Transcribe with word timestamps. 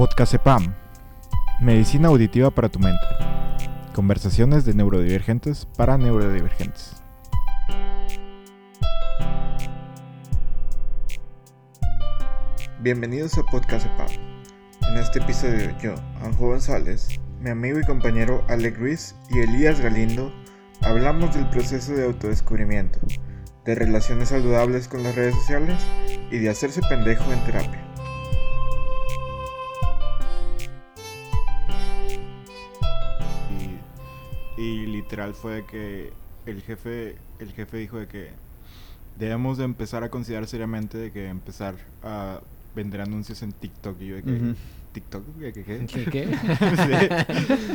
Podcast 0.00 0.32
EPAM. 0.32 0.74
Medicina 1.60 2.08
auditiva 2.08 2.50
para 2.50 2.70
tu 2.70 2.78
mente. 2.78 3.04
Conversaciones 3.94 4.64
de 4.64 4.72
neurodivergentes 4.72 5.68
para 5.76 5.98
neurodivergentes. 5.98 7.02
Bienvenidos 12.80 13.36
a 13.36 13.42
Podcast 13.42 13.84
EPAM. 13.84 14.08
En 14.88 14.96
este 14.96 15.18
episodio 15.18 15.78
yo, 15.82 15.94
Anjo 16.24 16.46
González, 16.46 17.20
mi 17.38 17.50
amigo 17.50 17.78
y 17.78 17.84
compañero 17.84 18.42
Alec 18.48 18.78
Ruiz 18.78 19.14
y 19.28 19.40
Elías 19.40 19.82
Galindo 19.82 20.32
hablamos 20.80 21.34
del 21.34 21.46
proceso 21.50 21.92
de 21.92 22.06
autodescubrimiento, 22.06 22.98
de 23.66 23.74
relaciones 23.74 24.30
saludables 24.30 24.88
con 24.88 25.02
las 25.02 25.14
redes 25.14 25.34
sociales 25.34 25.76
y 26.30 26.38
de 26.38 26.48
hacerse 26.48 26.80
pendejo 26.88 27.30
en 27.30 27.44
terapia. 27.44 27.79
Literal 35.10 35.34
fue 35.34 35.64
que 35.66 36.12
el 36.46 36.62
jefe, 36.62 37.16
el 37.40 37.52
jefe 37.52 37.78
dijo 37.78 37.98
de 37.98 38.06
que 38.06 38.28
debemos 39.18 39.58
de 39.58 39.64
empezar 39.64 40.04
a 40.04 40.08
considerar 40.08 40.46
seriamente 40.46 40.98
de 40.98 41.10
que 41.10 41.26
empezar 41.26 41.74
a 42.04 42.40
vender 42.76 43.00
anuncios 43.00 43.42
en 43.42 43.50
TikTok 43.50 44.00
y 44.00 44.06
yo 44.06 44.16
de 44.16 44.22
que. 44.22 44.54
TikTok 44.92 45.22
¿qué 45.40 45.52
qué? 45.52 45.64
qué? 45.64 45.86
¿Qué? 45.86 46.04
qué? 46.04 46.28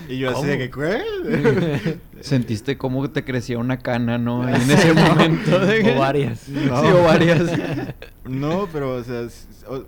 Sí. 0.08 0.13
Y 0.13 0.17
yo 0.20 0.30
así 0.31 0.45
de 0.48 0.58
que 0.58 0.70
¿qué? 0.70 1.99
Sentiste 2.21 2.77
cómo 2.77 3.09
te 3.09 3.25
crecía 3.25 3.58
una 3.58 3.80
cana, 3.80 4.17
¿no? 4.17 4.44
Ahí 4.44 4.55
en 4.61 4.72
ese 4.72 4.94
momento. 4.94 5.59
de- 5.59 5.94
O 5.94 5.99
varias. 5.99 6.47
No. 6.47 6.61
Sí, 6.81 6.88
o 6.88 7.03
varias. 7.03 7.52
No, 8.23 8.70
pero 8.72 8.95
o 8.95 9.03
sea, 9.03 9.27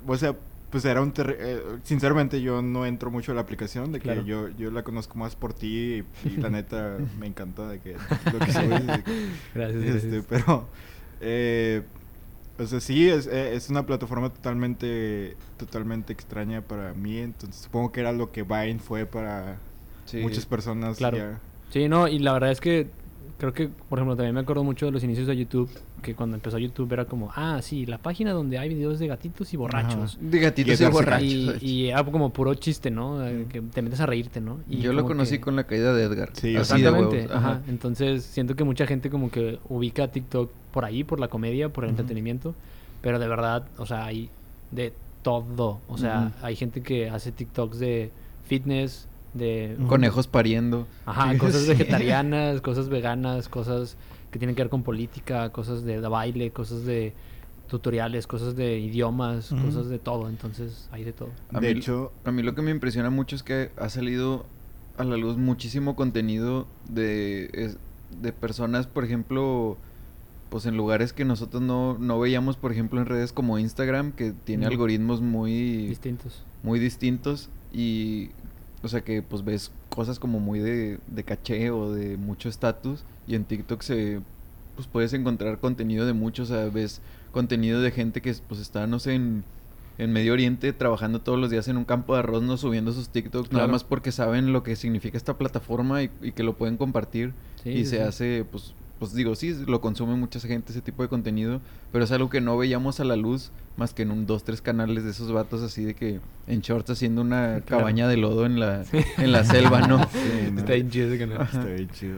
o 0.05 0.17
sea, 0.17 0.35
pues 0.69 0.83
era 0.85 1.01
un 1.01 1.13
eh, 1.17 1.61
sinceramente 1.83 2.41
yo 2.41 2.61
no 2.61 2.85
entro 2.85 3.09
mucho 3.11 3.31
a 3.31 3.35
la 3.35 3.41
aplicación 3.41 3.91
de 3.91 3.99
que 3.99 4.03
Claro. 4.03 4.23
yo 4.25 4.49
yo 4.49 4.69
la 4.71 4.83
conozco 4.83 5.17
más 5.17 5.35
por 5.35 5.53
ti 5.53 6.03
y, 6.25 6.27
y 6.29 6.37
la 6.37 6.49
neta 6.49 6.97
me 7.19 7.27
encanta 7.27 7.67
de 7.69 7.79
que 7.79 7.95
lo 8.33 8.39
que 8.39 8.51
subes, 8.51 8.85
de 8.87 9.03
que- 9.03 9.27
Gracias, 9.55 9.83
este, 9.83 10.07
gracias. 10.09 10.25
pero 10.27 10.67
eh, 11.21 11.83
o 12.59 12.65
sea, 12.65 12.79
sí 12.79 13.07
es, 13.07 13.27
eh, 13.27 13.55
es 13.55 13.69
una 13.69 13.85
plataforma 13.85 14.29
totalmente 14.33 15.37
totalmente 15.57 16.11
extraña 16.13 16.61
para 16.61 16.93
mí, 16.93 17.17
entonces 17.19 17.61
supongo 17.63 17.91
que 17.91 17.99
era 18.01 18.11
lo 18.11 18.31
que 18.31 18.43
Vine 18.43 18.79
fue 18.79 19.05
para 19.05 19.57
Sí. 20.05 20.17
muchas 20.21 20.45
personas 20.45 20.97
Claro. 20.97 21.17
ya. 21.17 21.39
Sí, 21.69 21.87
no, 21.89 22.07
y 22.07 22.19
la 22.19 22.31
verdad 22.33 22.51
es 22.51 22.61
que 22.61 22.87
creo 23.37 23.53
que, 23.53 23.67
por 23.67 23.99
ejemplo, 23.99 24.15
también 24.15 24.33
me 24.33 24.41
acuerdo 24.41 24.63
mucho 24.63 24.85
de 24.87 24.91
los 24.91 25.03
inicios 25.03 25.27
de 25.27 25.37
YouTube, 25.37 25.69
que 26.01 26.15
cuando 26.15 26.35
empezó 26.35 26.57
YouTube 26.57 26.91
era 26.93 27.05
como, 27.05 27.31
ah, 27.35 27.59
sí, 27.61 27.85
la 27.85 27.97
página 27.97 28.31
donde 28.31 28.57
hay 28.57 28.69
videos 28.69 28.99
de 28.99 29.07
gatitos 29.07 29.53
y 29.53 29.57
borrachos. 29.57 30.17
De 30.19 30.39
gatitos 30.39 30.81
y 30.81 30.85
borrachos. 30.85 31.23
Y, 31.61 31.65
y 31.65 31.87
era 31.89 32.03
como 32.03 32.31
puro 32.33 32.53
chiste, 32.55 32.89
¿no? 32.89 33.17
Mm. 33.19 33.45
Que 33.45 33.61
te 33.61 33.81
metes 33.81 33.99
a 33.99 34.05
reírte, 34.05 34.41
¿no? 34.41 34.59
Y 34.69 34.77
Yo 34.79 34.93
lo 34.93 35.05
conocí 35.05 35.35
que- 35.35 35.41
con 35.41 35.55
la 35.55 35.65
caída 35.65 35.93
de 35.93 36.03
Edgar. 36.03 36.29
Sí, 36.33 36.55
Exactamente, 36.55 37.25
ajá. 37.25 37.37
Ajá. 37.37 37.61
Entonces 37.67 38.23
siento 38.23 38.55
que 38.55 38.63
mucha 38.63 38.87
gente 38.87 39.09
como 39.09 39.29
que 39.29 39.59
ubica 39.69 40.07
TikTok 40.07 40.51
por 40.71 40.85
ahí, 40.85 41.03
por 41.03 41.19
la 41.19 41.27
comedia, 41.27 41.69
por 41.69 41.83
el 41.83 41.91
entretenimiento, 41.91 42.55
pero 43.01 43.19
de 43.19 43.27
verdad, 43.27 43.67
o 43.77 43.85
sea, 43.85 44.05
hay 44.05 44.29
de 44.71 44.93
todo. 45.21 45.79
O 45.87 45.97
sea, 45.97 46.31
hay 46.41 46.55
gente 46.55 46.81
que 46.81 47.09
hace 47.09 47.31
TikToks 47.31 47.79
de 47.79 48.11
fitness, 48.45 49.07
de... 49.33 49.77
Conejos 49.87 50.27
pariendo. 50.27 50.87
Ajá, 51.05 51.37
cosas 51.37 51.63
Sí. 51.63 51.69
vegetarianas, 51.69 52.61
cosas 52.61 52.89
veganas, 52.89 53.49
cosas 53.49 53.95
que 54.31 54.39
tienen 54.39 54.55
que 54.55 54.63
ver 54.63 54.69
con 54.69 54.83
política, 54.83 55.49
cosas 55.51 55.83
de, 55.83 56.01
de 56.01 56.07
baile, 56.07 56.51
cosas 56.51 56.85
de 56.85 57.13
tutoriales, 57.67 58.27
cosas 58.27 58.55
de 58.55 58.79
idiomas, 58.79 59.49
cosas 59.65 59.89
de 59.89 59.99
todo. 59.99 60.29
Entonces 60.29 60.87
hay 60.91 61.03
de 61.03 61.13
todo. 61.13 61.29
A 61.53 61.59
de 61.59 61.73
mí- 61.73 61.79
hecho, 61.79 62.11
A 62.23 62.31
mí 62.31 62.41
lo 62.43 62.55
que 62.55 62.61
me 62.61 62.71
impresiona 62.71 63.09
mucho 63.09 63.35
es 63.35 63.43
que 63.43 63.71
ha 63.77 63.89
salido 63.89 64.45
a 64.97 65.03
la 65.03 65.17
luz 65.17 65.37
muchísimo 65.37 65.95
contenido 65.95 66.65
de, 66.89 67.49
es- 67.53 67.77
de 68.21 68.31
personas, 68.31 68.87
por 68.87 69.03
ejemplo, 69.03 69.77
pues 70.49 70.65
en 70.65 70.77
lugares 70.77 71.11
que 71.11 71.25
nosotros 71.25 71.61
no, 71.61 71.97
no 71.99 72.19
veíamos, 72.19 72.55
por 72.55 72.71
ejemplo, 72.71 73.01
en 73.01 73.05
redes 73.05 73.33
como 73.33 73.59
Instagram, 73.59 74.13
que 74.13 74.31
tiene 74.31 74.65
algoritmos 74.65 75.21
muy, 75.21 75.87
Distintos. 75.87 76.43
muy 76.63 76.79
distintos 76.79 77.49
y, 77.73 78.29
o 78.83 78.87
sea, 78.87 79.01
que 79.01 79.21
pues 79.21 79.43
ves 79.43 79.71
cosas 79.89 80.19
como 80.19 80.39
muy 80.39 80.59
de, 80.59 80.99
de 81.07 81.23
caché 81.23 81.71
o 81.71 81.91
de 81.91 82.17
mucho 82.17 82.49
estatus 82.49 83.03
y 83.27 83.35
en 83.35 83.43
TikTok 83.45 83.81
se, 83.81 84.21
pues 84.75 84.87
puedes 84.87 85.13
encontrar 85.13 85.59
contenido 85.59 86.05
de 86.05 86.13
mucho, 86.13 86.43
o 86.43 86.45
sea, 86.45 86.65
ves 86.65 87.01
contenido 87.31 87.81
de 87.81 87.91
gente 87.91 88.21
que 88.21 88.33
pues 88.47 88.61
está, 88.61 88.87
no 88.87 88.99
sé, 88.99 89.15
en, 89.15 89.43
en 89.97 90.13
Medio 90.13 90.33
Oriente 90.33 90.73
trabajando 90.73 91.21
todos 91.21 91.39
los 91.39 91.49
días 91.49 91.67
en 91.67 91.77
un 91.77 91.85
campo 91.85 92.13
de 92.13 92.19
arroz, 92.19 92.43
no 92.43 92.55
subiendo 92.57 92.91
sus 92.91 93.09
TikToks, 93.09 93.51
nada 93.51 93.67
más 93.67 93.83
porque 93.83 94.11
saben 94.11 94.53
lo 94.53 94.61
que 94.63 94.75
significa 94.75 95.17
esta 95.17 95.37
plataforma 95.37 96.03
y, 96.03 96.11
y 96.21 96.31
que 96.33 96.43
lo 96.43 96.55
pueden 96.55 96.77
compartir 96.77 97.33
Sí, 97.63 97.69
y 97.71 97.77
sí, 97.79 97.85
se 97.85 97.97
sí. 97.97 98.01
hace, 98.03 98.45
pues, 98.49 98.73
pues 98.99 99.13
digo, 99.13 99.35
sí, 99.35 99.55
lo 99.67 99.79
consume 99.81 100.15
mucha 100.15 100.39
gente 100.39 100.71
ese 100.71 100.81
tipo 100.81 101.03
de 101.03 101.09
contenido, 101.09 101.61
pero 101.91 102.03
es 102.03 102.11
algo 102.11 102.29
que 102.29 102.41
no 102.41 102.57
veíamos 102.57 102.99
a 102.99 103.03
la 103.03 103.15
luz 103.15 103.51
más 103.77 103.93
que 103.93 104.01
en 104.03 104.11
un 104.11 104.25
dos, 104.25 104.43
tres 104.43 104.61
canales 104.61 105.03
de 105.03 105.11
esos 105.11 105.31
vatos 105.31 105.61
así 105.61 105.83
de 105.83 105.93
que 105.93 106.19
en 106.47 106.61
shorts 106.61 106.89
haciendo 106.89 107.21
una 107.21 107.61
Claro. 107.65 107.81
cabaña 107.81 108.07
de 108.07 108.17
lodo 108.17 108.45
en 108.45 108.59
la, 108.59 108.83
en 109.17 109.31
la 109.31 109.43
selva, 109.43 109.87
¿no? 109.87 109.99
Sí, 110.11 110.49
no. 110.51 110.59
Está 110.61 110.73
bien 110.73 110.89
chido 110.89 111.07
ese 111.07 111.19
canal. 111.19 111.41
Está 111.43 111.65
bien 111.65 111.89
chido. 111.91 112.17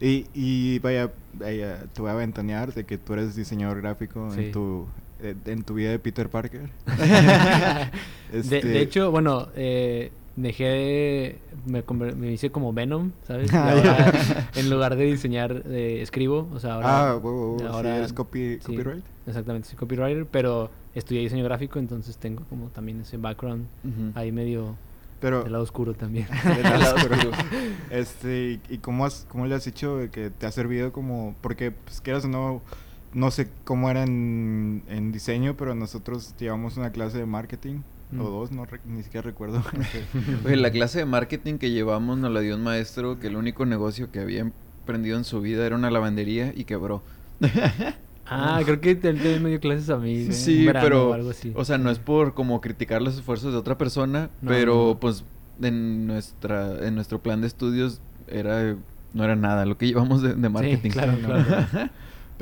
Y, 0.00 0.26
y 0.34 0.78
vaya, 0.80 1.10
vaya, 1.34 1.84
te 1.92 2.00
voy 2.02 2.10
a 2.10 2.14
ventanear 2.14 2.72
de 2.74 2.84
que 2.84 2.98
tú 2.98 3.12
eres 3.12 3.36
diseñador 3.36 3.80
gráfico 3.80 4.30
Sí. 4.34 4.46
en 4.46 4.52
tu 4.52 4.86
eh, 5.20 5.36
en 5.46 5.62
tu 5.62 5.74
vida 5.74 5.90
de 5.90 5.98
Peter 6.00 6.28
Parker. 6.28 6.68
de, 6.86 8.38
Este- 8.38 8.62
de 8.62 8.80
hecho, 8.80 9.10
bueno, 9.10 9.48
eh, 9.54 10.10
dejé 10.36 10.64
de- 10.64 11.38
me, 11.66 11.82
me 12.14 12.32
hice 12.32 12.50
como 12.50 12.72
Venom, 12.72 13.12
¿sabes? 13.26 13.50
Ah, 13.54 13.70
ahora, 13.72 14.48
en 14.54 14.70
lugar 14.70 14.96
de 14.96 15.04
diseñar, 15.04 15.62
eh, 15.66 16.00
escribo, 16.02 16.48
o 16.52 16.58
sea, 16.58 16.74
ahora... 16.74 17.10
ah, 17.10 17.16
huevo, 17.16 17.56
sí, 17.58 17.66
ahora- 17.66 17.96
eres 17.98 18.12
copy, 18.12 18.54
sí, 18.60 18.66
copyright. 18.66 19.04
Exactamente, 19.26 19.68
soy 19.68 19.76
copywriter, 19.76 20.26
pero 20.26 20.70
estudié 20.94 21.20
diseño 21.20 21.44
gráfico, 21.44 21.78
entonces 21.78 22.16
tengo 22.16 22.44
como 22.48 22.68
también 22.68 23.00
ese 23.00 23.16
background 23.16 23.66
ahí 24.14 24.32
medio 24.32 24.76
Pero 25.20 25.42
del 25.44 25.52
lado 25.52 25.64
oscuro 25.64 25.94
también. 25.94 26.26
del 26.44 26.62
lado 26.62 26.96
oscuro. 26.96 27.30
este, 27.90 28.60
y, 28.68 28.78
cómo 28.78 29.04
has 29.06 29.26
cómo 29.28 29.46
le 29.46 29.54
has 29.54 29.64
dicho 29.64 29.98
que 30.10 30.30
te 30.30 30.46
ha 30.46 30.50
servido 30.50 30.92
como 30.92 31.34
porque 31.40 31.70
pues 31.70 32.00
quieras 32.00 32.24
o 32.24 32.28
no 32.28 32.60
no 33.14 33.30
sé 33.30 33.48
cómo 33.64 33.90
era 33.90 34.02
en, 34.04 34.82
en 34.88 35.12
diseño, 35.12 35.54
pero 35.56 35.74
nosotros 35.74 36.34
llevamos 36.38 36.76
una 36.78 36.90
clase 36.92 37.18
de 37.18 37.26
marketing 37.26 37.82
Mm. 38.12 38.20
o 38.20 38.30
dos, 38.30 38.52
no 38.52 38.64
re- 38.66 38.80
ni 38.84 39.02
siquiera 39.02 39.24
recuerdo. 39.24 39.62
Oye, 40.44 40.56
la 40.56 40.70
clase 40.70 40.98
de 41.00 41.04
marketing 41.06 41.58
que 41.58 41.70
llevamos 41.70 42.18
nos 42.18 42.30
la 42.30 42.40
dio 42.40 42.54
un 42.56 42.62
maestro 42.62 43.18
que 43.18 43.26
el 43.28 43.36
único 43.36 43.64
negocio 43.66 44.10
que 44.12 44.20
había 44.20 44.40
emprendido 44.40 45.16
en 45.16 45.24
su 45.24 45.40
vida 45.40 45.64
era 45.66 45.76
una 45.76 45.90
lavandería 45.90 46.52
y 46.54 46.64
quebró. 46.64 47.02
ah, 48.26 48.60
creo 48.64 48.80
que 48.80 48.90
él 48.92 49.00
también 49.00 49.42
me 49.42 49.48
dio 49.50 49.60
clases 49.60 49.90
a 49.90 49.96
mí. 49.96 50.26
¿eh? 50.28 50.32
Sí, 50.32 50.66
verano 50.66 50.84
pero, 50.86 51.10
o 51.10 51.12
algo 51.14 51.30
así. 51.30 51.52
o 51.54 51.64
sea, 51.64 51.78
no 51.78 51.90
es 51.90 51.98
por 51.98 52.34
como 52.34 52.60
criticar 52.60 53.02
los 53.02 53.16
esfuerzos 53.16 53.52
de 53.52 53.58
otra 53.58 53.78
persona, 53.78 54.30
No, 54.40 54.50
pero 54.50 54.88
no, 54.88 55.00
pues 55.00 55.24
en 55.60 56.06
nuestra 56.06 56.86
en 56.86 56.94
nuestro 56.94 57.22
plan 57.22 57.40
de 57.40 57.46
estudios 57.46 58.00
era 58.28 58.76
no 59.14 59.24
era 59.24 59.36
nada 59.36 59.66
lo 59.66 59.76
que 59.76 59.86
llevamos 59.86 60.22
de, 60.22 60.34
de 60.34 60.48
marketing. 60.48 60.78
Sí, 60.82 60.90
claro, 60.90 61.14
claro. 61.24 61.90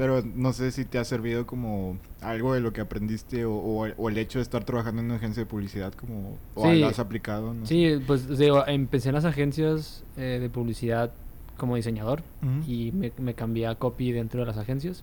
Pero 0.01 0.23
no 0.35 0.55
sé 0.55 0.71
si 0.73 0.87
te 0.87 0.99
ha 0.99 1.05
servido 1.05 1.47
como 1.47 1.99
algo 2.23 2.55
de 2.55 2.61
lo 2.61 2.73
que 2.73 2.81
aprendiste 2.81 3.45
o, 3.45 3.53
o 3.55 3.85
el- 3.85 3.95
o 3.99 4.09
el 4.09 4.17
hecho 4.17 4.39
de 4.39 4.43
estar 4.45 4.65
trabajando 4.65 5.01
en 5.03 5.07
una 5.09 5.17
agencia 5.17 5.43
de 5.43 5.47
publicidad 5.47 5.93
como 5.93 6.39
o 6.55 6.71
Sí. 6.71 6.81
lo 6.81 6.87
has 6.87 6.99
aplicado. 6.99 7.53
No 7.53 7.67
sé. 7.67 7.75
Sí, 7.99 8.03
pues 8.07 8.27
digo, 8.39 8.67
empecé 8.67 9.11
en 9.11 9.17
las 9.17 9.27
agencias 9.27 10.03
eh, 10.17 10.39
de 10.41 10.49
publicidad 10.49 11.13
como 11.59 11.77
diseñador 11.77 12.23
y 12.67 12.93
me, 12.93 13.13
me 13.19 13.35
cambié 13.35 13.67
a 13.67 13.75
copy 13.75 14.13
dentro 14.13 14.41
de 14.41 14.47
las 14.47 14.57
agencias. 14.57 15.03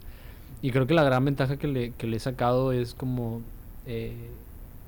Y 0.64 0.72
creo 0.72 0.88
que 0.88 0.96
la 0.96 1.04
gran 1.04 1.24
ventaja 1.24 1.58
que 1.58 1.68
le, 1.68 1.92
que 1.92 2.08
le 2.08 2.18
he 2.18 2.20
sacado 2.20 2.72
es 2.72 2.96
como 2.96 3.42
eh, 3.86 4.16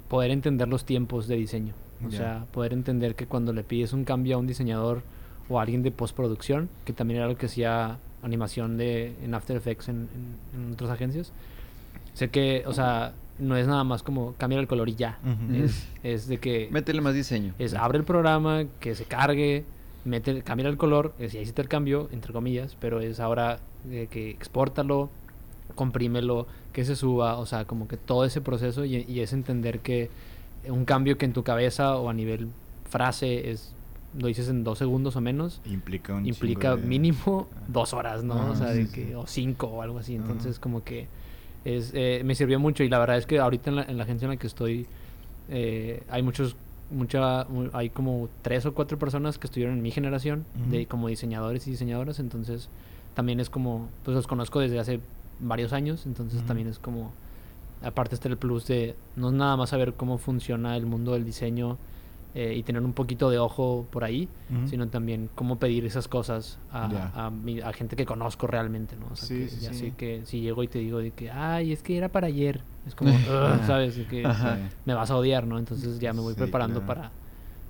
poder 0.07 0.31
entender 0.31 0.67
los 0.67 0.83
tiempos 0.85 1.27
de 1.27 1.35
diseño. 1.35 1.73
O 2.07 2.09
sea, 2.09 2.45
poder 2.51 2.73
entender 2.73 3.13
que 3.13 3.27
cuando 3.27 3.53
le 3.53 3.63
pides 3.63 3.93
un 3.93 4.05
cambio 4.05 4.37
a 4.37 4.39
un 4.39 4.47
diseñador 4.47 5.03
o 5.49 5.59
a 5.59 5.61
alguien 5.61 5.83
de 5.83 5.91
postproducción, 5.91 6.69
que 6.85 6.93
también 6.93 7.19
era 7.19 7.27
lo 7.27 7.37
que 7.37 7.45
hacía 7.45 7.99
animación 8.23 8.77
de, 8.77 9.15
en 9.23 9.33
After 9.33 9.55
Effects 9.57 9.89
en, 9.89 10.07
en- 10.53 10.61
en 10.67 10.73
otras 10.73 10.89
agencias, 10.91 11.31
sé 12.13 12.29
que, 12.29 12.63
o 12.67 12.73
sea, 12.73 13.13
no 13.37 13.55
es 13.55 13.67
nada 13.67 13.83
más 13.85 14.03
como 14.03 14.33
cambiar 14.33 14.59
el 14.61 14.67
color 14.67 14.89
y 14.89 14.95
ya. 14.95 15.17
Es, 15.53 15.87
es 16.03 16.27
de 16.27 16.37
que 16.37 16.67
Métele 16.71 16.99
más 17.01 17.13
diseño. 17.13 17.53
es 17.59 17.73
abre 17.73 17.97
el 17.97 18.03
programa, 18.03 18.65
que 18.81 18.95
se 18.95 19.05
cargue, 19.05 19.63
mete, 20.05 20.41
cambia 20.41 20.67
el 20.67 20.75
color, 20.77 21.13
es, 21.19 21.31
ya 21.33 21.39
hiciste 21.39 21.61
el 21.61 21.69
cambio, 21.69 22.09
entre 22.11 22.33
comillas, 22.33 22.75
pero 22.79 22.99
es 22.99 23.19
ahora 23.21 23.59
eh, 23.89 24.07
que 24.11 24.29
exportalo, 24.29 25.09
comprímelo, 25.75 26.47
que 26.73 26.83
se 26.83 26.95
suba, 26.95 27.37
o 27.37 27.45
sea, 27.45 27.65
como 27.65 27.87
que 27.87 27.95
todo 27.97 28.25
ese 28.25 28.41
proceso 28.41 28.83
y, 28.85 29.05
y 29.07 29.21
es 29.21 29.31
entender 29.33 29.79
que 29.79 30.09
un 30.67 30.83
cambio 30.85 31.17
que 31.17 31.25
en 31.25 31.31
tu 31.33 31.43
cabeza 31.43 31.95
o 31.95 32.09
a 32.09 32.13
nivel 32.13 32.49
frase 32.89 33.51
es 33.51 33.73
lo 34.17 34.27
dices 34.27 34.49
en 34.49 34.63
dos 34.63 34.77
segundos 34.79 35.15
o 35.15 35.21
menos, 35.21 35.61
Implica 35.65 36.15
un 36.15 36.25
implica 36.25 36.75
de- 36.75 36.83
mínimo 36.83 37.47
dos 37.67 37.93
horas, 37.93 38.23
¿no? 38.23 38.33
Ajá, 38.35 38.51
o 38.51 38.55
sea, 38.55 38.71
sí, 38.73 38.79
de 38.79 38.85
sí. 38.87 38.91
que, 38.91 39.15
o 39.15 39.27
cinco 39.27 39.67
o 39.67 39.81
algo 39.81 39.99
así. 39.99 40.15
Ajá. 40.15 40.23
Entonces, 40.25 40.59
como 40.59 40.83
que 40.83 41.07
es, 41.65 41.91
eh, 41.93 42.21
me 42.25 42.35
sirvió 42.35 42.59
mucho 42.59 42.83
y 42.83 42.89
la 42.89 42.99
verdad 42.99 43.17
es 43.17 43.25
que 43.25 43.39
ahorita 43.39 43.69
en 43.69 43.75
la, 43.75 43.83
en 43.83 43.97
la 43.97 44.03
agencia 44.03 44.25
en 44.25 44.31
la 44.31 44.37
que 44.37 44.47
estoy 44.47 44.87
eh, 45.49 46.03
hay 46.09 46.21
muchos 46.23 46.55
mucha, 46.91 47.45
mu- 47.45 47.69
hay 47.73 47.89
como 47.91 48.29
tres 48.41 48.65
o 48.65 48.73
cuatro 48.73 48.97
personas 48.97 49.37
que 49.37 49.45
estuvieron 49.47 49.75
en 49.77 49.81
mi 49.83 49.91
generación, 49.91 50.45
de 50.71 50.87
como 50.87 51.07
diseñadores 51.07 51.67
y 51.67 51.71
diseñadoras, 51.71 52.19
entonces 52.19 52.67
también 53.13 53.39
es 53.39 53.49
como, 53.51 53.89
pues 54.03 54.15
los 54.15 54.25
conozco 54.25 54.59
desde 54.59 54.79
hace 54.79 54.99
varios 55.39 55.71
años, 55.71 56.05
entonces 56.07 56.41
también 56.43 56.67
es 56.67 56.79
como, 56.79 57.11
aparte 57.83 58.15
está 58.15 58.27
el 58.27 58.37
plus 58.37 58.65
de 58.65 58.95
no 59.15 59.27
es 59.29 59.33
nada 59.35 59.55
más 59.55 59.69
saber 59.69 59.93
cómo 59.93 60.17
funciona 60.17 60.75
el 60.77 60.85
mundo 60.87 61.13
del 61.13 61.25
diseño 61.25 61.77
eh, 62.33 62.53
y 62.55 62.63
tener 62.63 62.81
un 62.83 62.93
poquito 62.93 63.29
de 63.29 63.39
ojo 63.39 63.87
por 63.91 64.03
ahí, 64.03 64.29
sino 64.65 64.87
también 64.89 65.29
cómo 65.35 65.57
pedir 65.57 65.85
esas 65.85 66.07
cosas 66.07 66.59
a, 66.69 67.09
a, 67.13 67.29
mi- 67.31 67.59
a 67.61 67.73
gente 67.73 67.95
que 67.95 68.05
conozco 68.05 68.45
realmente, 68.47 68.95
¿no? 68.97 69.07
O 69.11 69.15
sea, 69.15 69.27
Sí, 69.27 69.35
que 69.35 69.49
sí, 69.49 69.59
ya 69.61 69.69
sí. 69.73 69.75
sé 69.79 69.91
que 69.95 70.25
si 70.25 70.41
llego 70.41 70.61
y 70.63 70.67
te 70.67 70.79
digo 70.79 70.99
de 70.99 71.11
que, 71.11 71.31
ay, 71.31 71.71
es 71.71 71.81
que 71.83 71.97
era 71.97 72.09
para 72.09 72.27
ayer, 72.27 72.61
es 72.85 72.93
como, 72.95 73.17
¿sabes? 73.65 73.95
De 73.95 74.05
que 74.05 74.21
me 74.85 74.93
vas 74.93 75.09
a 75.11 75.15
odiar, 75.17 75.47
¿no? 75.47 75.57
Entonces 75.57 75.99
ya 75.99 76.13
me 76.13 76.21
voy 76.21 76.33
preparando 76.35 76.81
claro. 76.81 76.87
para 77.01 77.11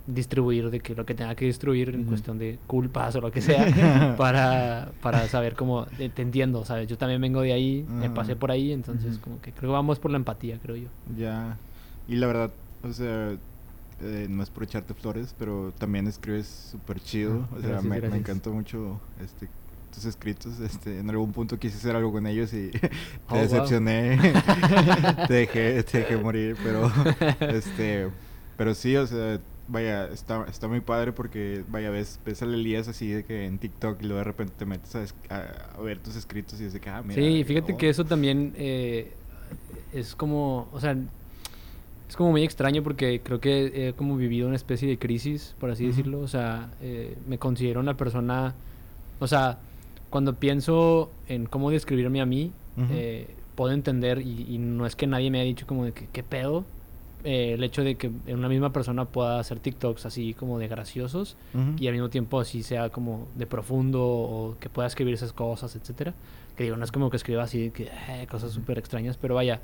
distribuir 0.07 0.69
de 0.71 0.79
que 0.79 0.95
lo 0.95 1.06
que 1.06 1.13
tenga 1.13 1.35
que 1.35 1.45
distribuir 1.45 1.89
en 1.94 2.03
cuestión 2.03 2.38
de 2.39 2.59
culpas 2.67 3.15
o 3.15 3.21
lo 3.21 3.31
que 3.31 3.41
sea 3.41 3.69
para, 4.15 4.91
para 5.01 5.27
saber 5.27 5.56
cómo 5.56 5.88
eh, 5.97 6.09
te 6.09 6.21
entiendo, 6.21 6.65
¿sabes? 6.65 6.88
Yo 6.88 6.97
también 6.97 7.21
vengo 7.21 7.41
de 7.41 7.53
ahí, 7.53 7.85
me 8.00 8.09
pasé 8.09 8.35
por 8.35 8.51
ahí, 8.51 8.71
entonces 8.71 9.19
como 9.19 9.39
que 9.39 9.53
creo 9.53 9.69
que 9.69 9.73
vamos 9.73 10.00
por 10.00 10.11
la 10.11 10.17
empatía, 10.17 10.59
creo 10.59 10.75
yo. 10.75 10.89
Ya. 11.06 11.57
Y 12.07 12.15
la 12.15 12.27
verdad, 12.27 12.51
o 12.81 12.91
sea, 12.94 13.38
eh, 14.01 14.28
no 14.30 14.44
es 14.44 14.50
por 14.50 14.63
echarte 14.63 14.94
flores, 14.94 15.36
pero 15.38 15.74
también 15.78 16.07
escribes 16.07 16.48
súper 16.72 17.00
chido. 17.01 17.48
Ah, 17.51 17.56
O 17.57 17.62
sea, 17.62 17.69
gracias, 17.81 18.12
me, 18.12 18.18
encantó 18.18 18.54
mucho 18.54 19.00
este 19.24 19.50
tus 19.94 20.06
escritos. 20.06 20.60
Este, 20.60 21.00
en 21.00 21.10
algún 21.10 21.31
punto 21.31 21.57
quise 21.57 21.78
hacer 21.78 21.96
algo 21.96 22.12
con 22.12 22.28
ellos 22.28 22.54
y 22.54 22.69
te 22.72 22.90
Oh, 23.28 23.34
wow. 23.36 23.42
decepcioné. 23.42 24.18
te 25.28 25.34
dejé, 25.34 25.84
te 25.84 25.98
dejé 26.00 26.18
morir, 26.18 26.56
pero 26.63 26.92
este, 27.40 28.10
pero 28.57 28.75
sí, 28.75 28.96
o 28.98 29.07
sea, 29.07 29.40
vaya, 29.68 30.06
está, 30.10 30.45
está 30.50 30.68
muy 30.68 30.81
padre 30.81 31.12
porque 31.12 31.63
vaya, 31.69 31.90
ves, 31.90 32.19
ves 32.25 32.42
al 32.42 32.54
Elías 32.54 32.88
así 32.88 33.10
de 33.10 33.24
que 33.25 33.45
en 33.45 33.57
TikTok 33.60 34.02
y 34.02 34.06
luego 34.06 34.18
de 34.19 34.24
repente 34.25 34.54
te 34.57 34.66
metes 34.66 34.95
a, 34.95 35.04
es- 35.04 35.16
a- 35.30 35.75
a 35.78 35.81
ver 35.81 36.00
tus 36.00 36.16
escritos 36.16 36.60
y 36.62 36.66
es 36.66 36.74
de 36.74 36.80
que, 36.80 36.90
ah, 36.90 37.02
mira. 37.04 37.22
sí, 37.22 37.44
fíjate 37.44 37.74
oh. 37.74 37.78
que 37.78 37.90
eso 37.90 38.06
también 38.06 38.54
eh, 38.57 39.13
es 39.94 40.16
como, 40.16 40.69
o 40.72 40.80
sea, 40.80 40.95
es 42.09 42.15
como 42.17 42.31
muy 42.31 42.44
extraño 42.44 42.81
porque 42.83 43.21
creo 43.23 43.39
que 43.39 43.88
he 43.89 43.94
como 43.94 44.17
vivido 44.17 44.47
una 44.47 44.56
especie 44.57 44.88
de 44.89 44.97
crisis, 44.97 45.56
por 45.59 45.69
así 45.69 45.85
decirlo. 45.85 46.19
O 46.19 46.27
sea, 46.27 46.69
eh, 46.81 47.15
me 47.27 47.38
considero 47.38 47.79
una 47.79 47.95
persona, 47.95 48.56
o 49.19 49.27
sea, 49.27 49.59
cuando 50.09 50.33
pienso 50.35 51.11
en 51.27 51.45
cómo 51.45 51.69
describirme 51.69 52.19
a 52.19 52.25
mí, 52.25 52.51
eh, 52.91 53.27
puedo 53.56 53.73
entender 53.73 54.21
y, 54.21 54.45
y 54.50 54.57
no 54.57 54.85
es 54.85 54.95
que 54.95 55.06
nadie 55.06 55.29
me 55.29 55.39
haya 55.39 55.47
dicho 55.47 55.67
como 55.67 55.85
de 55.85 55.91
que 55.91 56.07
qué 56.11 56.23
pedo. 56.23 56.65
eh, 57.25 57.51
el 57.56 57.63
hecho 57.65 57.83
de 57.83 57.95
que 57.95 58.09
una 58.29 58.47
misma 58.47 58.71
persona 58.71 59.03
pueda 59.03 59.39
hacer 59.41 59.59
TikToks 59.59 60.06
así 60.06 60.33
como 60.33 60.57
de 60.57 60.69
graciosos 60.69 61.35
y 61.77 61.88
al 61.88 61.94
mismo 61.94 62.09
tiempo 62.09 62.39
así 62.39 62.63
sea 62.63 62.89
como 62.89 63.27
de 63.35 63.45
profundo 63.45 64.01
o 64.01 64.56
que 64.61 64.69
pueda 64.69 64.88
escribir 64.88 65.13
esas 65.15 65.33
cosas, 65.33 65.75
etcétera. 65.75 66.13
Que 66.56 66.63
digo, 66.63 66.77
no 66.77 66.85
es 66.85 66.91
como 66.94 67.09
que 67.09 67.17
escriba 67.17 67.44
así 67.44 67.71
que 67.71 67.89
eh, 68.07 68.25
cosas 68.31 68.51
súper 68.53 68.77
extrañas, 68.79 69.17
pero 69.17 69.35
vaya. 69.35 69.59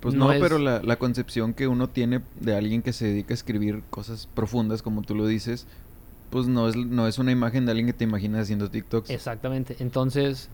Pues 0.00 0.14
no, 0.14 0.32
es- 0.32 0.40
pero 0.40 0.58
la, 0.58 0.80
la 0.82 0.96
concepción 0.96 1.54
que 1.54 1.66
uno 1.66 1.88
tiene 1.88 2.20
de 2.40 2.54
alguien 2.56 2.82
que 2.82 2.92
se 2.92 3.06
dedica 3.06 3.32
a 3.32 3.34
escribir 3.34 3.82
cosas 3.90 4.28
profundas, 4.34 4.82
como 4.82 5.02
tú 5.02 5.14
lo 5.14 5.26
dices, 5.26 5.66
pues 6.30 6.46
no 6.46 6.68
es, 6.68 6.76
no 6.76 7.06
es 7.08 7.18
una 7.18 7.32
imagen 7.32 7.64
de 7.66 7.72
alguien 7.72 7.86
que 7.86 7.92
te 7.94 8.04
imaginas 8.04 8.42
haciendo 8.42 8.70
TikToks. 8.70 9.10
Exactamente. 9.10 9.76
Entonces, 9.80 10.48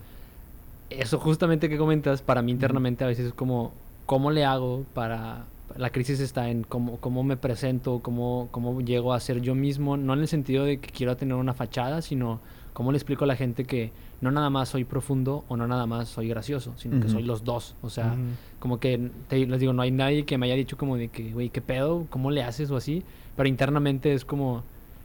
eso 0.89 1.19
justamente 1.19 1.69
que 1.69 1.77
comentas, 1.77 2.21
para 2.21 2.41
mí 2.41 2.51
internamente 2.51 3.03
a 3.03 3.07
veces 3.07 3.27
es 3.27 3.33
como, 3.33 3.71
¿cómo 4.05 4.31
le 4.31 4.45
hago 4.45 4.85
para... 4.93 5.45
La 5.77 5.89
crisis 5.89 6.19
está 6.19 6.49
en 6.49 6.63
cómo, 6.63 6.97
cómo 6.97 7.23
me 7.23 7.37
presento, 7.37 7.99
cómo, 8.01 8.47
cómo 8.51 8.79
llego 8.81 9.13
a 9.13 9.19
ser 9.19 9.41
yo 9.41 9.55
mismo, 9.55 9.97
no 9.97 10.13
en 10.13 10.19
el 10.21 10.27
sentido 10.27 10.63
de 10.63 10.79
que 10.79 10.89
quiero 10.89 11.17
tener 11.17 11.35
una 11.35 11.53
fachada, 11.53 12.01
sino 12.01 12.39
cómo 12.75 12.91
le 12.91 12.97
explico 12.99 13.23
a 13.23 13.27
la 13.27 13.35
gente 13.35 13.63
que 13.63 13.91
no 14.21 14.29
nada 14.31 14.49
más 14.51 14.69
soy 14.69 14.83
profundo 14.83 15.43
o 15.47 15.55
no 15.57 15.65
nada 15.67 15.85
más 15.87 16.09
soy 16.09 16.27
gracioso, 16.27 16.73
sino 16.77 16.99
que 16.99 17.05
Ujú. 17.07 17.15
soy 17.15 17.23
los 17.23 17.43
dos. 17.45 17.73
O 17.81 17.89
sea, 17.89 18.07
Ujú. 18.13 18.21
como 18.59 18.79
que 18.79 19.09
te- 19.29 19.47
les 19.47 19.59
digo, 19.59 19.71
no 19.73 19.81
hay 19.81 19.91
nadie 19.91 20.25
que 20.25 20.37
me 20.37 20.45
haya 20.45 20.55
dicho 20.55 20.77
como 20.77 20.97
de 20.97 21.07
que, 21.07 21.31
güey, 21.31 21.49
¿qué 21.49 21.61
pedo? 21.61 22.05
¿Cómo 22.09 22.31
le 22.31 22.43
haces 22.43 22.69
o 22.71 22.75
así? 22.75 23.01
Pero 23.37 23.47
internamente 23.49 24.13
es 24.13 24.25
como, 24.25 24.63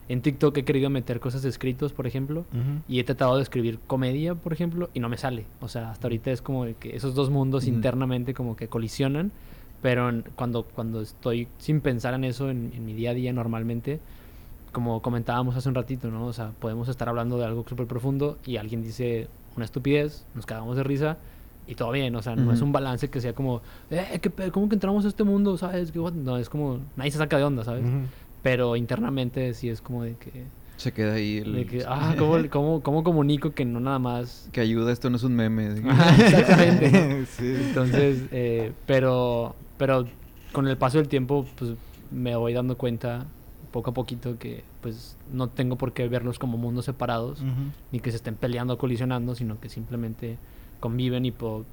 en 0.08 0.20
TikTok 0.20 0.58
he 0.58 0.64
querido 0.64 0.90
meter 0.90 1.20
cosas 1.20 1.44
escritos, 1.44 1.92
por 1.92 2.08
ejemplo, 2.08 2.40
Ujú. 2.52 2.82
y 2.88 2.98
he 2.98 3.04
tratado 3.04 3.36
de 3.36 3.42
escribir 3.44 3.78
comedia, 3.86 4.34
por 4.34 4.52
ejemplo, 4.52 4.90
y 4.92 4.98
no 4.98 5.08
me 5.08 5.16
sale. 5.16 5.44
O 5.60 5.68
sea, 5.68 5.92
hasta 5.92 6.08
ahorita 6.08 6.32
es 6.32 6.42
como 6.42 6.64
de 6.64 6.74
que 6.74 6.96
esos 6.96 7.14
dos 7.14 7.30
mundos 7.30 7.66
internamente 7.68 8.34
como 8.34 8.56
que 8.56 8.66
colisionan, 8.66 9.30
pero 9.80 10.08
en- 10.08 10.24
cuando, 10.34 10.64
cuando 10.64 11.00
estoy 11.00 11.46
sin 11.58 11.80
pensar 11.80 12.14
en 12.14 12.24
eso 12.24 12.50
en, 12.50 12.72
en 12.74 12.84
mi 12.84 12.92
día 12.94 13.10
a 13.10 13.14
día 13.14 13.32
normalmente, 13.32 14.00
como 14.72 15.02
comentábamos 15.02 15.56
hace 15.56 15.68
un 15.68 15.74
ratito, 15.74 16.10
¿no? 16.10 16.26
O 16.26 16.32
sea, 16.32 16.52
podemos 16.58 16.88
estar 16.88 17.08
hablando 17.08 17.38
de 17.38 17.44
algo 17.44 17.64
súper 17.68 17.86
profundo 17.86 18.38
y 18.46 18.56
alguien 18.56 18.82
dice 18.82 19.28
una 19.56 19.64
estupidez, 19.64 20.24
nos 20.34 20.46
cagamos 20.46 20.76
de 20.76 20.82
risa 20.84 21.18
y 21.66 21.74
todo 21.74 21.90
bien, 21.92 22.14
o 22.16 22.22
sea, 22.22 22.34
no 22.36 22.52
es 22.52 22.58
Ujú. 22.58 22.66
un 22.66 22.72
balance 22.72 23.08
que 23.10 23.20
sea 23.20 23.32
como, 23.32 23.62
eh, 23.90 24.18
¿qué 24.20 24.30
¿cómo 24.50 24.68
que 24.68 24.74
entramos 24.74 25.04
a 25.04 25.08
este 25.08 25.24
mundo? 25.24 25.56
¿Sabes? 25.58 25.94
No, 25.94 26.36
es 26.36 26.48
como, 26.48 26.78
nadie 26.96 27.10
se 27.10 27.18
saca 27.18 27.36
de 27.36 27.44
onda, 27.44 27.64
¿sabes? 27.64 27.84
Ujú. 27.84 28.06
Pero 28.42 28.76
internamente 28.76 29.52
sí 29.54 29.68
es 29.68 29.80
como 29.80 30.02
de 30.04 30.14
que, 30.14 30.44
Se 30.76 30.92
queda 30.92 31.14
ahí 31.14 31.38
el... 31.38 31.52
de 31.52 31.66
que 31.66 31.84
ah, 31.88 32.14
¿cómo, 32.18 32.36
cómo, 32.50 32.80
cómo 32.80 33.04
comunico 33.04 33.52
que 33.52 33.64
no 33.64 33.80
nada 33.80 33.98
más 33.98 34.48
que 34.52 34.60
ayuda, 34.60 34.92
esto 34.92 35.10
no 35.10 35.16
es 35.16 35.22
un 35.22 35.34
meme. 35.34 35.66
exactamente. 35.74 36.90
¿no? 36.90 37.26
Sí. 37.26 37.54
Entonces, 37.68 38.22
eh, 38.32 38.72
pero, 38.86 39.54
pero 39.78 40.06
con 40.52 40.66
el 40.66 40.76
paso 40.76 40.98
del 40.98 41.08
tiempo, 41.08 41.46
pues 41.58 41.72
me 42.10 42.34
voy 42.34 42.52
dando 42.52 42.76
cuenta 42.76 43.26
poco 43.72 43.90
a 43.90 43.94
poquito 43.94 44.38
que 44.38 44.64
pues 44.82 45.16
no 45.32 45.48
tengo 45.48 45.76
por 45.76 45.92
qué 45.92 46.08
verlos 46.08 46.38
como 46.38 46.56
mundos 46.58 46.84
separados, 46.86 47.42
ni 47.92 48.00
que 48.00 48.10
se 48.10 48.16
estén 48.16 48.34
peleando 48.34 48.74
o 48.74 48.78
colisionando, 48.78 49.34
sino 49.34 49.60
que 49.60 49.68
simplemente 49.68 50.38
conviven 50.80 51.24
y 51.26 51.30
puedo, 51.30 51.64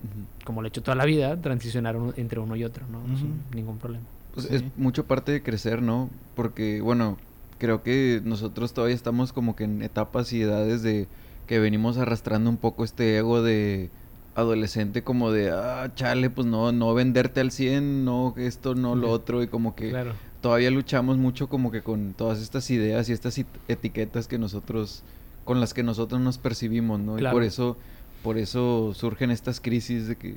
como 0.46 0.62
lo 0.62 0.68
he 0.68 0.70
hecho 0.70 0.84
toda 0.84 0.96
la 0.96 1.06
vida, 1.06 1.40
transicionar 1.42 1.96
uno- 1.96 2.14
entre 2.18 2.40
uno 2.40 2.56
y 2.56 2.64
otro, 2.64 2.86
¿no? 2.92 3.00
Sin 3.18 3.42
ningún 3.56 3.78
problema. 3.78 4.04
Pues 4.34 4.48
Sí. 4.48 4.56
es 4.56 4.64
mucho 4.78 5.06
parte 5.06 5.32
de 5.32 5.42
crecer, 5.42 5.82
¿no? 5.82 6.10
Porque, 6.36 6.82
bueno, 6.82 7.18
creo 7.58 7.82
que 7.84 8.22
nosotros 8.24 8.74
todavía 8.74 8.96
estamos 8.96 9.34
como 9.34 9.56
que 9.56 9.64
en 9.64 9.82
etapas 9.82 10.32
y 10.34 10.42
edades 10.42 10.84
de 10.84 11.08
que 11.48 11.60
venimos 11.60 11.98
arrastrando 11.98 12.50
un 12.50 12.58
poco 12.58 12.84
este 12.84 13.18
ego 13.18 13.42
de 13.42 13.90
adolescente 14.36 15.02
como 15.04 15.32
de, 15.32 15.50
ah, 15.52 15.90
chale, 15.96 16.30
pues 16.30 16.46
no, 16.46 16.72
no 16.72 16.94
venderte 16.94 17.40
al 17.40 17.50
100, 17.52 18.06
no 18.06 18.36
esto, 18.38 18.76
no 18.76 18.96
lo 18.96 19.10
otro, 19.10 19.42
y 19.42 19.48
como 19.48 19.74
que 19.74 19.90
Claro. 19.90 20.12
Todavía 20.48 20.72
luchamos 20.72 21.18
mucho 21.18 21.50
como 21.50 21.72
que 21.72 21.82
con 21.82 22.14
todas 22.14 22.40
estas 22.42 22.70
ideas 22.72 23.10
y 23.10 23.12
estas 23.12 23.38
etiquetas 23.68 24.30
que 24.30 24.38
nosotros, 24.38 25.04
con 25.44 25.60
las 25.60 25.74
que 25.74 25.84
nosotros 25.84 26.22
nos 26.22 26.38
percibimos, 26.38 27.02
¿no? 27.02 27.20
Y 27.20 27.24
por 27.30 27.44
eso, 27.44 27.76
por 28.24 28.38
eso 28.38 28.94
surgen 28.96 29.30
estas 29.30 29.60
crisis 29.60 30.08
de 30.08 30.16
que, 30.16 30.36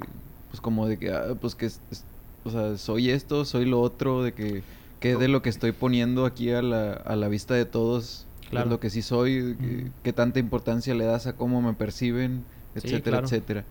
pues 0.51 0.61
como 0.61 0.89
de 0.89 0.99
que, 0.99 1.13
ah, 1.13 1.37
pues 1.41 1.55
que, 1.55 1.67
es- 1.67 1.81
es- 1.93 2.03
o 2.43 2.51
sea, 2.51 2.77
soy 2.77 3.11
esto, 3.11 3.45
soy 3.45 3.67
lo 3.67 3.81
otro, 3.81 4.25
de 4.25 4.33
que, 4.33 4.65
que 4.99 5.15
de 5.15 5.29
lo 5.29 5.43
que 5.43 5.49
estoy 5.49 5.71
poniendo 5.71 6.27
aquí 6.27 6.51
a 6.51 6.61
la, 6.61 6.93
a 6.95 7.15
la 7.15 7.29
vista 7.29 7.55
de 7.55 7.65
todos, 7.65 8.27
Claro. 8.51 8.67
es 8.67 8.71
lo 8.73 8.81
que 8.81 8.91
sí 8.91 9.03
soy, 9.03 9.55
que- 9.61 9.93
qué 10.03 10.13
tanta 10.13 10.41
importancia 10.41 10.93
le 10.93 11.05
das 11.05 11.29
a 11.29 11.35
cómo 11.35 11.63
me 11.63 11.73
perciben, 11.75 12.43
Sí, 12.75 12.81
etcétera, 12.89 13.19
claro. 13.19 13.27
etcétera. 13.29 13.65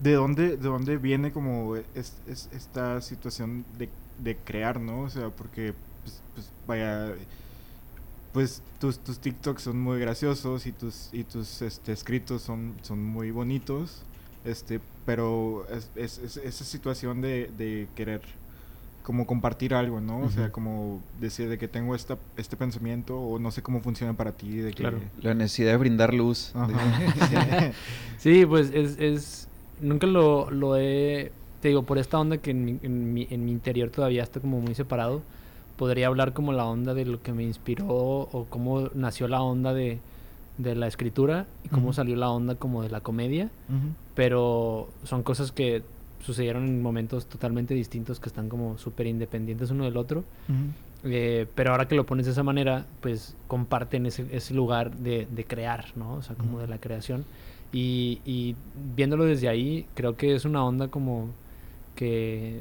¿De 0.00 0.14
dónde, 0.14 0.56
de 0.56 0.68
dónde 0.68 0.96
viene 0.96 1.30
como 1.30 1.76
es, 1.76 2.14
es- 2.26 2.48
esta 2.52 3.00
situación 3.00 3.64
de, 3.78 3.88
de 4.18 4.36
crear, 4.36 4.80
no? 4.80 5.00
O 5.02 5.10
sea, 5.10 5.28
porque, 5.30 5.74
pues, 6.02 6.20
pues, 6.34 6.50
vaya, 6.66 7.14
pues 8.32 8.62
tus, 8.80 8.98
tus 8.98 9.18
TikToks 9.18 9.62
son 9.62 9.80
muy 9.80 10.00
graciosos 10.00 10.66
y 10.66 10.72
tus, 10.72 11.08
y 11.12 11.24
tus 11.24 11.62
este, 11.62 11.92
escritos 11.92 12.42
son, 12.42 12.74
son 12.82 13.02
muy 13.02 13.30
bonitos, 13.30 14.02
este, 14.44 14.80
pero 15.06 15.66
es, 15.70 15.88
es- 15.94 16.18
es- 16.18 16.36
esa 16.38 16.64
situación 16.64 17.20
de, 17.20 17.50
de 17.56 17.86
querer 17.94 18.22
como 19.04 19.26
compartir 19.26 19.74
algo, 19.74 20.00
¿no? 20.00 20.20
O 20.20 20.30
sea, 20.30 20.50
como 20.50 21.02
decir 21.20 21.50
de 21.50 21.58
que 21.58 21.68
tengo 21.68 21.94
esta, 21.94 22.16
este 22.38 22.56
pensamiento 22.56 23.20
o 23.20 23.38
no 23.38 23.50
sé 23.50 23.60
cómo 23.62 23.82
funciona 23.82 24.14
para 24.14 24.32
ti, 24.32 24.56
de 24.56 24.70
que... 24.70 24.78
Claro. 24.82 24.98
La 25.20 25.34
necesidad 25.34 25.72
de 25.72 25.76
brindar 25.76 26.14
luz. 26.14 26.52
de-. 26.54 27.72
Sí, 28.18 28.46
pues 28.46 28.70
es, 28.72 28.98
es 28.98 29.48
nunca 29.82 30.06
lo, 30.06 30.50
lo 30.50 30.76
he, 30.78 31.32
te 31.64 31.68
digo, 31.68 31.84
por 31.84 31.96
esta 31.96 32.20
onda 32.20 32.36
que 32.36 32.50
en 32.50 32.62
mi, 32.62 32.78
en 32.82 33.14
mi, 33.14 33.26
en 33.30 33.46
mi 33.46 33.50
interior 33.50 33.88
todavía 33.88 34.22
está 34.22 34.38
como 34.38 34.60
muy 34.60 34.74
separado, 34.74 35.22
podría 35.78 36.08
hablar 36.08 36.34
como 36.34 36.52
la 36.52 36.66
onda 36.66 36.92
de 36.92 37.06
lo 37.06 37.22
que 37.22 37.32
me 37.32 37.42
inspiró 37.42 37.88
o 37.88 38.46
cómo 38.50 38.90
nació 38.92 39.28
la 39.28 39.40
onda 39.40 39.72
de, 39.72 39.98
de 40.58 40.74
la 40.74 40.88
escritura 40.88 41.46
y 41.64 41.70
cómo 41.70 41.94
salió 41.94 42.16
la 42.16 42.28
onda 42.28 42.56
como 42.56 42.82
de 42.82 42.90
la 42.90 43.00
comedia, 43.00 43.48
pero 44.14 44.90
son 45.04 45.22
cosas 45.22 45.52
que 45.52 45.82
sucedieron 46.20 46.64
en 46.64 46.82
momentos 46.82 47.24
totalmente 47.24 47.72
distintos 47.72 48.20
que 48.20 48.28
están 48.28 48.50
como 48.50 48.76
súper 48.76 49.06
independientes 49.06 49.70
uno 49.70 49.84
del 49.84 49.96
otro. 49.96 50.22
Eh, 51.02 51.46
pero 51.54 51.70
ahora 51.70 51.88
que 51.88 51.94
lo 51.94 52.04
pones 52.04 52.26
de 52.26 52.32
esa 52.32 52.42
manera, 52.42 52.84
pues 53.00 53.38
comparten 53.46 54.04
ese, 54.04 54.26
ese 54.32 54.52
lugar 54.52 54.94
de, 54.98 55.26
de 55.34 55.44
crear, 55.46 55.86
¿no? 55.96 56.16
O 56.16 56.22
sea, 56.22 56.36
como 56.36 56.60
de 56.60 56.66
la 56.66 56.76
creación. 56.76 57.24
Y, 57.72 58.20
y 58.26 58.54
viéndolo 58.94 59.24
desde 59.24 59.48
ahí, 59.48 59.86
creo 59.94 60.18
que 60.18 60.34
es 60.34 60.44
una 60.44 60.62
onda 60.62 60.88
como 60.88 61.30
que 61.94 62.60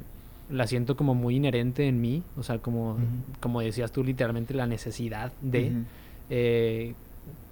la 0.50 0.68
siento 0.68 0.96
como 0.96 1.16
muy 1.16 1.36
inherente 1.38 1.88
en 1.88 2.02
mí, 2.02 2.22
o 2.38 2.44
sea, 2.44 2.58
como, 2.60 2.98
como 3.40 3.62
decías 3.62 3.92
tú, 3.92 4.04
literalmente 4.04 4.54
la 4.54 4.68
necesidad 4.68 5.32
de... 5.42 5.72
Eh, 6.30 6.94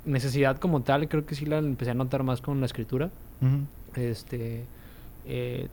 necesidad 0.05 0.57
como 0.57 0.81
tal, 0.81 1.07
creo 1.07 1.25
que 1.25 1.35
sí 1.35 1.45
la 1.45 1.59
empecé 1.59 1.91
a 1.91 1.93
notar 1.93 2.23
más 2.23 2.41
con 2.41 2.59
la 2.59 2.65
escritura. 2.65 3.09
Este, 3.95 4.63
eh, 5.25 5.67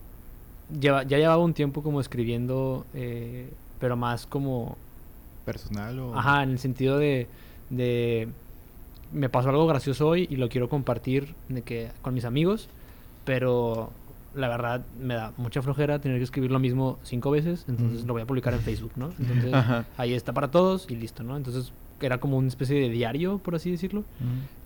lleva- 0.80 1.02
ya 1.04 1.18
llevaba 1.18 1.42
un 1.42 1.54
tiempo 1.54 1.82
como 1.82 2.00
escribiendo, 2.00 2.84
eh, 2.94 3.48
pero 3.80 3.96
más 3.96 4.26
como, 4.26 4.76
¿Personal 5.44 5.98
o...? 6.00 6.14
ajá, 6.14 6.42
en 6.42 6.50
el 6.50 6.58
sentido 6.58 6.98
de, 6.98 7.26
de, 7.70 8.28
me 9.12 9.28
pasó 9.28 9.48
algo 9.50 9.66
gracioso 9.66 10.08
hoy 10.08 10.26
y 10.30 10.36
lo 10.36 10.48
quiero 10.48 10.68
compartir 10.68 11.34
de 11.48 11.62
que, 11.62 11.88
con 12.02 12.12
mis 12.14 12.24
amigos, 12.24 12.68
pero 13.24 13.90
la 14.38 14.48
verdad 14.48 14.86
me 14.98 15.14
da 15.14 15.32
mucha 15.36 15.60
flojera 15.62 16.00
tener 16.00 16.18
que 16.18 16.24
escribir 16.24 16.50
lo 16.50 16.58
mismo 16.58 16.98
cinco 17.02 17.30
veces, 17.30 17.64
entonces 17.68 18.04
lo 18.06 18.12
voy 18.12 18.22
a 18.22 18.26
publicar 18.26 18.54
en 18.54 18.60
Facebook, 18.60 18.92
¿no? 18.96 19.10
Entonces 19.18 19.52
Ajá. 19.52 19.84
ahí 19.96 20.14
está 20.14 20.32
para 20.32 20.50
todos 20.50 20.86
y 20.88 20.96
listo, 20.96 21.22
¿no? 21.22 21.36
Entonces 21.36 21.72
era 22.00 22.18
como 22.18 22.38
una 22.38 22.48
especie 22.48 22.80
de 22.80 22.88
diario, 22.88 23.38
por 23.38 23.56
así 23.56 23.70
decirlo. 23.70 24.04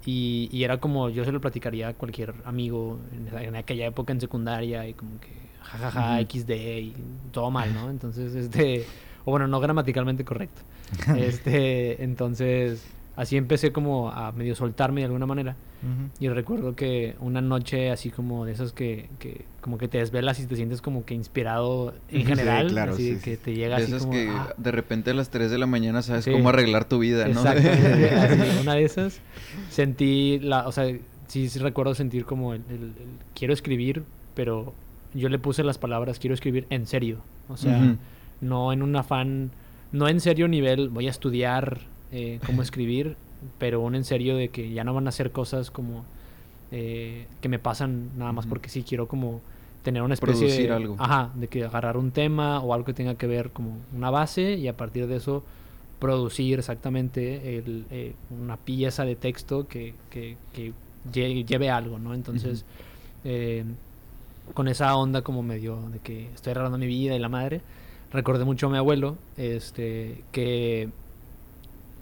Y, 0.04 0.48
y 0.52 0.64
era 0.64 0.78
como, 0.78 1.08
yo 1.10 1.24
se 1.24 1.32
lo 1.32 1.40
platicaría 1.40 1.88
a 1.88 1.94
cualquier 1.94 2.34
amigo 2.44 2.98
en, 3.12 3.54
aquella 3.56 3.86
época 3.86 4.12
en 4.12 4.20
secundaria 4.20 4.86
y 4.86 4.94
como 4.94 5.18
que 5.20 5.30
jajaja, 5.62 6.20
Ujú. 6.20 6.26
XD 6.28 6.50
y 6.50 6.94
todo 7.30 7.50
mal, 7.50 7.72
¿no? 7.72 7.88
Entonces, 7.90 8.34
este, 8.34 8.84
o 9.24 9.30
bueno, 9.30 9.46
no 9.48 9.60
gramaticalmente 9.60 10.24
correcto. 10.24 10.60
Este, 11.16 12.02
entonces, 12.04 12.84
así 13.22 13.36
empecé 13.36 13.72
como 13.72 14.10
a 14.10 14.32
medio 14.32 14.54
soltarme 14.54 15.00
de 15.00 15.06
alguna 15.06 15.26
manera. 15.26 15.56
Y 16.20 16.28
recuerdo 16.28 16.76
que 16.76 17.16
una 17.18 17.40
noche 17.40 17.90
así 17.90 18.10
como 18.10 18.44
de 18.44 18.52
esas 18.52 18.72
que, 18.72 19.08
que 19.18 19.44
como 19.60 19.78
que 19.78 19.88
te 19.88 19.98
desvelas 19.98 20.38
y 20.38 20.46
te 20.46 20.54
sientes 20.54 20.80
como 20.80 21.04
que 21.04 21.14
inspirado 21.14 21.92
en 22.08 22.20
Sí, 22.20 22.24
general, 22.26 22.68
claro, 22.68 22.92
así 22.92 23.10
de 23.10 23.16
sí, 23.16 23.24
que 23.24 23.36
sí. 23.36 23.42
te 23.42 23.54
llega 23.54 23.78
De 23.78 23.82
así 23.82 23.90
esas 23.92 24.02
como 24.02 24.12
que 24.12 24.28
ah, 24.30 24.54
de 24.56 24.70
repente 24.70 25.10
a 25.10 25.14
las 25.14 25.30
3 25.30 25.50
de 25.50 25.58
la 25.58 25.66
mañana 25.66 26.02
sabes 26.02 26.24
Sí. 26.24 26.30
cómo 26.30 26.50
arreglar 26.50 26.84
tu 26.84 27.00
vida, 27.00 27.26
¿no? 27.26 27.40
Así, 27.42 28.60
una 28.60 28.74
de 28.74 28.84
esas. 28.84 29.20
Sentí, 29.70 30.38
la, 30.40 30.68
o 30.68 30.72
sea, 30.72 30.84
sí, 31.26 31.48
sí 31.48 31.58
recuerdo 31.58 31.94
sentir 31.96 32.24
como 32.26 32.54
el, 32.54 32.62
el- 32.68 32.76
el 32.82 32.92
quiero 33.34 33.52
escribir, 33.52 34.04
pero 34.34 34.74
yo 35.14 35.28
le 35.28 35.38
puse 35.40 35.64
las 35.64 35.78
palabras 35.78 36.18
quiero 36.20 36.34
escribir 36.34 36.66
en 36.70 36.86
serio. 36.86 37.18
O 37.48 37.56
sea, 37.56 37.96
no 38.40 38.72
en 38.72 38.82
un 38.82 38.94
afán, 38.94 39.50
no 39.90 40.06
en 40.08 40.20
serio 40.20 40.46
nivel 40.46 40.90
voy 40.90 41.08
a 41.08 41.10
estudiar 41.10 41.80
eh, 42.12 42.38
cómo 42.46 42.62
escribir, 42.62 43.16
pero 43.58 43.80
un 43.80 43.94
en 43.94 44.04
serio 44.04 44.36
de 44.36 44.48
que 44.48 44.70
ya 44.72 44.84
no 44.84 44.94
van 44.94 45.08
a 45.08 45.12
ser 45.12 45.32
cosas 45.32 45.70
como 45.70 46.04
eh, 46.70 47.26
que 47.40 47.48
me 47.48 47.58
pasan 47.58 48.10
nada 48.16 48.32
más 48.32 48.46
porque 48.46 48.68
sí 48.68 48.82
quiero 48.82 49.06
como 49.08 49.40
tener 49.82 50.02
una 50.02 50.14
especie 50.14 50.38
Producir 50.38 50.68
de 50.68 50.74
algo. 50.74 50.96
ajá 50.98 51.30
de 51.34 51.48
que 51.48 51.64
agarrar 51.64 51.96
un 51.96 52.12
tema 52.12 52.60
o 52.60 52.72
algo 52.72 52.86
que 52.86 52.94
tenga 52.94 53.14
que 53.16 53.26
ver 53.26 53.50
como 53.50 53.76
una 53.96 54.10
base 54.10 54.54
y 54.54 54.68
a 54.68 54.76
partir 54.76 55.06
de 55.08 55.16
eso 55.16 55.42
producir 55.98 56.58
exactamente 56.58 57.58
el, 57.58 57.84
eh, 57.90 58.14
una 58.42 58.56
pieza 58.56 59.04
de 59.04 59.16
texto 59.16 59.66
que, 59.68 59.94
que, 60.10 60.36
que 60.52 60.72
lle- 61.12 61.44
lleve 61.44 61.68
algo 61.70 61.98
no 61.98 62.14
entonces 62.14 62.64
eh, 63.24 63.64
con 64.54 64.68
esa 64.68 64.94
onda 64.96 65.22
como 65.22 65.42
medio 65.42 65.78
de 65.92 65.98
que 65.98 66.26
estoy 66.34 66.52
arreglando 66.52 66.78
mi 66.78 66.86
vida 66.86 67.14
y 67.14 67.18
la 67.18 67.28
madre 67.28 67.60
recordé 68.12 68.44
mucho 68.44 68.66
a 68.66 68.70
mi 68.70 68.78
abuelo 68.78 69.16
este 69.36 70.22
que 70.32 70.88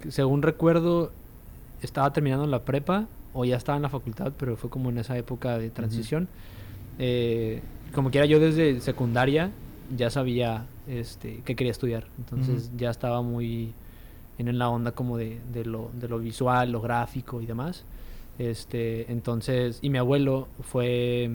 según 0.09 0.41
recuerdo 0.41 1.11
estaba 1.81 2.11
terminando 2.13 2.45
la 2.47 2.63
prepa 2.63 3.07
o 3.33 3.45
ya 3.45 3.57
estaba 3.57 3.77
en 3.77 3.81
la 3.83 3.89
facultad, 3.89 4.33
pero 4.37 4.55
fue 4.57 4.69
como 4.69 4.89
en 4.89 4.97
esa 4.97 5.17
época 5.17 5.57
de 5.57 5.69
transición. 5.69 6.27
Eh, 6.99 7.61
como 7.93 8.11
quiera 8.11 8.25
yo 8.25 8.39
desde 8.39 8.79
secundaria 8.79 9.51
ya 9.95 10.09
sabía 10.09 10.65
este, 10.87 11.41
que 11.43 11.55
quería 11.55 11.71
estudiar, 11.71 12.05
entonces 12.17 12.71
ya 12.77 12.89
estaba 12.89 13.21
muy 13.21 13.73
en 14.37 14.57
la 14.57 14.69
onda 14.69 14.93
como 14.93 15.17
de, 15.17 15.39
de 15.53 15.65
lo, 15.65 15.91
de 15.99 16.07
lo 16.07 16.19
visual, 16.19 16.71
lo 16.71 16.81
gráfico 16.81 17.41
y 17.41 17.45
demás. 17.45 17.83
Este, 18.39 19.11
entonces, 19.11 19.79
y 19.81 19.89
mi 19.89 19.97
abuelo 19.97 20.47
fue, 20.61 21.29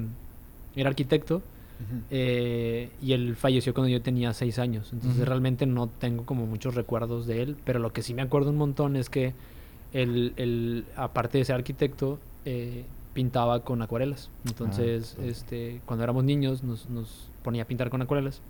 era 0.75 0.89
arquitecto 0.89 1.43
Ujú. 1.79 2.01
eh, 2.11 2.91
y 3.03 3.13
él 3.13 3.37
falleció 3.37 3.75
cuando 3.75 3.89
yo 3.91 4.01
tenía 4.03 4.33
seis 4.33 4.59
años. 4.59 4.91
Entonces 4.93 5.19
Ujú. 5.21 5.29
realmente 5.29 5.67
no 5.67 5.89
tengo 5.89 6.25
como 6.25 6.47
muchos 6.47 6.75
recuerdos 6.75 7.27
de 7.27 7.43
él. 7.43 7.57
Pero 7.65 7.79
lo 7.79 7.93
que 7.93 8.03
sí 8.03 8.15
me 8.15 8.23
acuerdo 8.23 8.51
un 8.51 8.57
montón 8.57 8.97
es 8.97 9.11
que 9.11 9.35
él, 9.93 10.33
él, 10.37 10.85
aparte 10.97 11.39
de 11.39 11.45
ser 11.45 11.55
arquitecto, 11.57 12.19
eh, 12.45 12.85
pintaba 13.15 13.61
con 13.61 13.81
acuarelas. 13.83 14.31
Entonces, 14.47 15.17
Ah, 15.19 15.25
este, 15.25 15.81
cuando 15.87 16.05
éramos 16.05 16.25
niños 16.25 16.63
nos, 16.63 16.89
nos 16.91 17.29
ponía 17.43 17.63
a 17.63 17.67
pintar 17.67 17.89
con 17.91 18.03
acuarelas. 18.03 18.41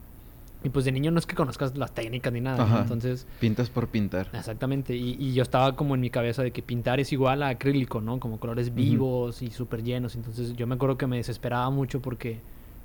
Y 0.64 0.70
pues 0.70 0.84
de 0.84 0.90
niño 0.90 1.10
no 1.12 1.18
es 1.20 1.26
que 1.26 1.36
conozcas 1.36 1.76
las 1.76 1.94
técnicas 1.94 2.32
ni 2.32 2.40
nada. 2.40 2.64
Ajá. 2.64 2.80
Entonces, 2.82 3.26
Pintas 3.38 3.70
por 3.70 3.88
pintar. 3.88 4.28
Exactamente, 4.32 4.96
y, 4.96 5.16
y 5.20 5.34
yo 5.34 5.42
estaba 5.42 5.76
como 5.76 5.94
en 5.94 6.00
mi 6.00 6.10
cabeza 6.10 6.42
de 6.42 6.50
que 6.50 6.62
pintar 6.62 6.98
es 6.98 7.12
igual 7.12 7.42
a 7.44 7.48
acrílico, 7.50 8.00
¿no? 8.00 8.18
Como 8.18 8.40
colores 8.40 8.74
vivos 8.74 9.42
y 9.42 9.50
súper 9.50 9.84
llenos. 9.84 10.16
Entonces 10.16 10.56
yo 10.56 10.66
me 10.66 10.74
acuerdo 10.74 10.96
que 10.98 11.06
me 11.06 11.18
desesperaba 11.18 11.70
mucho 11.70 12.00
porque 12.00 12.40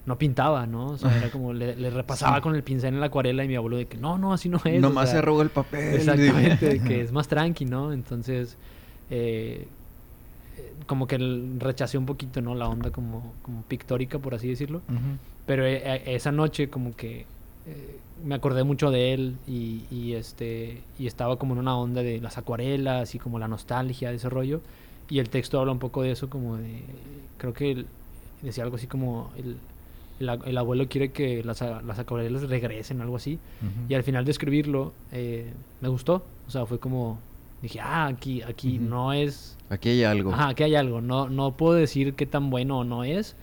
no 0.05 0.17
pintaba, 0.17 0.65
¿no? 0.65 0.87
O 0.87 0.97
sea, 0.97 1.15
era 1.15 1.29
como 1.29 1.53
le, 1.53 1.75
le 1.75 1.89
repasaba 1.91 2.37
Sí. 2.37 2.41
con 2.41 2.55
el 2.55 2.63
pincel 2.63 2.93
en 2.95 2.99
la 2.99 3.05
acuarela 3.07 3.43
y 3.43 3.47
mi 3.47 3.55
abuelo 3.55 3.77
de 3.77 3.85
que 3.85 3.97
no, 3.97 4.17
no, 4.17 4.33
así 4.33 4.49
no 4.49 4.57
es. 4.65 4.77
o 4.77 4.81
Nomás 4.81 5.05
sea, 5.09 5.13
se 5.13 5.17
arruga 5.19 5.43
el 5.43 5.49
papel. 5.51 5.93
Exactamente, 5.95 6.65
de 6.69 6.79
que 6.81 7.01
es 7.01 7.11
más 7.11 7.27
tranqui, 7.27 7.65
¿no? 7.65 7.93
Entonces, 7.93 8.57
eh, 9.11 9.67
eh, 10.57 10.73
como 10.87 11.05
que 11.07 11.15
el- 11.15 11.57
rechacé 11.59 11.97
un 11.97 12.05
poquito, 12.07 12.41
¿no? 12.41 12.55
La 12.55 12.67
onda 12.67 12.89
como, 12.91 13.33
como 13.43 13.61
pictórica, 13.63 14.17
por 14.19 14.33
así 14.35 14.47
decirlo. 14.47 14.81
Pero 15.45 15.65
eh, 15.65 15.81
eh, 15.83 16.03
esa 16.07 16.31
noche 16.31 16.69
como 16.69 16.95
que 16.95 17.25
eh, 17.67 17.97
me 18.25 18.35
acordé 18.35 18.63
mucho 18.63 18.89
de 18.91 19.13
él 19.13 19.35
y, 19.47 19.83
y, 19.91 20.13
este 20.13 20.81
y 20.97 21.07
estaba 21.07 21.37
como 21.37 21.53
en 21.53 21.59
una 21.59 21.75
onda 21.77 22.01
de 22.03 22.19
las 22.21 22.37
acuarelas 22.37 23.13
y 23.15 23.19
como 23.19 23.37
la 23.39 23.47
nostalgia 23.47 24.09
de 24.09 24.15
ese 24.15 24.29
rollo 24.29 24.61
y 25.09 25.19
el 25.19 25.29
texto 25.29 25.59
habla 25.59 25.71
un 25.71 25.79
poco 25.79 26.01
de 26.03 26.11
eso 26.11 26.29
como 26.29 26.57
de 26.57 26.81
creo 27.37 27.53
que 27.53 27.71
él 27.71 27.85
decía 28.43 28.63
algo 28.63 28.75
así 28.77 28.87
como 28.87 29.31
el, 29.37 29.57
el, 30.21 30.29
el 30.45 30.57
abuelo 30.57 30.87
quiere 30.87 31.11
que 31.11 31.43
las, 31.43 31.61
las 31.61 31.99
acuarelas 31.99 32.43
regresen 32.49 33.01
algo 33.01 33.17
así 33.17 33.39
Ujú. 33.61 33.85
y 33.89 33.93
al 33.95 34.03
final 34.03 34.23
de 34.25 34.31
escribirlo 34.31 34.93
eh, 35.11 35.51
me 35.81 35.89
gustó 35.89 36.23
o 36.47 36.49
sea 36.51 36.65
fue 36.65 36.79
como 36.79 37.19
dije 37.61 37.79
ah 37.81 38.07
aquí 38.07 38.41
aquí 38.41 38.77
Ujú. 38.79 38.87
no 38.89 39.13
es 39.13 39.57
Aquí 39.69 39.87
hay 39.87 40.03
algo. 40.03 40.33
Ajá, 40.33 40.53
que 40.53 40.65
hay 40.65 40.75
algo. 40.75 40.99
No, 40.99 41.29
no 41.29 41.51
puedo 41.55 41.75
decir 41.75 42.13
qué 42.15 42.25
tan 42.25 42.49
bueno 42.49 42.79
o 42.79 42.83
no 42.83 43.05
es, 43.05 43.37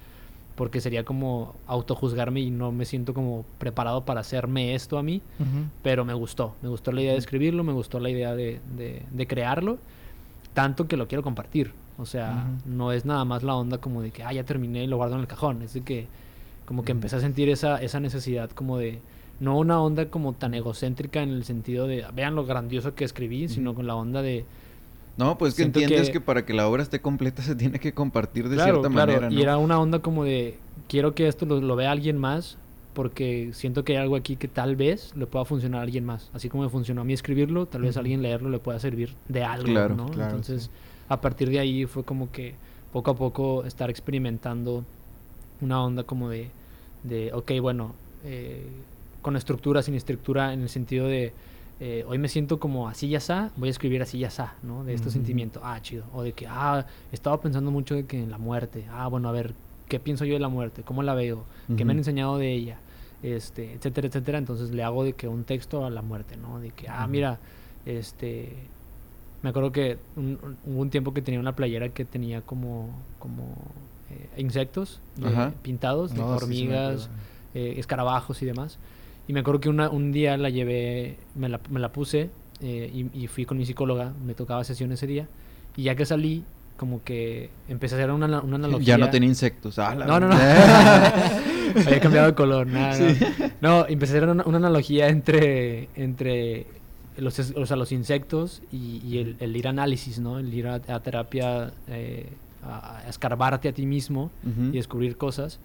porque 0.57 0.83
sería 0.83 1.03
como 1.03 1.55
autojuzgarme 1.67 2.41
y 2.41 2.51
no 2.51 2.71
me 2.71 2.85
siento 2.85 3.15
como 3.15 3.47
preparado 3.57 4.05
para 4.05 4.21
hacerme 4.21 4.75
esto 4.75 4.99
a 4.99 5.03
mí, 5.03 5.23
Ujú. 5.41 5.71
pero 5.83 6.05
me 6.05 6.13
gustó. 6.13 6.55
Me 6.61 6.69
gustó 6.69 6.93
la 6.93 7.01
idea 7.01 7.13
de 7.13 7.19
escribirlo, 7.19 7.65
me 7.65 7.73
gustó 7.73 7.99
la 7.99 8.11
idea 8.11 8.35
de, 8.35 8.61
de- 8.77 9.05
de 9.11 9.27
crearlo, 9.27 9.79
tanto 10.53 10.87
que 10.87 10.99
lo 10.99 11.09
quiero 11.09 11.23
compartir. 11.23 11.73
O 11.97 12.05
sea, 12.05 12.45
Ujú. 12.63 12.77
no 12.77 12.93
es 12.93 13.07
nada 13.07 13.25
más 13.25 13.43
la 13.43 13.55
onda 13.55 13.79
como 13.79 14.03
de 14.03 14.11
que, 14.11 14.23
ah, 14.23 14.33
ya 14.35 14.45
terminé 14.45 14.85
y 14.85 14.87
lo 14.87 14.99
guardo 14.99 15.15
en 15.15 15.23
el 15.23 15.27
cajón. 15.29 15.63
Es 15.63 15.73
de 15.73 15.81
que 15.81 16.09
como 16.69 16.85
que 16.85 16.93
empecé 16.93 17.17
a 17.17 17.21
sentir 17.21 17.49
esa, 17.49 17.81
esa 17.83 17.99
necesidad 17.99 18.51
como 18.51 18.77
de... 18.77 19.01
No 19.41 19.57
una 19.57 19.81
onda 19.81 20.11
como 20.11 20.35
tan 20.35 20.53
egocéntrica 20.53 21.23
en 21.23 21.31
el 21.31 21.45
sentido 21.45 21.87
de, 21.87 22.05
vean 22.15 22.35
lo 22.35 22.45
grandioso 22.45 22.95
que 22.95 23.05
escribí, 23.05 23.49
sino 23.49 23.73
con 23.75 23.87
la 23.87 23.95
onda 23.95 24.21
de, 24.21 24.45
No, 25.17 25.39
pues 25.39 25.55
que 25.55 25.63
entiendes 25.63 26.09
que- 26.09 26.15
que... 26.15 26.21
para 26.21 26.45
que 26.45 26.53
la 26.53 26.69
obra 26.69 26.83
esté 26.83 27.01
completa 27.01 27.41
se 27.43 27.55
tiene 27.55 27.79
que 27.79 27.93
compartir 27.95 28.49
de 28.49 28.57
claro, 28.57 28.81
cierta 28.81 28.91
claro, 28.91 29.13
manera, 29.13 29.31
¿no? 29.31 29.39
Y 29.39 29.43
era 29.43 29.57
una 29.57 29.81
onda 29.81 30.01
como 30.01 30.25
de, 30.25 30.59
quiero 30.89 31.15
que 31.15 31.27
esto 31.29 31.47
lo, 31.47 31.61
lo 31.61 31.75
vea 31.77 31.91
alguien 31.93 32.19
más, 32.19 32.59
porque 32.95 33.51
siento 33.53 33.85
que 33.85 33.93
hay 33.93 34.03
algo 34.03 34.17
aquí 34.17 34.35
que 34.37 34.49
tal 34.49 34.75
vez 34.77 35.15
le 35.17 35.27
pueda 35.27 35.45
funcionar 35.45 35.81
a 35.81 35.85
alguien 35.85 36.05
más. 36.05 36.31
Así 36.35 36.49
como 36.49 36.65
me 36.65 36.69
funcionó 36.69 37.03
a 37.03 37.05
mí 37.05 37.13
escribirlo, 37.13 37.67
tal 37.67 37.83
vez 37.83 37.97
a 37.97 38.01
alguien 38.01 38.21
leerlo 38.23 38.51
le 38.51 38.59
pueda 38.59 38.79
servir 38.81 39.15
de 39.29 39.45
algo, 39.45 39.67
Claro, 39.67 39.95
¿no? 39.95 40.07
claro, 40.07 40.31
Entonces, 40.31 40.65
sí. 40.65 40.71
a 41.09 41.21
partir 41.21 41.49
de 41.49 41.61
ahí 41.61 41.87
fue 41.87 42.03
como 42.05 42.33
que 42.33 42.55
poco 42.93 43.13
a 43.13 43.17
poco 43.17 43.65
estar 43.65 43.89
experimentando 43.89 44.85
una 45.61 45.83
onda 45.85 46.03
como 46.03 46.29
de, 46.29 46.51
de 47.02 47.33
ok, 47.33 47.52
bueno, 47.61 47.95
eh, 48.25 48.67
con 49.23 49.37
estructura, 49.37 49.83
sin 49.83 49.95
estructura, 49.95 50.52
en 50.52 50.62
el 50.62 50.69
sentido 50.69 51.07
de, 51.07 51.33
eh, 51.81 52.05
hoy 52.09 52.19
me 52.19 52.28
siento 52.28 52.59
como 52.59 52.88
así 52.88 53.09
ya 53.09 53.19
está, 53.19 53.50
voy 53.57 53.69
a 53.69 53.71
escribir 53.71 54.02
así 54.02 54.19
ya 54.19 54.28
está, 54.28 54.55
¿no? 54.62 54.85
De 54.85 54.95
este 54.95 55.11
sentimiento, 55.11 55.61
ah, 55.62 55.81
chido. 55.81 56.05
O 56.12 56.23
de 56.23 56.33
que, 56.33 56.47
ah, 56.49 56.87
estaba 57.12 57.40
pensando 57.40 57.71
mucho 57.71 57.95
de 57.95 58.05
que 58.05 58.21
en 58.21 58.31
la 58.31 58.38
muerte, 58.38 58.85
ah, 58.90 59.07
bueno, 59.09 59.28
a 59.28 59.33
ver, 59.33 59.55
¿qué 59.88 60.00
pienso 60.00 60.25
yo 60.25 60.35
de 60.35 60.40
la 60.40 60.49
muerte? 60.49 60.83
¿Cómo 60.83 61.02
la 61.02 61.14
veo? 61.14 61.45
¿Qué 61.76 61.85
me 61.85 61.93
han 61.93 61.99
enseñado 61.99 62.37
de 62.38 62.52
ella? 62.52 62.78
Este, 63.23 63.73
etcétera, 63.75 64.09
etcétera. 64.09 64.38
Entonces 64.38 64.71
le 64.71 64.83
hago 64.83 65.02
de 65.05 65.12
que 65.12 65.26
un 65.28 65.45
texto 65.45 65.85
a 65.85 65.90
la 65.90 66.02
muerte, 66.02 66.37
¿no? 66.37 66.59
De 66.61 66.71
que, 66.71 66.88
ah, 66.88 67.07
mira, 67.07 67.38
este, 67.87 68.52
me 69.43 69.50
acuerdo 69.50 69.71
que 69.73 69.99
un- 70.17 70.38
un- 70.43 70.57
hubo 70.67 70.81
un 70.81 70.90
tiempo 70.90 71.12
que 71.14 71.23
tenía 71.23 71.38
una 71.40 71.55
playera 71.55 71.88
que 71.90 72.05
tenía 72.05 72.40
como, 72.43 72.90
como 73.19 73.55
eh, 74.11 74.29
insectos 74.38 75.00
Ajá. 75.23 75.53
pintados, 75.62 76.12
No, 76.15 76.27
hormigas, 76.29 77.09
eh, 77.55 77.75
escarabajos 77.79 78.41
y 78.43 78.47
demás. 78.47 78.79
Y 79.27 79.33
me 79.33 79.41
acuerdo 79.41 79.61
que 79.61 79.69
una- 79.69 79.91
un 79.91 80.12
día 80.12 80.37
la 80.37 80.49
llevé, 80.50 81.17
me 81.35 81.49
la, 81.49 81.61
me 81.71 81.81
la 81.81 81.91
puse 81.93 82.31
eh, 82.61 82.91
y, 83.15 83.25
y 83.25 83.27
fui 83.27 83.45
con 83.45 83.59
mi 83.59 83.67
psicóloga, 83.67 84.12
me 84.25 84.35
tocaba 84.35 84.65
sesión 84.65 84.91
ese 84.93 85.07
día. 85.07 85.27
Y 85.77 85.83
ya 85.85 85.95
que 85.95 86.07
salí, 86.07 86.45
como 86.77 87.03
que 87.05 87.50
empecé 87.69 87.95
a 87.97 87.99
hacer 87.99 88.11
una, 88.11 88.27
una 88.41 88.57
analogía. 88.57 88.97
Ya 88.97 88.99
no 88.99 89.11
tenía 89.11 89.29
insectos. 89.29 89.79
Ah, 89.79 89.95
la 89.95 90.07
No, 90.07 90.19
no, 90.21 90.29
no. 90.29 90.35
Había 91.87 92.00
cambiado 92.00 92.29
de 92.29 92.35
color, 92.35 92.67
nada. 92.67 92.95
Sí. 92.95 93.19
No, 93.61 93.81
no 93.81 93.87
empecé 93.88 94.15
a 94.15 94.17
hacer 94.19 94.29
una, 94.29 94.45
una 94.45 94.57
analogía 94.59 95.09
entre, 95.09 95.88
entre 95.97 96.67
los, 97.17 97.38
o 97.38 97.67
sea, 97.67 97.77
los 97.77 97.93
insectos 97.93 98.62
y, 98.73 99.00
y 99.07 99.19
el, 99.19 99.37
el 99.41 99.57
ir 99.57 99.67
a 99.67 99.71
análisis, 99.71 100.19
¿no? 100.19 100.38
El 100.38 100.53
ir 100.55 100.67
a, 100.69 100.77
a 100.77 101.00
terapia, 101.00 101.73
eh, 101.88 102.27
a, 102.62 102.99
a 102.99 103.09
escarbarte 103.09 103.69
a 103.69 103.73
ti 103.73 103.87
mismo 103.87 104.31
Ujú. 104.45 104.69
y 104.73 104.77
descubrir 104.77 105.17
cosas. 105.17 105.59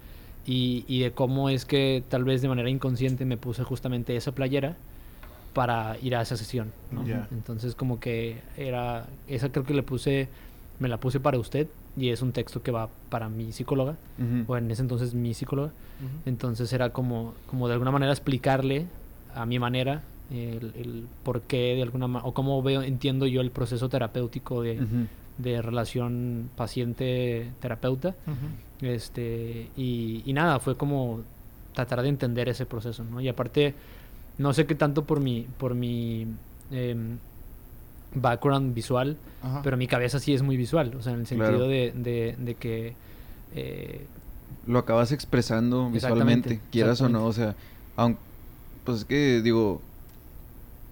Y, 0.46 0.84
y 0.88 1.00
de 1.00 1.12
cómo 1.12 1.50
es 1.50 1.66
que 1.66 2.04
tal 2.10 2.26
vez 2.26 2.42
de 2.42 2.50
manera 2.50 2.70
inconsciente 2.70 3.24
me 3.26 3.38
puse 3.38 3.64
justamente 3.64 4.16
esa 4.16 4.34
playera 4.34 4.76
para 5.54 5.98
ir 6.02 6.16
a 6.16 6.22
esa 6.22 6.36
sesión, 6.36 6.72
¿no? 6.92 7.06
Ya. 7.06 7.28
Entonces 7.32 7.76
como 7.76 8.00
que 8.00 8.42
era, 8.58 9.06
esa 9.28 9.50
creo 9.50 9.64
que 9.66 9.74
le 9.74 9.84
puse, 9.84 10.28
me 10.80 10.90
la 10.90 10.98
puse 10.98 11.20
para 11.20 11.38
usted 11.40 11.68
y 11.96 12.10
es 12.10 12.22
un 12.22 12.32
texto 12.32 12.62
que 12.64 12.72
va 12.72 12.90
para 13.10 13.30
mi 13.30 13.52
psicóloga, 13.54 13.96
Ujú. 14.18 14.52
o 14.52 14.58
en 14.58 14.70
ese 14.72 14.82
entonces 14.82 15.14
mi 15.14 15.34
psicóloga. 15.34 15.72
Entonces 16.26 16.74
era 16.74 16.90
como, 16.90 17.34
como 17.48 17.68
de 17.68 17.74
alguna 17.76 17.92
manera 17.92 18.12
explicarle 18.12 18.88
a 19.34 19.46
mi 19.46 19.60
manera 19.60 20.02
el, 20.32 20.74
el 20.76 21.06
por 21.24 21.42
qué 21.42 21.76
de 21.76 21.84
alguna 21.84 22.08
manera, 22.08 22.28
o 22.28 22.34
cómo 22.34 22.62
veo, 22.62 22.82
entiendo 22.82 23.28
yo 23.28 23.40
el 23.42 23.52
proceso 23.52 23.88
terapéutico 23.88 24.62
de, 24.62 24.82
Ujú. 24.82 25.08
De 25.38 25.62
relación 25.62 26.50
paciente-terapeuta. 26.56 28.16
Este, 28.82 29.70
y, 29.78 30.24
y 30.26 30.34
nada, 30.34 30.60
fue 30.60 30.76
como 30.76 31.22
tratar 31.74 32.02
de 32.02 32.10
entender 32.10 32.50
ese 32.50 32.66
proceso, 32.66 33.04
¿no? 33.04 33.22
Y 33.22 33.28
aparte, 33.30 33.74
no 34.38 34.54
sé 34.54 34.66
qué 34.66 34.76
tanto 34.76 35.06
por 35.06 35.20
mi, 35.22 35.48
por 35.58 35.74
mi 35.74 36.28
em, 36.72 37.18
background 38.16 38.74
visual, 38.74 39.18
Ajá. 39.42 39.62
pero 39.64 39.78
mi 39.78 39.88
cabeza 39.88 40.20
sí 40.20 40.34
es 40.34 40.42
muy 40.44 40.58
visual, 40.58 40.94
o 40.98 41.02
sea, 41.02 41.14
en 41.14 41.22
el 41.22 41.28
sentido 41.28 41.50
Claro. 41.50 41.68
de, 41.68 41.94
de, 41.96 42.36
de 42.38 42.56
que... 42.56 42.94
eh, 43.56 44.06
Lo 44.68 44.80
acabas 44.80 45.12
expresando 45.12 45.90
visualmente, 45.90 46.60
quieras 46.72 47.02
o 47.02 47.10
no. 47.10 47.26
O 47.26 47.34
sea, 47.34 47.56
aunque, 47.96 48.20
pues 48.84 49.00
es 49.00 49.06
que 49.06 49.42
digo, 49.42 49.82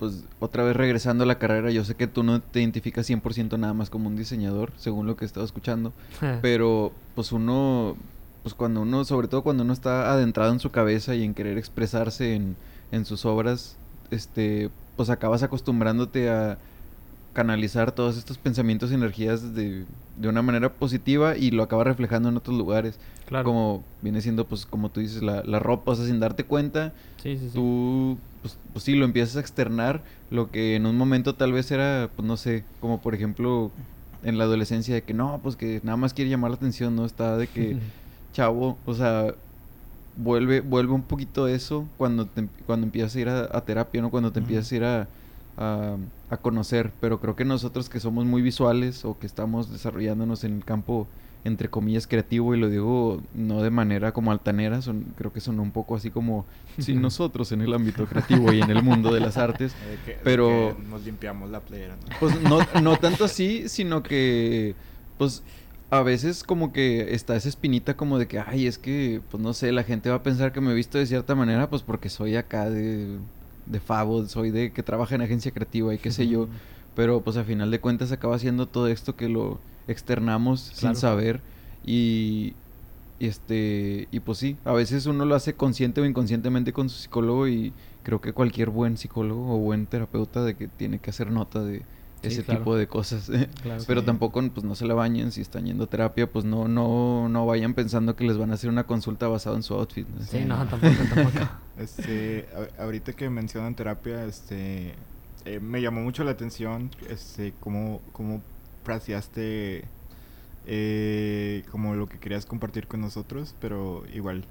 pues 0.01 0.23
otra 0.39 0.63
vez 0.63 0.75
regresando 0.75 1.25
a 1.25 1.27
la 1.27 1.37
carrera, 1.37 1.69
yo 1.69 1.85
sé 1.85 1.93
que 1.93 2.07
tú 2.07 2.23
no 2.23 2.41
te 2.41 2.59
identificas 2.59 3.07
100% 3.07 3.59
nada 3.59 3.75
más 3.75 3.91
como 3.91 4.07
un 4.07 4.15
diseñador, 4.15 4.71
según 4.75 5.05
lo 5.05 5.15
que 5.15 5.25
he 5.25 5.27
estado 5.27 5.45
escuchando. 5.45 5.93
Pero 6.41 6.91
pues 7.13 7.31
uno, 7.31 7.95
pues 8.41 8.55
cuando 8.55 8.81
uno, 8.81 9.05
sobre 9.05 9.27
todo 9.27 9.43
cuando 9.43 9.63
uno 9.63 9.73
está 9.73 10.11
adentrado 10.11 10.51
en 10.53 10.59
su 10.59 10.71
cabeza 10.71 11.13
y 11.13 11.23
en 11.23 11.35
querer 11.35 11.59
expresarse 11.59 12.33
en, 12.33 12.55
en 12.91 13.05
sus 13.05 13.25
obras, 13.25 13.77
este, 14.09 14.71
pues 14.97 15.11
acabas 15.11 15.43
acostumbrándote 15.43 16.31
a 16.31 16.57
canalizar 17.33 17.91
todos 17.91 18.17
estos 18.17 18.39
pensamientos 18.39 18.89
y 18.89 18.95
energías 18.95 19.53
de, 19.53 19.85
de 20.17 20.27
una 20.27 20.41
manera 20.41 20.73
positiva 20.73 21.37
y 21.37 21.51
lo 21.51 21.61
acabas 21.61 21.85
reflejando 21.85 22.29
en 22.29 22.37
otros 22.37 22.57
lugares. 22.57 22.97
claro. 23.27 23.45
Como 23.45 23.83
viene 24.01 24.19
siendo, 24.21 24.47
pues 24.47 24.65
como 24.65 24.89
tú 24.89 24.99
dices, 24.99 25.21
la, 25.21 25.43
la 25.43 25.59
ropa, 25.59 25.91
o 25.91 25.95
sea, 25.95 26.07
sin 26.07 26.19
darte 26.19 26.43
cuenta, 26.43 26.91
sí, 27.21 27.37
sí, 27.37 27.49
sí. 27.49 27.53
tú, 27.53 28.17
pues, 28.41 28.57
pues 28.73 28.83
sí, 28.83 28.95
lo 28.95 29.05
empiezas 29.05 29.35
a 29.37 29.39
externar, 29.39 30.03
lo 30.29 30.51
que 30.51 30.75
en 30.75 30.85
un 30.85 30.97
momento 30.97 31.35
tal 31.35 31.53
vez 31.53 31.71
era, 31.71 32.09
pues 32.15 32.27
no 32.27 32.37
sé, 32.37 32.63
como 32.79 33.01
por 33.01 33.15
ejemplo 33.15 33.71
en 34.23 34.37
la 34.37 34.43
adolescencia 34.45 34.93
de 34.93 35.03
que 35.03 35.13
no, 35.13 35.39
pues 35.41 35.55
que 35.55 35.81
nada 35.83 35.97
más 35.97 36.13
quiere 36.13 36.29
llamar 36.29 36.51
la 36.51 36.57
atención, 36.57 36.95
¿no? 36.95 37.05
Está 37.05 37.37
de 37.37 37.47
que, 37.47 37.77
chavo, 38.33 38.77
o 38.85 38.93
sea, 38.93 39.33
vuelve, 40.17 40.61
vuelve 40.61 40.93
un 40.93 41.03
poquito 41.03 41.47
eso 41.47 41.87
cuando, 41.97 42.25
te, 42.25 42.47
cuando 42.65 42.85
empiezas 42.85 43.15
a 43.15 43.19
ir 43.19 43.29
a, 43.29 43.49
a 43.51 43.61
terapia, 43.61 44.01
¿no? 44.01 44.09
Cuando 44.09 44.31
te 44.31 44.39
empiezas 44.39 44.71
a 44.71 44.75
ir 44.75 44.83
a, 44.83 45.07
a, 45.57 45.97
a 46.29 46.37
conocer, 46.37 46.91
pero 46.99 47.19
creo 47.19 47.35
que 47.35 47.45
nosotros 47.45 47.89
que 47.89 47.99
somos 47.99 48.25
muy 48.25 48.41
visuales 48.41 49.05
o 49.05 49.17
que 49.17 49.27
estamos 49.27 49.71
desarrollándonos 49.71 50.43
en 50.43 50.55
el 50.57 50.65
campo 50.65 51.07
entre 51.43 51.69
comillas 51.69 52.05
creativo 52.05 52.53
y 52.53 52.59
lo 52.59 52.69
digo 52.69 53.21
no 53.33 53.63
de 53.63 53.71
manera 53.71 54.11
como 54.11 54.31
altanera, 54.31 54.81
son, 54.81 55.05
creo 55.17 55.33
que 55.33 55.39
son 55.41 55.59
un 55.59 55.71
poco 55.71 55.95
así 55.95 56.11
como 56.11 56.45
si 56.77 56.93
nosotros 56.95 57.51
en 57.51 57.61
el 57.61 57.73
ámbito 57.73 58.05
creativo 58.05 58.53
y 58.53 58.61
en 58.61 58.69
el 58.69 58.83
mundo 58.83 59.11
de 59.13 59.19
las 59.21 59.37
artes 59.37 59.73
De 59.89 59.97
que- 60.05 60.17
de 60.17 60.23
pero- 60.23 60.75
que 60.77 60.83
nos 60.89 61.03
limpiamos 61.03 61.49
la 61.49 61.59
playera, 61.61 61.95
¿no? 61.95 62.15
pues 62.19 62.39
no, 62.41 62.59
no 62.83 62.97
tanto 62.97 63.25
así, 63.25 63.67
sino 63.69 64.03
que 64.03 64.75
pues 65.17 65.43
a 65.89 66.03
veces 66.03 66.43
como 66.43 66.71
que 66.71 67.13
está 67.15 67.35
esa 67.35 67.49
espinita 67.49 67.97
como 67.97 68.17
de 68.17 68.25
que, 68.27 68.39
ay, 68.39 68.65
es 68.65 68.77
que, 68.77 69.19
pues 69.29 69.43
no 69.43 69.51
sé, 69.53 69.71
la 69.73 69.83
gente 69.83 70.09
va 70.09 70.17
a 70.17 70.23
pensar 70.23 70.53
que 70.53 70.61
me 70.61 70.71
he 70.71 70.73
visto 70.75 70.97
de 70.97 71.05
cierta 71.05 71.35
manera, 71.35 71.69
pues 71.69 71.81
porque 71.81 72.07
soy 72.07 72.37
acá 72.37 72.69
de, 72.69 73.17
de 73.65 73.79
Favo, 73.81 74.25
soy 74.27 74.51
de 74.51 74.71
que 74.71 74.83
trabaja 74.83 75.15
en 75.15 75.21
agencia 75.21 75.51
creativa 75.51 75.93
y 75.93 75.97
qué 75.97 76.11
sé 76.11 76.29
yo, 76.29 76.47
pero 76.95 77.19
pues 77.21 77.35
a 77.35 77.43
final 77.43 77.71
de 77.71 77.81
cuentas 77.81 78.11
acaba 78.13 78.39
siendo 78.39 78.67
todo 78.67 78.87
esto 78.87 79.17
que 79.17 79.27
lo 79.27 79.59
externamos 79.87 80.71
Claro. 80.79 80.95
sin 80.95 81.01
saber 81.01 81.41
y, 81.85 82.53
y 83.19 83.27
este, 83.27 84.07
y 84.11 84.19
pues 84.19 84.37
sí, 84.37 84.57
a 84.65 84.73
veces 84.73 85.05
uno 85.05 85.25
lo 85.25 85.35
hace 85.35 85.53
consciente 85.53 86.01
o 86.01 86.05
inconscientemente 86.05 86.73
con 86.73 86.89
su 86.89 86.97
psicólogo 86.99 87.47
y 87.47 87.73
creo 88.03 88.19
que 88.21 88.33
cualquier 88.33 88.69
buen 88.69 88.97
psicólogo 88.97 89.55
o 89.55 89.57
buen 89.59 89.85
terapeuta 89.85 90.43
de 90.43 90.55
que 90.55 90.67
tiene 90.67 90.99
que 90.99 91.09
hacer 91.11 91.31
nota 91.31 91.63
de 91.63 91.83
Sí, 92.23 92.27
ese 92.27 92.43
claro. 92.43 92.59
tipo 92.59 92.75
de 92.75 92.85
cosas. 92.85 93.31
Claro. 93.63 93.83
Pero 93.87 94.01
Sí. 94.01 94.05
tampoco 94.05 94.43
pues 94.53 94.63
no 94.63 94.75
se 94.75 94.85
la 94.85 94.93
bañen 94.93 95.31
si 95.31 95.41
están 95.41 95.65
yendo 95.65 95.85
a 95.85 95.87
terapia, 95.87 96.27
pues 96.31 96.45
no 96.45 96.67
no 96.67 97.27
no 97.29 97.47
vayan 97.47 97.73
pensando 97.73 98.15
que 98.15 98.23
les 98.25 98.37
van 98.37 98.51
a 98.51 98.53
hacer 98.53 98.69
una 98.69 98.83
consulta 98.85 99.27
basada 99.27 99.55
en 99.55 99.63
su 99.63 99.73
outfit. 99.73 100.07
¿no? 100.07 100.23
Sí, 100.23 100.45
no, 100.45 100.55
tampoco, 100.67 100.93
tampoco. 101.15 101.45
Este, 101.79 102.47
a- 102.77 102.83
ahorita 102.83 103.13
que 103.13 103.27
mencionan 103.31 103.73
terapia, 103.73 104.23
este, 104.25 104.93
eh, 105.45 105.59
me 105.59 105.81
llamó 105.81 106.01
mucho 106.01 106.23
la 106.23 106.29
atención, 106.31 106.91
este, 107.09 107.53
cómo, 107.59 108.01
cómo 108.11 108.43
fraseaste, 108.83 109.83
eh, 110.67 111.63
como 111.71 111.95
lo 111.95 112.07
que 112.07 112.19
querías 112.19 112.45
compartir 112.45 112.87
con 112.87 113.01
nosotros, 113.01 113.55
pero 113.59 114.03
igual, 114.13 114.43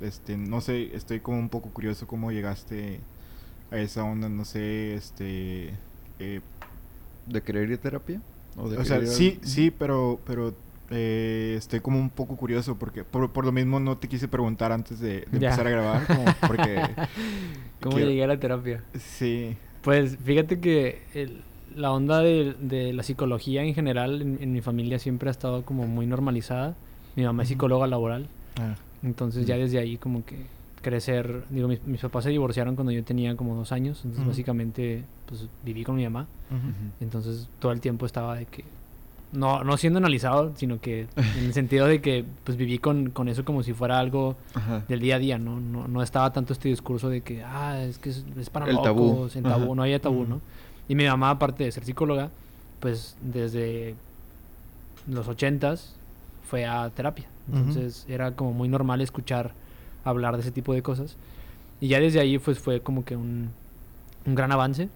este, 0.00 0.36
no 0.36 0.60
sé, 0.60 0.94
estoy 0.94 1.20
como 1.20 1.38
un 1.38 1.48
poco 1.48 1.70
curioso 1.70 2.06
cómo 2.06 2.32
llegaste 2.32 3.00
a 3.70 3.78
esa 3.78 4.04
onda, 4.04 4.28
no 4.28 4.44
sé, 4.44 4.94
este, 4.94 5.74
eh, 6.18 6.40
¿De 7.26 7.42
querer 7.42 7.68
ir 7.70 7.74
a 7.74 7.80
terapia? 7.80 8.20
¿O, 8.56 8.68
de 8.68 8.76
o 8.78 8.84
sea, 8.84 8.98
ir 8.98 9.06
sí, 9.08 9.38
sí, 9.42 9.70
pero, 9.70 10.20
pero 10.26 10.54
eh, 10.90 11.54
estoy 11.56 11.80
como 11.80 11.98
un 11.98 12.10
poco 12.10 12.36
curioso 12.36 12.76
porque 12.76 13.02
por, 13.04 13.30
por 13.32 13.44
lo 13.44 13.52
mismo 13.52 13.80
no 13.80 13.96
te 13.96 14.08
quise 14.08 14.28
preguntar 14.28 14.72
antes 14.72 15.00
de, 15.00 15.26
empezar 15.32 15.66
a 15.66 15.70
grabar, 15.70 16.06
como 16.06 16.24
porque 16.46 16.82
¿Cómo 17.80 17.96
quiero- 17.96 18.10
llegué 18.10 18.24
a 18.24 18.26
la 18.28 18.38
terapia? 18.38 18.84
Sí, 18.98 19.56
Pues 19.82 20.16
fíjate 20.18 20.60
que 20.60 21.02
el- 21.14 21.42
la 21.76 21.92
onda 21.92 22.20
de, 22.20 22.54
de 22.60 22.92
la 22.92 23.02
psicología 23.02 23.62
en 23.62 23.74
general 23.74 24.22
en, 24.22 24.38
en 24.40 24.52
mi 24.52 24.60
familia 24.60 24.98
siempre 24.98 25.28
ha 25.28 25.32
estado 25.32 25.62
como 25.64 25.86
muy 25.86 26.06
normalizada. 26.06 26.74
Mi 27.16 27.24
mamá 27.24 27.42
es 27.42 27.48
psicóloga 27.48 27.86
laboral, 27.86 28.26
Ah, 28.60 28.74
entonces 29.02 29.46
ya 29.46 29.56
Mm. 29.56 29.58
desde 29.58 29.78
ahí 29.78 29.96
como 29.96 30.24
que 30.24 30.36
crecer, 30.82 31.44
digo, 31.50 31.66
mis, 31.68 31.82
mis 31.84 32.00
papás 32.00 32.24
se 32.24 32.30
divorciaron 32.30 32.74
cuando 32.74 32.92
yo 32.92 33.02
tenía 33.04 33.34
como 33.36 33.54
dos 33.56 33.72
años, 33.72 33.98
entonces 33.98 34.20
Ujú. 34.20 34.28
básicamente 34.30 35.02
pues 35.26 35.48
viví 35.64 35.82
con 35.84 35.96
mi 35.96 36.04
mamá, 36.04 36.26
entonces 37.00 37.48
todo 37.58 37.72
el 37.72 37.80
tiempo 37.80 38.06
estaba 38.06 38.36
de 38.36 38.46
que, 38.46 38.64
no, 39.32 39.64
no 39.64 39.76
siendo 39.76 39.96
analizado, 39.98 40.52
sino 40.56 40.80
que 40.80 41.06
en 41.16 41.44
el 41.46 41.52
sentido 41.54 41.86
de 41.86 42.00
que 42.00 42.24
pues 42.44 42.56
viví 42.56 42.78
con, 42.78 43.10
con 43.10 43.28
eso 43.28 43.44
como 43.44 43.62
si 43.64 43.72
fuera 43.72 43.98
algo 43.98 44.36
del 44.88 45.00
día 45.00 45.16
a 45.16 45.18
día, 45.18 45.38
¿no? 45.38 45.58
No, 45.58 45.88
no 45.88 46.02
estaba 46.02 46.32
tanto 46.32 46.52
este 46.52 46.68
discurso 46.68 47.08
de 47.08 47.22
que, 47.22 47.42
ah, 47.42 47.82
es 47.82 47.98
que 47.98 48.10
es, 48.10 48.24
es 48.38 48.50
para 48.50 48.66
El 48.70 48.80
tabú. 48.80 49.08
locos, 49.08 49.36
el 49.36 49.42
tabú, 49.42 49.64
Ajá. 49.64 49.74
no 49.74 49.82
había 49.82 50.00
tabú. 50.00 50.24
¿no? 50.24 50.40
Y 50.88 50.94
mi 50.94 51.06
mamá, 51.06 51.30
aparte 51.30 51.64
de 51.64 51.72
ser 51.72 51.84
psicóloga, 51.84 52.30
pues 52.80 53.16
desde 53.22 53.94
los 55.08 55.26
ochentas 55.28 55.94
fue 56.48 56.64
a 56.66 56.90
terapia. 56.90 57.26
Entonces 57.52 58.06
era 58.08 58.32
como 58.32 58.52
muy 58.52 58.68
normal 58.68 59.00
escuchar 59.00 59.52
hablar 60.04 60.34
de 60.36 60.42
ese 60.42 60.50
tipo 60.50 60.72
de 60.74 60.82
cosas. 60.82 61.16
Y 61.80 61.88
ya 61.88 62.00
desde 62.00 62.20
ahí 62.20 62.38
pues 62.38 62.58
fue 62.58 62.80
como 62.80 63.04
que 63.04 63.16
un, 63.16 63.50
un 64.26 64.34
gran 64.34 64.52
avance. 64.52 64.88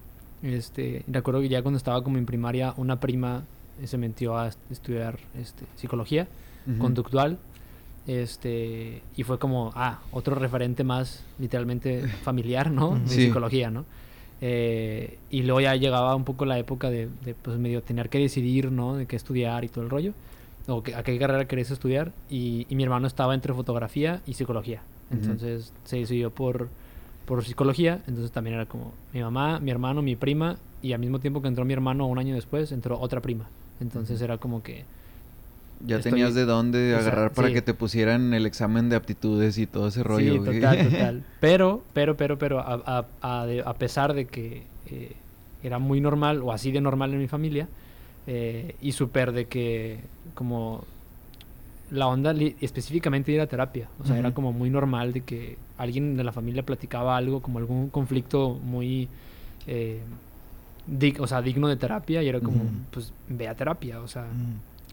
Este, 0.42 1.02
recuerdo 1.08 1.40
que 1.40 1.48
ya 1.48 1.62
cuando 1.62 1.76
estaba 1.78 2.02
como 2.04 2.16
en 2.18 2.24
primaria, 2.26 2.72
una 2.76 3.00
prima 3.00 3.42
eh, 3.82 3.86
se 3.86 3.98
metió 3.98 4.38
a 4.38 4.48
est- 4.48 4.58
estudiar 4.70 5.18
este, 5.38 5.64
psicología 5.76 6.26
Ujú. 6.66 6.78
conductual. 6.78 7.38
Este, 8.06 9.02
y 9.16 9.22
fue 9.24 9.38
como, 9.38 9.72
ah, 9.74 9.98
otro 10.12 10.34
referente 10.34 10.82
más 10.84 11.22
literalmente 11.38 12.08
familiar, 12.22 12.70
¿no? 12.70 12.98
De 12.98 13.08
Sí. 13.08 13.26
psicología, 13.26 13.70
¿no? 13.70 13.84
Eh, 14.40 15.18
y 15.30 15.42
luego 15.42 15.60
ya 15.60 15.74
llegaba 15.74 16.14
un 16.14 16.24
poco 16.24 16.44
la 16.44 16.58
época 16.58 16.90
de, 16.90 17.08
de, 17.24 17.34
pues 17.34 17.58
medio 17.58 17.82
tener 17.82 18.08
que 18.08 18.18
decidir, 18.18 18.70
¿no? 18.70 18.96
De 18.96 19.06
qué 19.06 19.16
estudiar 19.16 19.64
y 19.64 19.68
todo 19.68 19.84
el 19.84 19.90
rollo. 19.90 20.12
O 20.68 20.82
que- 20.82 20.94
a 20.94 21.02
qué 21.02 21.18
carrera 21.18 21.46
querías 21.46 21.70
estudiar. 21.70 22.12
Y, 22.30 22.66
y 22.68 22.74
mi 22.76 22.82
hermano 22.84 23.06
estaba 23.06 23.34
entre 23.34 23.52
fotografía 23.54 24.20
y 24.26 24.34
psicología. 24.34 24.82
Entonces 25.10 25.72
se 25.84 25.96
decidió 25.96 26.30
por, 26.30 26.68
por 27.26 27.44
psicología. 27.44 28.02
Entonces 28.06 28.30
también 28.30 28.54
era 28.54 28.66
como 28.66 28.92
mi 29.12 29.20
mamá, 29.20 29.58
mi 29.60 29.70
hermano, 29.70 30.02
mi 30.02 30.14
prima. 30.16 30.56
Y 30.82 30.92
al 30.92 31.00
mismo 31.00 31.18
tiempo 31.18 31.42
que 31.42 31.48
entró 31.48 31.64
mi 31.64 31.72
hermano, 31.72 32.06
un 32.06 32.18
año 32.18 32.34
después, 32.34 32.70
entró 32.72 33.00
otra 33.00 33.20
prima. 33.20 33.48
Entonces 33.80 34.20
era 34.20 34.38
como 34.38 34.62
que 34.62 34.84
Ya 35.86 35.96
Estoy- 35.98 36.10
tenías 36.12 36.34
de 36.34 36.44
dónde 36.44 36.94
o 36.94 36.98
sea, 37.00 37.06
agarrar 37.08 37.32
para 37.32 37.48
sí. 37.48 37.54
que 37.54 37.62
te 37.62 37.72
pusieran 37.74 38.34
el 38.34 38.46
examen 38.46 38.88
de 38.88 38.96
aptitudes 38.96 39.58
y 39.58 39.66
todo 39.66 39.88
ese 39.88 40.02
rollo. 40.02 40.32
Sí, 40.32 40.38
güey. 40.38 40.60
total, 40.60 40.88
total. 40.90 41.24
Pero, 41.40 41.82
pero, 41.92 42.16
pero, 42.16 42.38
pero, 42.38 42.58
a, 42.60 43.06
a- 43.22 43.40
a 43.40 43.46
de- 43.46 43.62
a 43.64 43.74
pesar 43.74 44.12
de 44.14 44.26
que 44.26 44.64
eh, 44.90 45.12
era 45.62 45.78
muy 45.78 46.00
normal, 46.00 46.40
o 46.42 46.52
así 46.52 46.72
de 46.72 46.80
normal 46.80 47.12
en 47.12 47.18
mi 47.20 47.28
familia, 47.28 47.68
Eh, 48.30 48.74
y 48.82 48.92
súper 48.92 49.32
de 49.32 49.46
que 49.46 50.00
como 50.34 50.84
la 51.90 52.08
onda 52.08 52.34
específicamente 52.60 53.30
de 53.32 53.36
ir 53.36 53.40
a 53.40 53.46
terapia. 53.46 53.88
O 54.02 54.06
sea, 54.06 54.18
era 54.18 54.34
como 54.34 54.52
muy 54.52 54.68
normal 54.68 55.14
de 55.14 55.22
que 55.22 55.56
alguien 55.78 56.14
de 56.18 56.24
la 56.24 56.32
familia 56.32 56.62
platicaba 56.62 57.16
algo, 57.16 57.40
como 57.40 57.58
algún 57.58 57.88
conflicto 57.88 58.58
muy... 58.62 59.08
eh, 59.66 60.00
o 61.20 61.26
sea, 61.26 61.40
digno 61.40 61.68
de 61.68 61.76
terapia 61.76 62.22
y 62.22 62.28
era 62.28 62.40
como, 62.40 62.60
pues, 62.90 63.12
ve 63.30 63.48
a 63.48 63.54
terapia. 63.54 64.00
O 64.02 64.08
sea. 64.08 64.26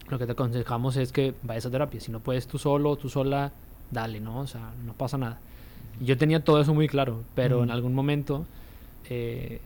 Lo 0.08 0.18
que 0.18 0.26
te 0.26 0.32
aconsejamos 0.32 0.96
es 0.96 1.12
que 1.12 1.34
vayas 1.42 1.66
a 1.66 1.70
terapia. 1.70 2.00
Si 2.00 2.12
no 2.12 2.20
puedes 2.20 2.46
tú 2.46 2.58
solo, 2.58 2.96
tú 2.96 3.08
sola, 3.08 3.52
dale, 3.90 4.20
¿no? 4.20 4.40
O 4.40 4.46
sea, 4.46 4.72
no 4.84 4.92
pasa 4.92 5.18
nada. 5.18 5.38
Yo 6.00 6.16
tenía 6.16 6.40
todo 6.44 6.60
eso 6.60 6.74
muy 6.74 6.88
claro, 6.88 7.22
pero 7.34 7.58
en 7.58 7.64
Ujú. 7.64 7.72
algún 7.72 7.94
momento 7.94 8.46
eh, 9.08 9.60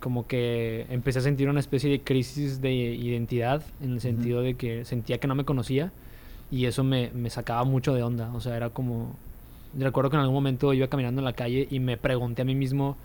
como 0.00 0.26
que 0.26 0.86
empecé 0.90 1.18
a 1.18 1.22
sentir 1.22 1.48
una 1.48 1.60
especie 1.60 1.90
de 1.90 2.00
crisis 2.00 2.60
de 2.60 2.72
identidad 2.72 3.62
en 3.82 3.92
el 3.92 4.00
sentido 4.00 4.40
de 4.40 4.54
que 4.54 4.84
sentía 4.84 5.18
que 5.18 5.28
no 5.28 5.34
me 5.34 5.44
conocía 5.44 5.92
y 6.50 6.64
eso 6.64 6.82
me, 6.82 7.10
me 7.14 7.30
sacaba 7.30 7.64
mucho 7.64 7.94
de 7.94 8.02
onda. 8.02 8.30
O 8.34 8.40
sea, 8.40 8.56
era 8.56 8.70
como... 8.70 9.14
Recuerdo 9.78 10.10
que 10.10 10.16
en 10.16 10.22
algún 10.22 10.34
momento 10.34 10.72
iba 10.72 10.88
caminando 10.88 11.20
en 11.20 11.24
la 11.24 11.32
calle 11.32 11.68
y 11.70 11.78
me 11.78 11.96
pregunté 11.96 12.42
a 12.42 12.44
mí 12.44 12.56
mismo 12.56 12.96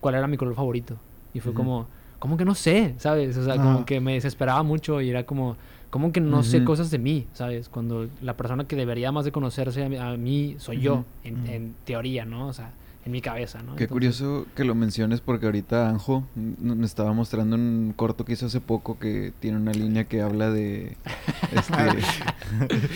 cuál 0.00 0.16
era 0.16 0.26
mi 0.26 0.36
color 0.36 0.54
favorito. 0.54 0.96
Y 1.32 1.40
fue 1.40 1.52
Ujú. 1.52 1.56
como, 1.62 1.86
¿cómo 2.18 2.36
que 2.36 2.44
no 2.44 2.54
sé? 2.54 2.94
¿Sabes? 2.98 3.36
O 3.38 3.44
sea, 3.44 3.54
Ajá. 3.54 3.62
como 3.62 3.86
que 3.86 4.00
me 4.00 4.14
desesperaba 4.14 4.62
mucho 4.62 5.00
y 5.00 5.08
era 5.08 5.22
como, 5.22 5.56
¿cómo 5.90 6.12
que 6.12 6.20
no 6.20 6.42
sé 6.42 6.64
cosas 6.64 6.90
de 6.90 6.98
mí? 6.98 7.26
¿Sabes? 7.34 7.68
Cuando 7.68 8.08
la 8.22 8.36
persona 8.36 8.64
que 8.66 8.76
debería 8.76 9.12
más 9.12 9.24
de 9.24 9.32
conocerse 9.32 9.84
a 9.84 9.88
mí, 9.88 9.96
a 9.96 10.16
mí 10.16 10.56
soy 10.58 10.80
yo, 10.80 11.04
en, 11.24 11.74
teoría, 11.84 12.24
¿no? 12.24 12.46
O 12.48 12.52
sea, 12.52 12.72
en 13.06 13.12
mi 13.12 13.22
cabeza, 13.22 13.58
¿no? 13.62 13.76
Qué 13.76 13.84
Entonces- 13.84 13.88
curioso 13.90 14.46
que 14.54 14.62
lo 14.64 14.74
menciones 14.74 15.20
porque 15.22 15.46
ahorita 15.46 15.88
Anjo 15.88 16.22
me 16.36 16.84
estaba 16.84 17.12
mostrando 17.14 17.56
un 17.56 17.94
corto 17.96 18.24
que 18.26 18.34
hizo 18.34 18.44
hace 18.46 18.60
poco 18.60 18.98
que 18.98 19.32
tiene 19.40 19.56
una 19.56 19.72
línea 19.72 20.04
que 20.04 20.20
habla 20.20 20.50
de 20.50 20.96
este 21.52 21.74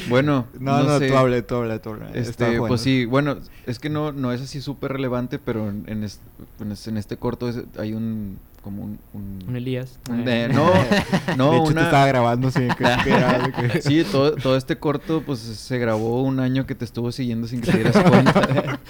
bueno 0.08 0.46
No, 0.60 0.82
no, 0.82 0.98
sé, 0.98 1.08
tú 1.08 1.16
habla, 1.16 1.42
tú 1.42 1.54
habla, 1.56 1.78
tú 1.80 1.90
habla. 1.90 2.10
Este 2.14 2.58
pues 2.58 2.80
sí 2.80 3.04
bueno 3.06 3.38
es 3.66 3.78
que 3.78 3.88
no 3.88 4.12
no 4.12 4.32
es 4.32 4.42
así 4.42 4.60
súper 4.60 4.92
relevante 4.92 5.38
pero 5.38 5.68
en, 5.70 5.84
en, 5.86 6.04
es- 6.04 6.20
en 6.60 6.72
es- 6.72 6.86
en 6.86 6.96
este 6.96 7.16
corto 7.16 7.48
es- 7.48 7.64
hay 7.78 7.94
un 7.94 8.38
como 8.64 8.82
un, 8.82 8.98
un- 9.12 9.44
Un 9.46 9.56
Elías. 9.56 10.00
Eh, 10.10 10.22
de- 10.24 10.48
no 10.48 10.66
no 11.36 11.50
de 11.52 11.56
hecho, 11.58 11.64
te 11.66 11.72
una 11.72 11.82
estaba 11.84 12.06
grabando 12.06 12.50
sin 12.50 12.68
que 12.68 12.84
Sí, 13.82 14.02
todo, 14.10 14.32
todo 14.34 14.56
este 14.56 14.76
corto 14.78 15.22
pues 15.24 15.38
se 15.38 15.78
grabó 15.78 16.22
un 16.22 16.40
año 16.40 16.66
que 16.66 16.74
te 16.74 16.84
estuvo 16.84 17.12
siguiendo 17.12 17.46
sin 17.46 17.60
que 17.60 17.70
te 17.70 17.76
dieras 17.78 18.02
cuenta. 18.10 18.80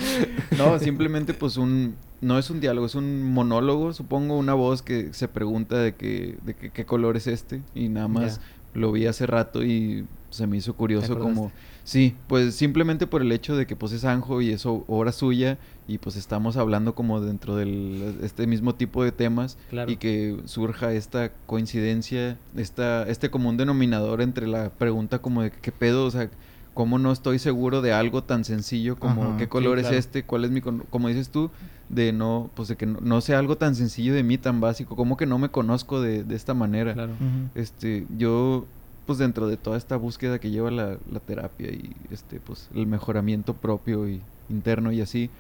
no, 0.57 0.79
simplemente 0.79 1.35
pues 1.35 1.57
un 1.57 1.97
no 2.21 2.39
es 2.39 2.49
un 2.49 2.61
diálogo, 2.61 2.87
es 2.87 2.95
un 2.95 3.23
monólogo, 3.33 3.93
supongo, 3.93 4.39
una 4.39 4.55
voz 4.55 4.81
que 4.83 5.13
se 5.13 5.29
pregunta 5.29 5.77
de 5.77 5.95
que 5.95 6.39
de 6.45 6.55
que, 6.55 6.71
qué 6.71 6.87
color 6.87 7.17
es 7.19 7.27
este 7.27 7.61
y 7.75 7.89
nada 7.89 8.09
más 8.09 8.41
lo 8.73 8.93
vi 8.93 9.07
hace 9.07 9.27
rato 9.27 9.63
y 9.65 10.07
se 10.31 10.47
me 10.47 10.57
hizo 10.57 10.75
curioso 10.75 11.19
como 11.19 11.53
sí, 11.85 12.17
pues 12.29 12.55
simplemente 12.55 13.07
por 13.07 13.23
el 13.23 13.31
hecho 13.31 13.57
de 13.57 13.67
que 13.67 13.77
pues 13.77 13.93
es 13.93 14.05
Anjo 14.05 14.41
y 14.41 14.51
es 14.51 14.65
obra 14.67 15.13
suya 15.13 15.59
y 15.87 15.99
pues 15.99 16.17
estamos 16.17 16.57
hablando 16.57 16.95
como 16.95 17.21
dentro 17.21 17.57
del 17.57 18.17
este 18.23 18.47
mismo 18.47 18.75
tipo 18.75 19.05
de 19.05 19.13
temas 19.13 19.59
Claro. 19.71 19.91
y 19.91 19.97
que 19.97 20.39
surja 20.47 20.93
esta 20.93 21.31
coincidencia, 21.47 22.39
esta, 22.57 23.03
este 23.09 23.31
común 23.31 23.57
denominador 23.57 24.23
entre 24.23 24.47
la 24.47 24.71
pregunta 24.71 25.19
como 25.21 25.43
de 25.43 25.51
qué 25.51 25.73
pedo, 25.73 26.07
o 26.07 26.11
sea, 26.11 26.31
cómo 26.73 26.99
no 26.99 27.13
estoy 27.13 27.39
seguro 27.39 27.83
de 27.83 27.93
algo 27.93 28.25
tan 28.25 28.45
sencillo 28.45 28.97
como 28.99 29.23
Ajá, 29.23 29.37
qué 29.37 29.45
sí, 29.45 29.49
color 29.51 29.79
claro. 29.79 29.95
es 29.95 30.07
este, 30.07 30.25
cuál 30.25 30.45
es 30.45 30.51
mi, 30.51 30.61
con- 30.61 30.85
como 30.91 31.09
dices 31.09 31.29
tú, 31.31 31.51
de 31.89 32.13
no, 32.13 32.51
pues 32.55 32.69
de 32.69 32.77
que 32.77 32.87
no, 32.87 32.99
no 33.01 33.21
sea 33.21 33.39
algo 33.39 33.57
tan 33.57 33.75
sencillo 33.77 34.15
de 34.15 34.23
mí, 34.23 34.39
tan 34.39 34.61
básico, 34.61 34.97
como 34.97 35.17
que 35.17 35.27
no 35.27 35.39
me 35.39 35.51
conozco 35.51 36.01
de, 36.01 36.25
de 36.25 36.35
esta 36.35 36.53
manera. 36.55 36.95
Claro. 36.95 37.13
Este, 37.55 38.07
yo, 38.17 38.67
pues 39.07 39.19
dentro 39.19 39.47
de 39.49 39.57
toda 39.57 39.77
esta 39.77 39.97
búsqueda 39.97 40.39
que 40.39 40.51
lleva 40.51 40.71
la, 40.71 40.97
la 41.13 41.21
terapia 41.21 41.71
y 41.71 41.95
este, 42.11 42.41
pues 42.41 42.69
el 42.75 42.87
mejoramiento 42.87 43.55
propio 43.55 44.09
y 44.09 44.21
interno 44.49 44.93
y 44.93 45.01
así, 45.01 45.31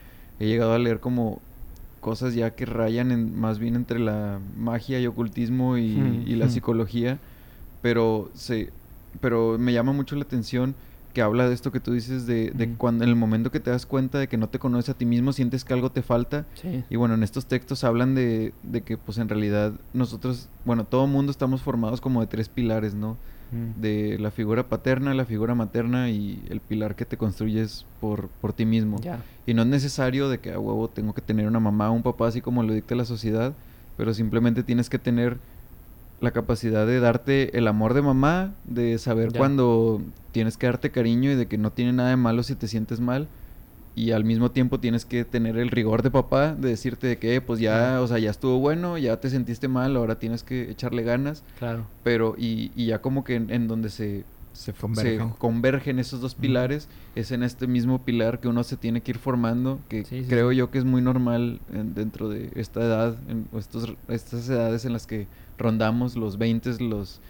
he 0.40 0.46
llegado 0.46 0.72
a 0.72 0.78
leer 0.78 1.00
como 1.00 1.40
cosas 2.00 2.34
ya 2.34 2.50
que 2.50 2.66
rayan 2.66 3.10
en, 3.12 3.38
más 3.40 3.58
bien 3.58 3.76
entre 3.76 3.98
la 3.98 4.38
magia 4.58 5.00
y 5.00 5.06
ocultismo 5.06 5.78
y, 5.78 5.88
Mm, 5.96 6.24
y 6.26 6.36
la 6.36 6.46
mm. 6.46 6.50
psicología, 6.50 7.18
pero 7.82 8.30
se, 8.34 8.70
pero 9.20 9.56
me 9.58 9.72
llama 9.72 9.92
mucho 9.92 10.16
la 10.16 10.22
atención 10.22 10.74
que 11.14 11.22
habla 11.22 11.48
de 11.48 11.54
esto 11.54 11.70
que 11.70 11.78
tú 11.80 11.92
dices 11.92 12.26
de, 12.26 12.50
de 12.50 12.66
Ujú. 12.66 12.74
cuando 12.76 13.04
en 13.04 13.10
el 13.10 13.16
momento 13.16 13.50
que 13.52 13.60
te 13.60 13.70
das 13.70 13.86
cuenta 13.86 14.18
de 14.18 14.26
que 14.26 14.36
no 14.36 14.48
te 14.48 14.58
conoces 14.58 14.90
a 14.90 14.94
ti 14.94 15.04
mismo 15.06 15.32
sientes 15.32 15.64
que 15.64 15.72
algo 15.72 15.90
te 15.92 16.02
falta 16.02 16.44
Sí. 16.60 16.82
y 16.90 16.96
bueno, 16.96 17.14
en 17.14 17.22
estos 17.22 17.46
textos 17.46 17.84
hablan 17.84 18.14
de, 18.16 18.52
de 18.64 18.82
que 18.82 18.98
pues 18.98 19.18
en 19.18 19.28
realidad 19.28 19.72
nosotros, 19.92 20.48
bueno, 20.64 20.84
todo 20.84 21.06
mundo 21.06 21.30
estamos 21.30 21.62
formados 21.62 22.00
como 22.00 22.20
de 22.20 22.26
tres 22.26 22.48
pilares, 22.48 22.94
¿no? 22.94 23.16
Mm. 23.52 23.80
De 23.80 24.18
la 24.18 24.30
figura 24.30 24.68
paterna, 24.68 25.14
la 25.14 25.24
figura 25.24 25.54
materna 25.54 26.10
y 26.10 26.42
el 26.48 26.60
pilar 26.60 26.96
que 26.96 27.04
te 27.04 27.16
construyes 27.16 27.86
por, 28.00 28.28
por 28.40 28.52
ti 28.52 28.64
mismo. 28.64 29.00
Y 29.46 29.54
no 29.54 29.62
es 29.62 29.68
necesario 29.68 30.28
de 30.28 30.38
que 30.38 30.52
a 30.52 30.58
huevo 30.58 30.88
tengo 30.88 31.14
que 31.14 31.22
tener 31.22 31.46
una 31.46 31.60
mamá 31.60 31.90
o 31.90 31.92
un 31.92 32.02
papá 32.02 32.28
así 32.28 32.40
como 32.40 32.62
lo 32.62 32.72
dicta 32.72 32.94
la 32.94 33.04
sociedad, 33.04 33.52
pero 33.96 34.14
simplemente 34.14 34.62
tienes 34.62 34.90
que 34.90 34.98
tener 34.98 35.38
la 36.20 36.30
capacidad 36.30 36.86
de 36.86 37.00
darte 37.00 37.56
el 37.56 37.68
amor 37.68 37.94
de 37.94 38.02
mamá, 38.02 38.54
de 38.64 38.98
saber 38.98 39.32
cuando 39.36 40.00
tienes 40.32 40.56
que 40.56 40.66
darte 40.66 40.90
cariño 40.90 41.30
y 41.30 41.34
de 41.34 41.46
que 41.46 41.58
no 41.58 41.70
tiene 41.70 41.92
nada 41.92 42.10
de 42.10 42.16
malo 42.16 42.42
si 42.42 42.54
te 42.54 42.66
sientes 42.66 43.00
mal. 43.00 43.28
Y 43.96 44.10
al 44.10 44.24
mismo 44.24 44.50
tiempo 44.50 44.80
tienes 44.80 45.04
que 45.04 45.24
tener 45.24 45.56
el 45.56 45.70
rigor 45.70 46.02
de 46.02 46.10
papá, 46.10 46.54
de 46.54 46.68
decirte 46.70 47.06
de 47.06 47.16
que, 47.18 47.36
eh, 47.36 47.40
pues 47.40 47.60
ya, 47.60 48.00
o 48.00 48.06
sea, 48.08 48.18
ya 48.18 48.30
estuvo 48.30 48.58
bueno, 48.58 48.98
ya 48.98 49.20
te 49.20 49.30
sentiste 49.30 49.68
mal, 49.68 49.96
ahora 49.96 50.18
tienes 50.18 50.42
que 50.42 50.68
echarle 50.70 51.02
ganas 51.04 51.44
Claro. 51.60 51.86
pero 52.02 52.34
y, 52.36 52.72
y 52.74 52.86
ya 52.86 53.00
como 53.00 53.22
que 53.22 53.36
en, 53.36 53.50
en 53.50 53.68
donde 53.68 53.90
se, 53.90 54.24
se, 54.52 54.72
Convergen. 54.72 55.30
se 55.32 55.38
convergen 55.38 55.98
esos 56.00 56.20
dos 56.20 56.34
pilares 56.34 56.88
es 57.14 57.30
en 57.30 57.42
este 57.44 57.66
mismo 57.68 58.02
pilar 58.04 58.40
que 58.40 58.48
uno 58.48 58.64
se 58.64 58.76
tiene 58.76 59.00
que 59.00 59.12
ir 59.12 59.18
formando 59.18 59.78
que 59.88 60.04
Sí, 60.04 60.22
sí, 60.22 60.26
creo 60.28 60.50
sí. 60.50 60.56
yo 60.56 60.70
que 60.72 60.78
es 60.78 60.84
muy 60.84 61.00
normal 61.02 61.60
en- 61.72 61.94
dentro 61.94 62.28
de 62.28 62.50
esta 62.56 62.80
edad 62.80 63.16
en 63.28 63.46
o 63.52 63.58
estos, 63.58 63.94
estas 64.08 64.48
edades 64.48 64.84
en 64.84 64.92
las 64.92 65.06
que 65.06 65.26
rondamos 65.58 66.16
los 66.16 66.36
20 66.38 66.80
los 66.82 67.20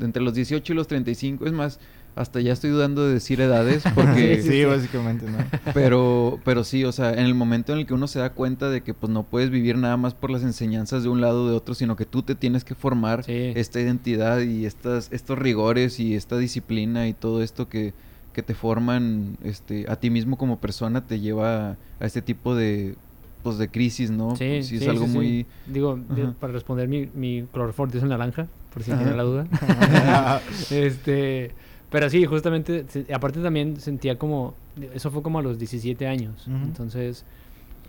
entre 0.00 0.22
los 0.22 0.34
18 0.34 0.72
y 0.72 0.76
los 0.76 0.86
35 0.88 1.46
es 1.46 1.52
más 1.52 1.78
hasta 2.14 2.40
ya 2.40 2.52
estoy 2.52 2.70
dudando 2.70 3.06
de 3.06 3.14
decir 3.14 3.40
edades 3.40 3.82
porque 3.94 4.42
sí, 4.42 4.50
sí. 4.50 4.64
básicamente, 4.64 5.26
¿no? 5.30 5.38
pero, 5.72 6.38
pero 6.44 6.62
sí, 6.64 6.84
o 6.84 6.92
sea, 6.92 7.12
en 7.12 7.20
el 7.20 7.34
momento 7.34 7.72
en 7.72 7.78
el 7.80 7.86
que 7.86 7.94
uno 7.94 8.06
se 8.06 8.18
da 8.18 8.30
cuenta 8.30 8.68
de 8.68 8.82
que 8.82 8.92
pues 8.94 9.10
no 9.12 9.22
puedes 9.22 9.50
vivir 9.50 9.76
nada 9.78 9.96
más 9.96 10.14
por 10.14 10.30
las 10.30 10.42
enseñanzas 10.42 11.02
de 11.02 11.08
un 11.08 11.20
lado 11.20 11.44
o 11.44 11.48
de 11.50 11.56
otro, 11.56 11.74
sino 11.74 11.96
que 11.96 12.04
tú 12.04 12.22
te 12.22 12.34
tienes 12.34 12.64
que 12.64 12.74
formar 12.74 13.24
Sí. 13.24 13.52
esta 13.54 13.80
identidad 13.80 14.40
y 14.40 14.66
estas, 14.66 15.08
estos 15.12 15.38
rigores 15.38 15.98
y 16.00 16.14
esta 16.14 16.36
disciplina 16.38 17.08
y 17.08 17.14
todo 17.14 17.42
esto 17.42 17.68
que, 17.68 17.94
que 18.32 18.42
te 18.42 18.54
forman 18.54 19.38
este, 19.42 19.86
a 19.88 19.96
ti 19.96 20.10
mismo 20.10 20.36
como 20.36 20.58
persona 20.60 21.06
te 21.06 21.20
lleva 21.20 21.70
a, 21.70 21.76
a 22.00 22.04
este 22.06 22.20
tipo 22.22 22.54
de 22.54 22.94
pues 23.42 23.58
de 23.58 23.68
crisis, 23.68 24.10
¿no? 24.12 24.36
Sí, 24.36 24.44
Pues, 24.48 24.66
sí, 24.68 24.76
es 24.76 24.86
algo 24.86 25.06
sí, 25.06 25.10
sí. 25.12 25.16
muy 25.18 25.46
Digo, 25.66 25.98
Ajá. 26.10 26.32
para 26.38 26.52
responder, 26.52 26.86
mi, 26.86 27.08
mi 27.12 27.44
color 27.50 27.72
favorito 27.72 27.98
es 27.98 28.04
el 28.04 28.10
naranja, 28.10 28.46
por 28.72 28.84
si 28.84 28.92
Ajá. 28.92 29.00
tienen 29.00 29.16
la 29.16 29.22
duda. 29.24 29.46
este, 30.70 31.50
pero 31.92 32.10
sí, 32.10 32.24
justamente, 32.24 32.84
aparte 33.14 33.40
también 33.40 33.76
sentía 33.78 34.18
como, 34.18 34.54
eso 34.94 35.10
fue 35.10 35.22
como 35.22 35.38
a 35.38 35.42
los 35.42 35.58
17 35.58 36.06
años. 36.08 36.46
Entonces, 36.64 37.24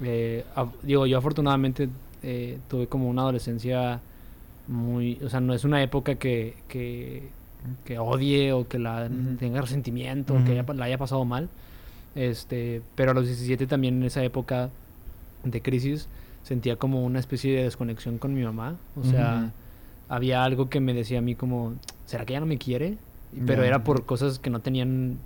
eh, 0.03 0.43
digo, 0.83 1.07
yo 1.07 1.17
afortunadamente 1.17 1.89
eh, 2.21 2.59
tuve 2.67 2.87
como 2.87 3.09
una 3.09 3.21
adolescencia 3.23 4.01
muy, 4.67 5.17
o 5.23 5.29
sea, 5.29 5.39
no 5.41 5.53
es 5.53 5.63
una 5.63 5.81
época 5.81 6.15
que, 6.15 6.55
que, 6.67 7.29
que 7.85 7.97
odie 7.99 8.51
o 8.53 8.67
que 8.67 8.77
la 8.79 9.09
tenga 9.39 9.61
resentimiento 9.61 10.33
o 10.35 10.43
que 10.45 10.51
haya- 10.59 10.73
la 10.73 10.85
haya 10.85 10.97
pasado 10.97 11.25
mal. 11.25 11.49
Este, 12.15 12.81
pero 12.95 13.11
a 13.11 13.13
los 13.13 13.25
17 13.25 13.65
también 13.67 13.95
en 13.97 14.03
esa 14.03 14.23
época 14.23 14.69
de 15.43 15.61
crisis 15.61 16.07
sentía 16.43 16.75
como 16.75 17.03
una 17.03 17.19
especie 17.19 17.55
de 17.55 17.63
desconexión 17.63 18.17
con 18.19 18.33
mi 18.33 18.43
mamá. 18.43 18.75
O 18.95 19.03
sea, 19.03 19.51
había 20.09 20.43
algo 20.43 20.69
que 20.69 20.79
me 20.79 20.93
decía 20.93 21.19
a 21.19 21.21
mí 21.21 21.35
como, 21.35 21.73
¿será 22.05 22.25
que 22.25 22.33
ella 22.33 22.41
no 22.41 22.45
me 22.45 22.57
quiere? 22.57 22.97
Pero 23.46 23.63
era 23.63 23.84
por 23.84 24.06
cosas 24.06 24.39
que 24.39 24.50
no 24.50 24.60
tenían 24.60 25.17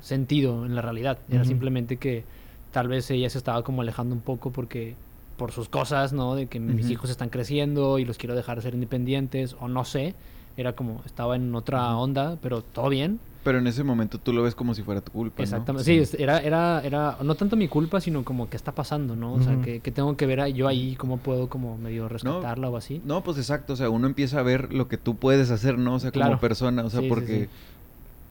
sentido 0.00 0.64
en 0.64 0.74
la 0.74 0.82
realidad. 0.82 1.18
Era 1.30 1.44
simplemente 1.44 1.96
que 1.96 2.24
tal 2.72 2.88
vez 2.88 3.10
ella 3.10 3.28
se 3.28 3.38
estaba 3.38 3.62
como 3.62 3.82
alejando 3.82 4.14
un 4.14 4.20
poco 4.20 4.50
porque 4.50 4.94
por 5.36 5.52
sus 5.52 5.68
cosas, 5.68 6.12
¿no? 6.12 6.34
De 6.34 6.46
que 6.46 6.60
mis 6.60 6.90
hijos 6.90 7.10
están 7.10 7.30
creciendo 7.30 7.98
y 7.98 8.04
los 8.04 8.18
quiero 8.18 8.34
dejar 8.34 8.60
ser 8.62 8.74
independientes 8.74 9.56
o 9.58 9.68
no 9.68 9.84
sé. 9.84 10.14
Era 10.56 10.74
como, 10.74 11.02
estaba 11.06 11.36
en 11.36 11.54
otra 11.54 11.96
onda, 11.96 12.36
pero 12.42 12.62
todo 12.62 12.88
bien. 12.88 13.20
Pero 13.42 13.58
en 13.58 13.66
ese 13.66 13.82
momento 13.84 14.18
tú 14.18 14.32
lo 14.32 14.42
ves 14.42 14.54
como 14.54 14.74
si 14.74 14.82
fuera 14.82 15.00
tu 15.00 15.12
culpa, 15.12 15.38
¿no? 15.38 15.42
Exactamente. 15.44 16.06
Sí, 16.06 16.16
era, 16.22 16.38
era, 16.40 16.80
era 16.84 17.16
no 17.22 17.34
tanto 17.34 17.56
mi 17.56 17.68
culpa, 17.68 18.00
sino 18.00 18.24
como 18.24 18.48
qué 18.50 18.56
está 18.56 18.72
pasando, 18.72 19.16
¿no? 19.16 19.34
O 19.34 19.42
sea, 19.42 19.60
que, 19.62 19.80
que 19.80 19.90
tengo 19.90 20.16
que 20.16 20.26
ver 20.26 20.40
ahí- 20.40 20.52
yo 20.52 20.68
ahí, 20.68 20.94
cómo 20.96 21.18
puedo 21.18 21.48
como 21.48 21.78
medio 21.78 22.08
rescatarla 22.08 22.68
o 22.68 22.76
así. 22.76 23.00
No, 23.04 23.22
pues 23.22 23.38
exacto, 23.38 23.72
o 23.72 23.76
sea, 23.76 23.88
uno 23.90 24.06
empieza 24.06 24.40
a 24.40 24.42
ver 24.42 24.72
lo 24.74 24.88
que 24.88 24.98
tú 24.98 25.16
puedes 25.16 25.50
hacer, 25.50 25.78
¿no? 25.78 25.94
O 25.94 25.98
sea, 26.00 26.12
como 26.12 26.38
persona, 26.38 26.84
o 26.84 26.90
sea, 26.90 27.00
Sí, 27.00 27.06
sí, 27.06 27.08
sí. 27.08 27.08
porque 27.08 27.48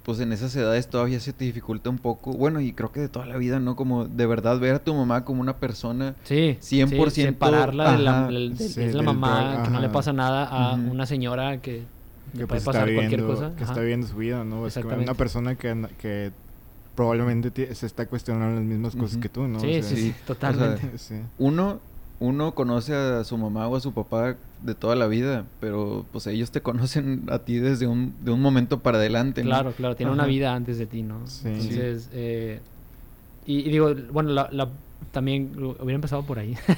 pues 0.04 0.20
en 0.22 0.32
esas 0.32 0.56
edades 0.56 0.90
todavía 0.90 1.20
se 1.20 1.34
te 1.34 1.46
dificulta 1.46 1.90
un 1.90 1.98
poco, 2.00 2.32
bueno, 2.34 2.62
y 2.62 2.74
creo 2.74 2.92
que 2.92 3.00
de 3.00 3.10
toda 3.10 3.26
la 3.28 3.38
vida, 3.38 3.60
¿no? 3.60 3.76
Como 3.76 4.06
de 4.06 4.26
verdad 4.26 4.58
ver 4.60 4.76
a 4.76 4.80
tu 4.80 4.96
mamá 4.96 5.24
como 5.26 5.42
una 5.42 5.58
persona 5.58 6.16
Sí, 6.24 6.58
100% 6.62 7.10
sí, 7.12 7.22
separarla 7.24 7.92
de 7.92 7.98
la, 8.04 8.26
ajá, 8.26 8.32
es 8.60 8.96
la 8.96 9.04
mamá, 9.04 9.62
que 9.64 9.70
no 9.72 9.80
le 9.80 9.90
pasa 9.90 10.14
nada, 10.14 10.46
a 10.46 10.76
una 10.76 11.06
señora 11.06 11.62
que 11.62 11.84
que 12.32 12.38
puede 12.46 12.48
pues 12.48 12.64
pasar 12.64 12.88
está 12.90 13.00
cualquier 13.00 13.24
cosa. 13.24 13.56
que 13.56 13.64
Ajá. 13.64 13.72
está 13.74 13.82
viviendo 13.82 14.08
su 14.08 14.16
vida, 14.18 14.44
¿no? 14.44 14.66
Es 14.68 14.78
como 14.78 14.96
una 14.98 15.14
persona 15.14 15.56
que, 15.56 15.70
anda- 15.70 15.90
que 16.00 16.32
probablemente 16.96 17.74
se 17.76 17.86
está 17.86 18.06
cuestionando 18.08 18.56
las 18.60 18.64
mismas 18.64 18.96
cosas 18.96 19.18
que 19.18 19.30
tú, 19.30 19.48
¿no? 19.48 19.58
O 19.58 19.62
Sí, 19.62 19.74
sea, 19.82 19.84
sí, 19.84 19.96
sí, 19.96 20.16
totalmente. 20.26 20.98
sí. 20.98 21.16
Uno, 21.38 21.80
uno 22.20 22.54
conoce 22.54 22.94
a 22.94 23.24
su 23.24 23.38
mamá 23.38 23.68
o 23.68 23.76
a 23.78 23.80
su 23.80 23.94
papá 23.94 24.36
de 24.62 24.76
toda 24.76 24.96
la 24.96 25.08
vida, 25.08 25.46
pero 25.62 26.06
pues 26.12 26.28
ellos 26.28 26.52
te 26.52 26.62
conocen 26.62 27.24
a 27.32 27.40
ti 27.40 27.60
desde 27.60 27.88
un, 27.88 28.14
de 28.22 28.32
un 28.32 28.42
momento 28.42 28.80
para 28.80 28.98
adelante, 28.98 29.42
¿no? 29.44 29.50
Claro, 29.50 29.72
claro, 29.72 29.96
tiene 29.96 30.12
una 30.12 30.26
vida 30.26 30.54
antes 30.54 30.78
de 30.78 30.86
ti, 30.86 31.02
¿no? 31.04 31.26
Sí. 31.28 31.48
Entonces, 31.48 32.10
eh, 32.12 32.60
y, 33.46 33.60
y 33.60 33.70
digo, 33.72 33.94
bueno, 34.12 34.32
la, 34.32 34.50
la- 34.52 34.68
también 35.14 35.54
hubiera 35.58 35.96
empezado 35.96 36.24
por 36.24 36.40
ahí. 36.40 36.58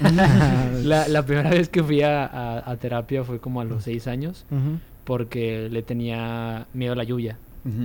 la, 0.84 1.08
la 1.08 1.26
primera 1.26 1.50
vez 1.50 1.68
que 1.68 1.82
fui 1.82 2.02
a, 2.02 2.24
a- 2.24 2.70
a 2.70 2.76
terapia 2.76 3.24
fue 3.24 3.40
como 3.40 3.60
a 3.60 3.64
los 3.64 3.82
seis 3.82 4.06
años, 4.06 4.44
Ujú, 4.50 4.78
porque 5.04 5.68
le 5.70 5.82
tenía 5.82 6.66
miedo 6.74 6.92
a 6.92 6.96
la 6.96 7.04
lluvia. 7.04 7.38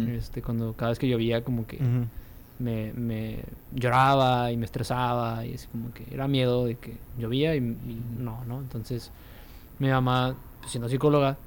Este, 0.09 0.41
cuando 0.41 0.73
cada 0.73 0.89
vez 0.89 0.99
que 0.99 1.07
llovía, 1.07 1.43
como 1.43 1.67
que 1.67 1.79
me, 2.59 2.93
me 2.93 3.39
lloraba 3.73 4.51
y 4.51 4.57
me 4.57 4.65
estresaba 4.65 5.45
y 5.45 5.53
así 5.53 5.67
como 5.67 5.93
que 5.93 6.05
era 6.11 6.27
miedo 6.27 6.65
de 6.65 6.75
que 6.75 6.97
llovía 7.19 7.55
y, 7.55 7.59
y 7.59 8.01
no, 8.17 8.43
¿no? 8.45 8.59
Entonces 8.59 9.11
mi 9.79 9.89
mamá, 9.89 10.35
pues, 10.59 10.71
siendo 10.71 10.89
psicóloga, 10.89 11.37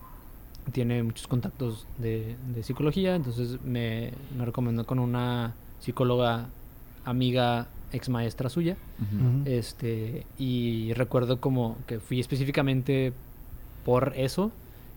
tiene 0.73 1.03
muchos 1.03 1.27
contactos 1.27 1.87
de, 1.99 2.37
de 2.55 2.63
psicología, 2.63 3.17
entonces 3.17 3.59
me, 3.65 4.13
me 4.37 4.45
recomendó 4.45 4.87
con 4.87 4.99
una 5.01 5.55
psicóloga 5.81 6.47
amiga 7.05 7.67
ex 7.93 8.09
maestra 8.09 8.49
suya, 8.49 8.77
este, 9.47 10.27
y 10.39 10.93
recuerdo 10.93 11.41
como 11.41 11.77
que 11.89 11.99
fui 11.99 12.21
específicamente 12.21 13.13
por 13.85 14.13
eso 14.17 14.53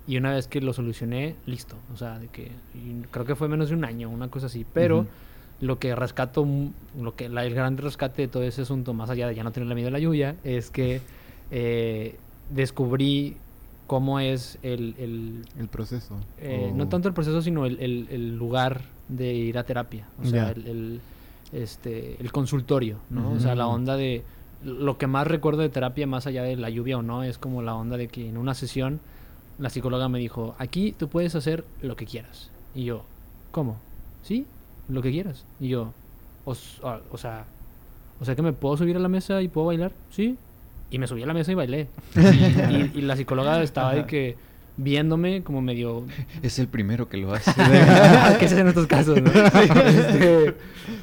y 0.08 0.18
una 0.18 0.32
vez 0.34 0.48
que 0.48 0.60
lo 0.62 0.74
solucioné, 0.74 1.36
listo, 1.46 1.76
o 1.94 1.98
sea, 1.98 2.20
de 2.20 2.28
que 2.28 2.52
creo 3.12 3.26
que 3.26 3.36
fue 3.36 3.48
menos 3.48 3.70
de 3.70 3.76
un 3.76 3.86
año, 3.86 4.10
una 4.10 4.28
cosa 4.30 4.48
así, 4.48 4.66
pero 4.74 5.06
lo 5.62 5.80
que 5.80 5.96
rescato, 5.96 6.46
lo 7.00 7.16
que 7.16 7.30
la- 7.30 7.46
el 7.46 7.54
gran 7.54 7.78
rescate 7.78 8.24
de 8.24 8.28
todo 8.28 8.44
ese 8.44 8.64
asunto, 8.64 8.94
más 8.94 9.10
allá 9.10 9.28
de 9.28 9.36
ya 9.36 9.44
no 9.44 9.52
tener 9.52 9.74
miedo 9.76 9.88
a 9.88 9.92
la 9.92 10.00
lluvia, 10.00 10.36
es 10.44 10.70
que 10.70 11.00
eh, 11.52 12.18
descubrí 12.50 13.38
cómo 13.88 14.20
es 14.20 14.58
el, 14.64 14.96
el, 14.98 15.42
El 15.60 15.68
proceso. 15.68 16.18
eh, 16.40 16.72
no 16.76 16.88
tanto 16.90 17.08
el 17.08 17.14
proceso, 17.14 17.42
sino 17.42 17.66
el, 17.66 17.80
el- 17.80 18.08
el 18.10 18.36
lugar 18.38 18.82
de 19.08 19.34
ir 19.34 19.58
a 19.58 19.64
terapia. 19.64 20.08
O 20.22 20.26
sea, 20.26 20.52
el, 20.66 21.02
este, 21.52 22.18
el 22.20 22.32
consultorio, 22.32 22.98
¿no? 23.10 23.32
O 23.34 23.40
sea, 23.40 23.56
la 23.56 23.68
onda 23.68 23.96
de... 23.96 24.24
Lo 24.64 24.98
que 24.98 25.08
más 25.08 25.28
recuerdo 25.28 25.62
de 25.62 25.70
terapia, 25.70 26.08
más 26.08 26.26
allá 26.26 26.42
de 26.44 26.56
la 26.56 26.70
lluvia 26.70 26.98
o 26.98 27.02
no, 27.02 27.24
es 27.24 27.38
como 27.38 27.62
la 27.62 27.76
onda 27.76 27.98
de 27.98 28.08
que 28.08 28.28
en 28.30 28.38
una 28.38 28.54
sesión 28.54 29.02
la 29.60 29.70
psicóloga 29.70 30.10
me 30.10 30.20
dijo, 30.20 30.56
aquí 30.60 30.94
tú 30.98 31.08
puedes 31.10 31.36
hacer 31.36 31.64
lo 31.82 31.96
que 31.96 32.06
quieras. 32.06 32.50
Y 32.76 32.86
yo, 32.86 33.04
¿cómo? 33.52 33.78
¿Sí? 34.24 34.46
Lo 34.90 35.02
que 35.02 35.12
quieras. 35.12 35.46
Y 35.60 35.70
yo, 35.70 35.94
o, 36.46 36.56
ah, 36.84 37.00
o 37.12 37.18
sea, 37.18 37.46
o 38.20 38.26
sea 38.26 38.36
que 38.36 38.42
me 38.42 38.54
puedo 38.54 38.78
subir 38.78 38.96
a 38.96 39.00
la 39.00 39.10
mesa 39.10 39.42
y 39.42 39.48
puedo 39.48 39.68
bailar, 39.68 39.92
¿sí? 40.12 40.38
Y 40.92 41.00
me 41.00 41.08
subí 41.08 41.24
a 41.24 41.26
la 41.26 41.34
mesa 41.34 41.52
y 41.52 41.56
bailé. 41.56 41.88
Y, 42.16 42.20
y- 42.20 42.92
y 42.96 43.02
la 43.02 43.16
psicóloga 43.16 43.62
estaba 43.64 43.94
de 43.96 44.06
que 44.06 44.36
viéndome 44.76 45.44
como 45.44 45.62
medio 45.62 46.04
Es 46.42 46.58
el 46.60 46.68
primero 46.68 47.08
que 47.10 47.18
lo 47.18 47.34
hace. 47.34 47.52
¿Qué 48.40 48.48
se 48.48 48.56
hace 48.56 48.60
en 48.62 48.68
estos 48.68 48.88
casos? 48.88 49.22
no? 49.22 49.32
Este, 49.86 50.54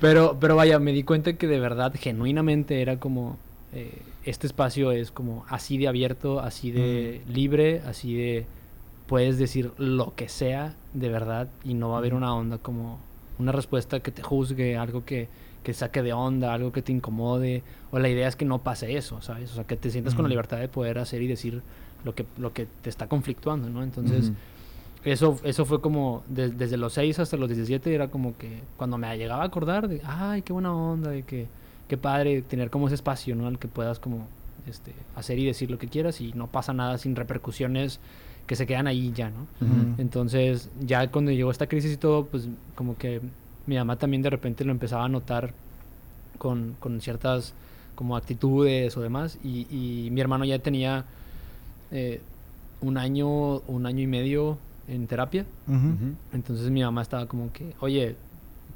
pero, 0.01 0.37
pero 0.41 0.57
vaya, 0.57 0.79
me 0.79 0.93
di 0.93 1.03
cuenta 1.03 1.33
que 1.35 1.47
de 1.47 1.59
verdad, 1.61 1.93
genuinamente, 1.99 2.83
era 2.83 2.99
como. 2.99 3.39
eh, 3.73 3.91
este 4.25 4.47
espacio 4.47 4.93
es 4.93 5.11
como 5.11 5.45
así 5.49 5.79
de 5.79 5.89
abierto, 5.89 6.41
así 6.41 6.71
de 6.71 7.23
libre, 7.29 7.81
así 7.87 8.15
de. 8.15 8.47
Puedes 9.07 9.39
decir 9.39 9.73
lo 9.77 10.15
que 10.15 10.29
sea 10.29 10.77
de 10.95 11.09
verdad 11.09 11.49
y 11.65 11.75
no 11.75 11.89
va 11.89 11.97
a 11.97 11.99
haber 11.99 12.15
una 12.15 12.35
onda 12.35 12.59
como. 12.59 12.99
Una 13.39 13.53
respuesta 13.53 14.01
que 14.01 14.11
te 14.11 14.23
juzgue, 14.23 14.77
algo 14.77 15.05
que, 15.07 15.29
que 15.65 15.73
saque 15.73 16.03
de 16.03 16.13
onda, 16.13 16.53
algo 16.53 16.73
que 16.73 16.83
te 16.83 16.93
incomode. 16.93 17.63
O 17.91 17.99
la 17.99 18.09
idea 18.11 18.29
es 18.29 18.37
que 18.37 18.45
no 18.45 18.59
pase 18.59 18.97
eso, 18.97 19.23
¿sabes? 19.23 19.51
O 19.53 19.55
sea, 19.55 19.65
que 19.65 19.77
te 19.77 19.91
sientas 19.91 20.15
con 20.15 20.25
la 20.25 20.27
Ujú. 20.27 20.31
libertad 20.33 20.59
de 20.59 20.69
poder 20.69 20.99
hacer 20.99 21.23
y 21.23 21.27
decir 21.27 21.63
lo 22.05 22.15
que, 22.15 22.27
lo 22.39 22.53
que 22.53 22.67
te 22.83 22.91
está 22.91 23.07
conflictuando, 23.09 23.69
¿no? 23.71 23.83
Entonces. 23.83 24.33
Eso, 25.03 25.39
eso 25.45 25.65
fue 25.65 25.81
como 25.81 26.23
de- 26.29 26.51
desde 26.51 26.77
los 26.77 26.93
6 26.93 27.19
hasta 27.19 27.39
los 27.39 27.49
17 27.49 27.95
era 27.95 28.09
como 28.09 28.37
que 28.37 28.61
cuando 28.77 28.99
me 28.99 29.17
llegaba 29.17 29.43
a 29.43 29.47
acordar 29.47 29.89
de, 29.89 30.03
ay, 30.05 30.43
qué 30.43 30.53
buena 30.53 30.75
onda, 30.77 31.09
de 31.09 31.23
que 31.23 31.47
qué 31.90 31.96
padre 31.96 32.40
tener 32.42 32.70
como 32.70 32.87
ese 32.87 32.94
espacio, 32.94 33.35
¿no? 33.35 33.48
Al 33.48 33.59
que 33.59 33.66
puedas 33.66 33.98
como 33.98 34.29
este, 34.68 34.92
hacer 35.16 35.40
y 35.40 35.44
decir 35.44 35.72
lo 35.72 35.79
que 35.79 35.88
quieras 35.88 36.20
y 36.20 36.33
no 36.35 36.46
pasa 36.46 36.72
nada 36.72 36.96
sin 36.98 37.16
repercusiones 37.16 37.98
que 38.46 38.55
se 38.55 38.64
quedan 38.64 38.87
ahí 38.87 39.12
ya, 39.12 39.31
¿no? 39.31 39.46
Entonces, 39.98 40.70
ya 40.81 41.11
cuando 41.11 41.33
llegó 41.33 41.50
esta 41.50 41.66
crisis 41.66 41.94
y 41.94 41.96
todo, 41.96 42.26
pues 42.26 42.48
como 42.76 42.96
que 42.96 43.20
mi 43.66 43.76
mamá 43.76 43.96
también 43.96 44.22
de 44.22 44.31
repente 44.31 44.64
lo 44.64 44.70
empezaba 44.70 45.05
a 45.05 45.09
notar 45.09 45.53
con, 46.38 46.76
con 46.79 47.00
ciertas 47.00 47.55
como 47.96 48.16
actitudes 48.16 48.96
o 48.96 49.00
demás. 49.00 49.37
Y, 49.42 49.66
y 49.68 50.11
mi 50.11 50.20
hermano 50.20 50.44
ya 50.44 50.61
tenía 50.61 51.05
eh, 51.90 52.20
un 52.81 52.98
año, 52.98 53.59
un 53.59 53.85
año 53.85 54.00
y 54.00 54.07
medio 54.07 54.59
en 54.87 55.09
terapia. 55.09 55.44
Entonces 56.33 56.70
mi 56.70 56.83
mamá 56.83 57.03
estaba 57.03 57.26
como 57.26 57.53
que, 57.53 57.74
oye, 57.81 58.14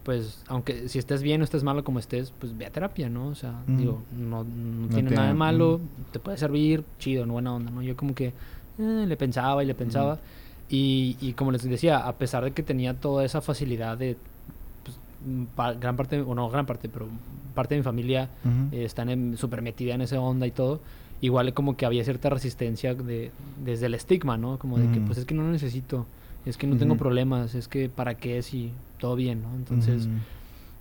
pues 0.05 0.43
aunque 0.49 0.89
si 0.89 0.99
estés 0.99 1.23
bien 1.23 1.41
o 1.41 1.45
estés 1.45 1.63
malo 1.65 1.83
como 1.83 1.99
estés, 1.99 2.31
pues 2.39 2.57
ve 2.57 2.67
a 2.67 2.71
terapia, 2.71 3.09
¿no? 3.09 3.29
O 3.29 3.35
sea, 3.35 3.63
Ujú. 3.67 3.77
digo, 3.79 4.03
no, 4.13 4.45
no 4.45 4.87
No 4.87 4.89
tiene 4.89 5.09
te- 5.11 5.15
nada 5.17 5.29
de 5.29 5.35
malo, 5.35 5.75
ujú. 5.77 5.89
te 6.13 6.19
puede 6.21 6.37
servir, 6.37 6.85
chido, 6.99 7.25
no 7.27 7.33
buena 7.35 7.55
onda, 7.55 7.71
¿no? 7.71 7.83
Yo 7.83 7.97
como 7.97 8.15
que 8.15 8.27
eh, 8.79 9.05
le 9.07 9.17
pensaba 9.17 9.63
y 9.63 9.67
le 9.67 9.75
pensaba. 9.75 10.19
y, 10.69 11.17
y 11.21 11.33
como 11.35 11.53
les 11.53 11.63
decía, 11.63 11.99
a 12.07 12.13
pesar 12.15 12.43
de 12.45 12.53
que 12.53 12.63
tenía 12.63 12.95
toda 12.95 13.25
esa 13.25 13.41
facilidad 13.41 13.97
de 13.99 14.17
pues, 14.85 14.97
mm, 15.27 15.45
pa- 15.55 15.75
gran 15.75 15.97
parte, 15.97 16.21
o 16.21 16.35
no 16.35 16.49
gran 16.51 16.67
parte, 16.67 16.89
pero 16.89 17.07
parte 17.55 17.75
de 17.75 17.81
mi 17.81 17.85
familia 17.85 18.29
eh, 18.73 18.85
están 18.85 19.37
súper 19.37 19.63
metida 19.63 19.95
en 19.95 20.01
esa 20.01 20.19
onda 20.21 20.47
y 20.47 20.51
todo, 20.51 20.81
igual 21.21 21.53
como 21.55 21.77
que 21.77 21.87
había 21.87 22.03
cierta 22.05 22.29
resistencia 22.31 22.95
de, 22.95 23.31
desde 23.65 23.87
el 23.87 23.95
estigma, 23.95 24.37
¿no? 24.37 24.59
Como 24.59 24.79
de 24.79 24.91
que, 24.91 25.01
Mm. 25.01 25.05
pues 25.05 25.19
es 25.19 25.25
que 25.27 25.35
no 25.35 25.43
lo 25.45 25.51
necesito, 25.51 26.07
es 26.47 26.57
que 26.57 26.67
no 26.67 26.77
tengo 26.77 26.97
problemas, 26.97 27.55
es 27.55 27.69
que 27.69 27.89
para 27.89 28.15
qué 28.17 28.43
si 28.43 28.71
todo 28.99 29.17
bien, 29.17 29.43
¿no? 29.43 29.55
Entonces, 29.57 30.09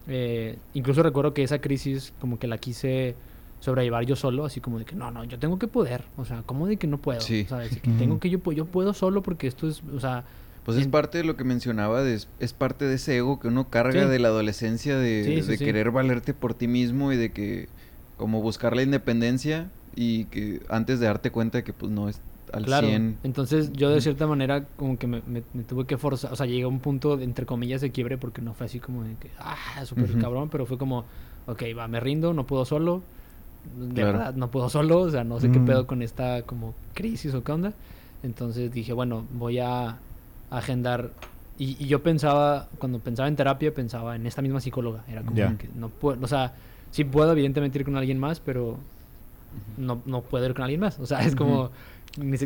eh, 0.08 0.58
incluso 0.74 1.04
recuerdo 1.04 1.34
que 1.34 1.44
esa 1.44 1.60
crisis 1.60 2.14
como 2.20 2.38
que 2.40 2.48
la 2.48 2.58
quise 2.58 3.16
sobrellevar 3.60 4.06
yo 4.06 4.16
solo, 4.18 4.44
así 4.46 4.60
como 4.60 4.78
de 4.80 4.86
que 4.86 4.96
no, 4.96 5.10
no, 5.12 5.24
yo 5.24 5.40
tengo 5.40 5.58
que 5.58 5.68
poder, 5.68 6.04
o 6.18 6.26
sea, 6.26 6.44
¿cómo 6.46 6.68
de 6.68 6.76
que 6.78 6.88
no 6.88 6.98
puedo? 6.98 7.22
Sí. 7.22 7.46
¿Sabes? 7.48 7.70
Que 7.78 7.90
tengo 7.92 8.20
que 8.20 8.30
yo, 8.30 8.40
yo 8.52 8.66
puedo 8.66 8.94
solo 8.94 9.24
porque 9.24 9.48
esto 9.48 9.68
es, 9.68 9.82
o 9.96 10.00
sea, 10.00 10.26
Pues 10.66 10.78
es 10.78 10.86
En- 10.86 10.92
parte 10.92 11.18
de 11.18 11.24
lo 11.26 11.36
que 11.36 11.44
mencionaba, 11.44 12.04
de- 12.04 12.14
es, 12.16 12.30
es 12.40 12.54
parte 12.54 12.86
de 12.86 12.96
ese 12.96 13.18
ego 13.18 13.38
que 13.38 13.50
uno 13.50 13.70
carga 13.70 14.04
Sí. 14.04 14.10
de 14.10 14.20
la 14.20 14.30
adolescencia, 14.30 14.98
de, 14.98 15.42
Sí, 15.44 15.50
de 15.50 15.58
querer 15.58 15.92
valerte 15.92 16.34
por 16.34 16.54
ti 16.54 16.68
mismo 16.70 17.12
y 17.12 17.18
de 17.18 17.32
que 17.34 17.68
como 18.16 18.42
buscar 18.42 18.74
la 18.74 18.82
independencia 18.82 19.70
y 19.96 20.24
que 20.26 20.62
antes 20.70 21.02
de 21.02 21.08
darte 21.08 21.32
cuenta 21.32 21.58
de 21.58 21.64
que 21.66 21.74
pues 21.74 21.92
no 21.92 22.08
es 22.08 22.22
al 22.54 22.66
Claro. 22.66 22.88
100. 22.88 23.18
Entonces 23.24 23.74
yo 23.74 23.90
de 23.90 24.00
cierta 24.00 24.28
manera 24.28 24.64
como 24.78 24.98
que 24.98 25.08
me, 25.08 25.22
me- 25.28 25.44
me 25.54 25.64
tuve 25.64 25.86
que 25.86 25.98
forzar, 25.98 26.32
o 26.32 26.36
sea, 26.36 26.46
llegué 26.46 26.64
a 26.64 26.68
un 26.68 26.80
punto 26.80 27.18
de, 27.18 27.24
entre 27.26 27.46
comillas 27.46 27.82
de 27.82 27.92
quiebre 27.92 28.18
porque 28.18 28.42
no 28.42 28.54
fue 28.54 28.68
así 28.68 28.80
como 28.80 29.04
de 29.04 29.16
que, 29.16 29.30
ah, 29.40 29.84
súper 29.86 30.12
cabrón, 30.20 30.50
pero 30.50 30.66
fue 30.66 30.78
como, 30.78 31.04
ok, 31.48 31.64
va, 31.78 31.88
me 31.88 32.00
rindo, 32.00 32.34
no 32.34 32.46
puedo 32.46 32.64
solo, 32.66 33.02
de 33.80 33.94
Claro. 34.02 34.18
verdad, 34.20 34.36
no 34.36 34.50
puedo 34.50 34.70
solo, 34.70 35.00
o 35.02 35.10
sea, 35.10 35.24
no 35.24 35.40
sé 35.40 35.50
qué 35.52 35.60
pedo 35.60 35.88
con 35.88 36.02
esta 36.02 36.44
como 36.44 36.74
crisis 36.94 37.34
o 37.34 37.44
qué 37.44 37.52
onda. 37.52 37.74
Entonces 38.22 38.72
dije, 38.72 38.94
bueno, 38.94 39.26
voy 39.34 39.60
a 39.60 39.98
agendar. 40.52 41.10
Y, 41.60 41.76
y 41.84 41.88
yo 41.88 42.02
pensaba, 42.04 42.68
cuando 42.80 43.00
pensaba 43.00 43.28
en 43.28 43.36
terapia, 43.36 43.74
pensaba 43.74 44.16
en 44.16 44.26
esta 44.28 44.42
misma 44.42 44.60
psicóloga. 44.62 45.04
Era 45.10 45.22
como 45.24 45.36
que 45.58 45.68
no 45.76 45.90
puedo, 45.90 46.24
o 46.24 46.28
sea, 46.28 46.54
sí 46.92 47.04
puedo 47.04 47.32
evidentemente 47.32 47.80
ir 47.80 47.86
con 47.86 47.96
alguien 47.98 48.20
más, 48.20 48.40
pero 48.40 48.78
no, 49.78 50.02
no 50.06 50.22
puedo 50.22 50.46
ir 50.46 50.54
con 50.54 50.64
alguien 50.64 50.80
más. 50.82 51.00
O 51.00 51.06
sea, 51.06 51.20
es 51.26 51.36
como, 51.36 51.70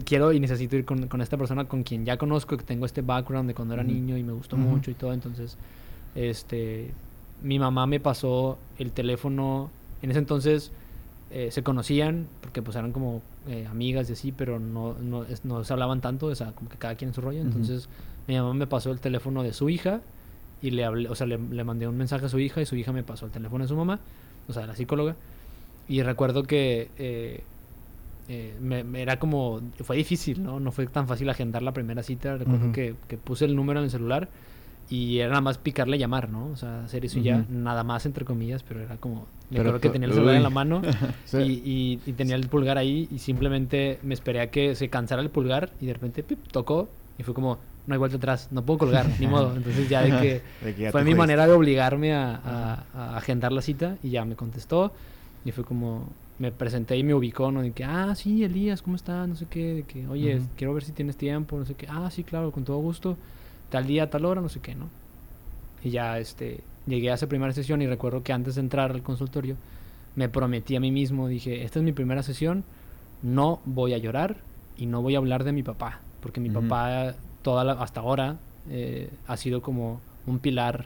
quiero 0.06 0.32
y 0.32 0.40
necesito 0.40 0.76
ir 0.76 0.86
con, 0.86 1.08
con 1.08 1.22
esta 1.22 1.38
persona 1.38 1.66
con 1.66 1.84
quien 1.84 2.06
ya 2.06 2.18
conozco, 2.18 2.58
que 2.58 2.64
tengo 2.64 2.86
este 2.86 3.02
background 3.02 3.48
de 3.48 3.54
cuando 3.54 3.74
era 3.74 3.84
niño 3.84 4.18
y 4.18 4.24
me 4.24 4.34
gustó 4.34 4.58
mucho 4.58 4.92
y 4.92 4.94
todo. 4.94 5.14
Entonces, 5.14 5.58
este, 6.16 6.92
mi 7.44 7.60
mamá 7.60 7.86
me 7.88 8.00
pasó 8.00 8.58
el 8.78 8.92
teléfono. 8.92 9.70
En 10.02 10.12
ese 10.12 10.20
entonces 10.20 10.72
eh, 11.32 11.50
se 11.52 11.64
conocían, 11.64 12.28
porque 12.42 12.62
pues 12.62 12.78
eran 12.78 12.92
como 12.92 13.22
eh, 13.48 13.68
amigas 13.70 14.10
y 14.10 14.14
así, 14.14 14.32
pero 14.32 14.60
no, 14.60 14.96
no, 15.02 15.26
no 15.44 15.64
se 15.64 15.74
hablaban 15.74 16.02
tanto, 16.02 16.28
o 16.28 16.36
sea, 16.36 16.52
como 16.54 16.70
que 16.70 16.78
cada 16.78 16.96
quien 16.96 17.10
en 17.10 17.14
su 17.14 17.22
rollo. 17.22 17.42
Entonces, 17.42 17.90
mi 18.28 18.36
mamá 18.36 18.54
me 18.54 18.68
pasó 18.68 18.92
el 18.92 19.00
teléfono 19.00 19.44
de 19.44 19.54
su 19.54 19.70
hija 19.70 20.02
y 20.62 20.72
le 20.72 20.86
hablé, 20.86 21.10
o 21.10 21.16
sea, 21.16 21.28
le, 21.28 21.38
le 21.38 21.64
mandé 21.64 21.88
un 21.88 21.98
mensaje 21.98 22.26
a 22.26 22.30
su 22.30 22.40
hija 22.40 22.62
y 22.62 22.66
su 22.66 22.76
hija 22.76 22.92
me 22.92 23.04
pasó 23.04 23.26
el 23.26 23.32
teléfono 23.32 23.64
de 23.64 23.68
su 23.68 23.76
mamá, 23.76 24.00
o 24.48 24.54
sea, 24.54 24.62
de 24.64 24.68
la 24.70 24.76
psicóloga. 24.76 25.16
Y 25.90 26.02
recuerdo 26.04 26.44
que 26.44 26.90
eh, 26.98 27.44
eh, 28.30 28.56
me, 28.62 28.84
me 28.84 29.02
era 29.02 29.18
como, 29.20 29.62
fue 29.84 29.96
difícil, 29.98 30.44
¿no? 30.44 30.60
No 30.60 30.72
fue 30.72 30.88
tan 30.88 31.08
fácil 31.08 31.30
agendar 31.30 31.62
la 31.64 31.72
primera 31.72 32.04
cita. 32.04 32.36
Recuerdo 32.38 32.66
Ujú. 32.66 32.74
que, 32.74 32.96
que 33.08 33.18
puse 33.18 33.46
el 33.46 33.56
número 33.56 33.80
en 33.80 33.86
el 33.86 33.92
celular 33.92 34.28
y 34.90 35.20
era 35.20 35.30
nada 35.30 35.42
más 35.42 35.58
picarle 35.58 35.98
llamar, 35.98 36.30
¿no? 36.30 36.48
O 36.48 36.56
sea, 36.56 36.84
hacer 36.86 37.04
eso 37.06 37.20
y 37.20 37.24
ya, 37.24 37.38
Ujú. 37.38 37.46
nada 37.50 37.84
más 37.84 38.06
entre 38.06 38.24
comillas, 38.26 38.64
pero 38.64 38.82
era 38.82 38.98
como, 38.98 39.28
me 39.50 39.60
acuerdo 39.60 39.80
que 39.80 39.90
tenía 39.90 40.08
el 40.08 40.14
celular 40.14 40.36
en 40.36 40.44
la 40.44 40.50
uy. 40.50 40.56
mano 40.56 40.82
Sí. 41.26 41.38
y, 41.38 41.52
y- 41.72 42.00
y 42.06 42.14
tenía 42.14 42.36
el 42.36 42.48
pulgar 42.48 42.78
ahí 42.78 43.08
y 43.12 43.20
simplemente 43.20 44.00
me 44.04 44.14
esperé 44.14 44.42
a 44.42 44.50
que 44.52 44.76
se 44.76 44.90
cansara 44.90 45.22
el 45.22 45.30
pulgar 45.30 45.72
y 45.82 45.86
de 45.88 45.94
repente 45.94 46.24
pip, 46.24 46.40
tocó 46.52 46.88
y 47.18 47.24
fue 47.24 47.34
como, 47.34 47.60
no 47.86 47.94
hay 47.94 47.98
vuelta 48.00 48.18
atrás, 48.18 48.50
no 48.52 48.62
puedo 48.66 48.80
colgar, 48.80 49.08
ni 49.20 49.28
modo. 49.28 49.56
Entonces 49.56 49.90
ya 49.90 50.02
de 50.02 50.10
que 50.22 50.42
De 50.66 50.74
que 50.76 50.82
ya 50.84 50.92
fue 50.92 51.04
mi 51.04 51.16
manera 51.16 51.48
de 51.48 51.54
obligarme 51.54 52.14
a, 52.14 52.36
a- 52.44 52.84
a 52.94 53.18
agendar 53.18 53.52
la 53.52 53.62
cita 53.62 53.98
y 54.04 54.10
ya 54.12 54.24
me 54.26 54.36
contestó 54.36 54.94
y 55.46 55.52
fue 55.52 55.64
como, 55.66 56.10
me 56.40 56.52
presenté 56.52 56.96
y 56.98 57.04
me 57.04 57.14
ubicó, 57.14 57.52
¿no? 57.52 57.62
De 57.62 57.72
que, 57.72 57.84
ah, 57.84 58.14
sí, 58.16 58.44
Elías, 58.44 58.82
¿cómo 58.82 58.96
estás? 58.96 59.28
No 59.28 59.36
sé 59.36 59.46
qué, 59.50 59.74
de 59.76 59.84
que, 59.84 60.08
oye, 60.08 60.36
quiero 60.56 60.74
ver 60.74 60.84
si 60.84 60.92
tienes 60.92 61.18
tiempo, 61.18 61.58
no 61.58 61.66
sé 61.66 61.74
qué, 61.74 61.88
ah, 61.90 62.10
sí, 62.12 62.24
claro, 62.24 62.52
con 62.52 62.64
todo 62.64 62.78
gusto, 62.78 63.18
tal 63.70 63.88
día, 63.88 64.10
tal 64.10 64.26
hora, 64.26 64.40
no 64.42 64.50
sé 64.50 64.60
qué, 64.60 64.76
¿no? 64.76 64.88
Y 65.84 65.90
ya, 65.90 66.20
este, 66.20 66.62
llegué 66.86 67.10
a 67.12 67.16
esa 67.16 67.28
primera 67.28 67.54
sesión 67.54 67.82
y 67.82 67.88
recuerdo 67.88 68.22
que 68.24 68.34
antes 68.34 68.56
de 68.56 68.62
entrar 68.62 68.92
al 68.92 69.02
consultorio 69.04 69.56
me 70.16 70.30
prometí 70.30 70.76
a 70.76 70.80
mí 70.80 70.92
mismo, 70.92 71.28
dije, 71.28 71.64
esta 71.64 71.80
es 71.80 71.86
mi 71.86 71.92
primera 71.92 72.22
sesión, 72.24 72.64
no 73.24 73.60
voy 73.66 73.94
a 73.94 73.98
llorar 73.98 74.38
y 74.78 74.86
no 74.86 75.02
voy 75.02 75.16
a 75.16 75.18
hablar 75.20 75.44
de 75.44 75.52
mi 75.54 75.64
papá, 75.64 76.02
porque 76.22 76.40
mi 76.40 76.50
papá 76.62 77.16
toda 77.42 77.64
la- 77.64 77.74
hasta 77.74 78.02
ahora 78.02 78.38
eh, 78.70 79.10
ha 79.28 79.38
sido 79.38 79.62
como 79.62 80.02
un 80.28 80.40
pilar 80.40 80.86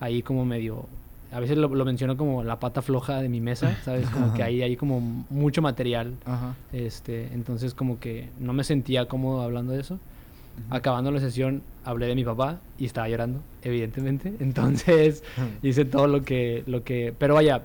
ahí 0.00 0.22
como 0.22 0.44
medio 0.44 0.86
a 1.32 1.40
veces 1.40 1.56
lo, 1.58 1.68
lo 1.74 1.84
menciono 1.84 2.16
como 2.16 2.42
la 2.44 2.60
pata 2.60 2.82
floja 2.82 3.20
de 3.20 3.28
mi 3.28 3.40
mesa, 3.40 3.76
¿sabes? 3.84 4.08
Como 4.10 4.34
que 4.34 4.42
ahí 4.42 4.62
hay 4.62 4.76
como 4.76 5.00
mucho 5.30 5.62
material. 5.62 6.14
Ajá. 6.24 6.54
Este, 6.72 7.28
entonces 7.32 7.74
como 7.74 7.98
que 7.98 8.28
no 8.38 8.52
me 8.52 8.64
sentía 8.64 9.06
cómodo 9.06 9.42
hablando 9.42 9.72
de 9.72 9.80
eso. 9.80 9.98
Acabando 10.68 11.10
la 11.10 11.18
sesión 11.20 11.62
hablé 11.82 12.06
de 12.06 12.14
mi 12.14 12.24
papá 12.24 12.60
y 12.78 12.84
estaba 12.84 13.08
llorando, 13.08 13.40
evidentemente. 13.62 14.34
Entonces 14.40 15.24
hice 15.62 15.84
todo 15.86 16.06
lo 16.06 16.22
que, 16.22 16.62
lo 16.66 16.84
que, 16.84 17.14
pero 17.18 17.34
vaya, 17.34 17.62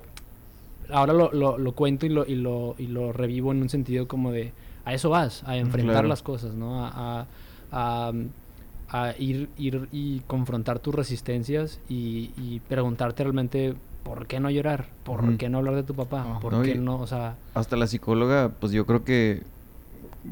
ahora 0.90 1.12
lo, 1.12 1.32
lo, 1.34 1.58
lo 1.58 1.72
cuento 1.74 2.06
y 2.06 2.10
lo, 2.10 2.26
y, 2.26 2.36
lo, 2.36 2.76
y 2.78 2.88
lo 2.88 3.12
revivo 3.12 3.52
en 3.52 3.62
un 3.62 3.68
sentido 3.70 4.08
como 4.08 4.32
de, 4.32 4.54
a 4.86 4.94
eso 4.94 5.10
vas, 5.10 5.44
a 5.46 5.58
enfrentar 5.58 5.96
Claro. 5.96 6.08
las 6.08 6.24
cosas, 6.24 6.54
¿no? 6.56 6.86
A, 6.86 6.92
a- 7.22 7.28
a- 7.74 8.14
a 8.90 9.14
ir, 9.18 9.50
ir 9.58 9.88
y 9.92 10.22
confrontar 10.22 10.80
tus 10.80 10.96
resistencias 10.96 11.80
y, 11.90 12.32
y 12.38 12.62
preguntarte 12.68 13.24
realmente 13.24 13.76
por 14.04 14.28
qué 14.28 14.40
no 14.40 14.50
llorar, 14.50 14.88
por 15.04 15.36
qué 15.38 15.50
no 15.50 15.58
hablar 15.58 15.76
de 15.76 15.84
tu 15.84 15.94
papá, 15.94 16.40
por 16.40 16.54
No, 16.54 16.62
qué 16.62 16.76
no, 16.76 16.98
o 17.00 17.08
sea, 17.08 17.36
Hasta 17.54 17.76
la 17.76 17.88
psicóloga, 17.88 18.52
pues 18.60 18.72
yo 18.72 18.86
creo 18.86 19.04
que, 19.04 19.44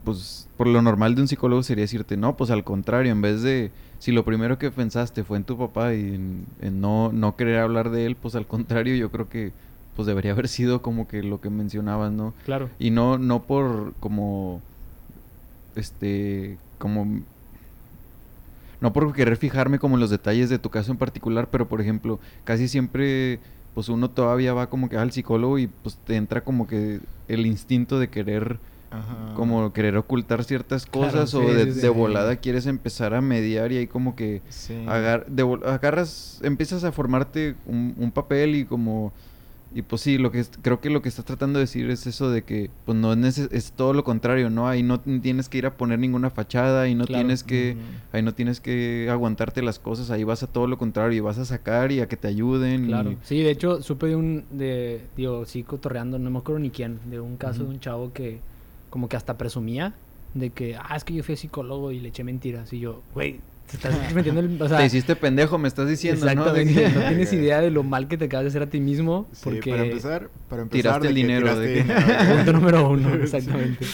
pues 0.06 0.48
por 0.56 0.68
lo 0.68 0.82
normal 0.82 1.16
de 1.16 1.22
un 1.22 1.28
psicólogo 1.28 1.62
sería 1.62 1.84
decirte, 1.84 2.16
no, 2.16 2.38
pues 2.38 2.52
al 2.52 2.64
contrario, 2.64 3.12
en 3.12 3.22
vez 3.22 3.42
de, 3.42 3.72
si 4.00 4.14
lo 4.14 4.24
primero 4.24 4.58
que 4.58 4.72
pensaste 4.72 5.26
fue 5.26 5.38
en 5.38 5.44
tu 5.44 5.58
papá 5.58 5.94
y 5.94 6.16
en, 6.16 6.46
en 6.62 6.80
no, 6.80 7.12
no 7.12 7.36
querer 7.36 7.60
hablar 7.60 7.90
de 7.90 8.06
él, 8.06 8.16
pues 8.16 8.36
al 8.36 8.48
contrario, 8.48 8.96
yo 8.96 9.12
creo 9.12 9.28
que, 9.28 9.52
pues 9.98 10.06
debería 10.06 10.32
haber 10.32 10.48
sido 10.48 10.82
como 10.82 11.08
que 11.08 11.22
lo 11.22 11.42
que 11.42 11.50
mencionabas, 11.50 12.14
¿no? 12.14 12.34
claro. 12.46 12.70
Y 12.80 12.92
no, 12.92 13.18
no 13.18 13.44
por 13.44 13.94
como, 14.00 14.62
este, 15.76 16.58
como, 16.78 17.22
no 18.82 18.94
por 18.94 19.14
querer 19.14 19.38
fijarme 19.38 19.80
como 19.80 19.96
en 19.96 20.02
los 20.02 20.10
detalles 20.10 20.50
de 20.50 20.60
tu 20.60 20.70
caso 20.70 20.92
en 20.92 20.98
particular, 20.98 21.50
pero 21.50 21.68
por 21.68 21.82
ejemplo, 21.82 22.20
casi 22.44 22.68
siempre, 22.68 23.40
pues 23.74 23.90
uno 23.90 24.10
todavía 24.10 24.54
va 24.54 24.70
como 24.70 24.90
que 24.90 24.98
al 24.98 25.12
psicólogo 25.12 25.58
y 25.60 25.68
pues 25.68 25.98
te 26.06 26.16
entra 26.16 26.42
como 26.44 26.68
que 26.68 27.00
el 27.28 27.46
instinto 27.46 28.00
de 28.00 28.10
querer, 28.10 28.60
Ajá. 28.92 29.34
como 29.36 29.74
querer 29.74 29.98
ocultar 29.98 30.44
ciertas 30.44 30.86
Claro, 30.86 31.08
cosas 31.12 31.34
o 31.34 31.42
de, 31.42 31.66
sí, 31.66 31.72
sí. 31.74 31.80
de 31.82 31.90
volada 31.90 32.36
quieres 32.38 32.66
empezar 32.68 33.14
a 33.14 33.22
mediar 33.22 33.72
y 33.72 33.78
ahí 33.78 33.88
como 33.88 34.16
que 34.16 34.42
agar- 34.88 35.26
de 35.28 35.44
agarras, 35.66 36.40
empiezas 36.44 36.84
a 36.84 36.92
formarte 36.92 37.56
un, 37.66 37.94
un 37.98 38.12
papel 38.12 38.56
y 38.56 38.66
como 38.66 39.12
y 39.76 39.82
pues 39.82 40.02
sí, 40.02 40.18
lo 40.18 40.32
que 40.32 40.40
es- 40.40 40.50
creo 40.62 40.80
que 40.80 40.90
lo 40.90 41.02
que 41.02 41.10
estás 41.10 41.26
tratando 41.26 41.60
de 41.60 41.66
decir 41.66 41.90
es 41.90 42.08
eso 42.08 42.30
de 42.32 42.44
que 42.44 42.70
pues 42.86 42.98
no 42.98 43.12
es, 43.14 43.38
es 43.38 43.74
todo 43.74 43.92
lo 43.94 44.04
contrario, 44.06 44.50
¿no? 44.50 44.68
Ahí 44.68 44.82
no 44.82 45.00
tienes 45.02 45.50
que 45.50 45.58
ir 45.58 45.66
a 45.66 45.76
poner 45.76 46.00
ninguna 46.00 46.30
fachada 46.30 46.88
y 46.88 46.96
no 46.96 47.06
Claro. 47.06 47.24
tienes 47.24 47.44
que 47.44 47.76
ahí 48.14 48.22
no 48.24 48.34
tienes 48.34 48.62
que 48.62 49.08
aguantarte 49.12 49.62
las 49.62 49.78
cosas, 49.78 50.10
ahí 50.12 50.24
vas 50.24 50.42
a 50.44 50.48
todo 50.48 50.66
lo 50.68 50.78
contrario 50.78 51.18
y 51.18 51.20
vas 51.20 51.38
a 51.38 51.46
sacar 51.46 51.92
y 51.92 52.00
a 52.00 52.08
que 52.08 52.16
te 52.18 52.30
ayuden 52.30 52.88
Claro. 52.88 53.12
y 53.12 53.18
Sí, 53.24 53.44
de 53.44 53.52
hecho, 53.52 53.82
supe 53.82 54.08
de 54.08 54.16
un, 54.16 54.46
de, 54.50 55.02
digo, 55.18 55.46
sí, 55.46 55.64
cotorreando, 55.64 56.18
no 56.20 56.30
me 56.32 56.40
acuerdo 56.40 56.60
ni 56.60 56.70
quién, 56.72 57.00
de 57.10 57.20
un 57.20 57.36
caso 57.38 57.64
de 57.66 57.70
un 57.70 57.80
chavo 57.82 58.14
que 58.14 58.40
como 58.90 59.10
que 59.10 59.18
hasta 59.18 59.38
presumía 59.38 59.94
de 60.34 60.52
que, 60.52 60.78
ah, 60.78 60.96
es 60.96 61.04
que 61.04 61.14
yo 61.14 61.24
fui 61.24 61.36
psicólogo 61.36 61.92
y 61.92 62.00
le 62.00 62.10
eché 62.10 62.24
mentiras. 62.24 62.72
Y 62.72 62.80
yo, 62.80 63.02
güey, 63.14 63.40
te 63.70 63.78
estás 63.78 64.14
metiendo 64.14 64.42
el... 64.42 64.62
O 64.62 64.68
sea, 64.70 64.78
te 64.78 64.86
hiciste 64.86 65.16
pendejo, 65.16 65.58
me 65.58 65.68
estás 65.68 65.88
diciendo, 65.90 66.26
¿no? 66.34 66.52
De 66.54 66.62
exactamente, 66.62 66.74
que- 66.94 67.00
no 67.00 67.08
tienes 67.08 67.34
idea 67.34 67.62
de 67.62 67.72
lo 67.72 67.84
mal 67.84 68.08
que 68.08 68.18
te 68.18 68.26
acabas 68.26 68.44
de 68.46 68.50
hacer 68.50 68.62
a 68.64 68.68
ti 68.68 68.80
mismo. 68.80 69.28
Sí, 69.32 69.42
Porque... 69.44 69.70
para 69.72 69.84
empezar, 69.84 70.30
para 70.50 70.62
empezar 70.64 70.82
Tiraste 70.82 71.04
de 71.04 71.10
el 71.10 71.16
dinero, 71.16 71.42
tiraste 71.42 71.62
de 71.68 71.74
que- 71.74 71.82
dinero. 71.84 72.06
Punto 72.36 72.54
número 72.54 72.90
uno, 72.90 73.14
exactamente. 73.24 73.86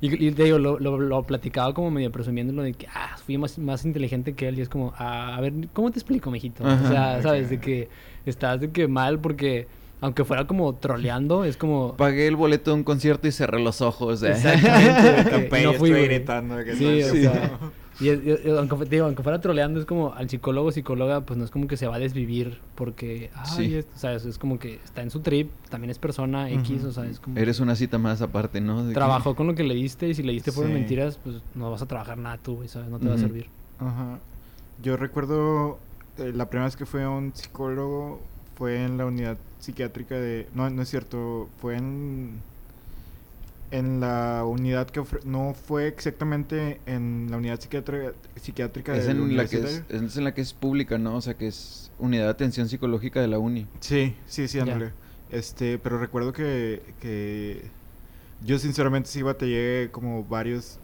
Y, 0.00 0.26
y 0.26 0.30
te 0.32 0.44
digo, 0.44 0.58
lo, 0.58 0.78
lo, 0.78 0.98
lo 0.98 1.22
platicaba 1.22 1.72
como 1.72 1.90
medio 1.90 2.12
presumiéndolo 2.12 2.62
de 2.62 2.74
que, 2.74 2.86
ah, 2.94 3.16
fui 3.24 3.38
más, 3.38 3.58
más 3.58 3.84
inteligente 3.86 4.34
que 4.34 4.46
él. 4.48 4.58
Y 4.58 4.62
es 4.62 4.68
como, 4.68 4.92
ah, 4.98 5.34
a 5.36 5.40
ver, 5.40 5.52
¿cómo 5.72 5.90
te 5.90 5.98
explico, 5.98 6.30
mijito? 6.30 6.64
O 6.64 6.88
sea, 6.88 7.20
¿sabes? 7.22 7.48
De 7.48 7.58
que 7.58 7.88
estás 8.26 8.60
de 8.60 8.70
que 8.70 8.88
mal 8.88 9.18
porque, 9.20 9.66
aunque 10.02 10.22
fuera 10.24 10.46
como 10.46 10.74
troleando, 10.74 11.44
es 11.46 11.56
como... 11.56 11.96
Pagué 11.96 12.26
el 12.26 12.36
boleto 12.36 12.72
de 12.72 12.76
un 12.76 12.84
concierto 12.84 13.26
y 13.26 13.32
cerré 13.32 13.58
los 13.58 13.80
ojos. 13.80 14.22
¿eh? 14.22 14.32
Exactamente. 14.32 15.30
de 15.30 15.48
que 15.48 15.62
no 15.64 15.72
fui, 15.72 15.90
estoy 15.90 16.04
gritando. 16.08 16.62
que 16.62 16.76
Sí, 16.76 16.84
no, 17.00 17.06
o 17.06 17.10
sí. 17.10 17.22
sea, 17.22 17.58
y, 18.00 18.08
es- 18.08 18.20
y- 18.24 18.48
y 18.48 18.50
aunque, 18.50 18.84
digo, 18.86 19.06
aunque 19.06 19.22
fuera 19.22 19.40
troleando, 19.40 19.80
es 19.80 19.86
como 19.86 20.12
al 20.14 20.28
psicólogo 20.28 20.70
psicóloga, 20.72 21.22
pues 21.22 21.38
no 21.38 21.44
es 21.44 21.50
como 21.50 21.66
que 21.66 21.76
se 21.76 21.86
va 21.86 21.96
a 21.96 21.98
desvivir 21.98 22.58
porque, 22.74 23.30
ay, 23.34 23.46
Sí. 23.56 23.74
es- 23.76 23.86
o 23.94 23.98
sea, 23.98 24.14
es, 24.14 24.24
es 24.24 24.38
como 24.38 24.58
que 24.58 24.74
está 24.84 25.02
en 25.02 25.10
su 25.10 25.20
trip, 25.20 25.50
también 25.70 25.90
es 25.90 25.98
persona 25.98 26.50
X, 26.50 26.84
o 26.84 26.92
sea, 26.92 27.06
es 27.06 27.20
como... 27.20 27.38
Eres 27.38 27.60
una 27.60 27.74
cita 27.76 27.98
más 27.98 28.20
aparte, 28.22 28.60
¿no? 28.60 28.82
De 28.82 28.88
que- 28.90 28.94
Trabajó 28.94 29.34
con 29.34 29.46
lo 29.46 29.54
que 29.54 29.62
le 29.64 29.74
diste 29.74 30.08
y 30.08 30.14
si 30.14 30.22
le 30.22 30.32
diste 30.32 30.52
fueron 30.52 30.72
Sí. 30.72 30.78
mentiras, 30.78 31.18
pues 31.22 31.36
no 31.54 31.70
vas 31.70 31.82
a 31.82 31.86
trabajar 31.86 32.18
nada 32.18 32.38
tú. 32.38 32.60
No 32.90 32.98
te 32.98 33.08
va 33.08 33.14
a 33.14 33.18
servir. 33.18 33.46
Ajá. 33.78 34.18
Yo 34.82 34.96
recuerdo 34.96 35.78
eh, 36.18 36.32
la 36.34 36.48
primera 36.48 36.64
vez 36.66 36.76
que 36.76 36.86
fui 36.86 37.02
a 37.02 37.10
un 37.10 37.32
psicólogo 37.34 38.20
fue 38.56 38.84
en 38.84 38.96
la 38.96 39.04
unidad 39.06 39.36
psiquiátrica 39.60 40.14
de... 40.14 40.46
No, 40.54 40.68
no 40.70 40.80
es 40.82 40.88
cierto, 40.88 41.48
fue 41.60 41.76
en... 41.76 42.40
En 43.70 44.00
la 44.00 44.44
unidad 44.46 44.88
que 44.88 45.00
ofre- 45.00 45.24
no 45.24 45.52
fue 45.54 45.88
exactamente 45.88 46.80
en 46.86 47.26
la 47.30 47.36
unidad 47.36 47.58
psiquiátrica, 47.60 48.12
psiquiátrica 48.40 48.94
Es 48.96 49.06
del 49.06 49.18
en, 49.18 49.36
la 49.36 49.46
que 49.46 49.56
es, 49.58 49.82
en 50.16 50.24
la 50.24 50.34
que 50.34 50.40
es 50.40 50.52
pública, 50.52 50.98
¿no? 50.98 51.16
O 51.16 51.20
sea, 51.20 51.34
que 51.34 51.48
es 51.48 51.90
unidad 51.98 52.24
de 52.24 52.30
atención 52.30 52.68
psicológica 52.68 53.20
de 53.20 53.26
la 53.28 53.38
uni. 53.40 53.66
Sí, 53.80 54.14
sí, 54.26 54.46
sí, 54.46 54.60
ándale. 54.60 54.92
Este, 55.32 55.78
pero 55.78 55.98
recuerdo 55.98 56.32
que, 56.32 56.80
que 57.00 57.62
yo 58.44 58.58
sinceramente 58.60 59.08
sí 59.08 59.22
batallé 59.22 59.88
como 59.90 60.22
varios, 60.22 60.78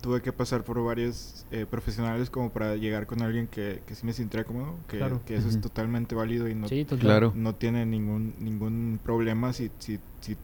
tuve 0.00 0.22
que 0.22 0.32
pasar 0.32 0.62
por 0.64 0.82
varios 0.82 1.44
eh, 1.50 1.66
profesionales 1.70 2.30
como 2.30 2.50
para 2.50 2.76
llegar 2.76 3.06
con 3.06 3.20
alguien 3.20 3.46
que, 3.46 3.82
que 3.86 3.94
sí 3.94 4.06
me 4.06 4.14
sintiera 4.14 4.44
cómodo, 4.44 4.76
que, 4.88 4.96
Claro. 4.96 5.20
que 5.26 5.36
eso 5.36 5.48
es 5.50 5.60
totalmente 5.60 6.14
válido 6.14 6.48
y 6.48 6.54
no, 6.54 6.68
Sí, 6.68 6.84
total. 6.84 7.00
Claro. 7.00 7.32
no 7.34 7.54
tiene 7.54 7.84
ningún 7.84 8.34
ningún 8.38 8.98
problema 9.04 9.52
si, 9.52 9.70
si, 9.78 9.98
si 10.22 10.36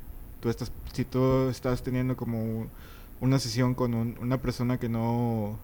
tú 0.42 0.50
estás 0.50 0.70
si 0.92 1.04
tú 1.06 1.48
estás 1.48 1.82
teniendo 1.82 2.16
como 2.16 2.66
una 3.22 3.38
sesión 3.38 3.74
con 3.74 3.94
un- 3.94 4.16
una 4.20 4.36
persona 4.42 4.78
que 4.78 4.88
no 4.90 5.58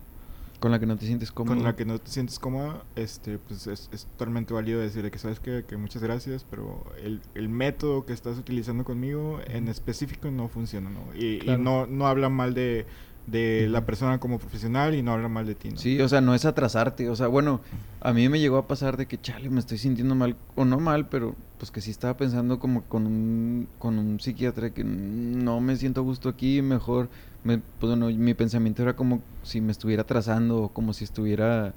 Con 0.60 0.70
la 0.72 0.78
que 0.80 0.86
no 0.86 0.96
te 0.96 1.04
sientes 1.06 1.30
cómodo. 1.32 1.54
con 1.56 1.64
la 1.64 1.76
que 1.76 1.84
no 1.84 1.98
te 1.98 2.10
sientes 2.10 2.38
cómoda, 2.38 2.82
este, 2.96 3.38
pues 3.38 3.66
es, 3.66 3.88
es 3.92 4.06
totalmente 4.06 4.54
válido 4.54 4.80
decirle 4.80 5.10
que 5.10 5.18
sabes 5.18 5.38
que, 5.40 5.64
que 5.68 5.76
muchas 5.76 6.02
gracias, 6.02 6.44
pero 6.50 6.84
el, 7.02 7.20
el 7.34 7.48
método 7.48 8.06
que 8.06 8.12
estás 8.12 8.38
utilizando 8.38 8.84
conmigo 8.84 9.40
en 9.46 9.68
específico 9.68 10.30
no 10.30 10.48
funciona, 10.48 10.88
¿no? 10.90 11.00
Y, 11.16 11.40
y 11.48 11.56
no, 11.58 11.86
no 11.86 12.06
habla 12.06 12.28
mal 12.28 12.54
de, 12.54 12.86
de 13.30 13.68
la 13.68 13.84
persona 13.84 14.18
como 14.18 14.38
profesional 14.38 14.94
y 14.94 15.02
no 15.02 15.12
habla 15.12 15.28
mal 15.28 15.46
de 15.46 15.54
ti, 15.54 15.70
¿no? 15.70 15.76
Sí, 15.76 16.00
o 16.00 16.08
sea, 16.08 16.20
no 16.20 16.34
es 16.34 16.44
atrasarte. 16.44 17.08
O 17.10 17.16
sea, 17.16 17.26
bueno, 17.26 17.60
a 18.00 18.12
mí 18.12 18.28
me 18.28 18.40
llegó 18.40 18.56
a 18.56 18.66
pasar 18.66 18.96
de 18.96 19.06
que, 19.06 19.20
chale, 19.20 19.50
me 19.50 19.60
estoy 19.60 19.78
sintiendo 19.78 20.14
mal, 20.14 20.36
o 20.54 20.64
no 20.64 20.78
mal, 20.80 21.08
pero 21.08 21.34
pues 21.58 21.70
que 21.70 21.80
sí 21.80 21.90
estaba 21.90 22.16
pensando 22.16 22.58
como 22.58 22.84
con 22.84 23.06
un, 23.06 23.68
con 23.78 23.98
un 23.98 24.20
psiquiatra 24.20 24.70
que 24.70 24.84
no 24.84 25.60
me 25.60 25.76
siento 25.76 26.00
a 26.00 26.04
gusto 26.04 26.28
aquí, 26.28 26.62
mejor, 26.62 27.08
me, 27.44 27.58
pues 27.58 27.90
bueno, 27.90 28.06
mi 28.06 28.34
pensamiento 28.34 28.82
era 28.82 28.96
como 28.96 29.20
si 29.42 29.60
me 29.60 29.72
estuviera 29.72 30.02
atrasando, 30.02 30.62
o 30.62 30.68
como 30.68 30.92
si 30.92 31.04
estuviera, 31.04 31.74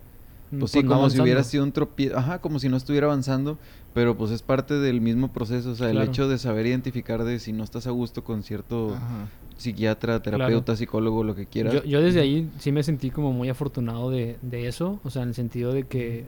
pues 0.58 0.72
sí, 0.72 0.84
no 0.84 0.92
como 0.92 1.10
si 1.10 1.20
hubiera 1.20 1.44
sido 1.44 1.64
un 1.64 1.72
tropiezo, 1.72 2.18
ajá, 2.18 2.40
como 2.40 2.60
si 2.60 2.70
no 2.70 2.78
estuviera 2.78 3.08
avanzando, 3.08 3.58
pero 3.94 4.16
pues 4.18 4.32
es 4.32 4.42
parte 4.42 4.76
del 4.76 5.02
mismo 5.02 5.32
proceso, 5.34 5.72
o 5.72 5.76
sea, 5.76 5.90
el 5.90 6.02
hecho 6.02 6.28
de 6.30 6.38
saber 6.38 6.66
identificar 6.66 7.24
de 7.24 7.40
si 7.40 7.52
no 7.54 7.64
estás 7.64 7.88
a 7.88 7.92
gusto 7.92 8.24
con 8.24 8.44
cierto 8.44 8.94
Ajá. 8.96 9.28
psiquiatra, 9.58 10.20
Claro. 10.22 10.38
terapeuta, 10.38 10.76
psicólogo, 10.76 11.24
lo 11.24 11.36
que 11.36 11.46
quieras. 11.46 11.74
Yo, 11.74 11.84
yo 11.84 12.02
desde 12.02 12.22
ahí 12.22 12.50
sí 12.60 12.72
me 12.72 12.84
sentí 12.84 13.10
como 13.12 13.32
muy 13.34 13.50
afortunado 13.50 14.10
de, 14.10 14.38
de 14.42 14.68
eso, 14.68 15.00
o 15.04 15.10
sea, 15.10 15.24
en 15.24 15.30
el 15.30 15.36
sentido 15.36 15.74
de 15.74 15.84
que... 15.84 16.26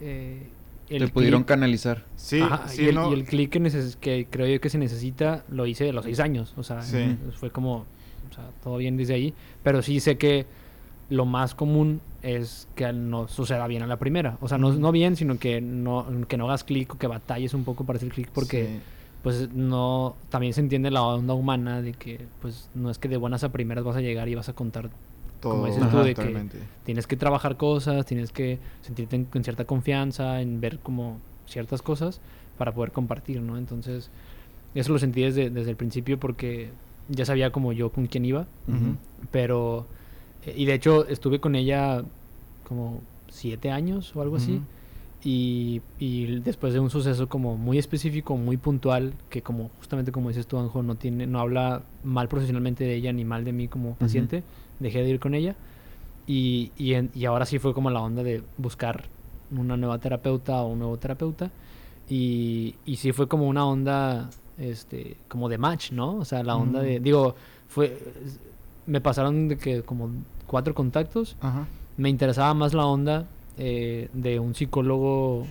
eh, 0.00 0.48
te 0.88 1.08
pudieron 1.08 1.42
canalizar. 1.42 2.04
Sí, 2.16 2.40
Ajá, 2.40 2.68
sí, 2.68 2.82
y, 2.82 2.88
el, 2.88 2.94
no, 2.94 3.10
y 3.10 3.14
el 3.14 3.24
clic 3.24 3.50
que, 3.50 3.60
neces- 3.60 3.96
que 3.96 4.26
creo 4.30 4.46
yo 4.46 4.60
que 4.60 4.70
se 4.70 4.78
necesita 4.78 5.42
lo 5.50 5.66
hice 5.66 5.88
a 5.88 5.92
los 5.92 6.04
seis 6.04 6.20
años. 6.20 6.54
O 6.56 6.62
sea, 6.62 6.80
Sí. 6.82 7.16
fue 7.40 7.50
como, 7.50 7.78
o 8.30 8.34
sea, 8.34 8.50
todo 8.62 8.76
bien 8.76 8.96
desde 8.96 9.14
ahí. 9.14 9.34
Pero 9.64 9.82
sí 9.82 9.98
sé 9.98 10.16
que 10.16 10.46
lo 11.08 11.24
más 11.24 11.54
común 11.54 12.00
es 12.22 12.66
que 12.74 12.92
no 12.92 13.28
suceda 13.28 13.66
bien 13.66 13.82
a 13.82 13.86
la 13.86 13.96
primera. 13.98 14.38
O 14.40 14.48
sea, 14.48 14.58
no, 14.58 14.72
no 14.72 14.90
bien, 14.92 15.14
sino 15.16 15.38
que 15.38 15.60
no, 15.60 16.06
que 16.28 16.36
no 16.36 16.46
hagas 16.46 16.64
clic 16.64 16.94
o 16.94 16.98
que 16.98 17.06
batalles 17.06 17.54
un 17.54 17.64
poco 17.64 17.84
para 17.84 17.98
hacer 17.98 18.08
clic 18.08 18.28
porque 18.32 18.66
sí. 18.66 18.80
pues 19.22 19.48
no, 19.54 20.16
también 20.30 20.52
se 20.52 20.60
entiende 20.60 20.90
la 20.90 21.02
onda 21.02 21.34
humana 21.34 21.80
de 21.82 21.92
que 21.92 22.26
pues 22.42 22.68
no 22.74 22.90
es 22.90 22.98
que 22.98 23.08
de 23.08 23.16
buenas 23.16 23.44
a 23.44 23.50
primeras 23.52 23.84
vas 23.84 23.96
a 23.96 24.00
llegar 24.00 24.28
y 24.28 24.34
vas 24.34 24.48
a 24.48 24.52
contar 24.54 24.90
como 25.40 25.58
Todo, 25.58 25.66
dices 25.66 25.82
Ajá, 25.84 25.98
tú, 26.00 26.04
de 26.04 26.14
que 26.14 26.46
tienes 26.84 27.06
que 27.06 27.16
trabajar 27.16 27.56
cosas, 27.56 28.04
tienes 28.06 28.32
que 28.32 28.58
sentirte 28.82 29.14
en- 29.16 29.26
con 29.26 29.44
cierta 29.44 29.64
confianza, 29.64 30.40
en 30.40 30.60
ver 30.60 30.80
como 30.80 31.18
ciertas 31.46 31.82
cosas 31.82 32.20
para 32.58 32.72
poder 32.72 32.90
compartir, 32.90 33.40
¿no? 33.42 33.58
Entonces, 33.58 34.10
eso 34.74 34.92
lo 34.92 34.98
sentí 34.98 35.22
desde, 35.22 35.50
desde 35.50 35.70
el 35.70 35.76
principio 35.76 36.18
porque 36.18 36.70
ya 37.08 37.24
sabía 37.24 37.50
como 37.52 37.72
yo 37.72 37.90
con 37.90 38.06
quién 38.08 38.24
iba, 38.24 38.46
pero... 39.30 39.86
Y 40.56 40.64
de 40.66 40.74
hecho 40.74 41.06
estuve 41.08 41.40
con 41.40 41.54
ella 41.54 42.02
como 42.68 43.00
siete 43.28 43.70
años 43.70 44.14
o 44.14 44.22
algo 44.22 44.36
así. 44.36 44.52
Ujú. 44.56 44.62
Y, 45.24 45.80
y 45.98 46.40
después 46.40 46.72
de 46.72 46.78
un 46.78 46.90
suceso 46.90 47.28
como 47.28 47.56
muy 47.56 47.78
específico, 47.78 48.36
muy 48.36 48.56
puntual, 48.58 49.14
que 49.28 49.42
como 49.42 49.70
justamente 49.78 50.12
como 50.12 50.28
dices 50.28 50.46
tú, 50.46 50.56
Anjo, 50.58 50.82
no 50.84 50.94
tiene, 50.94 51.26
no 51.26 51.40
habla 51.40 51.82
mal 52.04 52.28
profesionalmente 52.28 52.84
de 52.84 52.94
ella 52.94 53.12
ni 53.12 53.24
mal 53.24 53.44
de 53.44 53.52
mí 53.52 53.66
como 53.66 53.94
paciente, 53.94 54.44
dejé 54.78 55.02
de 55.02 55.10
ir 55.10 55.18
con 55.20 55.34
ella. 55.34 55.56
Y, 56.28 56.70
y, 56.76 56.94
en- 56.94 57.10
y 57.14 57.24
ahora 57.24 57.44
sí 57.46 57.58
fue 57.58 57.74
como 57.74 57.90
la 57.90 58.00
onda 58.00 58.22
de 58.22 58.42
buscar 58.58 59.04
una 59.56 59.76
nueva 59.76 59.98
terapeuta 59.98 60.60
o 60.62 60.68
un 60.68 60.78
nuevo 60.80 60.96
terapeuta. 60.96 61.50
Y, 62.08 62.76
y 62.84 62.96
sí 62.96 63.10
fue 63.12 63.26
como 63.26 63.48
una 63.48 63.66
onda, 63.66 64.30
este, 64.58 65.16
como 65.28 65.48
de 65.48 65.58
match, 65.58 65.90
¿no? 65.90 66.16
O 66.18 66.24
sea, 66.24 66.44
la 66.44 66.56
onda 66.56 66.80
de, 66.82 67.00
Mm. 67.00 67.02
digo, 67.02 67.34
fue, 67.68 67.98
me 68.86 69.00
pasaron 69.00 69.48
de 69.48 69.56
que 69.56 69.82
como 69.82 70.10
cuatro 70.46 70.74
contactos 70.74 71.36
Ajá. 71.40 71.66
me 71.96 72.08
interesaba 72.08 72.54
más 72.54 72.74
la 72.74 72.86
onda 72.86 73.26
eh, 73.58 74.08
de 74.12 74.38
un 74.38 74.54
psicólogo 74.54 75.46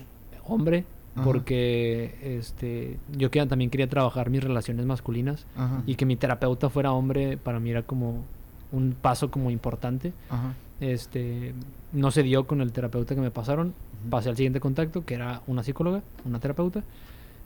hombre 0.47 0.85
Ajá. 1.15 1.23
porque 1.23 2.15
este 2.37 2.97
yo 3.17 3.29
también 3.29 3.69
quería 3.69 3.87
trabajar 3.87 4.29
mis 4.29 4.43
relaciones 4.43 4.85
masculinas 4.85 5.45
Ajá. 5.55 5.81
y 5.85 5.95
que 5.95 6.05
mi 6.05 6.15
terapeuta 6.15 6.69
fuera 6.69 6.91
hombre 6.91 7.37
para 7.37 7.59
mí 7.59 7.69
era 7.71 7.83
como 7.83 8.23
un 8.71 8.95
paso 8.99 9.31
como 9.31 9.49
importante 9.51 10.13
Ajá. 10.29 10.53
este 10.79 11.53
no 11.93 12.11
se 12.11 12.23
dio 12.23 12.45
con 12.47 12.61
el 12.61 12.71
terapeuta 12.71 13.15
que 13.15 13.21
me 13.21 13.31
pasaron 13.31 13.73
pasé 14.09 14.29
al 14.29 14.35
siguiente 14.35 14.59
contacto 14.59 15.05
que 15.05 15.15
era 15.15 15.41
una 15.47 15.63
psicóloga 15.63 16.01
una 16.25 16.39
terapeuta 16.39 16.83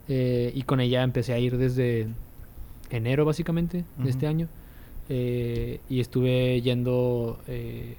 eh, 0.08 0.52
y 0.56 0.64
con 0.64 0.80
ella 0.80 1.04
empecé 1.04 1.34
a 1.34 1.40
ir 1.40 1.58
desde 1.58 2.08
enero 2.90 3.26
básicamente 3.26 3.86
de 3.98 4.10
este 4.10 4.26
año 4.26 4.48
eh, 5.10 5.80
y 5.90 6.00
estuve 6.00 6.62
yendo 6.62 7.40
eh, 7.48 7.96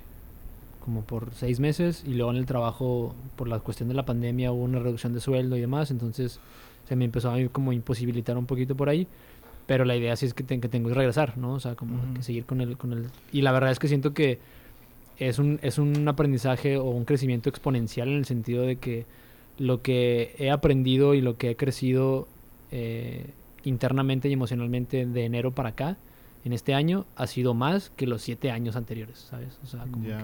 como 0.85 1.03
por 1.03 1.33
seis 1.35 1.61
meses 1.61 2.05
y 2.07 2.15
luego 2.15 2.31
en 2.31 2.37
el 2.39 2.47
trabajo 2.47 3.15
por 3.37 3.49
la 3.49 3.59
cuestión 3.61 3.89
de 3.89 3.95
la 3.95 4.05
pandemia 4.07 4.53
hubo 4.53 4.63
una 4.65 4.79
reducción 4.79 5.13
de 5.13 5.21
sueldo 5.21 5.57
y 5.57 5.61
demás 5.61 5.91
entonces 5.91 6.41
se 6.89 6.97
me 6.97 7.05
empezó 7.05 7.31
a 7.31 7.39
ir 7.39 7.51
como 7.51 7.73
imposibilitar 7.73 8.39
un 8.39 8.47
poquito 8.47 8.75
por 8.77 8.89
ahí 8.89 9.07
pero 9.67 9.85
la 9.85 9.95
idea 9.97 10.17
sí 10.17 10.27
es 10.27 10.35
que, 10.35 10.43
te- 10.43 10.59
que 10.61 10.69
tengo 10.69 10.89
que 10.89 10.95
regresar 10.95 11.37
no 11.37 11.53
o 11.55 11.61
sea 11.61 11.75
como 11.75 12.15
que 12.15 12.23
seguir 12.23 12.45
con 12.47 12.61
el 12.61 12.77
con 12.77 12.93
el 12.93 13.07
y 13.33 13.43
la 13.43 13.53
verdad 13.53 13.71
es 13.73 13.79
que 13.79 13.89
siento 13.89 14.15
que 14.15 14.39
es 15.19 15.39
un 15.39 15.59
es 15.63 15.79
un 15.79 16.09
aprendizaje 16.09 16.79
o 16.79 16.85
un 16.85 17.05
crecimiento 17.05 17.49
exponencial 17.51 18.09
en 18.09 18.15
el 18.17 18.25
sentido 18.25 18.63
de 18.63 18.77
que 18.77 19.05
lo 19.59 19.83
que 19.83 20.35
he 20.39 20.51
aprendido 20.51 21.13
y 21.15 21.21
lo 21.21 21.37
que 21.37 21.51
he 21.51 21.57
crecido 21.57 22.27
eh, 22.73 23.27
internamente 23.65 24.29
y 24.29 24.33
emocionalmente 24.33 25.05
de 25.05 25.25
enero 25.25 25.51
para 25.51 25.71
acá 25.71 25.99
en 26.45 26.53
este 26.53 26.75
año 26.75 27.07
ha 27.17 27.27
sido 27.27 27.55
más 27.55 27.91
que 27.97 28.07
los 28.07 28.23
siete 28.23 28.51
años 28.51 28.77
anteriores, 28.77 29.19
¿sabes? 29.19 29.59
O 29.63 29.67
sea, 29.67 29.81
como 29.83 30.05
que... 30.05 30.15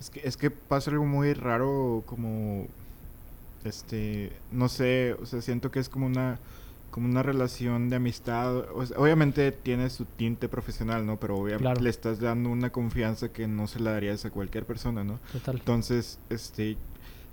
Es 0.00 0.10
que, 0.10 0.20
es 0.22 0.36
que 0.36 0.50
pasa 0.50 0.90
algo 0.92 1.04
muy 1.04 1.32
raro 1.34 2.04
como 2.06 2.66
este 3.64 4.32
no 4.52 4.68
sé 4.68 5.16
o 5.20 5.26
sea 5.26 5.42
siento 5.42 5.72
que 5.72 5.80
es 5.80 5.88
como 5.88 6.06
una 6.06 6.38
como 6.92 7.08
una 7.08 7.24
relación 7.24 7.88
de 7.88 7.96
amistad 7.96 8.58
o 8.72 8.86
sea, 8.86 8.96
obviamente 8.98 9.50
tiene 9.50 9.90
su 9.90 10.04
tinte 10.04 10.48
profesional 10.48 11.04
no 11.04 11.18
pero 11.18 11.34
obviamente 11.36 11.64
Claro. 11.64 11.80
le 11.80 11.90
estás 11.90 12.20
dando 12.20 12.48
una 12.48 12.70
confianza 12.70 13.30
que 13.32 13.48
no 13.48 13.66
se 13.66 13.80
la 13.80 13.90
darías 13.90 14.24
a 14.24 14.30
cualquier 14.30 14.64
persona 14.64 15.02
no 15.02 15.18
Total. 15.32 15.56
entonces 15.56 16.20
este 16.30 16.76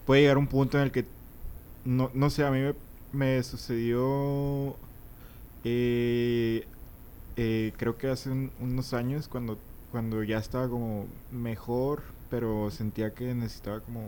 puede 0.08 0.22
llegar 0.22 0.40
un 0.40 0.48
punto 0.48 0.78
en 0.80 0.86
el 0.86 0.92
que 0.92 1.06
no, 1.86 2.10
no 2.16 2.32
sé 2.32 2.44
a 2.44 2.50
mí 2.50 2.60
me, 2.60 2.74
me 3.14 3.44
sucedió 3.44 4.76
eh, 5.64 6.66
eh, 7.38 7.74
creo 7.78 7.98
que 7.98 8.08
hace 8.10 8.30
un- 8.30 8.52
unos 8.60 8.94
años 8.94 9.28
cuando 9.28 9.58
cuando 9.92 10.24
ya 10.24 10.38
estaba 10.40 10.68
como 10.68 11.06
mejor 11.32 12.02
pero 12.30 12.70
sentía 12.72 13.14
que 13.14 13.34
necesitaba 13.34 13.80
como 13.82 14.02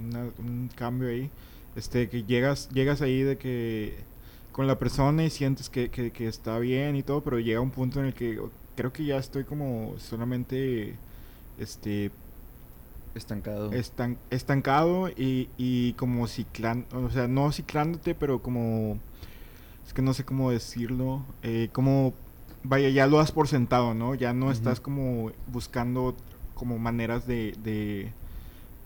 una- 0.00 0.30
un 0.38 0.68
cambio 0.74 1.08
ahí 1.08 1.30
este 1.74 2.08
que 2.08 2.24
llegas 2.24 2.68
llegas 2.70 3.00
ahí 3.02 3.22
de 3.22 3.36
que 3.38 3.96
con 4.52 4.66
la 4.66 4.78
persona 4.78 5.24
y 5.24 5.30
sientes 5.30 5.68
que, 5.70 5.90
que, 5.90 6.10
que 6.10 6.26
está 6.28 6.58
bien 6.58 6.96
y 6.96 7.02
todo 7.02 7.22
pero 7.22 7.38
llega 7.38 7.60
un 7.60 7.70
punto 7.70 8.00
en 8.00 8.06
el 8.06 8.14
que 8.14 8.40
creo 8.76 8.92
que 8.92 9.04
ya 9.04 9.16
estoy 9.18 9.44
como 9.44 9.94
solamente 9.98 10.94
este 11.58 12.10
Estancado. 13.14 13.72
estan- 13.72 14.18
estancado 14.28 15.08
y, 15.08 15.48
y 15.56 15.94
como 15.94 16.26
ciclando, 16.26 16.86
o 17.02 17.08
sea, 17.10 17.26
no 17.26 17.50
ciclándote, 17.50 18.14
pero 18.14 18.42
como, 18.42 18.98
es 19.86 19.94
que 19.94 20.02
no 20.02 20.12
sé 20.12 20.24
cómo 20.26 20.50
decirlo, 20.50 21.22
eh, 21.42 21.70
como, 21.72 22.12
vaya, 22.68 22.88
ya 22.90 23.06
lo 23.06 23.18
has 23.20 23.32
por 23.32 23.48
sentado, 23.48 23.94
¿no? 23.94 24.14
Ya 24.14 24.32
no 24.32 24.50
estás 24.50 24.80
como 24.80 25.30
buscando 25.52 26.14
como 26.54 26.78
maneras 26.78 27.26
de, 27.26 27.54
de, 27.62 28.12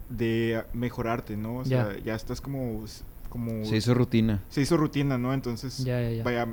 de 0.08 0.62
mejorarte, 0.72 1.36
¿no? 1.36 1.58
O 1.58 1.64
sea, 1.64 1.92
Ya. 1.96 2.02
ya 2.04 2.14
estás 2.14 2.40
como, 2.40 2.84
como, 3.28 3.64
Se 3.64 3.76
hizo 3.76 3.94
rutina. 3.94 4.42
se 4.48 4.60
hizo 4.62 4.76
rutina, 4.76 5.18
¿no? 5.18 5.32
Entonces, 5.34 5.78
Ya, 5.84 6.00
ya, 6.00 6.10
ya. 6.10 6.24
vaya, 6.24 6.48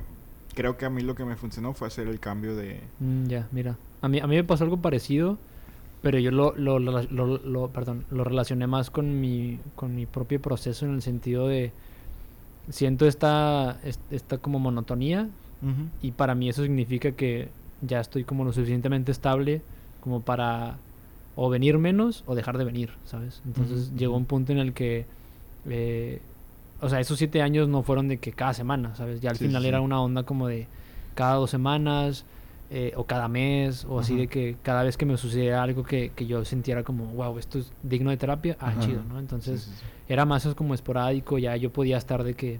creo 0.55 0.77
que 0.77 0.85
a 0.85 0.89
mí 0.89 1.01
lo 1.01 1.15
que 1.15 1.25
me 1.25 1.35
funcionó 1.35 1.73
fue 1.73 1.87
hacer 1.87 2.07
el 2.07 2.19
cambio 2.19 2.55
de... 2.55 2.81
Mm, 2.99 3.25
ya, 3.27 3.47
mira. 3.51 3.77
A 4.01 4.07
mí, 4.07 4.19
a 4.19 4.27
mí 4.27 4.35
me 4.35 4.43
pasó 4.43 4.63
algo 4.63 4.77
parecido, 4.77 5.37
pero 6.03 6.19
yo 6.19 6.29
lo, 6.31 6.55
lo, 6.55 6.77
lo, 6.79 7.01
lo- 7.03 7.37
lo- 7.39 7.67
perdón, 7.69 8.05
lo 8.11 8.23
relacioné 8.23 8.67
más 8.67 8.91
con 8.91 9.19
mi, 9.19 9.59
con 9.75 9.95
mi 9.95 10.05
propio 10.05 10.39
proceso 10.41 10.85
en 10.85 10.93
el 10.93 11.01
sentido 11.01 11.47
de... 11.47 11.71
Siento 12.69 13.07
esta, 13.07 13.79
es- 13.83 13.99
esta 14.11 14.37
como 14.37 14.59
monotonía 14.59 15.29
y 16.01 16.11
para 16.11 16.35
mí 16.35 16.49
eso 16.49 16.61
significa 16.63 17.11
que 17.11 17.49
ya 17.81 17.99
estoy 17.99 18.23
como 18.23 18.43
lo 18.43 18.53
suficientemente 18.53 19.11
estable 19.11 19.61
como 20.01 20.21
para 20.21 20.77
o 21.35 21.49
venir 21.49 21.77
menos 21.77 22.23
o 22.25 22.35
dejar 22.35 22.57
de 22.57 22.63
venir, 22.63 22.91
¿sabes? 23.05 23.41
Entonces 23.45 23.91
llegó 23.95 24.17
un 24.17 24.25
punto 24.25 24.51
en 24.51 24.57
el 24.57 24.73
que, 24.73 25.05
eh, 25.69 26.19
o 26.81 26.89
sea, 26.89 26.99
esos 26.99 27.17
siete 27.17 27.41
años 27.41 27.67
no 27.67 27.83
fueron 27.83 28.07
de 28.07 28.17
que 28.17 28.31
cada 28.31 28.53
semana, 28.53 28.95
¿sabes? 28.95 29.21
Ya 29.21 29.29
al 29.29 29.37
Sí, 29.37 29.45
final 29.45 29.61
sí, 29.61 29.67
era 29.67 29.81
una 29.81 30.01
onda 30.01 30.23
como 30.23 30.47
de 30.47 30.67
cada 31.13 31.35
dos 31.35 31.49
semanas 31.51 32.25
eh, 32.69 32.93
o 32.95 33.05
cada 33.05 33.27
mes 33.27 33.85
o 33.87 33.99
así 33.99 34.15
de 34.15 34.27
que 34.27 34.55
cada 34.63 34.83
vez 34.83 34.97
que 34.97 35.05
me 35.05 35.15
sucediera 35.17 35.63
algo 35.63 35.83
que, 35.83 36.11
que 36.15 36.25
yo 36.25 36.43
sintiera 36.43 36.83
como, 36.83 37.05
wow, 37.05 37.37
esto 37.37 37.59
es 37.59 37.71
digno 37.83 38.09
de 38.09 38.17
terapia, 38.17 38.57
ah, 38.59 38.73
chido, 38.79 39.03
¿no? 39.07 39.19
Entonces 39.19 39.61
sí. 39.61 39.85
era 40.09 40.25
más 40.25 40.47
como 40.55 40.73
esporádico, 40.73 41.37
ya 41.37 41.55
yo 41.55 41.71
podía 41.71 41.97
estar 41.97 42.23
de 42.23 42.33
que 42.33 42.59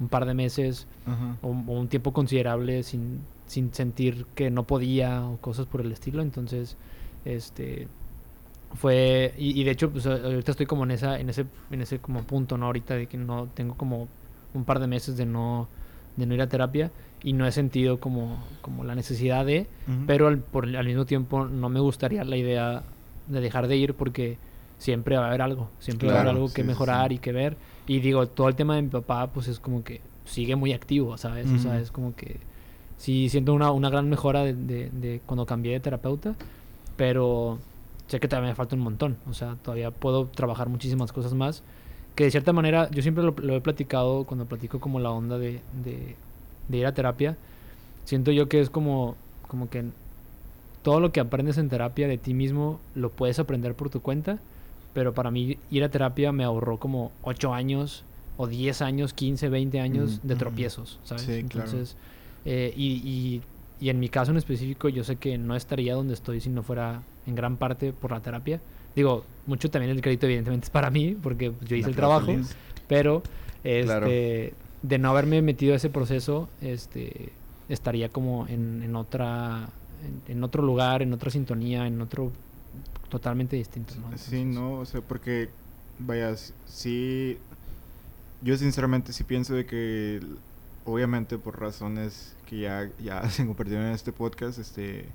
un 0.00 0.08
par 0.08 0.26
de 0.26 0.34
meses 0.34 0.86
Ajá. 1.06 1.36
o, 1.42 1.48
o 1.48 1.72
un 1.80 1.88
tiempo 1.88 2.12
considerable 2.12 2.82
sin, 2.82 3.20
sin 3.46 3.72
sentir 3.72 4.26
que 4.34 4.50
no 4.50 4.64
podía 4.64 5.24
o 5.26 5.38
cosas 5.38 5.66
por 5.66 5.80
el 5.80 5.92
estilo. 5.92 6.22
Entonces, 6.22 6.76
este 7.24 7.88
fue 8.74 9.34
y, 9.38 9.58
y 9.58 9.64
de 9.64 9.70
hecho 9.70 9.90
pues 9.90 10.06
ahorita 10.06 10.50
estoy 10.50 10.66
como 10.66 10.84
en 10.84 10.90
esa 10.90 11.18
en 11.18 11.30
ese 11.30 11.46
en 11.70 11.80
ese 11.80 11.98
como 11.98 12.24
punto 12.24 12.58
no 12.58 12.66
ahorita 12.66 12.94
de 12.94 13.06
que 13.06 13.16
no 13.16 13.48
tengo 13.54 13.74
como 13.74 14.08
un 14.54 14.64
par 14.64 14.80
de 14.80 14.86
meses 14.86 15.16
de 15.16 15.24
no 15.24 15.68
de 16.16 16.26
no 16.26 16.34
ir 16.34 16.42
a 16.42 16.48
terapia 16.48 16.90
y 17.22 17.32
no 17.32 17.46
he 17.46 17.52
sentido 17.52 18.00
como 18.00 18.42
como 18.60 18.84
la 18.84 18.94
necesidad 18.94 19.46
de 19.46 19.66
pero 20.06 20.26
al, 20.26 20.38
por, 20.38 20.66
al 20.76 20.84
mismo 20.84 21.06
tiempo 21.06 21.46
no 21.46 21.68
me 21.68 21.80
gustaría 21.80 22.24
la 22.24 22.36
idea 22.36 22.82
de 23.28 23.40
dejar 23.40 23.68
de 23.68 23.76
ir 23.76 23.94
porque 23.94 24.36
siempre 24.78 25.16
va 25.16 25.24
a 25.24 25.28
haber 25.28 25.42
algo, 25.42 25.70
siempre 25.78 26.08
va 26.08 26.16
a 26.16 26.20
haber 26.20 26.32
algo 26.32 26.48
sí, 26.48 26.54
que 26.54 26.64
mejorar 26.64 27.08
sí. 27.08 27.14
y 27.14 27.18
que 27.18 27.32
ver. 27.32 27.56
Y 27.86 28.00
digo, 28.00 28.26
todo 28.26 28.48
el 28.48 28.54
tema 28.56 28.76
de 28.76 28.82
mi 28.82 28.88
papá 28.88 29.28
pues 29.28 29.48
es 29.48 29.58
como 29.60 29.84
que 29.84 30.00
sigue 30.24 30.56
muy 30.56 30.72
activo, 30.72 31.16
¿sabes? 31.18 31.46
O 31.56 31.58
sea, 31.58 31.78
es 31.80 31.90
como 31.90 32.14
que 32.16 32.36
sí 32.98 33.28
siento 33.28 33.54
una, 33.54 33.70
una 33.70 33.90
gran 33.90 34.08
mejora 34.08 34.42
de, 34.42 34.54
de- 34.54 34.90
de 34.90 35.20
cuando 35.26 35.46
cambié 35.46 35.72
de 35.74 35.80
terapeuta, 35.80 36.34
pero 36.96 37.58
sé 38.08 38.20
que 38.20 38.28
todavía 38.28 38.50
me 38.50 38.54
falta 38.56 38.74
un 38.76 38.82
montón, 38.82 39.16
o 39.28 39.34
sea, 39.34 39.56
todavía 39.62 39.90
puedo 39.90 40.26
trabajar 40.26 40.68
muchísimas 40.68 41.12
cosas 41.12 41.34
más. 41.34 41.62
Que 42.14 42.24
de 42.24 42.30
cierta 42.30 42.52
manera, 42.54 42.88
yo 42.90 43.02
siempre 43.02 43.22
lo, 43.22 43.34
lo 43.38 43.54
he 43.54 43.60
platicado 43.60 44.24
cuando 44.24 44.46
platico 44.46 44.80
como 44.80 44.98
la 45.00 45.10
onda 45.10 45.36
de, 45.38 45.60
de, 45.84 46.16
de 46.68 46.76
ir 46.78 46.86
a 46.86 46.94
terapia. 46.94 47.36
Siento 48.06 48.32
yo 48.32 48.48
que 48.48 48.60
es 48.60 48.70
como, 48.70 49.16
como 49.48 49.68
que 49.68 49.84
todo 50.82 50.98
lo 51.00 51.12
que 51.12 51.20
aprendes 51.20 51.58
en 51.58 51.68
terapia 51.68 52.08
de 52.08 52.16
ti 52.16 52.32
mismo 52.32 52.80
lo 52.94 53.10
puedes 53.10 53.38
aprender 53.38 53.74
por 53.74 53.90
tu 53.90 54.00
cuenta, 54.00 54.38
pero 54.96 55.12
para 55.12 55.30
mí 55.30 55.58
ir 55.70 55.84
a 55.84 55.90
terapia 55.90 56.32
me 56.32 56.42
ahorró 56.42 56.78
como 56.78 57.12
8 57.20 57.52
años 57.52 58.02
o 58.38 58.46
10 58.46 58.80
años, 58.80 59.12
15, 59.12 59.50
20 59.50 59.78
años 59.78 60.12
Ujú. 60.12 60.28
de 60.28 60.34
Ujú. 60.34 60.38
tropiezos, 60.38 60.98
¿sabes? 61.04 61.24
Sí, 61.24 61.32
claro. 61.44 61.68
Entonces, 61.68 61.96
eh, 62.46 62.72
y, 62.74 63.02
y, 63.04 63.42
y 63.78 63.90
en 63.90 64.00
mi 64.00 64.08
caso 64.08 64.30
en 64.30 64.38
específico, 64.38 64.88
yo 64.88 65.04
sé 65.04 65.16
que 65.16 65.36
no 65.36 65.54
estaría 65.54 65.94
donde 65.94 66.14
estoy 66.14 66.40
si 66.40 66.48
no 66.48 66.62
fuera 66.62 67.02
en 67.26 67.34
gran 67.34 67.58
parte 67.58 67.92
por 67.92 68.10
la 68.12 68.20
terapia. 68.20 68.58
Digo, 68.94 69.26
mucho 69.46 69.68
también 69.70 69.94
el 69.94 70.00
crédito 70.00 70.24
evidentemente 70.24 70.64
es 70.64 70.70
para 70.70 70.88
mí, 70.90 71.14
porque 71.22 71.52
yo 71.68 71.76
hice 71.76 71.90
el 71.90 71.94
trabajo, 71.96 72.34
pero 72.88 73.22
este, 73.64 73.84
Claro. 73.84 74.06
de 74.80 74.98
no 74.98 75.10
haberme 75.10 75.42
metido 75.42 75.74
a 75.74 75.76
ese 75.76 75.90
proceso, 75.90 76.48
este, 76.62 77.32
estaría 77.68 78.08
como 78.08 78.46
en, 78.48 78.82
en 78.82 78.96
otra, 78.96 79.68
en, 80.02 80.22
en 80.36 80.42
otro 80.42 80.62
lugar, 80.62 81.02
en 81.02 81.12
otra 81.12 81.30
sintonía, 81.30 81.86
en 81.86 82.00
otro 82.00 82.32
totalmente 83.08 83.56
distinto, 83.56 83.94
¿no? 84.00 84.16
Sí, 84.18 84.44
no, 84.44 84.74
o 84.80 84.84
sea, 84.86 85.00
porque, 85.00 85.48
vaya, 85.98 86.34
sí, 86.66 87.38
yo 88.42 88.56
sinceramente 88.56 89.12
sí 89.12 89.24
pienso 89.24 89.54
de 89.54 89.66
que, 89.66 90.20
obviamente 90.84 91.38
por 91.38 91.58
razones 91.60 92.34
que 92.46 92.60
ya, 92.60 92.90
ya 93.02 93.28
se 93.30 93.46
compartieron 93.46 93.86
en 93.86 93.92
este 93.92 94.12
podcast, 94.12 94.58
este, 94.58 95.06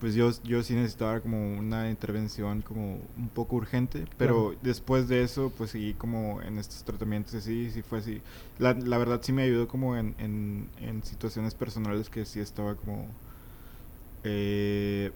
pues 0.00 0.14
yo, 0.14 0.30
yo 0.44 0.62
sí 0.62 0.74
necesitaba 0.74 1.20
como 1.20 1.56
una 1.58 1.88
intervención 1.90 2.60
como 2.60 2.98
un 3.16 3.28
poco 3.32 3.56
urgente, 3.56 4.04
pero 4.18 4.48
Claro. 4.50 4.58
después 4.62 5.08
de 5.08 5.22
eso, 5.22 5.50
pues 5.56 5.70
seguí 5.70 5.94
como 5.94 6.42
en 6.42 6.58
estos 6.58 6.84
tratamientos 6.84 7.34
así, 7.34 7.70
sí 7.70 7.80
fue 7.82 8.00
así. 8.00 8.20
La, 8.58 8.74
la 8.74 8.98
verdad 8.98 9.20
sí 9.22 9.32
me 9.32 9.42
ayudó 9.42 9.68
como 9.68 9.96
en, 9.96 10.14
en, 10.18 10.68
en 10.82 11.02
situaciones 11.02 11.54
personales 11.54 12.10
que 12.10 12.24
sí 12.26 12.40
estaba 12.40 12.74
como... 12.74 13.06
Eh, 14.24 15.12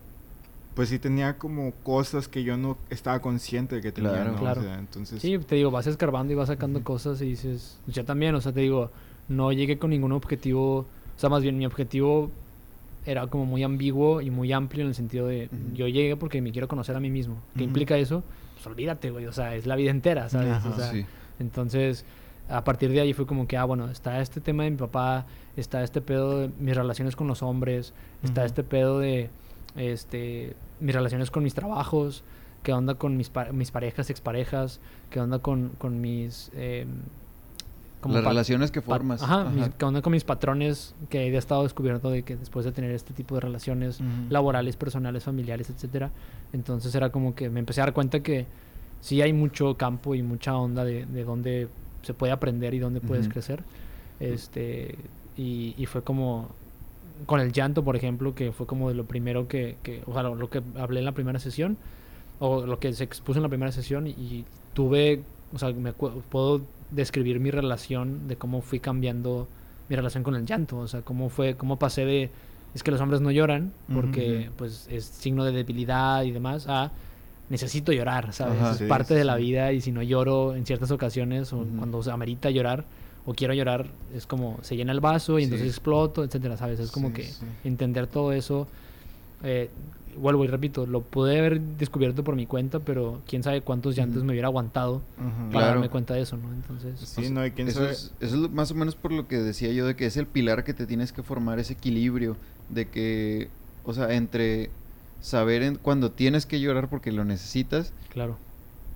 pues 0.74 0.88
sí 0.88 0.98
tenía 0.98 1.36
como 1.36 1.72
cosas 1.82 2.28
que 2.28 2.42
yo 2.44 2.56
no 2.56 2.78
estaba 2.90 3.20
consciente 3.20 3.76
de 3.76 3.82
que 3.82 3.92
tenía, 3.92 4.10
Claro. 4.12 4.32
¿no? 4.32 4.50
O 4.50 4.54
sea, 4.62 4.78
entonces... 4.78 5.20
Sí, 5.20 5.38
te 5.38 5.56
digo, 5.56 5.70
vas 5.70 5.86
escarbando 5.86 6.32
y 6.32 6.36
vas 6.36 6.48
sacando 6.48 6.82
cosas 6.84 7.20
y 7.22 7.26
dices, 7.26 7.78
yo 7.86 8.04
también, 8.04 8.34
o 8.34 8.40
sea, 8.40 8.52
te 8.52 8.60
digo, 8.60 8.90
no 9.28 9.52
llegué 9.52 9.78
con 9.78 9.90
ningún 9.90 10.12
objetivo, 10.12 10.78
o 10.78 10.86
sea, 11.16 11.28
más 11.28 11.42
bien 11.42 11.58
mi 11.58 11.66
objetivo 11.66 12.30
era 13.06 13.26
como 13.26 13.46
muy 13.46 13.62
ambiguo 13.62 14.20
y 14.20 14.30
muy 14.30 14.52
amplio 14.52 14.82
en 14.82 14.88
el 14.88 14.94
sentido 14.94 15.26
de, 15.26 15.48
yo 15.74 15.88
llegué 15.88 16.16
porque 16.16 16.40
me 16.42 16.52
quiero 16.52 16.68
conocer 16.68 16.94
a 16.96 17.00
mí 17.00 17.10
mismo. 17.10 17.36
¿Qué 17.56 17.64
implica 17.64 17.96
eso? 17.96 18.22
Pues 18.54 18.66
olvídate, 18.66 19.10
güey, 19.10 19.26
o 19.26 19.32
sea, 19.32 19.54
es 19.54 19.66
la 19.66 19.74
vida 19.76 19.90
entera, 19.90 20.28
¿sabes? 20.28 20.50
Ajá. 20.52 20.68
O 20.68 20.76
sea, 20.76 20.92
Sí. 20.92 21.04
entonces, 21.38 22.04
a 22.48 22.62
partir 22.64 22.90
de 22.90 23.00
ahí 23.00 23.12
fue 23.12 23.26
como 23.26 23.46
que, 23.48 23.56
ah, 23.56 23.64
bueno, 23.64 23.88
está 23.90 24.20
este 24.20 24.40
tema 24.40 24.64
de 24.64 24.70
mi 24.72 24.76
papá, 24.76 25.26
está 25.56 25.82
este 25.82 26.00
pedo 26.00 26.40
de 26.40 26.50
mis 26.58 26.76
relaciones 26.76 27.16
con 27.16 27.26
los 27.26 27.42
hombres, 27.42 27.92
está 28.22 28.44
este 28.44 28.62
pedo 28.64 28.98
de, 28.98 29.30
este, 29.76 30.54
mis 30.80 30.94
relaciones 30.94 31.30
con 31.30 31.42
mis 31.42 31.54
trabajos, 31.54 32.22
qué 32.62 32.72
onda 32.72 32.94
con 32.94 33.16
mis, 33.16 33.30
pa- 33.30 33.52
mis 33.52 33.70
parejas, 33.70 34.10
exparejas, 34.10 34.80
qué 35.10 35.20
onda 35.20 35.38
con, 35.38 35.70
con 35.78 36.00
mis... 36.00 36.50
eh, 36.54 36.86
como 38.00 38.14
Las 38.14 38.24
relaciones 38.24 38.70
que 38.70 38.80
formas. 38.80 39.22
Ajá, 39.22 39.42
Ajá. 39.42 39.50
mis- 39.50 39.68
qué 39.76 39.84
onda 39.84 40.00
con 40.00 40.12
mis 40.12 40.24
patrones 40.24 40.94
que 41.10 41.26
he 41.26 41.36
estado 41.36 41.64
descubierto 41.64 42.10
de 42.10 42.22
que 42.22 42.34
después 42.36 42.64
de 42.64 42.72
tener 42.72 42.90
este 42.92 43.12
tipo 43.12 43.34
de 43.34 43.42
relaciones 43.42 44.00
laborales, 44.30 44.76
personales, 44.76 45.24
familiares, 45.24 45.68
etcétera. 45.68 46.10
Entonces 46.54 46.94
era 46.94 47.10
como 47.10 47.34
que 47.34 47.50
me 47.50 47.60
empecé 47.60 47.82
a 47.82 47.84
dar 47.84 47.92
cuenta 47.92 48.20
que 48.20 48.46
sí 49.02 49.20
hay 49.20 49.34
mucho 49.34 49.76
campo 49.76 50.14
y 50.14 50.22
mucha 50.22 50.56
onda 50.56 50.82
de, 50.84 51.04
de 51.04 51.24
dónde 51.24 51.68
se 52.02 52.14
puede 52.14 52.32
aprender 52.32 52.72
y 52.72 52.78
dónde 52.78 53.00
puedes 53.02 53.28
crecer. 53.28 53.62
Este, 54.18 54.96
y, 55.36 55.74
y 55.76 55.84
fue 55.86 56.02
como 56.02 56.48
con 57.26 57.40
el 57.40 57.52
llanto, 57.52 57.84
por 57.84 57.96
ejemplo, 57.96 58.34
que 58.34 58.52
fue 58.52 58.66
como 58.66 58.88
de 58.88 58.94
lo 58.94 59.04
primero 59.04 59.48
que, 59.48 59.76
que 59.82 60.02
o 60.06 60.12
sea, 60.12 60.22
lo, 60.22 60.34
lo 60.34 60.50
que 60.50 60.62
hablé 60.78 61.00
en 61.00 61.06
la 61.06 61.12
primera 61.12 61.38
sesión, 61.38 61.76
o 62.38 62.64
lo 62.66 62.78
que 62.78 62.92
se 62.92 63.04
expuso 63.04 63.38
en 63.38 63.42
la 63.42 63.48
primera 63.48 63.72
sesión, 63.72 64.06
y, 64.06 64.44
tuve, 64.72 65.22
o 65.52 65.58
sea, 65.58 65.72
me 65.72 65.92
puedo 65.92 66.62
describir 66.90 67.40
mi 67.40 67.50
relación 67.50 68.28
de 68.28 68.36
cómo 68.36 68.62
fui 68.62 68.78
cambiando 68.78 69.48
mi 69.88 69.96
relación 69.96 70.22
con 70.22 70.36
el 70.36 70.46
llanto, 70.46 70.78
o 70.78 70.88
sea, 70.88 71.02
cómo 71.02 71.28
fue, 71.28 71.56
cómo 71.56 71.78
pasé 71.78 72.04
de, 72.04 72.30
es 72.74 72.82
que 72.82 72.90
los 72.92 73.00
hombres 73.00 73.20
no 73.20 73.30
lloran, 73.30 73.72
porque 73.92 74.50
pues 74.56 74.86
es 74.90 75.04
signo 75.04 75.44
de 75.44 75.52
debilidad 75.52 76.22
y 76.22 76.30
demás, 76.30 76.66
a 76.68 76.92
necesito 77.48 77.92
llorar, 77.92 78.32
¿sabes? 78.32 78.60
Ajá. 78.60 78.72
es 78.72 78.78
Sí, 78.78 78.84
parte 78.86 79.14
sí, 79.14 79.14
de 79.14 79.24
la 79.24 79.34
vida 79.36 79.72
y 79.72 79.80
si 79.80 79.90
no 79.90 80.02
lloro 80.02 80.54
en 80.54 80.64
ciertas 80.64 80.92
ocasiones 80.92 81.52
o 81.52 81.66
cuando 81.76 82.02
se 82.02 82.12
amerita 82.12 82.48
llorar 82.50 82.84
o 83.26 83.34
quiero 83.34 83.54
llorar, 83.54 83.86
es 84.14 84.26
como 84.26 84.58
se 84.62 84.76
llena 84.76 84.92
el 84.92 85.00
vaso 85.00 85.38
y 85.38 85.42
Sí. 85.42 85.44
entonces 85.44 85.68
exploto, 85.68 86.24
etcétera, 86.24 86.56
¿sabes? 86.56 86.80
Es 86.80 86.90
como 86.90 87.08
Sí, 87.08 87.14
que 87.14 87.22
sí. 87.24 87.44
entender 87.64 88.06
todo 88.06 88.32
eso, 88.32 88.66
eh, 89.42 89.70
vuelvo 90.16 90.44
y 90.44 90.48
repito, 90.48 90.86
lo 90.86 91.00
pude 91.02 91.38
haber 91.38 91.60
descubierto 91.60 92.24
por 92.24 92.36
mi 92.36 92.46
cuenta, 92.46 92.80
pero 92.80 93.20
quién 93.28 93.42
sabe 93.42 93.60
cuántos 93.60 93.96
llantos 93.96 94.18
Ujú. 94.18 94.26
me 94.26 94.32
hubiera 94.32 94.48
aguantado 94.48 94.96
Ujú. 94.96 95.02
para 95.18 95.50
Claro. 95.50 95.66
darme 95.72 95.88
cuenta 95.88 96.14
de 96.14 96.22
eso, 96.22 96.36
¿no? 96.36 96.52
Entonces, 96.52 96.98
Sí, 97.00 97.20
O 97.20 97.22
sea, 97.24 97.30
no, 97.30 97.46
y 97.46 97.50
quién 97.52 97.68
eso, 97.68 97.80
sabe... 97.80 97.92
es, 97.92 98.12
eso 98.20 98.34
es 98.34 98.40
lo- 98.40 98.48
más 98.50 98.70
o 98.70 98.74
menos 98.74 98.94
por 98.94 99.12
lo 99.12 99.26
que 99.26 99.38
decía 99.38 99.72
yo 99.72 99.86
de 99.86 99.96
que 99.96 100.06
es 100.06 100.16
el 100.16 100.26
pilar 100.26 100.64
que 100.64 100.74
te 100.74 100.86
tienes 100.86 101.12
que 101.12 101.22
formar, 101.22 101.58
ese 101.58 101.72
equilibrio 101.74 102.36
de 102.68 102.86
que, 102.88 103.48
o 103.84 103.92
sea, 103.94 104.12
entre 104.12 104.70
saber 105.22 105.62
en, 105.62 105.76
cuando 105.76 106.10
tienes 106.10 106.46
que 106.46 106.60
llorar 106.60 106.88
porque 106.88 107.12
lo 107.12 107.24
necesitas 107.24 107.92
claro, 108.12 108.36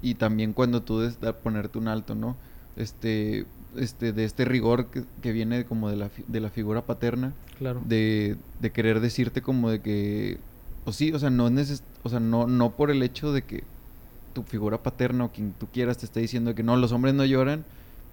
y 0.02 0.14
también 0.14 0.52
cuando 0.52 0.82
tú 0.82 1.00
debes 1.00 1.16
ponerte 1.42 1.78
un 1.78 1.88
alto, 1.88 2.14
¿no? 2.14 2.36
Este, 2.76 3.46
este, 3.78 4.12
de 4.12 4.24
este 4.24 4.44
rigor 4.44 4.86
que, 4.86 5.04
que 5.22 5.32
viene 5.32 5.64
como 5.64 5.88
de 5.90 5.96
la, 5.96 6.08
fi- 6.08 6.24
de 6.28 6.40
la 6.40 6.50
figura 6.50 6.82
paterna, 6.82 7.32
claro. 7.58 7.80
de, 7.86 8.36
de 8.60 8.70
querer 8.70 9.00
decirte 9.00 9.42
como 9.42 9.70
de 9.70 9.80
que, 9.80 10.38
pues 10.84 10.96
sí, 10.96 11.12
o 11.12 11.18
sea, 11.18 11.30
no, 11.30 11.50
neces 11.50 11.82
o 12.02 12.08
sea 12.08 12.20
no, 12.20 12.46
no 12.46 12.70
por 12.70 12.90
el 12.90 13.02
hecho 13.02 13.32
de 13.32 13.42
que 13.42 13.64
tu 14.34 14.42
figura 14.42 14.78
paterna 14.78 15.24
o 15.26 15.32
quien 15.32 15.52
tú 15.58 15.66
quieras 15.72 15.98
te 15.98 16.06
esté 16.06 16.20
diciendo 16.20 16.54
que 16.54 16.62
no, 16.62 16.76
los 16.76 16.92
hombres 16.92 17.14
no 17.14 17.24
lloran, 17.24 17.64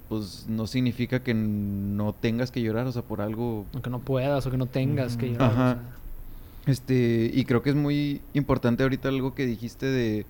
pues 0.09 0.45
no 0.49 0.67
significa 0.67 1.21
que 1.23 1.33
no 1.33 2.13
tengas 2.13 2.51
que 2.51 2.61
llorar, 2.61 2.85
o 2.87 2.91
sea, 2.91 3.01
por 3.01 3.21
algo 3.21 3.65
Aunque 3.73 3.89
no 3.89 3.99
puedas 3.99 4.45
o 4.45 4.51
que 4.51 4.57
no 4.57 4.65
tengas 4.67 5.17
que 5.17 5.31
llorar. 5.31 5.51
o 5.51 5.53
sea, 5.55 5.81
Este, 6.67 7.31
y 7.33 7.43
creo 7.45 7.63
que 7.63 7.71
es 7.71 7.75
muy 7.75 8.21
importante 8.33 8.83
ahorita 8.83 9.09
algo 9.09 9.33
que 9.33 9.45
dijiste 9.47 9.87
de, 9.87 10.25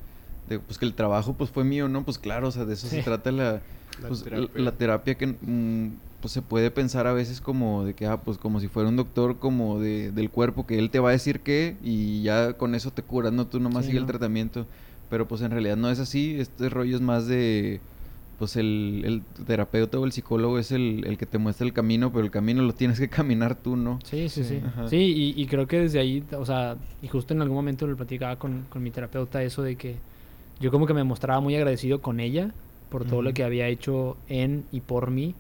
de, 0.50 0.60
pues 0.60 0.78
que 0.78 0.86
el 0.86 0.94
trabajo 0.94 1.34
pues 1.34 1.50
fue 1.50 1.64
mío, 1.66 1.90
¿no? 1.90 2.04
Pues 2.04 2.18
claro, 2.20 2.48
o 2.48 2.52
sea, 2.52 2.64
de 2.66 2.74
eso 2.76 2.88
se 2.88 3.04
trata 3.04 3.32
la, 3.32 3.62
La 4.00 4.08
pues, 4.08 4.24
terapia. 4.24 4.50
la 4.54 4.72
terapia 4.78 5.16
que 5.16 5.28
mm, 5.28 5.90
pues 6.22 6.34
se 6.34 6.42
puede 6.42 6.72
pensar 6.72 7.08
a 7.08 7.14
veces 7.14 7.42
como 7.42 7.84
de 7.84 7.94
que, 7.96 8.06
ah, 8.06 8.22
pues 8.22 8.38
como 8.38 8.60
si 8.60 8.68
fuera 8.68 8.90
un 8.90 8.96
doctor 8.96 9.40
como 9.40 9.80
de, 9.80 10.12
del 10.12 10.30
cuerpo, 10.30 10.66
que 10.68 10.78
él 10.80 10.90
te 10.92 11.00
va 11.00 11.10
a 11.10 11.12
decir 11.14 11.42
qué 11.42 11.78
y 11.84 12.22
ya 12.24 12.54
con 12.54 12.76
eso 12.76 12.92
te 12.92 13.04
curas, 13.04 13.34
¿no? 13.34 13.48
Tú 13.48 13.60
nomás 13.60 13.86
Sí, 13.86 13.90
sigue 13.92 14.00
el 14.00 14.06
tratamiento. 14.06 14.68
Pero 15.10 15.28
pues 15.28 15.42
en 15.42 15.52
realidad 15.52 15.78
no 15.78 15.90
es 15.90 16.00
así, 16.00 16.40
este 16.40 16.70
rollo 16.70 16.96
es 16.96 17.02
más 17.02 17.28
de... 17.28 17.82
Pues 18.38 18.56
el, 18.56 19.04
el 19.06 19.22
terapeuta 19.46 20.00
o 20.00 20.06
el 20.06 20.12
psicólogo 20.12 20.58
es 20.58 20.72
el, 20.72 21.04
el 21.06 21.18
que 21.20 21.28
te 21.28 21.38
muestra 21.38 21.66
el 21.68 21.74
camino, 21.74 22.12
pero 22.12 22.24
el 22.26 22.32
camino 22.32 22.64
lo 22.64 22.74
tienes 22.74 23.00
que 23.00 23.08
caminar 23.10 23.56
tú, 23.56 23.76
¿no? 23.76 24.00
Sí, 24.04 24.30
sí, 24.30 24.44
sí. 24.44 24.62
Sí. 24.62 24.88
Sí, 24.90 24.96
y, 25.36 25.42
y 25.42 25.46
creo 25.48 25.68
que 25.68 25.80
desde 25.82 26.00
ahí, 26.00 26.24
o 26.36 26.46
sea, 26.46 26.78
y 27.04 27.08
justo 27.08 27.34
en 27.36 27.42
algún 27.42 27.56
momento 27.58 27.86
lo 27.86 27.96
platicaba 27.96 28.38
con, 28.40 28.66
con 28.70 28.82
mi 28.82 28.90
terapeuta 28.92 29.44
eso 29.44 29.62
de 29.62 29.76
que 29.76 30.02
yo 30.60 30.72
como 30.72 30.88
que 30.88 30.94
me 30.94 31.04
mostraba 31.04 31.40
muy 31.40 31.56
agradecido 31.56 32.02
con 32.02 32.20
ella 32.20 32.54
por 32.92 33.06
todo 33.06 33.22
lo 33.22 33.30
Ujú. 33.30 33.36
que 33.36 33.44
había 33.44 33.68
hecho 33.68 34.18
en 34.30 34.66
y 34.72 34.82
por 34.82 35.10
mí. 35.10 35.34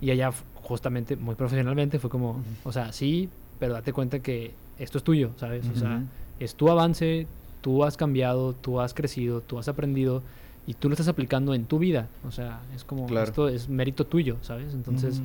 Y 0.00 0.10
f- 0.28 0.44
justamente, 0.62 1.16
muy 1.16 1.34
profesionalmente, 1.34 1.98
fue 1.98 2.10
como, 2.10 2.30
Ujú. 2.32 2.40
o 2.64 2.72
sea, 2.72 2.92
sí, 2.92 3.28
pero 3.58 3.72
date 3.72 3.92
cuenta 3.92 4.20
que 4.20 4.52
esto 4.78 4.98
es 4.98 5.04
tuyo, 5.04 5.30
¿sabes? 5.36 5.66
O 5.74 5.78
sea, 5.78 6.02
es 6.38 6.54
tu 6.54 6.70
avance, 6.70 7.26
tú 7.62 7.84
has 7.84 7.96
cambiado, 7.96 8.52
tú 8.54 8.80
has 8.80 8.94
crecido, 8.94 9.40
tú 9.40 9.58
has 9.58 9.68
aprendido 9.68 10.22
y 10.66 10.74
tú 10.74 10.88
lo 10.88 10.94
estás 10.94 11.08
aplicando 11.08 11.54
en 11.54 11.64
tu 11.64 11.78
vida. 11.78 12.06
O 12.26 12.30
sea, 12.30 12.60
es 12.76 12.84
como, 12.84 13.06
Claro. 13.06 13.24
esto 13.26 13.48
es 13.48 13.68
mérito 13.68 14.04
tuyo, 14.06 14.36
¿sabes? 14.42 14.72
Entonces 14.74 15.20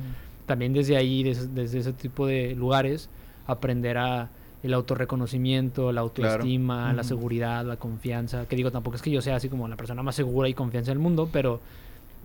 también 0.46 0.72
desde 0.72 0.96
ahí, 0.96 1.22
des- 1.22 1.54
desde, 1.54 1.78
ese 1.78 1.92
tipo 1.92 2.26
de 2.26 2.54
lugares, 2.54 3.08
aprender 3.46 3.98
a 3.98 4.28
el 4.66 4.74
autorreconocimiento, 4.74 5.92
la 5.92 6.02
autoestima, 6.02 6.92
la 6.92 7.04
seguridad, 7.04 7.64
la 7.64 7.76
confianza. 7.76 8.46
Que 8.46 8.56
digo, 8.56 8.70
tampoco 8.70 8.96
es 8.96 9.02
que 9.02 9.10
yo 9.10 9.22
sea 9.22 9.36
así 9.36 9.48
como 9.48 9.68
la 9.68 9.76
persona 9.76 10.02
más 10.02 10.14
segura 10.14 10.48
y 10.48 10.54
confianza 10.54 10.90
del 10.90 10.98
mundo, 10.98 11.28
pero 11.32 11.60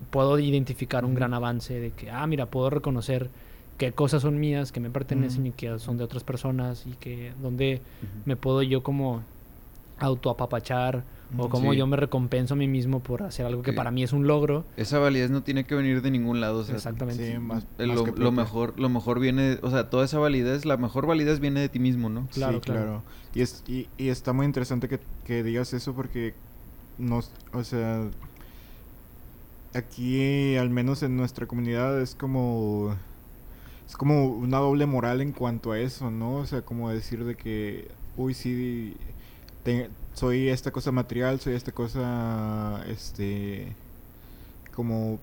puedo 0.10 0.38
identificar 0.40 1.06
un 1.06 1.14
gran 1.14 1.34
avance 1.34 1.80
de 1.80 1.92
que, 1.92 2.10
ah, 2.10 2.26
mira, 2.28 2.48
puedo 2.48 2.70
reconocer 2.70 3.30
qué 3.78 3.92
cosas 3.92 4.24
son 4.24 4.40
mías, 4.40 4.72
que 4.72 4.80
me 4.80 4.90
pertenecen 4.90 5.48
y 5.48 5.52
que 5.52 5.80
son 5.80 5.98
de 5.98 6.04
otras 6.04 6.24
personas 6.24 6.86
y 6.86 6.92
que 6.92 7.34
donde 7.42 7.82
me 8.26 8.36
puedo 8.36 8.62
yo 8.64 8.84
como 8.84 9.22
autoapapachar 10.08 11.04
o 11.38 11.50
Sí. 11.50 11.78
yo 11.78 11.88
me 11.88 11.96
recompenso 11.96 12.56
a 12.56 12.58
mí 12.58 12.68
mismo 12.68 13.00
por 13.02 13.24
hacer 13.24 13.46
algo 13.46 13.62
que 13.62 13.72
Sí. 13.72 13.78
para 13.78 13.90
mí 13.90 14.04
es 14.04 14.12
un 14.12 14.28
logro. 14.28 14.66
Esa 14.76 15.00
validez 15.00 15.32
no 15.32 15.44
tiene 15.44 15.64
que 15.64 15.76
venir 15.76 16.02
de 16.02 16.12
ningún 16.12 16.42
lado, 16.42 16.60
o 16.60 16.64
sea, 16.66 16.76
Exactamente. 16.76 17.32
Sí, 17.34 17.40
más, 17.40 17.64
Eh, 17.80 17.88
más 17.88 17.96
lo, 17.96 18.04
que 18.04 18.10
lo 18.12 18.16
propia. 18.18 18.32
mejor 18.32 18.74
lo 18.80 18.90
mejor 18.90 19.20
viene 19.22 19.58
o 19.62 19.70
sea 19.70 19.90
toda 19.90 20.04
esa 20.06 20.20
validez 20.20 20.66
la 20.66 20.76
mejor 20.76 21.08
validez 21.08 21.40
viene 21.40 21.62
de 21.62 21.70
ti 21.70 21.80
mismo 21.80 22.10
no 22.10 22.28
Claro, 22.34 22.56
sí, 22.56 22.60
claro. 22.62 22.82
claro. 22.82 23.04
Y, 23.34 23.42
es, 23.42 23.64
y, 23.68 23.88
y 23.98 24.10
está 24.10 24.34
muy 24.34 24.46
interesante 24.46 24.90
que, 24.90 25.00
que 25.26 25.42
digas 25.44 25.74
eso 25.74 25.94
porque 25.94 26.34
nos, 26.98 27.32
o 27.54 27.64
sea, 27.64 28.04
aquí 29.74 30.56
al 30.58 30.70
menos 30.70 31.02
en 31.04 31.16
nuestra 31.16 31.46
comunidad 31.48 32.00
es 32.02 32.16
como 32.16 32.96
es 33.88 33.96
como 33.96 34.26
una 34.28 34.58
doble 34.58 34.86
moral 34.86 35.22
en 35.22 35.32
cuanto 35.32 35.72
a 35.72 35.80
eso, 35.80 36.12
¿no? 36.12 36.36
O 36.36 36.46
sea, 36.46 36.62
como 36.62 36.90
decir 36.90 37.26
de 37.26 37.36
que, 37.36 37.90
uy, 38.16 38.34
sí, 38.34 38.96
te- 39.64 39.90
soy 40.14 40.50
esta 40.50 40.72
cosa 40.72 40.92
material, 40.92 41.40
soy 41.40 41.54
esta 41.56 41.72
cosa, 41.72 42.84
este, 42.88 43.76
como, 44.76 45.20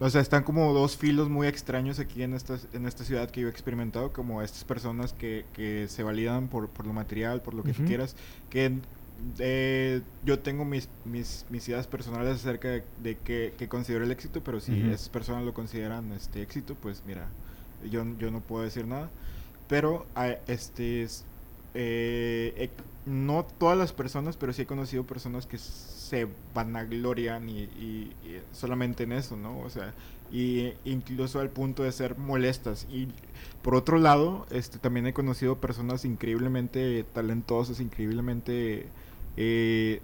o 0.00 0.10
sea, 0.10 0.20
están 0.20 0.42
como 0.44 0.72
dos 0.72 0.96
filos 0.96 1.28
muy 1.28 1.46
extraños 1.46 1.98
aquí 1.98 2.22
en 2.22 2.34
esta, 2.34 2.58
en 2.72 2.86
esta 2.86 3.04
ciudad 3.04 3.30
que 3.30 3.40
yo 3.42 3.48
he 3.48 3.50
experimentado, 3.50 4.12
como 4.12 4.42
estas 4.42 4.64
personas 4.64 5.12
que, 5.12 5.44
que 5.54 5.86
se 5.88 6.02
validan 6.02 6.48
por, 6.48 6.68
por 6.68 6.86
lo 6.86 6.92
material, 6.92 7.42
por 7.42 7.54
lo 7.54 7.64
que 7.64 7.72
tú 7.72 7.80
Ujú. 7.80 7.88
quieras, 7.88 8.16
que 8.50 8.72
eh, 9.38 10.00
yo 10.24 10.38
tengo 10.38 10.64
mis, 10.64 10.88
mis, 11.04 11.44
mis 11.50 11.68
ideas 11.68 11.86
personales 11.86 12.36
acerca 12.36 12.68
de, 12.68 12.84
de 13.02 13.16
qué, 13.18 13.52
qué 13.58 13.68
considero 13.68 14.04
el 14.04 14.10
éxito, 14.12 14.42
pero 14.44 14.60
si 14.60 14.72
Ujú. 14.72 14.88
esas 14.90 15.08
personas 15.08 15.44
lo 15.44 15.52
consideran 15.54 16.12
este 16.12 16.42
éxito, 16.42 16.74
pues 16.80 17.02
mira, 17.06 17.26
yo, 17.90 18.04
yo 18.18 18.30
no 18.30 18.40
puedo 18.40 18.64
decir 18.64 18.86
nada. 18.86 19.10
Pero 19.68 20.06
ah, 20.14 20.28
este 20.46 21.02
es, 21.02 21.24
eh, 21.74 22.70
no 23.08 23.44
todas 23.58 23.76
las 23.76 23.92
personas, 23.92 24.36
pero 24.36 24.52
sí 24.52 24.62
he 24.62 24.66
conocido 24.66 25.04
personas 25.04 25.46
que 25.46 25.58
se 25.58 26.28
vanaglorian 26.54 27.48
y, 27.48 27.62
y, 27.62 28.12
y 28.24 28.40
solamente 28.52 29.04
en 29.04 29.12
eso, 29.12 29.36
¿no? 29.36 29.58
O 29.60 29.70
sea, 29.70 29.94
y 30.30 30.72
incluso 30.84 31.40
al 31.40 31.50
punto 31.50 31.82
de 31.82 31.92
ser 31.92 32.18
molestas. 32.18 32.86
Y 32.90 33.08
por 33.62 33.74
otro 33.74 33.98
lado, 33.98 34.46
este, 34.50 34.78
también 34.78 35.06
he 35.06 35.12
conocido 35.12 35.56
personas 35.56 36.04
increíblemente 36.04 37.04
talentosas, 37.12 37.80
increíblemente... 37.80 38.86
Eh, 39.36 40.00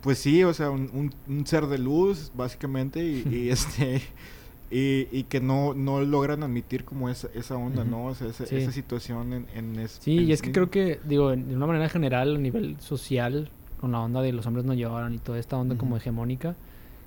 pues 0.00 0.18
sí, 0.18 0.44
o 0.44 0.52
sea, 0.52 0.70
un, 0.70 0.90
un, 0.92 1.14
un 1.28 1.46
ser 1.46 1.66
de 1.66 1.78
luz, 1.78 2.30
básicamente, 2.34 3.04
y, 3.04 3.26
y 3.30 3.48
este... 3.50 4.02
Y, 4.76 5.06
y, 5.12 5.22
que 5.24 5.40
no, 5.40 5.72
no 5.72 6.00
logran 6.00 6.42
admitir 6.42 6.84
como 6.84 7.08
esa, 7.08 7.28
esa 7.32 7.54
onda, 7.56 7.82
uh 7.82 7.86
-huh. 7.86 7.90
¿no? 7.90 8.04
O 8.06 8.14
sea, 8.16 8.26
esa, 8.28 8.44
Sí. 8.44 8.56
esa 8.56 8.72
situación 8.72 9.32
en, 9.32 9.46
en 9.54 9.78
es- 9.78 9.98
Sí, 10.02 10.18
en- 10.18 10.28
y 10.28 10.32
es 10.32 10.42
que 10.42 10.50
creo 10.50 10.68
que, 10.68 10.98
digo, 11.04 11.30
de 11.30 11.54
una 11.54 11.66
manera 11.66 11.88
general, 11.88 12.34
a 12.34 12.38
nivel 12.38 12.76
social, 12.80 13.48
con 13.80 13.92
la 13.92 14.00
onda 14.00 14.20
de 14.20 14.32
los 14.32 14.46
hombres 14.46 14.64
no 14.64 14.74
lloran 14.74 15.14
y 15.14 15.18
toda 15.18 15.38
esta 15.38 15.56
onda 15.56 15.76
como 15.76 15.92
Ujú. 15.92 15.98
hegemónica, 16.00 16.56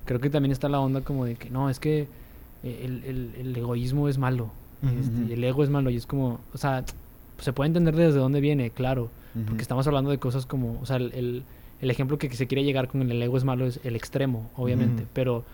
creo 0.06 0.18
que 0.18 0.30
también 0.30 0.52
está 0.52 0.68
la 0.70 0.80
onda 0.80 1.02
como 1.02 1.26
de 1.26 1.34
que 1.34 1.50
no, 1.50 1.68
es 1.68 1.78
que 1.78 2.06
eh, 2.62 2.82
el, 2.84 3.04
el- 3.04 3.34
el 3.38 3.56
egoísmo 3.56 4.08
es 4.08 4.16
malo, 4.16 4.50
Ujú. 4.82 4.94
este, 5.00 5.14
Ujú. 5.20 5.28
y 5.28 5.32
el 5.34 5.44
ego 5.44 5.62
es 5.62 5.68
malo, 5.68 5.90
y 5.90 5.96
es 5.96 6.06
como, 6.06 6.40
o 6.54 6.58
sea, 6.58 6.84
se 7.38 7.52
puede 7.52 7.66
entender 7.68 7.94
desde 7.94 8.18
dónde 8.18 8.40
viene, 8.40 8.70
claro, 8.70 9.10
porque 9.46 9.60
estamos 9.62 9.86
hablando 9.86 10.10
de 10.10 10.18
cosas 10.18 10.46
como, 10.46 10.80
o 10.80 10.86
sea, 10.86 10.96
el, 10.96 11.12
el- 11.12 11.90
ejemplo 11.90 12.18
que 12.18 12.28
se 12.34 12.46
quiere 12.48 12.64
llegar 12.64 12.88
con 12.88 13.02
el 13.08 13.22
ego 13.22 13.36
es 13.36 13.44
malo 13.44 13.66
es 13.66 13.78
el 13.84 13.94
extremo, 13.94 14.50
obviamente, 14.56 15.04
pero, 15.12 15.44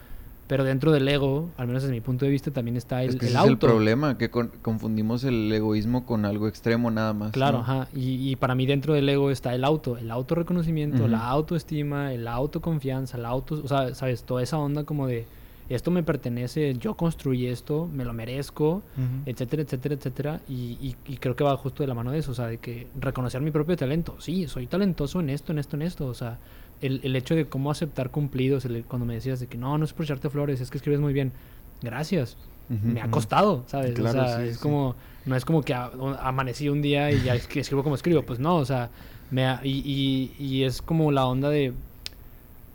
pero 0.47 0.63
dentro 0.65 0.93
del 0.93 1.09
ego, 1.09 1.51
al 1.57 1.67
menos 1.67 1.83
desde 1.83 1.95
mi 1.95 2.01
punto 2.01 2.25
de 2.25 2.31
vista, 2.31 2.51
también 2.51 2.77
está 2.77 3.03
el, 3.03 3.11
es 3.11 3.17
que 3.17 3.27
el 3.27 3.33
ese 3.33 3.39
es 3.39 3.45
el 3.45 3.51
auto. 3.53 3.67
problema, 3.67 4.19
que 4.19 4.31
con- 4.31 4.51
confundimos 4.63 5.25
el 5.25 5.51
egoísmo 5.53 6.05
con 6.05 6.25
algo 6.25 6.49
extremo 6.49 6.91
nada 6.91 7.13
más. 7.15 7.33
Claro, 7.33 7.59
¿no? 7.59 7.63
ajá. 7.65 7.89
Y, 7.95 8.31
y 8.31 8.37
para 8.37 8.55
mí 8.55 8.67
dentro 8.67 8.95
del 8.95 9.09
ego 9.09 9.31
está 9.31 9.55
el 9.55 9.65
auto, 9.65 9.97
el 9.97 10.11
autorreconocimiento, 10.11 11.03
Ujú. 11.05 11.09
la 11.09 11.27
autoestima, 11.29 12.11
la 12.13 12.33
autoconfianza, 12.33 13.19
la 13.19 13.29
auto, 13.29 13.61
o 13.65 13.69
sea, 13.69 13.95
sabes, 13.95 14.25
toda 14.25 14.43
esa 14.43 14.59
onda 14.59 14.85
como 14.85 15.07
de 15.07 15.27
esto 15.71 15.91
me 15.91 16.03
pertenece, 16.03 16.75
yo 16.79 16.93
construí 16.95 17.47
esto, 17.47 17.89
me 17.91 18.05
lo 18.05 18.13
merezco, 18.13 18.83
etcétera, 19.25 19.63
etcétera, 19.63 19.95
etcétera. 19.95 20.41
Y, 20.47 20.55
y- 20.83 20.97
y 21.07 21.17
creo 21.17 21.35
que 21.37 21.43
va 21.43 21.57
justo 21.57 21.83
de 21.83 21.87
la 21.87 21.95
mano 21.95 22.11
de 22.11 22.19
eso, 22.19 22.33
o 22.33 22.35
sea, 22.35 22.49
de 22.49 22.59
que 22.59 22.87
reconocer 23.01 23.41
mi 23.41 23.51
propio 23.51 23.75
talento. 23.75 24.17
Sí, 24.19 24.47
soy 24.47 24.67
talentoso 24.67 25.21
en 25.21 25.31
esto, 25.31 25.53
en 25.53 25.59
esto, 25.59 25.77
en 25.77 25.83
esto. 25.83 26.07
O 26.07 26.13
sea, 26.13 26.39
el, 26.87 27.01
el 27.03 27.17
hecho 27.17 27.35
de 27.35 27.47
cómo 27.47 27.71
aceptar 27.71 28.11
cumplidos, 28.11 28.65
el- 28.65 28.85
cuando 28.85 29.07
me 29.07 29.15
decías 29.15 29.41
de 29.41 29.47
que 29.47 29.59
no, 29.59 29.77
no 29.79 29.85
es 29.85 29.93
por 29.93 30.05
echarte 30.05 30.29
flores, 30.31 30.61
es 30.61 30.71
que 30.71 30.79
escribes 30.79 31.01
muy 31.01 31.13
bien. 31.13 31.33
Gracias 31.83 32.37
me 32.95 33.01
ha 33.03 33.11
costado, 33.11 33.63
¿sabes? 33.67 33.93
Claro, 33.95 34.23
o 34.23 34.27
sea, 34.27 34.39
sí, 34.39 34.49
es 34.49 34.57
sí. 34.57 34.63
como, 34.63 34.97
no 35.27 35.37
es 35.37 35.45
como 35.45 35.61
que 35.63 35.75
a- 35.75 35.91
amanecí 36.21 36.71
un 36.71 36.81
día 36.81 37.13
y 37.13 37.21
ya 37.23 37.35
escribo 37.35 37.83
como 37.83 37.95
escribo, 37.95 38.23
pues 38.23 38.39
no, 38.41 38.57
o 38.57 38.65
sea, 38.65 38.89
me 39.31 39.45
ha- 39.45 39.61
y, 39.63 39.83
y, 39.85 40.43
y 40.43 40.65
es 40.65 40.81
como 40.81 41.13
la 41.13 41.27
onda 41.27 41.51
de... 41.51 41.75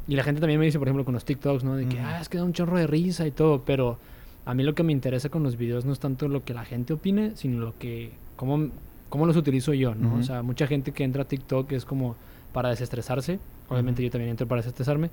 Y 0.07 0.15
la 0.15 0.23
gente 0.23 0.41
también 0.41 0.59
me 0.59 0.65
dice, 0.65 0.79
por 0.79 0.87
ejemplo, 0.87 1.05
con 1.05 1.13
los 1.13 1.25
TikToks, 1.25 1.63
¿no? 1.63 1.75
De 1.75 1.87
que, 1.87 1.97
Ujú. 1.97 2.05
ah, 2.05 2.19
es 2.21 2.29
que 2.29 2.37
da 2.37 2.43
un 2.43 2.53
chorro 2.53 2.77
de 2.77 2.87
risa 2.87 3.27
y 3.27 3.31
todo, 3.31 3.63
pero 3.65 3.97
a 4.45 4.53
mí 4.53 4.63
lo 4.63 4.73
que 4.73 4.83
me 4.83 4.91
interesa 4.91 5.29
con 5.29 5.43
los 5.43 5.55
videos 5.57 5.85
no 5.85 5.93
es 5.93 5.99
tanto 5.99 6.27
lo 6.27 6.43
que 6.43 6.53
la 6.53 6.65
gente 6.65 6.93
opine, 6.93 7.31
sino 7.35 7.59
lo 7.59 7.77
que, 7.77 8.11
cómo, 8.35 8.69
cómo 9.09 9.25
los 9.27 9.37
utilizo 9.37 9.73
yo, 9.73 9.93
¿no? 9.95 10.15
O 10.15 10.23
sea, 10.23 10.41
mucha 10.41 10.65
gente 10.67 10.91
que 10.91 11.03
entra 11.03 11.23
a 11.23 11.25
TikTok 11.27 11.71
es 11.73 11.85
como 11.85 12.15
para 12.53 12.69
desestresarse, 12.69 13.39
obviamente 13.69 14.03
yo 14.03 14.09
también 14.09 14.31
entro 14.31 14.47
para 14.47 14.61
desestresarme, 14.61 15.09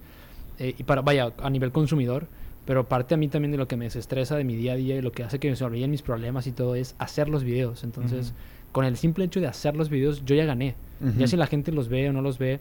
eh, 0.58 0.74
y 0.76 0.82
para, 0.84 1.02
vaya, 1.02 1.32
a 1.42 1.50
nivel 1.50 1.72
consumidor, 1.72 2.26
pero 2.64 2.88
parte 2.88 3.14
a 3.14 3.16
mí 3.16 3.28
también 3.28 3.52
de 3.52 3.58
lo 3.58 3.68
que 3.68 3.76
me 3.76 3.84
desestresa 3.84 4.36
de 4.36 4.44
mi 4.44 4.56
día 4.56 4.72
a 4.72 4.76
día 4.76 4.96
y 4.96 5.02
lo 5.02 5.12
que 5.12 5.22
hace 5.22 5.38
que 5.38 5.54
se 5.54 5.64
olviden 5.64 5.90
mis 5.90 6.02
problemas 6.02 6.46
y 6.46 6.52
todo 6.52 6.74
es 6.74 6.96
hacer 6.98 7.28
los 7.28 7.44
videos. 7.44 7.84
Entonces, 7.84 8.34
con 8.72 8.84
el 8.84 8.96
simple 8.96 9.24
hecho 9.24 9.40
de 9.40 9.46
hacer 9.46 9.76
los 9.76 9.88
videos, 9.88 10.24
yo 10.24 10.34
ya 10.34 10.44
gané. 10.44 10.74
Ya 11.16 11.26
si 11.26 11.36
la 11.36 11.46
gente 11.46 11.70
los 11.70 11.88
ve 11.88 12.08
o 12.08 12.12
no 12.12 12.22
los 12.22 12.38
ve, 12.38 12.58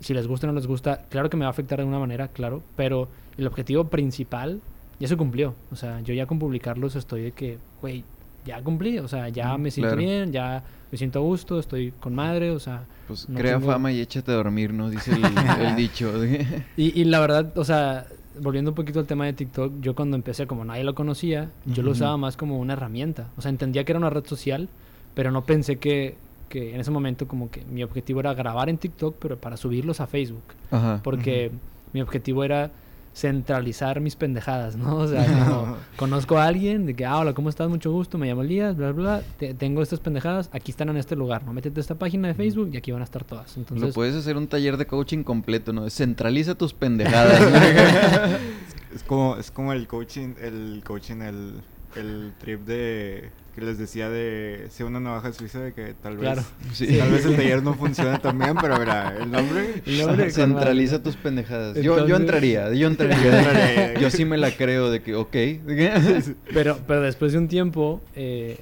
si 0.00 0.14
les 0.14 0.26
gusta 0.26 0.46
o 0.46 0.50
no 0.50 0.54
les 0.54 0.66
gusta, 0.66 1.04
claro 1.10 1.28
que 1.28 1.36
me 1.36 1.44
va 1.44 1.48
a 1.48 1.50
afectar 1.50 1.78
de 1.78 1.84
una 1.84 1.98
manera, 1.98 2.28
claro, 2.28 2.62
pero 2.76 3.08
el 3.36 3.46
objetivo 3.46 3.84
principal 3.84 4.60
ya 4.98 5.08
se 5.08 5.16
cumplió. 5.16 5.54
O 5.70 5.76
sea, 5.76 6.00
yo 6.00 6.14
ya 6.14 6.26
con 6.26 6.38
publicarlos 6.38 6.96
estoy 6.96 7.22
de 7.22 7.32
que, 7.32 7.58
güey, 7.82 8.04
ya 8.44 8.62
cumplí, 8.62 8.98
o 8.98 9.08
sea, 9.08 9.28
ya 9.28 9.50
Ujú, 9.54 9.58
me 9.62 9.70
siento 9.70 9.94
claro. 9.96 10.02
bien, 10.06 10.32
ya 10.32 10.62
me 10.90 10.98
siento 10.98 11.18
a 11.18 11.22
gusto, 11.22 11.58
estoy 11.58 11.92
con 12.00 12.14
madre, 12.14 12.50
o 12.50 12.60
sea, 12.60 12.84
Pues 13.06 13.28
no 13.28 13.38
crea 13.38 13.58
tengo- 13.58 13.72
fama 13.72 13.92
y 13.92 14.00
échate 14.00 14.32
a 14.32 14.34
dormir, 14.34 14.72
¿no? 14.72 14.90
Dice 14.90 15.12
el, 15.12 15.24
el 15.24 15.76
dicho. 15.76 16.12
Y, 16.76 17.00
y 17.00 17.04
la 17.04 17.20
verdad, 17.20 17.56
o 17.56 17.64
sea, 17.64 18.06
volviendo 18.40 18.70
un 18.72 18.74
poquito 18.74 19.00
al 19.00 19.06
tema 19.06 19.26
de 19.26 19.32
TikTok, 19.32 19.80
yo 19.80 19.94
cuando 19.94 20.16
empecé, 20.16 20.46
como 20.46 20.64
nadie 20.64 20.84
lo 20.84 20.94
conocía, 20.94 21.50
yo 21.66 21.82
lo 21.82 21.92
usaba 21.92 22.16
más 22.16 22.36
como 22.36 22.58
una 22.58 22.72
herramienta. 22.74 23.28
O 23.36 23.42
sea, 23.42 23.48
entendía 23.50 23.84
que 23.84 23.92
era 23.92 23.98
una 23.98 24.10
red 24.10 24.24
social, 24.26 24.68
pero 25.14 25.30
no 25.30 25.44
pensé 25.44 25.76
que, 25.76 26.16
que 26.48 26.74
en 26.74 26.80
ese 26.80 26.90
momento 26.90 27.26
como 27.28 27.50
que 27.50 27.64
mi 27.64 27.82
objetivo 27.82 28.20
era 28.20 28.34
grabar 28.34 28.68
en 28.68 28.78
TikTok, 28.78 29.16
pero 29.20 29.38
para 29.38 29.56
subirlos 29.56 30.00
a 30.00 30.06
Facebook. 30.06 30.42
Ajá. 30.70 31.00
Porque 31.04 31.50
mi 31.92 32.00
objetivo 32.02 32.42
era 32.44 32.70
centralizar 33.14 34.00
mis 34.00 34.16
pendejadas, 34.16 34.76
¿no? 34.76 34.96
O 34.96 35.06
sea, 35.08 35.24
como 35.48 35.76
conozco 35.96 36.36
a 36.36 36.46
alguien 36.46 36.84
de 36.86 36.94
que, 36.94 37.06
ah, 37.06 37.18
hola, 37.18 37.32
¿cómo 37.32 37.48
estás? 37.48 37.68
Mucho 37.68 37.90
gusto, 37.92 38.18
me 38.18 38.26
llamo 38.26 38.42
Elías, 38.42 38.76
bla, 38.76 38.92
bla, 38.92 39.02
bla, 39.02 39.22
te- 39.38 39.54
tengo 39.54 39.82
estas 39.82 40.00
pendejadas, 40.00 40.50
aquí 40.52 40.70
están 40.72 40.88
en 40.88 40.96
este 40.96 41.16
lugar, 41.16 41.44
¿no? 41.44 41.52
Métete 41.52 41.80
a 41.80 41.82
esta 41.82 41.94
página 41.94 42.28
de 42.28 42.34
Facebook 42.34 42.70
y 42.72 42.76
aquí 42.76 42.90
van 42.92 43.00
a 43.02 43.04
estar 43.04 43.24
todas. 43.24 43.56
Lo 43.56 43.62
Entonces, 43.62 43.94
puedes 43.94 44.14
hacer 44.14 44.36
un 44.36 44.48
taller 44.48 44.76
de 44.76 44.86
coaching 44.86 45.22
completo, 45.22 45.72
¿no? 45.72 45.88
Centraliza 45.90 46.54
tus 46.54 46.72
pendejadas. 46.74 47.40
¿no? 47.40 48.38
Es 48.94 49.02
como, 49.02 49.36
es 49.36 49.50
como 49.50 49.72
el 49.72 49.88
coaching, 49.88 50.34
el 50.40 50.80
coaching, 50.86 51.16
el, 51.22 51.60
el 51.96 52.32
trip 52.38 52.60
de 52.64 53.30
que 53.54 53.60
les 53.60 53.78
decía 53.78 54.08
de 54.10 54.66
ser 54.70 54.86
una 54.86 54.98
navaja 55.00 55.32
suiza 55.32 55.60
de 55.60 55.72
que 55.72 55.94
tal 55.94 56.16
vez. 56.16 56.40
Sí. 56.72 56.98
tal 56.98 57.10
vez 57.10 57.24
el 57.24 57.36
taller 57.36 57.62
no 57.62 57.74
funciona 57.84 58.18
también, 58.18 58.54
pero 58.60 58.78
mira, 58.78 59.16
el 59.20 59.30
nombre 59.30 59.82
El 59.86 59.98
nombre 59.98 60.30
Centraliza 60.30 61.02
tus 61.02 61.16
pendejadas. 61.16 61.76
Yo, 61.76 62.06
yo 62.06 62.16
entraría, 62.16 62.68
yo 62.70 62.74
Yo 62.74 62.86
entraría. 62.88 63.94
yo 64.00 64.10
sí 64.10 64.24
me 64.24 64.36
la 64.36 64.50
creo 64.50 64.90
de 64.90 65.02
que, 65.02 65.14
ok. 65.14 65.34
Pero, 66.52 66.78
pero 66.86 67.02
después 67.02 67.32
de 67.32 67.38
un 67.38 67.48
tiempo, 67.48 68.00
eh, 68.14 68.58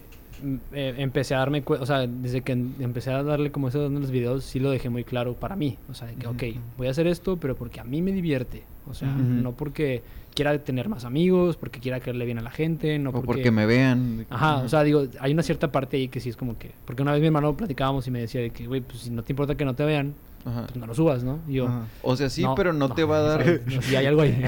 eh, 0.72 0.94
empecé 0.98 1.34
a 1.34 1.38
darme 1.38 1.62
cuenta, 1.62 1.82
o 1.82 1.86
sea, 1.86 2.06
desde 2.06 2.42
que 2.42 2.52
empecé 2.52 3.10
a 3.10 3.22
darle 3.22 3.50
como 3.50 3.68
eso 3.68 3.86
en 3.86 4.00
los 4.00 4.10
videos, 4.10 4.44
sí 4.44 4.58
lo 4.58 4.70
dejé 4.70 4.88
muy 4.90 5.04
claro 5.04 5.34
para 5.34 5.56
mí. 5.56 5.78
O 5.90 5.94
sea, 5.94 6.08
de 6.08 6.14
que, 6.14 6.26
Ujú. 6.26 6.36
ok, 6.36 6.42
voy 6.78 6.86
a 6.88 6.90
hacer 6.90 7.06
esto, 7.06 7.36
pero 7.36 7.56
porque 7.56 7.80
a 7.80 7.84
mí 7.84 8.02
me 8.02 8.12
divierte. 8.12 8.64
O 8.88 8.94
sea, 8.94 9.08
no 9.08 9.52
porque 9.52 10.02
quiera 10.34 10.58
tener 10.58 10.88
más 10.88 11.04
amigos, 11.04 11.56
porque 11.56 11.78
quiera 11.78 12.00
caerle 12.00 12.24
bien 12.24 12.38
a 12.38 12.42
la 12.42 12.50
gente, 12.50 12.98
no 12.98 13.10
o 13.10 13.12
porque... 13.12 13.26
porque 13.26 13.50
me 13.50 13.66
vean. 13.66 14.26
Ajá, 14.28 14.56
o 14.58 14.68
sea, 14.68 14.82
digo, 14.82 15.06
hay 15.20 15.32
una 15.32 15.42
cierta 15.42 15.70
parte 15.70 15.96
ahí 15.96 16.08
que 16.08 16.20
sí 16.20 16.30
es 16.30 16.36
como 16.36 16.58
que... 16.58 16.72
Porque 16.84 17.02
una 17.02 17.12
vez 17.12 17.20
mi 17.20 17.26
hermano 17.26 17.56
platicábamos 17.56 18.06
y 18.08 18.10
me 18.10 18.20
decía 18.20 18.40
de 18.40 18.50
que, 18.50 18.66
güey, 18.66 18.80
pues 18.80 19.00
si 19.00 19.10
no 19.10 19.22
te 19.22 19.32
importa 19.32 19.54
que 19.54 19.64
no 19.64 19.74
te 19.74 19.84
vean, 19.84 20.14
Ajá. 20.44 20.66
pues 20.66 20.76
no 20.76 20.86
lo 20.86 20.94
subas, 20.94 21.22
¿no? 21.22 21.38
Y 21.48 21.54
yo... 21.54 21.68
Ajá. 21.68 21.86
O 22.02 22.16
sea, 22.16 22.28
sí, 22.30 22.44
pero 22.56 22.72
no, 22.72 22.92
te 22.94 23.04
va 23.04 23.18
a 23.18 23.22
dar. 23.22 23.60
No, 23.66 23.82
sí, 23.82 23.96
hay 23.96 24.06
algo 24.06 24.22
ahí. 24.22 24.32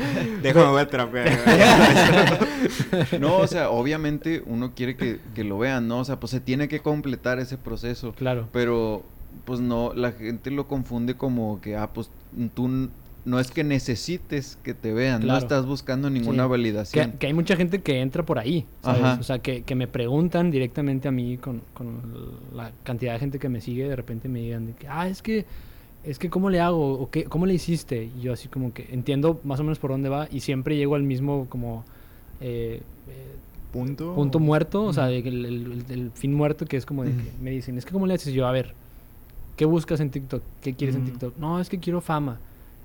Déjame 0.42 0.70
voy 0.70 0.80
a 0.80 0.88
trapear. 0.88 1.38
No, 3.20 3.38
o 3.38 3.46
sea, 3.46 3.70
obviamente 3.70 4.42
uno 4.46 4.74
quiere 4.74 4.96
que, 4.96 5.20
que 5.34 5.44
lo 5.44 5.58
vean, 5.58 5.88
¿no? 5.88 6.00
O 6.00 6.04
sea, 6.04 6.20
pues 6.20 6.30
se 6.30 6.40
tiene 6.40 6.68
que 6.68 6.80
completar 6.80 7.38
ese 7.38 7.56
proceso. 7.58 8.12
claro. 8.12 8.48
Pero, 8.52 9.04
pues 9.44 9.60
no, 9.60 9.92
la 9.94 10.12
gente 10.12 10.50
lo 10.50 10.68
confunde 10.68 11.14
como 11.14 11.60
que, 11.60 11.76
ah, 11.76 11.90
pues 11.92 12.10
tú 12.54 12.90
no 13.24 13.38
es 13.38 13.50
que 13.50 13.64
necesites 13.64 14.58
que 14.62 14.74
te 14.74 14.92
vean, 14.92 15.26
no 15.26 15.36
estás 15.36 15.66
buscando 15.66 16.08
ninguna 16.10 16.44
Sí. 16.44 16.48
validación. 16.50 17.10
Que, 17.12 17.18
que 17.18 17.26
hay 17.26 17.34
mucha 17.34 17.56
gente 17.56 17.80
que 17.82 18.00
entra 18.00 18.24
por 18.24 18.38
ahí, 18.38 18.66
¿sabes? 18.82 19.02
Ajá. 19.02 19.18
O 19.20 19.22
sea, 19.22 19.38
que, 19.40 19.62
que 19.62 19.74
me 19.74 19.86
preguntan 19.86 20.50
directamente 20.50 21.08
a 21.08 21.10
mí 21.10 21.36
con, 21.36 21.62
con 21.74 22.00
la 22.54 22.72
cantidad 22.82 23.12
de 23.14 23.18
gente 23.18 23.38
que 23.38 23.48
me 23.48 23.60
sigue, 23.60 23.88
de 23.88 23.96
repente 23.96 24.28
me 24.28 24.40
digan 24.40 24.66
de 24.66 24.72
que, 24.74 24.88
ah, 24.88 25.08
es 25.08 25.22
que, 25.22 25.44
es 26.04 26.18
que 26.18 26.30
¿cómo 26.30 26.48
le 26.50 26.60
hago? 26.60 26.94
¿O 26.98 27.10
qué, 27.10 27.24
¿Cómo 27.24 27.44
le 27.46 27.54
hiciste? 27.54 28.04
Y 28.16 28.22
yo 28.22 28.32
así 28.32 28.48
como 28.48 28.72
que 28.72 28.88
entiendo 28.90 29.40
más 29.44 29.60
o 29.60 29.64
menos 29.64 29.78
por 29.78 29.90
dónde 29.90 30.08
va 30.08 30.28
y 30.30 30.40
siempre 30.40 30.76
llego 30.76 30.94
al 30.94 31.02
mismo 31.02 31.46
como 31.48 31.84
eh, 32.40 32.80
eh, 33.08 33.26
Punto. 33.72 34.14
punto 34.16 34.40
muerto, 34.40 34.82
o 34.82 34.92
sea, 34.92 35.08
el, 35.10 35.44
el- 35.44 35.84
el 35.90 36.10
fin 36.12 36.34
muerto 36.34 36.66
que 36.66 36.76
es 36.76 36.84
como 36.84 37.04
de 37.04 37.10
que 37.12 37.22
me 37.40 37.50
dicen, 37.52 37.78
es 37.78 37.84
que 37.84 37.92
¿cómo 37.92 38.04
le 38.06 38.14
haces? 38.14 38.28
Y 38.32 38.32
yo, 38.32 38.48
a 38.48 38.50
ver, 38.50 38.74
¿qué 39.56 39.64
buscas 39.64 40.00
en 40.00 40.10
TikTok? 40.10 40.42
¿Qué 40.60 40.74
quieres 40.74 40.96
en. 40.96 41.04
TikTok? 41.04 41.36
No, 41.38 41.60
es 41.60 41.68
que 41.68 41.78
quiero 41.78 42.00
fama, 42.00 42.40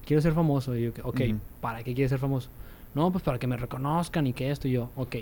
quiero 0.06 0.22
ser 0.22 0.34
famoso. 0.34 0.76
Y 0.76 0.84
yo, 0.86 0.92
ok, 1.04 1.22
Ujú. 1.30 1.40
¿para 1.62 1.84
qué 1.84 1.94
quieres 1.94 2.10
ser 2.10 2.20
famoso? 2.20 2.50
No, 2.94 3.12
pues 3.12 3.24
para 3.24 3.38
que 3.40 3.48
me 3.48 3.58
reconozcan 3.58 4.26
y 4.28 4.34
que 4.34 4.52
esto 4.52 4.68
y 4.68 4.72
yo, 4.72 4.90
ok. 4.96 5.16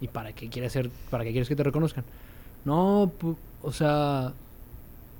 ¿Y 0.00 0.08
para 0.08 0.32
qué 0.32 0.48
quieres 0.48 0.72
ser, 0.72 0.90
para 1.10 1.24
qué 1.24 1.30
quieres 1.32 1.48
que 1.48 1.56
te 1.56 1.62
reconozcan? 1.62 2.04
No, 2.64 3.12
o 3.62 3.72
sea, 3.72 4.32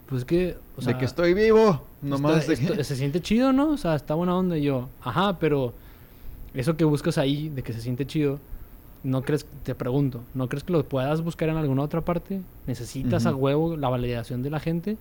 pues 0.08 0.24
que, 0.24 0.56
o 0.76 0.82
sea, 0.82 0.92
de 0.94 0.98
que 0.98 1.04
estoy 1.04 1.34
vivo, 1.34 1.82
nomás. 2.02 2.38
está- 2.48 2.50
de 2.52 2.56
que- 2.58 2.72
esto- 2.72 2.84
se 2.84 2.96
siente 2.96 3.20
chido, 3.20 3.52
¿no? 3.52 3.70
O 3.70 3.76
sea, 3.76 3.94
está 3.94 4.14
buena 4.14 4.36
onda. 4.36 4.56
Y 4.58 4.62
yo, 4.62 4.88
ajá, 5.02 5.38
pero 5.38 5.72
eso 6.54 6.76
que 6.76 6.84
buscas 6.84 7.18
ahí, 7.18 7.48
de 7.50 7.62
que 7.62 7.72
se 7.72 7.80
siente 7.80 8.06
chido, 8.06 8.38
¿no 9.04 9.22
crees, 9.22 9.46
te 9.62 9.74
pregunto, 9.74 10.22
¿no 10.34 10.48
crees 10.48 10.64
que 10.64 10.72
lo 10.72 10.82
puedas 10.84 11.22
buscar 11.22 11.48
en 11.50 11.56
alguna 11.56 11.82
otra 11.82 12.00
parte? 12.00 12.40
¿Necesitas 12.66 13.26
a 13.26 13.34
huevo 13.34 13.76
la 13.76 13.88
validación 13.88 14.42
de 14.42 14.50
la 14.50 14.58
gente? 14.58 14.96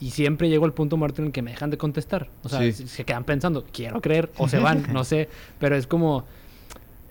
Y 0.00 0.10
siempre 0.10 0.48
llego 0.48 0.64
al 0.64 0.72
punto 0.72 0.96
muerto 0.96 1.20
en 1.20 1.26
el 1.26 1.32
que 1.32 1.42
me 1.42 1.50
dejan 1.50 1.70
de 1.70 1.76
contestar. 1.76 2.28
O 2.44 2.48
sea, 2.48 2.60
Sí. 2.60 2.86
se, 2.86 3.04
quedan 3.04 3.24
pensando, 3.24 3.64
quiero 3.72 4.00
creer, 4.00 4.30
o 4.38 4.48
se 4.48 4.58
van, 4.58 4.86
no 4.92 5.04
sé. 5.04 5.28
Pero 5.58 5.76
es 5.76 5.86
como, 5.86 6.24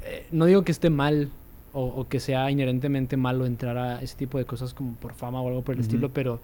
eh, 0.04 0.26
no 0.32 0.46
digo 0.46 0.64
que 0.64 0.72
esté 0.72 0.90
mal 0.90 1.30
o, 1.74 1.84
o 1.86 2.08
que 2.08 2.20
sea 2.20 2.50
inherentemente 2.50 3.18
malo 3.18 3.46
entrar 3.46 3.78
a 3.78 4.02
ese 4.02 4.16
tipo 4.18 4.38
de 4.38 4.46
cosas 4.46 4.74
como 4.74 4.94
por 4.96 5.14
fama 5.14 5.42
o 5.42 5.48
algo 5.48 5.62
por 5.62 5.76
el 5.76 5.82
estilo, 5.82 6.10
pero 6.10 6.40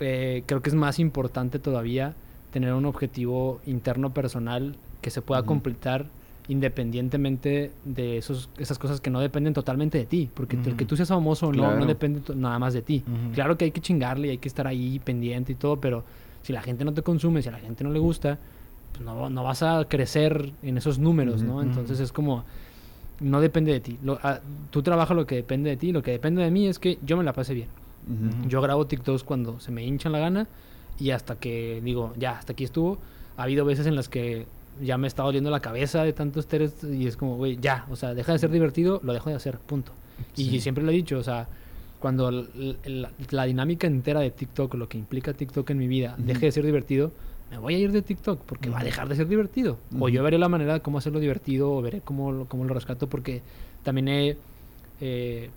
eh, 0.00 0.42
creo 0.46 0.62
que 0.62 0.70
es 0.70 0.74
más 0.74 0.98
importante 0.98 1.58
todavía 1.58 2.14
tener 2.52 2.72
un 2.72 2.84
objetivo 2.86 3.60
interno 3.66 4.10
personal 4.12 4.74
que 5.02 5.10
se 5.10 5.22
pueda 5.22 5.42
completar 5.44 6.06
independientemente 6.50 7.70
de 7.84 8.18
esos, 8.18 8.48
esas 8.58 8.78
cosas 8.78 9.00
que 9.00 9.10
no 9.10 9.20
dependen 9.20 9.54
totalmente 9.54 9.98
de 9.98 10.06
ti. 10.06 10.28
Porque 10.34 10.56
el 10.56 10.62
Ujú. 10.68 10.76
que 10.76 10.84
tú 10.84 10.96
seas 10.96 11.08
famoso 11.08 11.46
o 11.48 11.52
no, 11.52 11.58
Claro. 11.62 11.78
no 11.80 11.86
depende 11.86 12.20
to- 12.20 12.34
nada 12.34 12.58
más 12.58 12.74
de 12.74 12.82
ti. 12.82 13.02
Ujú. 13.06 13.32
Claro 13.34 13.56
que 13.58 13.66
hay 13.66 13.70
que 13.70 13.80
chingarle 13.80 14.28
y 14.28 14.30
hay 14.32 14.38
que 14.38 14.48
estar 14.48 14.66
ahí 14.66 14.98
pendiente 14.98 15.52
y 15.52 15.54
todo, 15.54 15.80
pero 15.80 16.04
si 16.42 16.52
la 16.52 16.62
gente 16.62 16.84
no 16.84 16.92
te 16.92 17.02
consume, 17.02 17.42
si 17.42 17.48
a 17.48 17.52
la 17.52 17.58
gente 17.58 17.84
no 17.84 17.90
le 17.90 17.98
gusta, 17.98 18.38
pues 18.92 19.04
no, 19.04 19.30
no 19.30 19.44
vas 19.44 19.62
a 19.62 19.84
crecer 19.88 20.52
en 20.62 20.78
esos 20.78 20.98
números, 20.98 21.42
¿no? 21.42 21.56
Ujú. 21.56 21.62
Entonces 21.62 22.00
es 22.00 22.12
como, 22.12 22.44
no 23.20 23.40
depende 23.40 23.72
de 23.72 23.80
ti. 23.80 23.98
Lo, 24.02 24.18
ah, 24.22 24.40
tú 24.70 24.82
trabajas 24.82 25.16
lo 25.16 25.26
que 25.26 25.36
depende 25.36 25.70
de 25.70 25.76
ti, 25.76 25.92
lo 25.92 26.02
que 26.02 26.10
depende 26.12 26.42
de 26.42 26.50
mí 26.50 26.66
es 26.66 26.78
que 26.78 26.98
yo 27.04 27.16
me 27.16 27.24
la 27.24 27.32
pase 27.32 27.54
bien. 27.54 27.68
Yo 28.48 28.60
grabo 28.60 28.86
TikToks 28.86 29.22
cuando 29.22 29.60
se 29.60 29.70
me 29.70 29.84
hinchan 29.84 30.10
la 30.10 30.18
gana 30.18 30.48
y 30.98 31.10
hasta 31.10 31.36
que 31.36 31.80
digo, 31.84 32.12
ya, 32.18 32.32
hasta 32.38 32.54
aquí 32.54 32.64
estuvo. 32.64 32.98
Ha 33.36 33.44
habido 33.44 33.64
veces 33.64 33.86
en 33.86 33.94
las 33.94 34.08
que 34.08 34.46
ya 34.82 34.96
me 34.98 35.06
está 35.08 35.22
doliendo 35.22 35.50
la 35.50 35.60
cabeza 35.60 36.02
de 36.04 36.12
tantos 36.12 36.46
teres 36.46 36.82
y 36.84 37.06
es 37.06 37.16
como, 37.16 37.36
güey, 37.36 37.58
ya, 37.60 37.86
o 37.90 37.96
sea, 37.96 38.14
deja 38.14 38.32
de 38.32 38.38
ser 38.38 38.50
divertido, 38.50 39.00
lo 39.02 39.12
dejo 39.12 39.30
de 39.30 39.36
hacer, 39.36 39.58
punto. 39.58 39.92
Y 40.36 40.44
Sí. 40.44 40.60
siempre 40.60 40.84
lo 40.84 40.90
he 40.90 40.94
dicho, 40.94 41.18
o 41.18 41.22
sea, 41.22 41.48
cuando 41.98 42.30
la, 42.30 43.10
la 43.30 43.44
dinámica 43.44 43.86
entera 43.86 44.20
de 44.20 44.30
TikTok, 44.30 44.74
lo 44.74 44.88
que 44.88 44.96
implica 44.98 45.32
TikTok 45.34 45.68
en 45.70 45.78
mi 45.78 45.86
vida, 45.88 46.14
Ujú. 46.18 46.26
deje 46.26 46.46
de 46.46 46.52
ser 46.52 46.64
divertido, 46.64 47.12
me 47.50 47.58
voy 47.58 47.74
a 47.74 47.78
ir 47.78 47.90
de 47.92 48.00
TikTok 48.02 48.40
porque 48.46 48.70
va 48.70 48.80
a 48.80 48.84
dejar 48.84 49.08
de 49.08 49.16
ser 49.16 49.28
divertido. 49.28 49.76
O 49.94 49.96
Ujú. 49.96 50.08
yo 50.08 50.22
veré 50.22 50.38
la 50.38 50.48
manera 50.48 50.74
de 50.74 50.80
cómo 50.80 50.98
hacerlo 50.98 51.18
divertido 51.20 51.72
o 51.72 51.82
veré 51.82 52.00
cómo, 52.00 52.32
lo- 52.32 52.44
cómo 52.46 52.64
lo 52.64 52.72
rescato 52.74 53.08
porque 53.08 53.42
también 53.82 54.08
he 54.08 54.36
eh, 55.00 55.50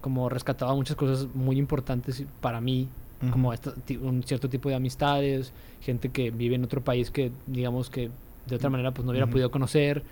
como 0.00 0.28
rescatado 0.28 0.74
muchas 0.74 0.96
cosas 0.96 1.28
muy 1.34 1.58
importantes 1.58 2.24
para 2.40 2.60
mí, 2.60 2.88
Ujú. 3.22 3.30
como 3.32 3.52
esta- 3.52 3.72
un 4.00 4.22
cierto 4.24 4.48
tipo 4.48 4.68
de 4.68 4.74
amistades, 4.74 5.52
gente 5.80 6.08
que 6.10 6.30
vive 6.30 6.54
en 6.56 6.64
otro 6.64 6.80
país 6.82 7.10
que 7.10 7.30
digamos 7.46 7.88
que 7.90 8.10
de 8.46 8.56
otra 8.56 8.68
manera 8.70 8.90
pues 8.92 9.04
no 9.04 9.10
hubiera 9.12 9.26
Ujú. 9.26 9.32
podido 9.34 9.50
conocer, 9.50 10.02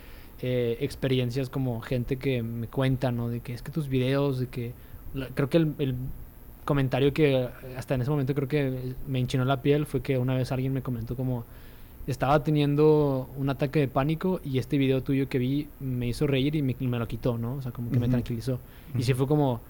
eh, 0.42 0.78
experiencias 0.80 1.50
como 1.50 1.80
gente 1.80 2.16
que 2.16 2.42
me 2.42 2.66
cuenta, 2.68 3.10
¿no? 3.10 3.28
De 3.28 3.40
que 3.40 3.52
es 3.52 3.62
que 3.62 3.72
tus 3.72 3.88
videos, 3.88 4.38
de 4.38 4.46
que 4.46 4.72
la- 5.14 5.26
creo 5.28 5.48
que 5.50 5.56
el, 5.58 5.74
el 5.78 5.94
comentario 6.64 7.12
que 7.12 7.48
hasta 7.76 7.94
en 7.94 8.02
ese 8.02 8.10
momento 8.10 8.34
creo 8.34 8.46
que 8.48 8.94
me 9.08 9.18
enchinó 9.18 9.44
la 9.44 9.60
piel 9.60 9.86
fue 9.86 10.00
que 10.02 10.16
una 10.18 10.34
vez 10.36 10.52
alguien 10.52 10.72
me 10.72 10.82
comentó 10.82 11.16
como 11.16 11.44
estaba 12.06 12.42
teniendo 12.42 13.28
un 13.36 13.50
ataque 13.50 13.80
de 13.80 13.88
pánico 13.88 14.40
y 14.44 14.58
este 14.58 14.78
video 14.78 15.02
tuyo 15.02 15.28
que 15.28 15.38
vi 15.38 15.68
me 15.80 16.08
hizo 16.08 16.26
reír 16.26 16.54
y 16.56 16.62
me, 16.62 16.74
me 16.80 16.98
lo 16.98 17.06
quitó, 17.08 17.36
¿no? 17.38 17.54
O 17.56 17.62
sea, 17.62 17.72
como 17.72 17.90
que 17.90 17.98
me 17.98 18.06
Ujú. 18.06 18.12
tranquilizó. 18.12 18.58
Y 18.96 19.02
sí 19.02 19.14
fue 19.14 19.26
como, 19.26 19.60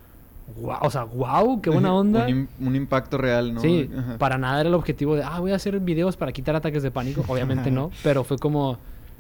wow, 0.61 0.79
o 0.83 0.91
sea, 0.91 1.05
wow, 1.05 1.61
qué 1.61 1.71
buena 1.71 1.93
onda. 1.95 2.25
un, 2.27 2.31
im- 2.31 2.49
un 2.67 2.77
impacto 2.77 3.19
real, 3.19 3.55
¿no? 3.55 3.61
Sí, 3.61 3.89
Ajá. 3.97 4.19
para 4.19 4.39
nada 4.39 4.61
era 4.61 4.69
el 4.69 4.75
objetivo 4.75 5.15
de, 5.17 5.23
ah, 5.23 5.39
voy 5.41 5.53
a 5.53 5.57
hacer 5.57 5.79
videos 5.81 6.17
para 6.17 6.33
quitar 6.33 6.57
ataques 6.57 6.83
de 6.83 6.91
pánico. 6.91 7.25
Obviamente 7.29 7.71
no, 7.71 7.91
pero 8.03 8.25
fue 8.25 8.39
como, 8.39 8.79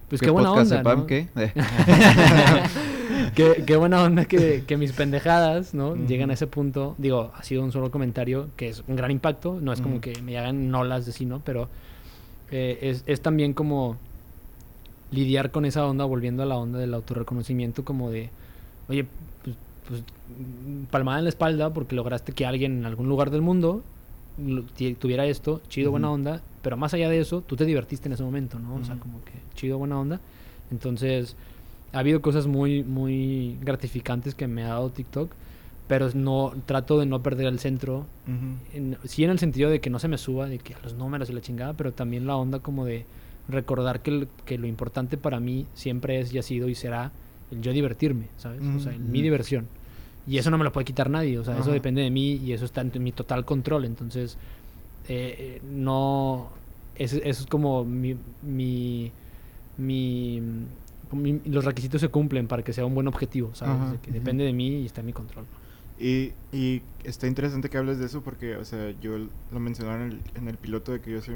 pues 0.09 0.21
qué, 0.21 0.31
buena 0.31 0.53
onda, 0.53 0.83
¿no? 0.83 1.07
qué? 1.07 1.29
Eh. 1.37 1.53
qué, 3.35 3.63
qué 3.67 3.77
buena 3.77 4.03
onda 4.03 4.25
que, 4.25 4.65
que 4.67 4.77
mis 4.77 4.93
pendejadas, 4.93 5.75
¿no? 5.75 5.95
Llegan 5.95 6.31
a 6.31 6.35
ese 6.35 6.47
punto. 6.47 6.95
Digo, 6.99 7.31
ha 7.37 7.43
sido 7.43 7.63
un 7.63 7.73
solo 7.73 7.91
comentario 7.91 8.49
que 8.57 8.69
es 8.69 8.83
un 8.89 8.97
gran 8.97 9.11
impacto. 9.11 9.59
No 9.61 9.73
es 9.73 9.81
como 9.81 10.01
que 10.01 10.21
me 10.23 10.37
hagan 10.39 10.71
nolas 10.71 11.07
de 11.07 11.13
sí, 11.13 11.27
¿no? 11.27 11.41
Pero 11.45 11.69
eh, 12.51 12.79
es, 12.83 13.05
es 13.07 13.21
también 13.21 13.53
como 13.53 13.97
lidiar 15.13 15.51
con 15.51 15.65
esa 15.65 15.85
onda, 15.87 16.05
volviendo 16.05 16.43
a 16.43 16.47
la 16.47 16.57
onda 16.57 16.79
del 16.79 16.95
autorreconocimiento, 16.95 17.85
como 17.85 18.11
de, 18.11 18.31
oye, 18.89 19.07
pues, 19.91 20.03
palmada 20.91 21.19
en 21.19 21.25
la 21.25 21.29
espalda 21.31 21.73
porque 21.75 21.95
lograste 21.97 22.33
que 22.33 22.47
alguien 22.47 22.79
en 22.79 22.87
algún 22.87 23.09
lugar 23.09 23.31
del 23.31 23.43
mundo 23.43 23.83
tuviera 24.99 25.27
esto, 25.27 25.61
chido, 25.69 25.91
buena 25.91 26.11
onda, 26.11 26.41
pero 26.63 26.77
más 26.77 26.95
allá 26.95 27.09
de 27.11 27.21
eso, 27.21 27.43
tú 27.43 27.57
te 27.57 27.67
divertiste 27.67 28.09
en 28.09 28.13
ese 28.15 28.23
momento, 28.23 28.59
¿no? 28.59 28.77
O 28.77 28.85
sea, 28.85 28.97
como 28.97 29.23
que 29.25 29.33
chido, 29.55 29.77
buena 29.79 29.99
onda. 29.99 30.21
Entonces, 30.71 31.37
ha 31.93 31.99
habido 31.99 32.23
cosas 32.23 32.47
muy, 32.47 32.83
muy 32.85 33.59
gratificantes 33.61 34.35
que 34.35 34.47
me 34.47 34.63
ha 34.65 34.69
dado 34.69 34.91
TikTok, 34.91 35.31
pero 35.89 36.09
no 36.15 36.55
trato 36.67 36.99
de 37.01 37.07
no 37.07 37.21
perder 37.23 37.47
el 37.47 37.59
centro. 37.59 38.07
En- 38.73 38.97
sí, 39.05 39.25
en 39.25 39.31
el 39.31 39.39
sentido 39.41 39.69
de 39.71 39.81
que 39.81 39.91
no 39.91 39.99
se 39.99 40.07
me 40.09 40.17
suba, 40.17 40.47
de 40.49 40.59
que 40.59 40.75
los 40.85 40.95
números 40.95 41.29
y 41.29 41.33
la 41.33 41.41
chingada, 41.41 41.73
pero 41.75 41.93
también 41.93 42.27
la 42.27 42.37
onda 42.37 42.61
como 42.61 42.85
de 42.85 43.05
recordar 43.49 44.01
que, 44.01 44.11
el- 44.11 44.29
que 44.47 44.57
lo 44.59 44.67
importante 44.69 45.17
para 45.17 45.41
mí 45.41 45.67
siempre 45.75 46.21
es 46.21 46.33
y 46.33 46.39
ha 46.39 46.43
sido 46.43 46.69
y 46.69 46.75
será 46.77 47.11
el 47.51 47.61
yo 47.61 47.73
divertirme, 47.73 48.27
¿sabes? 48.39 48.63
O 48.77 48.81
sea, 48.81 48.93
mi 48.97 49.21
diversión. 49.23 49.67
Y 50.31 50.39
eso 50.39 50.49
no 50.51 50.59
me 50.59 50.65
lo 50.65 50.71
puede 50.73 50.85
quitar 50.85 51.11
nadie, 51.11 51.39
o 51.41 51.45
sea, 51.45 51.59
eso 51.59 51.73
depende 51.73 52.03
de 52.03 52.11
mí 52.11 52.35
y 52.37 52.53
eso 52.53 52.65
está 52.65 52.83
en 52.83 52.93
mi 53.03 53.11
total 53.11 53.45
control. 53.45 53.85
Entonces, 53.85 54.37
eh, 55.09 55.35
eh, 55.39 55.61
no. 55.69 56.49
Eso, 56.95 57.17
eso 57.17 57.43
es 57.43 57.47
como 57.47 57.85
mi. 57.85 58.15
mi, 58.43 59.11
mi- 59.79 60.41
mi- 61.13 61.41
los 61.47 61.65
requisitos 61.65 62.01
se 62.01 62.09
cumplen 62.09 62.47
para 62.47 62.63
que 62.63 62.73
sea 62.73 62.85
un 62.87 62.95
buen 62.95 63.09
objetivo, 63.09 63.51
¿sabes? 63.55 63.75
Ajá, 63.75 63.93
De 63.93 63.99
que 63.99 64.11
ujú. 64.11 64.19
depende 64.21 64.45
de 64.45 64.53
mí 64.53 64.69
y 64.83 64.87
está 64.87 65.01
en 65.01 65.07
mi 65.07 65.13
control. 65.13 65.45
Y, 65.99 66.33
y 66.53 66.83
está 67.05 67.27
interesante 67.27 67.69
que 67.69 67.79
hables 67.79 67.99
de 67.99 68.07
eso 68.07 68.23
porque, 68.23 68.57
o 68.57 68.65
sea, 68.65 68.95
yo 69.03 69.19
lo 69.53 69.61
mencionaba 69.61 69.97
en 70.05 70.13
el, 70.13 70.21
en 70.37 70.49
el 70.49 70.57
piloto 70.57 70.93
de 70.93 71.01
que 71.01 71.11
yo 71.11 71.21
soy 71.21 71.35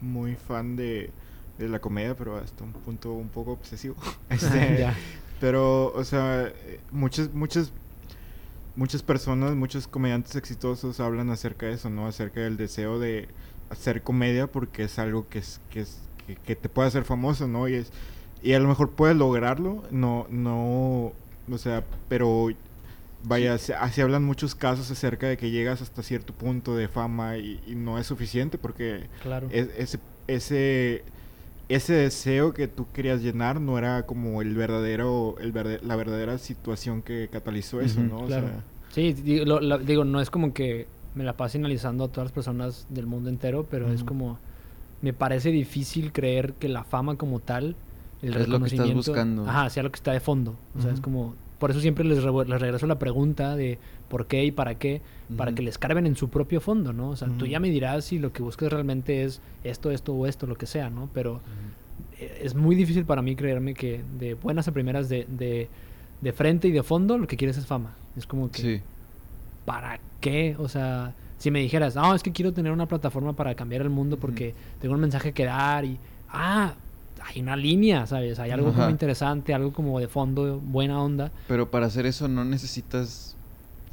muy 0.00 0.34
fan 0.36 0.76
de, 0.76 1.10
de 1.58 1.68
la 1.68 1.78
comedia, 1.80 2.16
pero 2.16 2.36
hasta 2.38 2.64
un 2.64 2.72
punto 2.72 3.12
un 3.12 3.28
poco 3.28 3.52
obsesivo. 3.52 3.96
Este. 4.30 4.86
Pero, 5.40 5.92
o 5.92 6.04
sea, 6.04 6.46
eh, 6.46 6.80
muchas, 6.90 7.32
muchas, 7.34 7.70
muchas 8.76 9.02
personas, 9.02 9.54
muchos 9.54 9.86
comediantes 9.88 10.34
exitosos 10.36 11.00
hablan 11.00 11.30
acerca 11.30 11.66
de 11.66 11.72
eso, 11.74 11.90
¿no? 11.90 12.06
Acerca 12.06 12.40
del 12.40 12.56
deseo 12.56 12.98
de 12.98 13.28
hacer 13.70 14.02
comedia 14.02 14.46
porque 14.46 14.84
es 14.84 14.98
algo 14.98 15.28
que 15.28 15.38
es, 15.38 15.60
que 15.70 15.80
es, 15.80 15.98
que, 16.26 16.36
que 16.36 16.56
te 16.56 16.68
puede 16.68 16.88
hacer 16.88 17.04
famoso, 17.04 17.46
¿no? 17.48 17.68
Y 17.68 17.74
es, 17.74 17.90
y 18.42 18.52
a 18.52 18.58
lo 18.58 18.68
mejor 18.68 18.90
puedes 18.90 19.16
lograrlo, 19.16 19.82
no, 19.90 20.26
no, 20.30 21.12
o 21.50 21.58
sea, 21.58 21.84
pero 22.08 22.48
vaya, 23.22 23.56
se- 23.58 23.74
así 23.74 24.00
hablan 24.02 24.22
muchos 24.24 24.54
casos 24.54 24.90
acerca 24.90 25.28
de 25.28 25.36
que 25.38 25.50
llegas 25.50 25.80
hasta 25.80 26.02
cierto 26.02 26.32
punto 26.34 26.76
de 26.76 26.88
fama 26.88 27.38
y, 27.38 27.62
y 27.66 27.74
no 27.74 27.98
es 27.98 28.06
suficiente 28.06 28.58
porque 28.58 29.06
Claro. 29.22 29.48
es- 29.50 29.68
ese, 29.78 29.98
ese, 30.26 31.04
ese 31.68 31.94
deseo 31.94 32.52
que 32.52 32.68
tú 32.68 32.86
querías 32.92 33.22
llenar 33.22 33.60
no 33.60 33.78
era 33.78 34.04
como 34.06 34.42
el 34.42 34.54
verdadero, 34.54 35.36
el 35.40 35.52
verde- 35.52 35.80
la 35.82 35.96
verdadera 35.96 36.38
situación 36.38 37.02
que 37.02 37.28
catalizó 37.32 37.80
eso, 37.80 38.00
¿no? 38.02 38.18
O 38.20 38.26
claro. 38.26 38.48
sea, 38.48 38.64
Sí, 38.90 39.12
digo, 39.12 39.44
lo- 39.44 39.60
la- 39.60 39.78
digo, 39.78 40.04
no 40.04 40.20
es 40.20 40.30
como 40.30 40.52
que 40.54 40.86
me 41.14 41.24
la 41.24 41.36
pase 41.36 41.58
analizando 41.58 42.04
a 42.04 42.08
todas 42.08 42.26
las 42.26 42.32
personas 42.32 42.86
del 42.90 43.06
mundo 43.06 43.28
entero, 43.28 43.66
pero 43.70 43.92
es 43.92 44.04
como 44.04 44.38
me 45.02 45.12
parece 45.12 45.50
difícil 45.50 46.12
creer 46.12 46.54
que 46.54 46.68
la 46.68 46.84
fama 46.84 47.16
como 47.16 47.40
tal, 47.40 47.76
el 48.22 48.34
Es 48.34 48.34
lo 48.34 48.34
que 48.34 48.38
estás 48.40 48.46
reconocimiento, 48.46 48.94
buscando. 49.12 49.46
ajá, 49.48 49.68
sea 49.70 49.82
lo 49.82 49.90
que 49.90 49.96
está 49.96 50.12
de 50.12 50.20
fondo. 50.20 50.54
O 50.78 50.80
sea, 50.82 50.92
es 50.92 51.00
como 51.00 51.34
por 51.58 51.70
eso 51.70 51.80
siempre 51.80 52.04
les, 52.04 52.22
revu- 52.22 52.46
les 52.46 52.60
regreso 52.60 52.86
la 52.86 52.98
pregunta 52.98 53.56
de 53.56 53.78
por 54.08 54.26
qué 54.26 54.44
y 54.44 54.50
para 54.50 54.76
qué, 54.76 55.02
para 55.36 55.52
que 55.54 55.62
les 55.62 55.78
carben 55.78 56.06
en 56.06 56.16
su 56.16 56.28
propio 56.28 56.60
fondo, 56.60 56.92
¿no? 56.92 57.10
O 57.10 57.16
sea, 57.16 57.28
tú 57.28 57.34
Ujú. 57.44 57.46
ya 57.46 57.60
me 57.60 57.70
dirás 57.70 58.04
si 58.04 58.18
lo 58.18 58.32
que 58.32 58.42
buscas 58.42 58.70
realmente 58.72 59.24
es 59.24 59.40
esto, 59.64 59.90
esto 59.90 60.12
o 60.14 60.26
esto, 60.26 60.46
lo 60.46 60.56
que 60.56 60.66
sea, 60.66 60.90
¿no? 60.90 61.08
Pero 61.14 61.40
eh, 62.18 62.40
es 62.42 62.54
muy 62.54 62.76
difícil 62.76 63.04
para 63.04 63.22
mí 63.22 63.34
creerme 63.36 63.74
que 63.74 64.02
de 64.18 64.34
buenas 64.34 64.68
a 64.68 64.72
primeras, 64.72 65.08
de, 65.08 65.26
de, 65.28 65.68
de 66.20 66.32
frente 66.32 66.68
y 66.68 66.72
de 66.72 66.82
fondo, 66.82 67.16
lo 67.18 67.26
que 67.26 67.36
quieres 67.36 67.56
es 67.56 67.66
fama. 67.66 67.94
Es 68.16 68.26
como 68.26 68.50
que, 68.50 68.60
Sí. 68.62 68.80
¿para 69.64 69.98
qué? 70.20 70.56
O 70.58 70.68
sea, 70.68 71.14
si 71.38 71.50
me 71.50 71.60
dijeras, 71.60 71.94
no, 71.96 72.14
es 72.14 72.22
que 72.22 72.32
quiero 72.32 72.52
tener 72.52 72.70
una 72.72 72.86
plataforma 72.86 73.32
para 73.32 73.54
cambiar 73.54 73.82
el 73.82 73.90
mundo 73.90 74.18
porque 74.18 74.54
tengo 74.80 74.94
un 74.94 75.00
mensaje 75.00 75.32
que 75.32 75.44
dar 75.46 75.84
y, 75.84 75.98
ah, 76.28 76.74
hay 77.26 77.40
una 77.40 77.56
línea, 77.56 78.06
¿sabes? 78.06 78.38
Hay 78.38 78.50
algo 78.50 78.72
como 78.72 78.90
interesante, 78.90 79.54
algo 79.54 79.72
como 79.72 79.98
de 79.98 80.08
fondo, 80.08 80.60
buena 80.60 81.00
onda. 81.00 81.32
Pero 81.48 81.70
para 81.70 81.86
hacer 81.86 82.04
eso 82.04 82.28
no 82.28 82.44
necesitas 82.44 83.33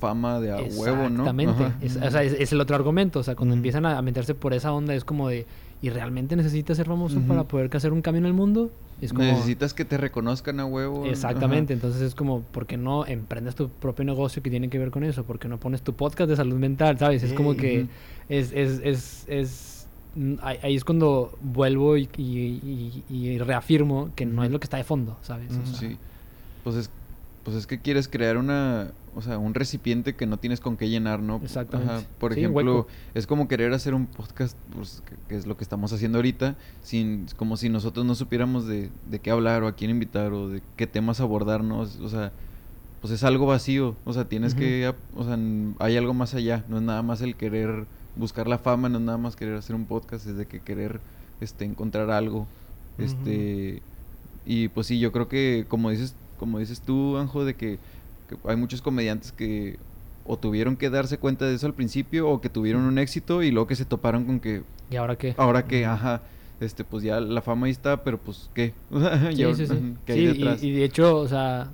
fama 0.02 0.40
de 0.42 0.52
a 0.52 0.58
huevo, 0.58 1.10
¿no? 1.10 1.24
Exactamente. 1.24 1.72
Es, 1.86 1.96
o 1.96 2.10
sea, 2.12 2.24
es, 2.24 2.34
es 2.34 2.52
el 2.52 2.60
otro 2.60 2.76
argumento. 2.76 3.20
O 3.20 3.24
sea, 3.24 3.36
cuando 3.36 3.54
empiezan 3.56 3.86
a, 3.86 4.02
meterse 4.02 4.34
por 4.34 4.54
esa 4.54 4.74
onda, 4.74 4.96
es 4.96 5.06
como 5.06 5.30
de, 5.30 5.46
¿y 5.82 5.90
realmente 5.92 6.36
necesitas 6.36 6.76
ser 6.76 6.88
famoso 6.88 7.22
para 7.22 7.44
poder 7.44 7.70
hacer 7.78 7.94
un 7.94 8.02
cambio 8.02 8.20
en 8.20 8.26
el 8.26 8.34
mundo? 8.34 8.72
Es 9.00 9.14
como, 9.14 9.24
Necesitas 9.32 9.74
que 9.76 9.86
te 9.86 9.98
reconozcan 9.98 10.60
a 10.60 10.66
huevo. 10.66 11.06
Exactamente, 11.06 11.74
entonces 11.74 12.02
es 12.02 12.16
como, 12.16 12.42
¿por 12.42 12.66
qué 12.66 12.78
no 12.78 13.06
emprendes 13.06 13.56
tu 13.56 13.70
propio 13.70 14.04
negocio 14.04 14.42
que 14.44 14.50
tiene 14.50 14.70
que 14.70 14.80
ver 14.80 14.90
con 14.92 15.04
eso? 15.04 15.24
¿Por 15.24 15.38
qué 15.40 15.48
no 15.48 15.60
pones 15.60 15.82
tu 15.84 15.94
podcast 15.94 16.30
de 16.30 16.36
salud 16.36 16.58
mental? 16.58 16.98
¿Sabes? 16.98 17.22
Es 17.24 17.34
como 17.34 17.56
que 17.56 17.82
Ujú. 17.84 17.90
es, 18.30 18.52
es, 18.54 18.82
es, 18.84 19.26
es- 19.28 19.88
mm, 20.16 20.34
ahí 20.42 20.76
es 20.76 20.84
cuando 20.84 21.32
vuelvo 21.42 21.96
y, 21.98 22.10
y- 22.18 23.04
y- 23.10 23.18
y 23.18 23.38
reafirmo 23.40 24.10
que 24.16 24.26
no 24.26 24.44
es 24.44 24.52
lo 24.52 24.60
que 24.60 24.66
está 24.66 24.78
de 24.78 24.84
fondo, 24.84 25.18
¿sabes? 25.22 25.52
O 25.52 25.58
Ujú. 25.58 25.66
sea, 25.68 25.80
Sí. 25.90 25.98
Pues 26.64 26.76
es, 26.76 26.90
pues 27.44 27.58
es 27.58 27.66
que 27.68 27.80
quieres 27.80 28.08
crear 28.08 28.38
una, 28.38 28.92
o 29.16 29.22
sea, 29.22 29.38
un 29.38 29.54
recipiente 29.54 30.16
que 30.16 30.26
no 30.28 30.38
tienes 30.38 30.60
con 30.60 30.78
qué 30.78 30.90
llenar, 30.90 31.22
¿no? 31.22 31.40
Exactamente. 31.44 32.06
Por 32.20 32.34
Sí, 32.34 32.40
ejemplo, 32.42 32.76
hueco. 32.78 32.88
es 33.14 33.26
como 33.28 33.48
querer 33.48 33.74
hacer 33.74 33.94
un 33.94 34.06
podcast, 34.06 34.56
pues, 34.76 35.02
que, 35.08 35.16
que 35.28 35.36
es 35.36 35.48
lo 35.48 35.58
que 35.58 35.64
estamos 35.64 35.92
haciendo 35.92 36.20
ahorita, 36.20 36.56
sin, 36.84 37.26
como 37.38 37.58
si 37.58 37.70
nosotros 37.70 38.06
no 38.06 38.14
supiéramos 38.16 38.68
de, 38.68 38.90
de 39.10 39.20
qué 39.20 39.32
hablar 39.32 39.64
o 39.64 39.68
a 39.68 39.76
quién 39.76 39.90
invitar 39.92 40.34
o 40.34 40.50
de 40.50 40.62
qué 40.76 40.86
temas 40.88 41.20
abordarnos, 41.20 42.00
o 42.00 42.10
sea, 42.10 42.32
pues 43.02 43.12
es 43.12 43.24
algo 43.24 43.48
vacío, 43.48 43.96
o 44.06 44.14
sea, 44.14 44.26
tienes 44.30 44.54
que, 44.54 44.94
o 45.16 45.24
sea, 45.24 45.38
hay 45.80 45.98
algo 45.98 46.14
más 46.14 46.36
allá, 46.36 46.64
no 46.70 46.78
es 46.78 46.84
nada 46.84 47.02
más 47.02 47.22
el 47.22 47.36
querer 47.36 47.86
buscar 48.16 48.48
la 48.48 48.58
fama 48.58 48.90
no 48.90 48.98
es 48.98 49.04
nada 49.06 49.18
más 49.18 49.36
querer 49.36 49.56
hacer 49.56 49.76
un 49.76 49.86
podcast, 49.86 50.28
es 50.28 50.36
de 50.38 50.46
que 50.46 50.60
querer 50.60 51.00
este, 51.40 51.66
encontrar 51.66 52.12
algo. 52.12 52.46
Este, 52.98 53.82
y 54.46 54.68
pues 54.68 54.88
sí, 54.88 55.00
yo 55.00 55.12
creo 55.12 55.28
que 55.28 55.66
como 55.68 55.90
dices, 55.90 56.16
como 56.42 56.58
dices 56.60 56.82
tú, 56.82 57.18
Anjo, 57.18 57.46
de 57.46 57.54
que, 57.54 57.78
que 58.28 58.36
hay 58.50 58.56
muchos 58.58 58.82
comediantes 58.82 59.32
que 59.32 59.78
o 60.26 60.38
tuvieron 60.38 60.76
que 60.76 60.90
darse 60.90 61.18
cuenta 61.20 61.46
de 61.46 61.54
eso 61.56 61.68
al 61.68 61.74
principio 61.76 62.28
o 62.30 62.42
que 62.42 62.50
tuvieron 62.50 62.82
un 62.82 62.98
éxito 62.98 63.44
y 63.44 63.52
luego 63.52 63.68
que 63.68 63.76
se 63.76 63.86
toparon 63.86 64.26
con 64.26 64.40
que 64.40 64.64
¿Y 64.90 64.96
ahora 64.96 65.16
qué? 65.18 65.36
ahora 65.38 65.66
que, 65.66 65.86
ajá, 65.86 66.22
este 66.60 66.84
pues 66.84 67.04
ya 67.04 67.20
la 67.20 67.42
fama 67.44 67.68
ahí 67.68 67.72
está, 67.72 68.04
pero 68.04 68.18
pues 68.18 68.50
qué? 68.56 68.74
Sí, 69.36 69.46
sí, 69.56 69.68
sí. 69.68 69.94
¿qué 70.06 70.14
hay 70.14 70.20
Sí, 70.20 70.24
y- 70.26 70.28
detrás? 70.34 70.64
y, 70.64 70.72
de 70.72 70.84
hecho, 70.84 71.16
o 71.18 71.28
sea, 71.28 71.70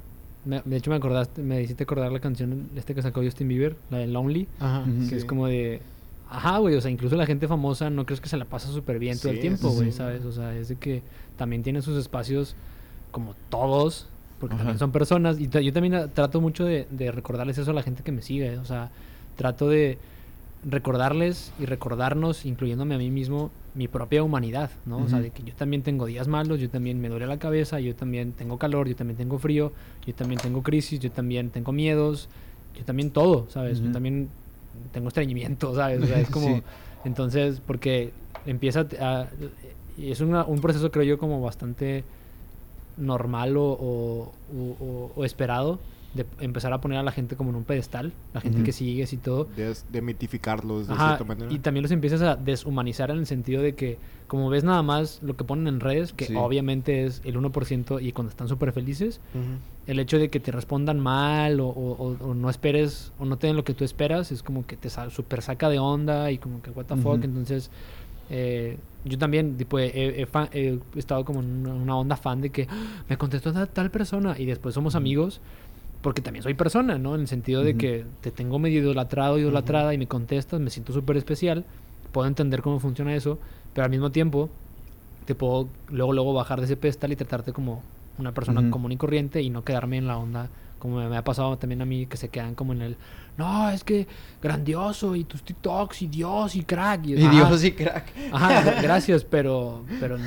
me- 0.46 0.62
de 0.64 0.76
hecho 0.78 0.90
me 0.92 0.98
acordaste, 0.98 1.42
me 1.42 1.62
hiciste 1.62 1.84
acordar 1.84 2.12
la 2.12 2.20
canción 2.20 2.70
este 2.76 2.94
que 2.94 3.02
sacó 3.02 3.22
Justin 3.24 3.48
Bieber, 3.48 3.76
la 3.90 3.98
de 4.00 4.08
Lonely, 4.08 4.48
Ajá. 4.60 4.84
Que 5.10 5.16
es 5.16 5.24
como 5.26 5.48
de, 5.48 5.82
ajá, 6.30 6.58
güey, 6.58 6.76
o 6.76 6.82
sea, 6.82 6.92
incluso 6.92 7.16
la 7.16 7.26
gente 7.26 7.48
famosa 7.48 7.90
no 7.90 8.06
crees 8.06 8.22
que 8.22 8.30
se 8.30 8.38
la 8.38 8.46
pasa 8.46 8.70
súper 8.70 9.00
bien 9.00 9.18
todo 9.18 9.32
el 9.32 9.40
tiempo, 9.40 9.70
güey, 9.70 9.92
sí. 9.92 9.98
¿sabes? 9.98 10.26
O 10.26 10.32
sea, 10.34 10.54
es 10.56 10.68
de 10.70 10.76
que 10.76 11.02
también 11.38 11.64
tiene 11.64 11.82
sus 11.82 11.98
espacios 11.98 12.56
como 13.12 13.36
todos, 13.50 14.08
porque 14.40 14.56
Ajá. 14.56 14.64
también 14.64 14.80
son 14.80 14.92
personas, 14.92 15.40
y 15.40 15.48
yo 15.50 15.74
también 15.74 15.96
ah, 15.96 16.08
trato 16.08 16.40
mucho 16.42 16.66
de, 16.66 16.88
de 16.92 17.12
recordarles 17.12 17.58
eso 17.58 17.72
a 17.72 17.74
la 17.74 17.84
gente 17.84 18.04
que 18.04 18.12
me 18.12 18.22
sigue, 18.22 18.58
o 18.58 18.66
sea, 18.66 18.90
trato 19.36 19.68
de 19.70 19.98
recordarles 20.66 21.54
y 21.60 21.66
recordarnos, 21.66 22.46
incluyéndome 22.46 22.96
a 22.96 22.98
mí 22.98 23.10
mismo, 23.10 23.52
mi 23.76 23.88
propia 23.88 24.24
humanidad, 24.24 24.72
¿no? 24.86 24.98
O 24.98 25.08
sea, 25.08 25.20
de 25.22 25.30
que 25.30 25.44
yo 25.44 25.54
también 25.54 25.84
tengo 25.84 26.08
días 26.08 26.28
malos, 26.28 26.60
yo 26.60 26.68
también 26.70 27.00
me 27.00 27.10
duele 27.10 27.28
la 27.28 27.38
cabeza, 27.38 27.80
yo 27.80 27.96
también 27.96 28.32
tengo 28.34 28.58
calor, 28.58 28.88
yo 28.88 28.96
también 28.96 29.18
tengo 29.18 29.38
frío, 29.38 29.72
yo 30.06 30.16
también 30.16 30.42
tengo 30.42 30.64
crisis, 30.64 31.00
yo 31.00 31.12
también 31.12 31.52
tengo 31.52 31.72
miedos, 31.72 32.28
yo 32.76 32.84
también 32.86 33.12
todo, 33.12 33.46
¿sabes? 33.50 33.80
Yo 33.82 33.92
también 33.92 34.30
tengo 34.92 35.10
estreñimiento, 35.10 35.76
¿sabes? 35.76 36.02
O 36.02 36.08
sea, 36.08 36.20
es 36.20 36.30
como... 36.32 36.58
Sí. 36.58 36.64
Entonces, 37.06 37.62
porque 37.66 38.12
empieza 38.48 38.88
a... 39.00 39.28
es 39.98 40.20
una- 40.22 40.44
un 40.46 40.60
proceso, 40.60 40.90
creo 40.92 41.04
yo, 41.04 41.18
como 41.20 41.40
bastante 41.40 42.04
normal 42.98 43.58
o, 43.58 43.64
o- 43.64 44.32
o- 44.56 44.76
o- 44.86 45.12
o 45.16 45.26
esperado 45.26 45.80
de 46.14 46.26
empezar 46.40 46.74
a 46.74 46.82
poner 46.82 46.98
a 46.98 47.04
la 47.04 47.12
gente 47.12 47.36
como 47.36 47.52
en 47.52 47.58
un 47.58 47.64
pedestal, 47.64 48.12
la 48.34 48.42
gente 48.42 48.64
que 48.64 48.72
sigues 48.72 49.14
y 49.14 49.18
todo. 49.18 49.44
De, 49.56 49.72
de 49.92 50.02
mitificarlos 50.02 50.88
de 50.88 50.94
Ajá, 50.96 51.10
cierta 51.18 51.26
manera. 51.26 51.54
y 51.54 51.60
también 51.60 51.84
los 51.84 51.92
empiezas 51.92 52.22
a 52.24 52.36
deshumanizar 52.36 53.12
en 53.12 53.18
el 53.20 53.28
sentido 53.28 53.62
de 53.62 53.76
que, 53.76 54.00
como 54.28 54.50
ves 54.50 54.64
nada 54.64 54.82
más 54.82 55.22
lo 55.22 55.36
que 55.38 55.44
ponen 55.44 55.68
en 55.68 55.80
redes, 55.80 56.14
que 56.14 56.26
Sí. 56.26 56.34
obviamente 56.36 57.06
es 57.06 57.22
el 57.24 57.36
1% 57.38 58.00
y 58.00 58.14
cuando 58.14 58.32
están 58.32 58.48
súper 58.48 58.72
felices, 58.72 59.20
el 59.86 60.00
hecho 60.00 60.18
de 60.18 60.30
que 60.30 60.40
te 60.40 60.52
respondan 60.52 61.00
mal 61.00 61.60
o, 61.60 61.68
o- 61.68 61.92
o- 61.92 62.30
o 62.30 62.34
no 62.34 62.50
esperes 62.50 63.12
o 63.20 63.26
no 63.26 63.38
te 63.38 63.46
den 63.48 63.56
lo 63.56 63.64
que 63.64 63.76
tú 63.76 63.84
esperas 63.84 64.32
es 64.32 64.42
como 64.42 64.66
que 64.66 64.76
te 64.76 64.90
super 64.90 65.44
saca 65.44 65.70
de 65.70 65.78
onda 65.78 66.32
y 66.32 66.40
como 66.40 66.64
que 66.64 66.72
what 66.72 66.86
the 66.86 66.96
fuck. 66.96 67.24
Entonces, 67.24 67.70
eh, 68.30 68.78
yo 69.06 69.18
también 69.18 69.56
tipo, 69.58 69.80
he, 69.80 69.88
he 70.22 70.28
he 70.54 70.80
estado 70.96 71.24
como 71.24 71.40
en 71.42 71.66
una, 71.68 71.96
onda 71.96 72.18
fan 72.18 72.42
de 72.42 72.50
que 72.50 72.68
"Ah, 72.70 73.04
me 73.08 73.18
contestó 73.18 73.54
ta- 73.54 73.66
tal 73.68 73.90
persona 73.92 74.36
y 74.38 74.46
después 74.46 74.76
somos 74.76 74.96
amigos 74.96 75.40
porque 76.02 76.22
también 76.22 76.44
soy 76.44 76.54
persona, 76.54 76.98
¿no? 76.98 77.16
En 77.16 77.22
el 77.22 77.28
sentido 77.28 77.64
de 77.64 77.76
que 77.78 78.06
te 78.22 78.32
tengo 78.32 78.60
medio 78.60 78.80
idolatrado, 78.82 79.40
idolatrada 79.40 79.94
y 79.94 79.98
me 79.98 80.08
contestas, 80.08 80.60
me 80.60 80.70
siento 80.70 80.94
súper 80.94 81.18
especial, 81.18 81.66
puedo 82.12 82.28
entender 82.28 82.62
cómo 82.62 82.80
funciona 82.80 83.16
eso, 83.16 83.40
pero 83.74 83.86
al 83.86 83.92
mismo 83.92 84.12
tiempo 84.12 84.50
te 85.26 85.36
puedo 85.36 85.68
luego 85.90 86.14
luego 86.14 86.34
bajar 86.34 86.60
de 86.60 86.66
ese 86.66 86.78
pedestal 86.78 87.12
y 87.12 87.16
tratarte 87.16 87.52
como 87.54 87.82
una 88.20 88.34
persona 88.34 88.70
común 88.70 88.92
y 88.92 88.98
corriente 88.98 89.42
y 89.42 89.50
no 89.50 89.64
quedarme 89.64 89.98
en 89.98 90.08
la 90.08 90.18
onda 90.18 90.50
como 90.80 90.98
me, 91.10 91.18
ha 91.18 91.24
pasado 91.24 91.58
también 91.58 91.82
a 91.82 91.86
mí 91.86 92.06
que 92.06 92.18
se 92.18 92.30
quedan 92.30 92.54
como 92.54 92.72
en 92.74 92.82
el 92.84 92.98
no 93.36 93.70
es 93.70 93.84
que 93.84 94.08
grandioso 94.44 95.16
y 95.16 95.24
tus 95.24 95.42
TikToks 95.44 96.04
y 96.04 96.08
Dios 96.08 96.56
y 96.56 96.64
crack 96.64 97.06
y, 97.08 97.14
Y 97.16 97.24
ajá, 97.24 97.32
Dios 97.32 97.64
y 97.64 97.72
crack. 97.72 98.06
ajá, 98.32 98.64
gra- 98.64 98.82
gracias 98.84 99.24
pero 99.24 99.84
pero 100.00 100.18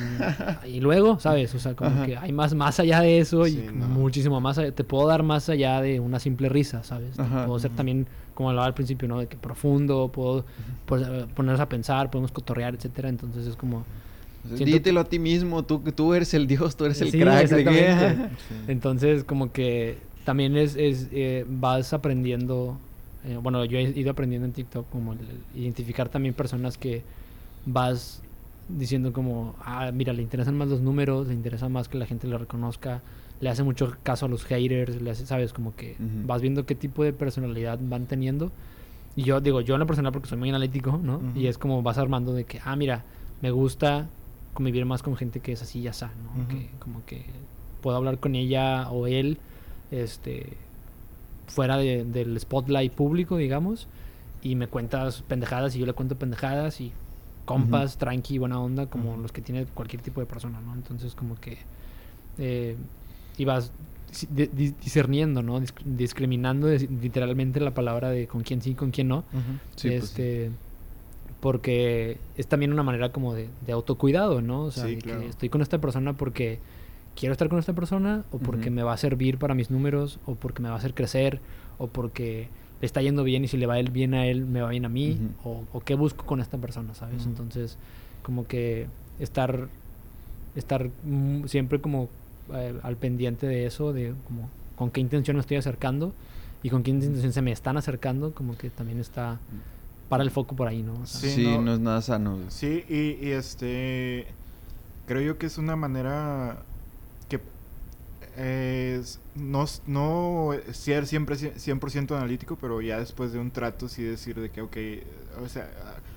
y 0.67 0.81
luego 0.81 1.21
sabes 1.21 1.55
o 1.55 1.59
sea 1.61 1.75
como 1.75 1.91
Ajá. 1.91 2.07
que 2.07 2.17
hay 2.17 2.33
más 2.33 2.53
más 2.55 2.81
allá 2.81 3.01
de 3.01 3.19
eso 3.21 3.47
y 3.47 3.57
no. 3.73 3.87
muchísimo 3.87 4.41
más 4.41 4.59
allá- 4.59 4.73
te 4.73 4.83
puedo 4.85 5.07
dar 5.07 5.23
más 5.23 5.49
allá 5.49 5.81
de 5.81 6.01
una 6.01 6.19
simple 6.19 6.49
risa 6.49 6.83
sabes 6.83 7.19
Ajá. 7.19 7.47
puedo 7.47 7.59
ser 7.61 7.71
también 7.73 8.09
como 8.35 8.51
hablaba 8.51 8.67
al 8.67 8.75
principio 8.75 9.07
no 9.07 9.21
de 9.21 9.29
que 9.29 9.37
profundo 9.37 10.11
puedo 10.13 10.45
pues, 10.87 11.07
eh, 11.07 11.27
ponernos 11.35 11.61
a 11.61 11.69
pensar 11.69 12.11
podemos 12.11 12.33
cotorrear 12.33 12.75
etcétera 12.75 13.09
entonces 13.09 13.47
es 13.47 13.55
como 13.57 13.85
Siento- 14.47 14.65
Dítelo 14.65 15.01
a 15.01 15.05
ti 15.05 15.19
mismo, 15.19 15.63
tú, 15.65 15.81
tú 15.95 16.15
eres 16.15 16.33
el 16.35 16.47
Dios, 16.47 16.75
tú 16.77 16.85
eres 16.87 17.01
el 17.03 17.11
Sí, 17.11 17.19
crack. 17.19 17.49
de 17.49 17.65
que- 17.65 17.91
exactamente. 17.91 18.29
Sí. 18.49 18.55
Entonces, 18.69 19.25
como 19.25 19.53
que 19.53 19.99
también 20.25 20.57
es, 20.57 20.77
es 20.77 21.09
eh, 21.13 21.45
vas 21.49 21.93
aprendiendo, 21.93 22.79
eh, 23.25 23.39
bueno, 23.43 23.65
yo 23.67 23.79
he 23.79 23.83
ido 23.99 24.11
aprendiendo 24.11 24.47
en 24.47 24.53
TikTok 24.53 24.89
como 24.91 25.13
el- 25.13 25.19
el 25.55 25.61
identificar 25.63 26.09
también 26.09 26.35
personas 26.35 26.79
que 26.79 27.03
vas 27.67 28.23
diciendo 28.69 29.13
como, 29.13 29.55
ah, 29.65 29.91
mira, 29.93 30.13
le 30.13 30.23
interesan 30.23 30.57
más 30.57 30.69
los 30.69 30.81
números, 30.81 31.27
le 31.29 31.35
interesa 31.35 31.69
más 31.69 31.89
que 31.89 31.99
la 31.99 32.07
gente 32.07 32.27
lo 32.29 32.39
reconozca, 32.39 33.03
le 33.41 33.51
hace 33.51 33.63
mucho 33.63 33.97
caso 34.03 34.27
a 34.27 34.29
los 34.29 34.45
haters, 34.45 35.01
le 35.03 35.11
hace, 35.11 35.27
sabes, 35.27 35.53
como 35.53 35.75
que 35.75 35.93
Ujú. 35.95 36.27
vas 36.27 36.41
viendo 36.41 36.65
qué 36.67 36.75
tipo 36.75 37.03
de 37.05 37.13
personalidad 37.13 37.79
van 37.83 38.07
teniendo. 38.07 38.53
Y 39.17 39.25
yo 39.25 39.41
digo, 39.41 39.61
yo 39.61 39.75
en 39.75 39.81
la 39.81 39.87
personal 39.87 40.13
porque 40.13 40.29
soy 40.29 40.39
muy 40.39 40.49
analítico, 40.51 40.99
¿no? 41.03 41.17
Ujú. 41.17 41.39
Y 41.39 41.49
es 41.49 41.59
como 41.59 41.83
vas 41.83 41.99
armando 41.99 42.33
de 42.33 42.45
que, 42.45 42.61
ah, 42.65 42.77
mira, 42.77 43.03
me 43.43 43.51
gusta 43.51 44.09
convivir 44.55 44.85
más 44.87 45.03
con 45.03 45.17
gente 45.17 45.41
que 45.41 45.53
es 45.53 45.63
así 45.63 45.79
y 45.79 45.83
ya 45.83 45.93
¿no? 45.93 46.43
Ujú. 46.43 46.49
Que 46.49 46.71
como 46.79 47.05
que 47.07 47.25
puedo 47.83 47.97
hablar 47.97 48.19
con 48.19 48.35
ella 48.35 48.91
o 48.91 49.07
él, 49.07 49.39
este, 49.91 50.55
fuera 51.47 51.77
de- 51.77 52.05
del 52.05 52.39
spotlight 52.39 52.93
público, 52.93 53.37
digamos, 53.37 53.89
y 54.43 54.55
me 54.55 54.67
cuentas 54.69 55.23
pendejadas 55.23 55.75
y 55.77 55.81
yo 55.81 55.87
le 55.87 55.93
cuento 55.93 56.17
pendejadas 56.17 56.81
y 56.81 56.93
compas, 57.45 57.97
tranqui, 57.99 58.39
buena 58.39 58.61
onda, 58.61 58.87
como 58.87 59.17
los 59.17 59.33
que 59.33 59.41
tiene 59.41 59.65
cualquier 59.67 60.03
tipo 60.03 60.21
de 60.21 60.27
persona, 60.27 60.61
¿no? 60.61 60.75
Entonces 60.75 61.15
como 61.15 61.35
que 61.41 61.59
eh, 62.39 62.77
ibas 63.39 63.73
discerniendo, 64.81 65.43
¿no? 65.43 65.61
Disc- 65.61 65.83
discriminando 65.85 66.69
literalmente 66.69 67.61
la 67.61 67.73
palabra 67.73 68.11
de 68.11 68.27
con 68.27 68.43
quién 68.43 68.61
sí, 68.63 68.75
con 68.75 68.91
quién 68.91 69.09
no. 69.09 69.19
Ujú. 69.33 69.59
Sí, 69.77 69.89
pues 69.99 70.11
sí. 70.11 70.17
Porque 71.41 72.19
es 72.37 72.47
también 72.47 72.73
una 72.73 72.83
manera 72.83 73.11
como 73.13 73.35
de, 73.35 73.49
de 73.67 73.73
autocuidado, 73.73 74.43
¿no? 74.43 74.65
O 74.65 74.71
sea, 74.71 74.87
Sí, 74.87 74.97
claro. 74.97 75.21
que 75.21 75.27
estoy 75.29 75.49
con 75.49 75.63
esta 75.63 75.79
persona 75.79 76.13
porque 76.13 76.59
quiero 77.17 77.33
estar 77.33 77.49
con 77.49 77.59
esta 77.59 77.73
persona 77.73 78.25
o 78.31 78.39
porque 78.39 78.71
me 78.71 78.83
va 78.83 78.93
a 78.93 78.97
servir 78.97 79.39
para 79.39 79.55
mis 79.55 79.71
números 79.71 80.19
o 80.27 80.35
porque 80.35 80.63
me 80.63 80.69
va 80.69 80.75
a 80.77 80.79
hacer 80.79 80.95
crecer 80.95 81.41
o 81.79 81.87
porque 81.87 82.49
le 82.81 82.87
está 82.87 83.03
yendo 83.03 83.25
bien 83.25 83.45
y 83.45 83.49
si 83.49 83.57
le 83.57 83.67
va 83.67 83.77
bien 83.83 84.15
a 84.15 84.27
él 84.27 84.45
me 84.47 84.61
va 84.63 84.71
bien 84.71 84.85
a 84.85 84.89
mí 84.89 85.19
o, 85.45 85.65
o 85.73 85.81
qué 85.81 85.95
busco 85.95 86.25
con 86.25 86.41
esta 86.41 86.57
persona, 86.59 86.95
¿sabes? 86.95 87.27
Entonces, 87.27 87.77
como 88.23 88.47
que 88.47 88.87
estar 89.19 89.69
estar 90.57 90.91
siempre 91.47 91.81
como 91.81 92.09
eh, 92.53 92.75
al 92.83 92.97
pendiente 92.97 93.47
de 93.47 93.67
eso, 93.67 93.93
de 93.93 94.15
como 94.27 94.49
con 94.77 94.91
qué 94.91 95.01
intención 95.01 95.37
me 95.37 95.41
estoy 95.41 95.57
acercando 95.59 96.13
y 96.63 96.71
con 96.71 96.83
qué 96.83 96.91
intención 96.91 97.33
se 97.33 97.43
me 97.43 97.53
están 97.53 97.77
acercando, 97.77 98.33
como 98.35 98.57
que 98.57 98.71
también 98.71 98.99
está 98.99 99.39
para 100.11 100.23
el 100.23 100.31
foco 100.31 100.55
por 100.55 100.69
ahí, 100.69 100.83
¿no? 100.83 100.93
O 101.01 101.07
sea, 101.07 101.21
Sí, 101.21 101.31
Sí, 101.37 101.45
no- 101.47 101.63
no, 101.63 101.73
es 101.75 101.81
nada 101.81 102.03
sano. 102.03 102.35
güey. 102.37 102.45
Sí, 102.51 102.85
y, 102.89 103.27
y, 103.27 103.31
este. 103.31 104.27
Creo 105.07 105.23
yo 105.23 105.39
que 105.39 105.47
es 105.47 105.57
una 105.57 105.75
manera 105.77 106.59
que. 107.31 107.41
Es, 108.37 109.19
no, 109.35 109.65
no 109.87 110.51
ser 110.73 111.07
siempre 111.07 111.37
100% 111.37 112.17
analítico, 112.17 112.57
pero 112.57 112.81
ya 112.81 112.99
después 112.99 113.33
de 113.33 113.39
un 113.39 113.51
trato, 113.51 113.89
sí 113.89 114.03
decir 114.03 114.39
de 114.39 114.51
que, 114.51 114.61
ok, 114.63 114.77
o 115.45 115.49
sea, 115.49 115.69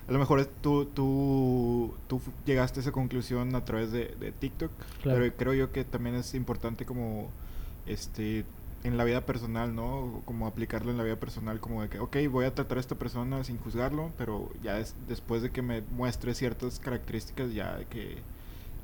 a 0.07 0.11
lo 0.11 0.19
mejor 0.19 0.45
tú, 0.61 0.85
tú, 0.85 1.93
tú 2.07 2.21
llegaste 2.45 2.79
a 2.79 2.81
esa 2.81 2.91
conclusión 2.91 3.55
a 3.55 3.65
través 3.65 3.91
de, 3.91 4.15
de 4.19 4.31
TikTok, 4.31 4.71
Claro. 5.01 5.19
pero 5.19 5.35
creo 5.37 5.53
yo 5.53 5.71
que 5.71 5.83
también 5.83 6.15
es 6.15 6.33
importante 6.35 6.85
como, 6.85 7.29
este, 7.87 8.45
en 8.83 8.97
la 8.97 9.03
vida 9.05 9.21
personal, 9.21 9.73
¿no? 9.75 10.21
Como 10.25 10.45
aplicarlo 10.47 10.91
en 10.91 10.97
la 10.97 11.03
vida 11.03 11.15
personal, 11.15 11.59
como 11.59 11.81
de 11.81 11.89
que, 11.89 11.99
ok, 11.99 12.17
voy 12.29 12.45
a 12.45 12.53
tratar 12.53 12.77
a 12.77 12.81
esta 12.81 12.95
persona 12.95 13.43
sin 13.43 13.57
juzgarlo, 13.57 14.11
pero 14.17 14.49
ya 14.61 14.79
es- 14.79 14.95
después 15.07 15.41
de 15.41 15.51
que 15.51 15.61
me 15.61 15.81
muestre 15.91 16.33
ciertas 16.33 16.79
características, 16.79 17.53
ya 17.53 17.75
hay 17.75 17.85
que 17.85 18.17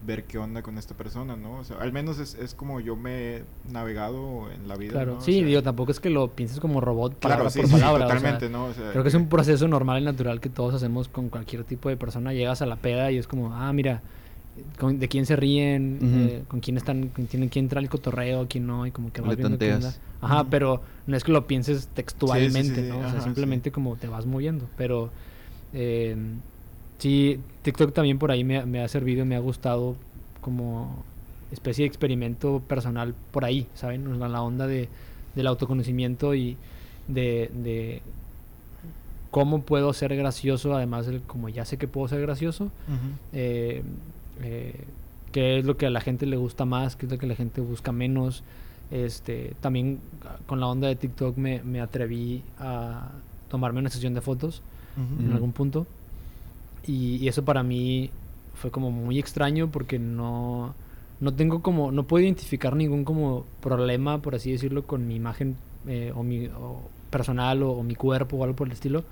ver 0.05 0.23
qué 0.23 0.37
onda 0.37 0.61
con 0.61 0.77
esta 0.77 0.95
persona, 0.95 1.35
¿no? 1.35 1.59
O 1.59 1.63
sea, 1.65 1.75
al 1.81 1.91
menos 1.91 2.19
es, 2.19 2.33
es 2.35 2.53
como 2.55 2.79
yo 2.79 2.95
me 2.95 3.35
he 3.37 3.43
navegado 3.69 4.49
en 4.51 4.69
la 4.69 4.77
vida. 4.77 4.93
Claro, 4.93 5.19
sí, 5.19 5.39
sea, 5.39 5.45
digo, 5.47 5.61
tampoco 5.61 5.91
es 5.91 5.99
que 5.99 6.09
lo 6.09 6.29
pienses 6.29 6.61
como 6.61 6.79
robot 6.79 7.15
palabra 7.15 7.43
Claro, 7.43 7.49
sí, 7.49 7.59
por 7.59 7.67
sí, 7.67 7.73
palabra. 7.73 8.05
o 8.05 8.07
sea, 8.07 8.15
totalmente, 8.17 8.49
¿no? 8.49 8.65
O 8.67 8.73
sea, 8.73 8.91
creo 8.91 9.03
que 9.03 9.09
es 9.09 9.15
un 9.15 9.27
proceso 9.27 9.67
normal 9.67 10.01
y 10.01 10.05
natural 10.05 10.39
que 10.39 10.47
todos 10.47 10.73
hacemos 10.73 11.09
con 11.09 11.27
cualquier 11.27 11.65
tipo 11.65 11.89
de 11.89 11.97
persona. 11.97 12.31
Llegas 12.31 12.61
a 12.61 12.65
la 12.65 12.77
peda 12.77 13.11
y 13.11 13.17
es 13.17 13.27
como, 13.27 13.53
ah, 13.53 13.73
mira, 13.73 14.01
con- 14.79 14.99
de 14.99 15.07
quién 15.07 15.25
se 15.25 15.35
ríen, 15.35 15.99
eh, 16.01 16.43
con 16.47 16.59
quién 16.59 16.77
están, 16.77 17.09
con 17.09 17.25
quién, 17.25 17.47
quién 17.49 17.65
entra 17.65 17.79
el 17.79 17.89
cotorreo, 17.89 18.47
quién 18.49 18.65
no, 18.67 18.85
y 18.85 18.91
como 18.91 19.11
que 19.11 19.21
vas 19.21 19.29
Le 19.31 19.35
viendo 19.35 19.57
qué 19.57 19.73
onda. 19.73 19.93
Ajá, 20.21 20.43
pero 20.49 20.81
no 21.07 21.15
es 21.17 21.23
que 21.23 21.31
lo 21.31 21.47
pienses 21.47 21.87
textualmente, 21.93 22.81
sí, 22.83 22.87
¿no? 22.89 22.97
O 22.97 23.01
sea, 23.01 23.09
ajá, 23.09 23.21
simplemente 23.21 23.71
como 23.71 23.95
te 23.95 24.07
vas 24.07 24.25
moviendo. 24.25 24.67
Pero 24.77 25.09
eh, 25.73 26.15
sí, 26.97 27.39
TikTok 27.61 27.93
también 27.93 28.19
por 28.19 28.31
ahí 28.31 28.43
me, 28.43 28.65
me 28.65 28.81
ha 28.81 28.87
servido, 28.87 29.25
me 29.25 29.35
ha 29.35 29.39
gustado 29.39 29.95
como 30.41 31.03
especie 31.51 31.83
de 31.83 31.87
experimento 31.87 32.61
personal 32.67 33.15
por 33.31 33.45
ahí, 33.45 33.67
¿saben? 33.73 34.05
En 34.05 34.19
la, 34.19 34.27
la 34.27 34.41
onda 34.41 34.67
de, 34.67 34.87
del 35.35 35.47
autoconocimiento 35.47 36.35
y 36.35 36.57
de, 37.07 37.49
de 37.53 38.01
cómo 39.31 39.61
puedo 39.61 39.93
ser 39.93 40.15
gracioso, 40.15 40.75
además 40.75 41.05
de 41.05 41.19
como 41.21 41.49
ya 41.49 41.65
sé 41.65 41.77
que 41.77 41.87
puedo 41.87 42.07
ser 42.07 42.21
gracioso, 42.21 42.71
eh, 43.33 43.83
eh, 44.43 44.75
qué 45.31 45.59
es 45.59 45.65
lo 45.65 45.77
que 45.77 45.85
a 45.85 45.89
la 45.89 46.01
gente 46.01 46.25
le 46.25 46.37
gusta 46.37 46.65
más, 46.65 46.95
qué 46.95 47.05
es 47.05 47.11
lo 47.11 47.17
que 47.17 47.27
la 47.27 47.35
gente 47.35 47.61
busca 47.61 47.91
menos. 47.91 48.43
Este, 48.91 49.53
también 49.61 49.99
con 50.47 50.59
la 50.59 50.67
onda 50.67 50.87
de 50.87 50.95
TikTok 50.95 51.37
me, 51.37 51.61
me 51.63 51.79
atreví 51.79 52.41
a 52.57 53.09
tomarme 53.49 53.79
una 53.79 53.89
sesión 53.89 54.13
de 54.13 54.21
fotos 54.21 54.61
Ujú. 54.97 55.19
en 55.19 55.25
Ujú. 55.27 55.35
algún 55.35 55.51
punto. 55.53 55.85
Y, 56.87 57.17
y 57.17 57.27
eso 57.27 57.43
para 57.43 57.61
mí 57.63 58.09
fue 58.55 58.71
como 58.71 58.91
muy 58.91 59.19
extraño 59.19 59.69
porque 59.69 59.99
no, 59.99 60.73
no 61.19 61.33
tengo 61.33 61.61
como, 61.61 61.91
no 61.91 62.03
puedo 62.03 62.23
identificar 62.23 62.75
ningún 62.75 63.03
como 63.05 63.45
problema, 63.61 64.21
por 64.21 64.35
así 64.35 64.51
decirlo, 64.51 64.85
con 64.85 65.07
mi 65.07 65.15
imagen 65.15 65.55
eh, 65.87 66.11
o 66.15 66.23
mi 66.23 66.47
o 66.47 66.81
personal 67.09 67.63
o, 67.63 67.71
o 67.71 67.83
mi 67.83 67.95
cuerpo 67.95 68.37
o 68.37 68.43
algo 68.43 68.55
por 68.55 68.67
el 68.67 68.73
estilo. 68.73 69.03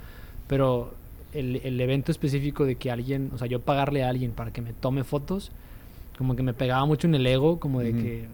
Pero 0.47 0.91
el, 1.39 1.57
el 1.63 1.79
evento 1.81 2.11
específico 2.11 2.65
de 2.65 2.75
que 2.75 2.91
alguien, 2.91 3.31
o 3.33 3.38
sea, 3.38 3.47
yo 3.47 3.59
pagarle 3.61 4.03
a 4.03 4.09
alguien 4.09 4.31
para 4.31 4.51
que 4.51 4.61
me 4.61 4.73
tome 4.73 5.03
fotos, 5.03 5.51
como 6.17 6.35
que 6.35 6.43
me 6.43 6.53
pegaba 6.53 6.85
mucho 6.85 7.07
en 7.07 7.15
el 7.15 7.25
ego, 7.27 7.59
como 7.59 7.79
de 7.81 7.93
que 7.93 8.25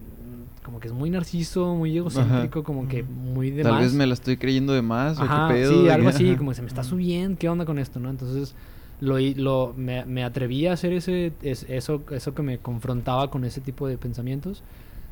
como 0.64 0.80
que 0.80 0.88
es 0.88 0.94
muy 0.94 1.10
narciso, 1.10 1.74
muy 1.74 1.94
egocéntrico, 1.96 2.64
como 2.64 2.88
que 2.88 3.02
muy 3.02 3.50
de 3.50 3.62
Tal 3.64 3.72
más. 3.72 3.82
vez 3.82 3.92
me 3.92 4.06
la 4.06 4.14
estoy 4.14 4.38
creyendo 4.38 4.72
de 4.72 4.80
más 4.80 5.18
Ajá, 5.20 5.44
o 5.44 5.48
qué 5.48 5.54
pedo. 5.54 5.72
Sí, 5.78 5.84
de 5.84 5.92
algo 5.92 6.08
que- 6.08 6.14
así, 6.14 6.28
ajá. 6.30 6.38
como 6.38 6.54
se 6.54 6.62
me 6.62 6.68
está 6.68 6.82
subiendo, 6.82 7.38
¿qué 7.38 7.50
onda 7.50 7.66
con 7.66 7.78
esto, 7.78 8.00
no? 8.00 8.08
Entonces 8.08 8.54
lo, 9.00 9.18
lo 9.18 9.74
me, 9.76 10.06
me 10.06 10.24
atreví 10.24 10.66
a 10.66 10.72
hacer 10.72 10.94
ese 10.94 11.32
es- 11.42 11.66
eso 11.68 12.02
eso 12.10 12.34
que 12.34 12.40
me 12.42 12.56
confrontaba 12.58 13.30
con 13.30 13.44
ese 13.44 13.60
tipo 13.60 13.86
de 13.86 13.98
pensamientos. 13.98 14.62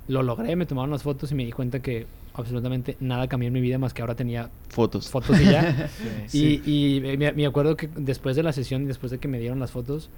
Lo 0.09 0.23
logré, 0.23 0.57
me 0.57 0.65
tomaron 0.65 0.91
las 0.91 1.03
fotos 1.03 1.31
y 1.33 1.35
me 1.35 1.45
di 1.45 1.53
cuenta 1.53 1.81
que 1.83 2.07
absolutamente 2.35 2.97
nada 3.01 3.29
cambió 3.29 3.49
en 3.49 3.53
mi 3.53 3.61
vida 3.61 3.79
más 3.79 3.93
que 3.95 4.03
ahora 4.03 4.15
tenía 4.15 4.51
Fotos. 4.69 5.09
fotos 5.11 5.41
y 5.41 5.45
ya. 5.45 5.91
Sí. 6.27 6.63
Y, 6.65 6.97
y 6.97 7.17
me, 7.17 7.33
me 7.33 7.47
acuerdo 7.47 7.77
que 7.77 7.89
después 7.97 8.37
de 8.37 8.43
la 8.43 8.53
sesión, 8.53 8.87
después 8.87 9.11
de 9.11 9.19
que 9.19 9.29
me 9.29 9.39
dieron 9.39 9.59
las 9.61 9.71
fotos, 9.71 10.09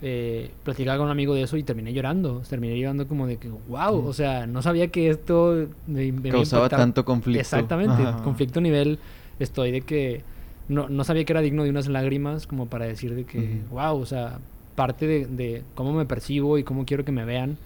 eh, 0.00 0.50
platicaba 0.62 0.98
con 0.98 1.06
un 1.06 1.10
amigo 1.10 1.34
de 1.34 1.42
eso 1.42 1.56
y 1.56 1.62
terminé 1.64 1.92
llorando. 1.92 2.42
Terminé 2.48 2.78
llorando 2.78 3.08
como 3.08 3.26
de 3.26 3.38
que, 3.38 3.48
wow, 3.48 4.06
o 4.06 4.12
sea, 4.12 4.46
no 4.46 4.62
sabía 4.62 4.88
que 4.88 5.10
esto 5.10 5.66
me, 5.86 6.12
Causaba 6.30 6.68
tanto 6.68 7.04
conflicto. 7.04 7.40
Exactamente, 7.40 8.02
Ajá. 8.02 8.22
conflicto 8.22 8.60
a 8.60 8.62
nivel 8.62 8.98
estoy 9.40 9.70
de 9.72 9.80
que 9.82 10.22
no, 10.68 10.88
no 10.88 11.02
sabía 11.04 11.24
que 11.24 11.32
era 11.32 11.40
digno 11.40 11.64
de 11.64 11.70
unas 11.70 11.88
lágrimas 11.88 12.46
como 12.46 12.66
para 12.66 12.84
decir 12.86 13.14
de 13.14 13.24
que, 13.24 13.60
wow, 13.70 13.98
o 13.98 14.06
sea, 14.06 14.38
parte 14.76 15.06
de, 15.06 15.26
de 15.26 15.62
cómo 15.74 15.92
me 15.92 16.04
percibo 16.06 16.58
y 16.58 16.62
cómo 16.62 16.84
quiero 16.84 17.04
que 17.04 17.10
me 17.12 17.24
vean 17.24 17.56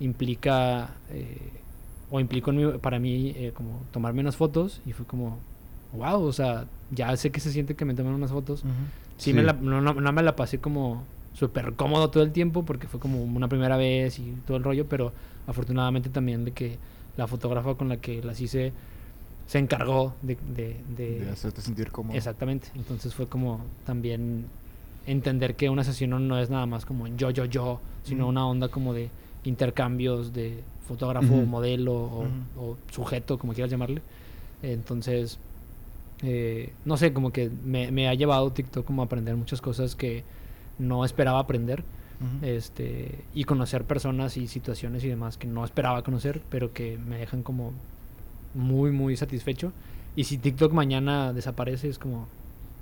implica, 0.00 0.90
eh, 1.10 1.36
o 2.12 2.20
implicó 2.20 2.50
en 2.52 2.78
para 2.78 2.98
mí 3.00 3.32
eh, 3.36 3.50
como 3.54 3.80
tomarme 3.90 4.20
unas 4.20 4.36
fotos 4.36 4.80
y 4.86 4.92
fue 4.92 5.04
como, 5.06 5.38
wow, 5.96 6.22
o 6.22 6.32
sea, 6.32 6.66
ya 6.90 7.16
sé 7.16 7.30
que 7.30 7.40
se 7.40 7.50
siente 7.50 7.74
que 7.74 7.84
me 7.84 7.94
tomen 7.94 8.12
unas 8.12 8.30
fotos. 8.30 8.60
Ujú. 8.62 8.72
Sí, 9.16 9.32
Me 9.32 9.42
la- 9.42 9.54
no, 9.54 9.80
no- 9.80 9.94
no 9.94 10.12
me 10.12 10.22
la 10.22 10.36
pasé 10.36 10.58
como 10.58 11.02
súper 11.34 11.72
cómodo 11.74 12.10
todo 12.10 12.22
el 12.22 12.30
tiempo 12.32 12.64
porque 12.64 12.86
fue 12.86 13.00
como 13.00 13.22
una 13.24 13.48
primera 13.48 13.76
vez 13.78 14.18
y 14.18 14.34
todo 14.46 14.58
el 14.58 14.62
rollo, 14.64 14.86
pero 14.86 15.12
afortunadamente 15.46 16.10
también 16.10 16.44
de 16.44 16.52
que 16.52 16.76
la 17.16 17.26
fotógrafa 17.26 17.74
con 17.76 17.88
la 17.88 17.96
que 17.96 18.22
las 18.22 18.40
hice 18.40 18.72
se 19.46 19.58
encargó 19.58 20.14
de... 20.22 20.36
de- 20.54 20.76
de- 20.96 21.20
De 21.20 21.30
hacerte 21.30 21.60
sentir 21.62 21.90
cómodo. 21.90 22.14
exactamente, 22.16 22.68
entonces 22.74 23.14
fue 23.14 23.26
como 23.26 23.60
también 23.86 24.44
entender 25.06 25.56
que 25.56 25.68
una 25.70 25.82
sesión 25.84 26.28
no- 26.28 26.38
es 26.38 26.50
nada 26.50 26.66
más 26.66 26.84
como 26.84 27.06
yo, 27.08 27.30
yo, 27.30 27.44
yo, 27.46 27.80
sino 28.04 28.28
una 28.28 28.46
onda 28.46 28.68
como 28.68 28.92
de 28.92 29.08
intercambios 29.44 30.32
de 30.32 30.62
fotógrafo, 30.86 31.32
Ujú. 31.34 31.46
modelo 31.46 31.94
o, 31.94 32.20
Ujú. 32.22 32.30
o 32.72 32.76
sujeto, 32.90 33.38
como 33.38 33.52
quieras 33.54 33.70
llamarle. 33.70 34.02
Entonces, 34.62 35.38
eh, 36.22 36.72
no 36.84 36.96
sé, 36.96 37.12
como 37.12 37.32
que 37.32 37.50
me, 37.64 37.90
me 37.90 38.08
ha 38.08 38.14
llevado 38.14 38.50
TikTok 38.52 38.84
como 38.86 39.02
a 39.02 39.06
aprender 39.06 39.36
muchas 39.36 39.60
cosas 39.60 39.94
que 39.94 40.24
no 40.78 41.04
esperaba 41.04 41.38
aprender. 41.40 41.82
Ujú. 42.20 42.46
Este, 42.46 43.18
y 43.34 43.44
conocer 43.44 43.84
personas 43.84 44.36
y 44.36 44.46
situaciones 44.46 45.02
y 45.04 45.08
demás 45.08 45.36
que 45.36 45.46
no 45.48 45.64
esperaba 45.64 46.02
conocer, 46.02 46.40
pero 46.50 46.72
que 46.72 46.96
me 46.98 47.18
dejan 47.18 47.42
como 47.42 47.72
muy, 48.54 48.92
muy 48.92 49.16
satisfecho. 49.16 49.72
Y 50.14 50.24
si 50.24 50.38
TikTok 50.38 50.72
mañana 50.72 51.32
desaparece, 51.32 51.88
es 51.88 51.98
como, 51.98 52.28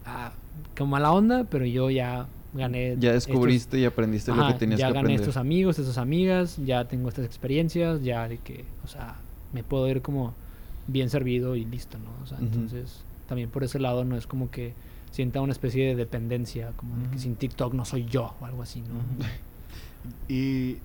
ah, 0.04 0.32
como 0.76 0.90
mala 0.90 1.12
onda, 1.12 1.44
pero 1.44 1.64
yo 1.64 1.88
ya 1.90 2.26
gané. 2.54 2.96
Ya 2.98 3.14
estos- 3.14 3.26
descubriste 3.28 3.78
y 3.78 3.84
aprendiste 3.84 4.32
lo 4.34 4.46
que 4.48 4.54
tenías 4.54 4.80
ya 4.80 4.86
que 4.88 4.92
gané 4.94 5.00
aprender. 5.00 5.20
estos 5.20 5.36
amigos, 5.36 5.78
estas 5.78 5.98
amigas, 5.98 6.58
ya 6.64 6.86
tengo 6.88 7.08
estas 7.08 7.24
experiencias, 7.24 8.02
ya 8.02 8.28
de 8.28 8.38
que, 8.38 8.64
o 8.84 8.88
sea, 8.88 9.16
me 9.52 9.62
puedo 9.62 9.88
ir 9.88 10.02
como 10.02 10.34
bien 10.86 11.10
servido 11.10 11.54
y 11.56 11.64
listo, 11.64 11.98
¿no? 11.98 12.10
O 12.22 12.26
sea, 12.26 12.38
entonces, 12.38 13.02
también 13.28 13.48
por 13.50 13.62
ese 13.64 13.78
lado 13.78 14.04
no 14.04 14.16
es 14.16 14.26
como 14.26 14.50
que 14.50 14.72
sienta 15.12 15.40
una 15.40 15.52
especie 15.52 15.86
de 15.86 15.94
dependencia, 15.96 16.72
como 16.76 16.96
de 16.96 17.08
que 17.10 17.18
sin 17.18 17.36
TikTok 17.36 17.74
no 17.74 17.84
soy 17.84 18.04
yo 18.06 18.34
o 18.40 18.46
algo 18.46 18.62
así, 18.62 18.80
¿no? 18.80 18.88
Y 20.28 20.76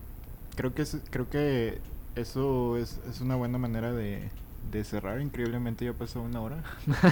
creo 0.55 0.73
que 0.73 0.81
es- 0.81 0.97
creo 1.09 1.29
que 1.29 1.79
eso 2.15 2.77
es, 2.77 2.99
es 3.09 3.21
una 3.21 3.35
buena 3.35 3.57
manera 3.57 3.91
de, 3.93 4.29
de 4.71 4.83
cerrar. 4.83 5.21
Increíblemente 5.21 5.85
ya 5.85 5.93
pasó 5.93 6.21
una 6.21 6.41
hora. 6.41 6.57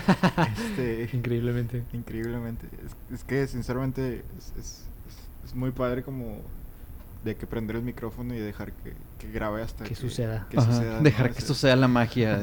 Este, 0.57 1.09
Increíblemente. 1.15 1.83
increíblemente. 1.93 2.67
Es, 2.85 3.15
es 3.19 3.23
que 3.23 3.47
sinceramente 3.47 4.23
es, 4.37 4.47
es- 4.59 4.85
es- 5.07 5.45
es 5.49 5.55
muy 5.55 5.71
padre 5.71 6.03
como 6.03 6.37
de 7.23 7.35
que 7.35 7.47
prender 7.47 7.77
el 7.77 7.83
micrófono 7.83 8.33
y 8.35 8.39
dejar 8.39 8.71
que, 8.73 8.93
que 9.19 9.31
grabe 9.31 9.61
hasta 9.61 9.83
Que 9.85 9.95
suceda. 9.95 10.45
que 10.49 10.59
suceda, 10.59 10.97
¿no? 10.97 11.01
Dejar 11.03 11.27
que 11.27 11.31
Ese- 11.33 11.39
esto 11.39 11.53
sea 11.53 11.75
la 11.75 11.87
magia. 11.87 12.41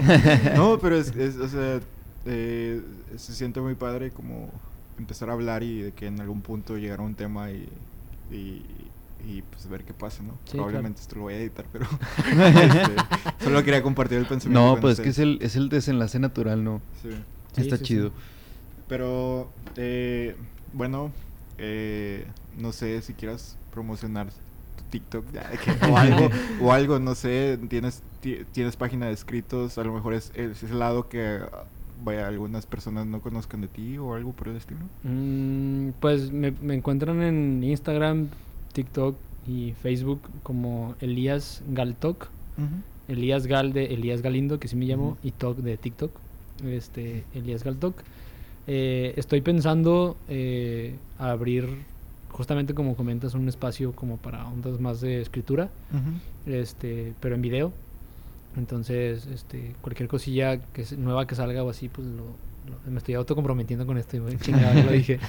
no, 0.56 0.78
pero 0.78 0.96
es, 0.96 1.14
es- 1.16 1.36
o 1.36 1.48
sea, 1.48 1.80
eh, 2.26 2.80
se 3.16 3.34
siente 3.34 3.60
muy 3.60 3.74
padre 3.74 4.10
como 4.10 4.48
empezar 4.98 5.28
a 5.30 5.32
hablar 5.34 5.62
y 5.62 5.82
de 5.82 5.92
que 5.92 6.06
en 6.06 6.20
algún 6.20 6.40
punto 6.42 6.76
llegar 6.78 7.00
a 7.00 7.02
un 7.02 7.14
tema 7.14 7.50
y, 7.50 7.68
y, 8.30 8.64
y, 9.26 9.42
pues 9.42 9.68
ver 9.68 9.84
qué 9.84 9.92
pasa, 9.94 10.22
¿no? 10.22 10.32
Sí, 10.44 10.52
Probablemente 10.52 11.00
esto 11.00 11.16
lo 11.16 11.22
voy 11.22 11.34
a 11.34 11.38
editar, 11.38 11.64
pero 11.72 11.86
este, 12.26 12.94
solo 13.44 13.62
quería 13.64 13.82
compartir 13.82 14.18
el 14.18 14.26
pensamiento. 14.26 14.74
No, 14.74 14.80
pues 14.80 14.98
es 14.98 15.04
que 15.04 15.10
es 15.10 15.18
el, 15.18 15.38
es 15.42 15.56
el 15.56 15.68
desenlace 15.68 16.18
natural, 16.18 16.62
¿no? 16.64 16.80
Sí. 17.02 17.10
Sí, 17.54 17.60
Está 17.62 17.76
sí, 17.76 17.84
sí. 17.84 17.84
chido. 17.84 18.12
Pero, 18.88 19.50
eh, 19.76 20.36
bueno, 20.72 21.12
eh, 21.58 22.26
no 22.58 22.72
sé 22.72 23.00
si 23.02 23.14
quieras 23.14 23.56
promocionar 23.72 24.28
tu 24.28 24.82
TikTok 24.90 25.24
ya, 25.32 25.48
de 25.48 25.58
que- 25.58 25.86
o 25.90 25.96
algo, 25.98 26.30
o 26.60 26.72
algo, 26.72 26.98
no 26.98 27.14
sé, 27.14 27.58
tienes, 27.68 28.02
ti- 28.20 28.40
tienes 28.52 28.76
página 28.76 29.06
de 29.06 29.12
escritos, 29.12 29.78
a 29.78 29.84
lo 29.84 29.92
mejor 29.92 30.14
es, 30.14 30.32
es 30.34 30.62
el 30.62 30.78
lado 30.78 31.08
que 31.08 31.40
ah, 31.42 31.64
vaya, 32.04 32.26
algunas 32.26 32.66
personas 32.66 33.06
no 33.06 33.20
conozcan 33.20 33.60
de 33.60 33.68
ti 33.68 33.96
o 33.98 34.14
algo 34.14 34.32
por 34.32 34.48
el 34.48 34.56
estilo. 34.56 34.80
Mm, 35.04 35.90
pues 36.00 36.30
me, 36.32 36.50
me 36.50 36.74
encuentran 36.74 37.22
en 37.22 37.62
Instagram, 37.62 38.28
TikTok 38.72 39.16
y 39.46 39.72
Facebook 39.82 40.20
como 40.42 40.94
Elías 41.00 41.62
Galtok. 41.68 42.28
Elías 43.08 43.46
Gal 43.46 43.72
de 43.72 43.86
Elías 43.86 44.22
Galindo, 44.22 44.58
que 44.60 44.68
sí 44.68 44.76
me 44.76 44.84
llamo, 44.86 45.18
y 45.22 45.32
Tok 45.32 45.58
de 45.58 45.76
TikTok. 45.76 46.10
Este, 46.64 47.24
Elías 47.34 47.64
Galtok. 47.64 47.96
Eh, 48.68 49.12
estoy 49.16 49.40
pensando 49.40 50.16
eh, 50.28 50.94
abrir, 51.18 51.66
justamente 52.30 52.74
como 52.74 52.94
comentas, 52.94 53.34
un 53.34 53.48
espacio 53.48 53.92
como 53.92 54.16
para 54.18 54.46
ondas 54.46 54.78
más 54.80 55.00
de 55.00 55.20
escritura, 55.20 55.68
este, 56.46 57.12
pero 57.20 57.34
en 57.34 57.42
video. 57.42 57.72
Entonces, 58.56 59.26
este, 59.26 59.74
cualquier 59.80 60.08
cosilla 60.08 60.58
que 60.72 60.84
nueva 60.96 61.26
que 61.26 61.34
salga 61.34 61.64
o 61.64 61.70
así, 61.70 61.88
pues 61.88 62.06
lo- 62.06 62.51
me 62.86 62.98
estoy 62.98 63.14
autocomprometiendo 63.14 63.86
con 63.86 63.96
esto. 63.98 64.18
lo 64.18 64.92
dije. 64.92 65.18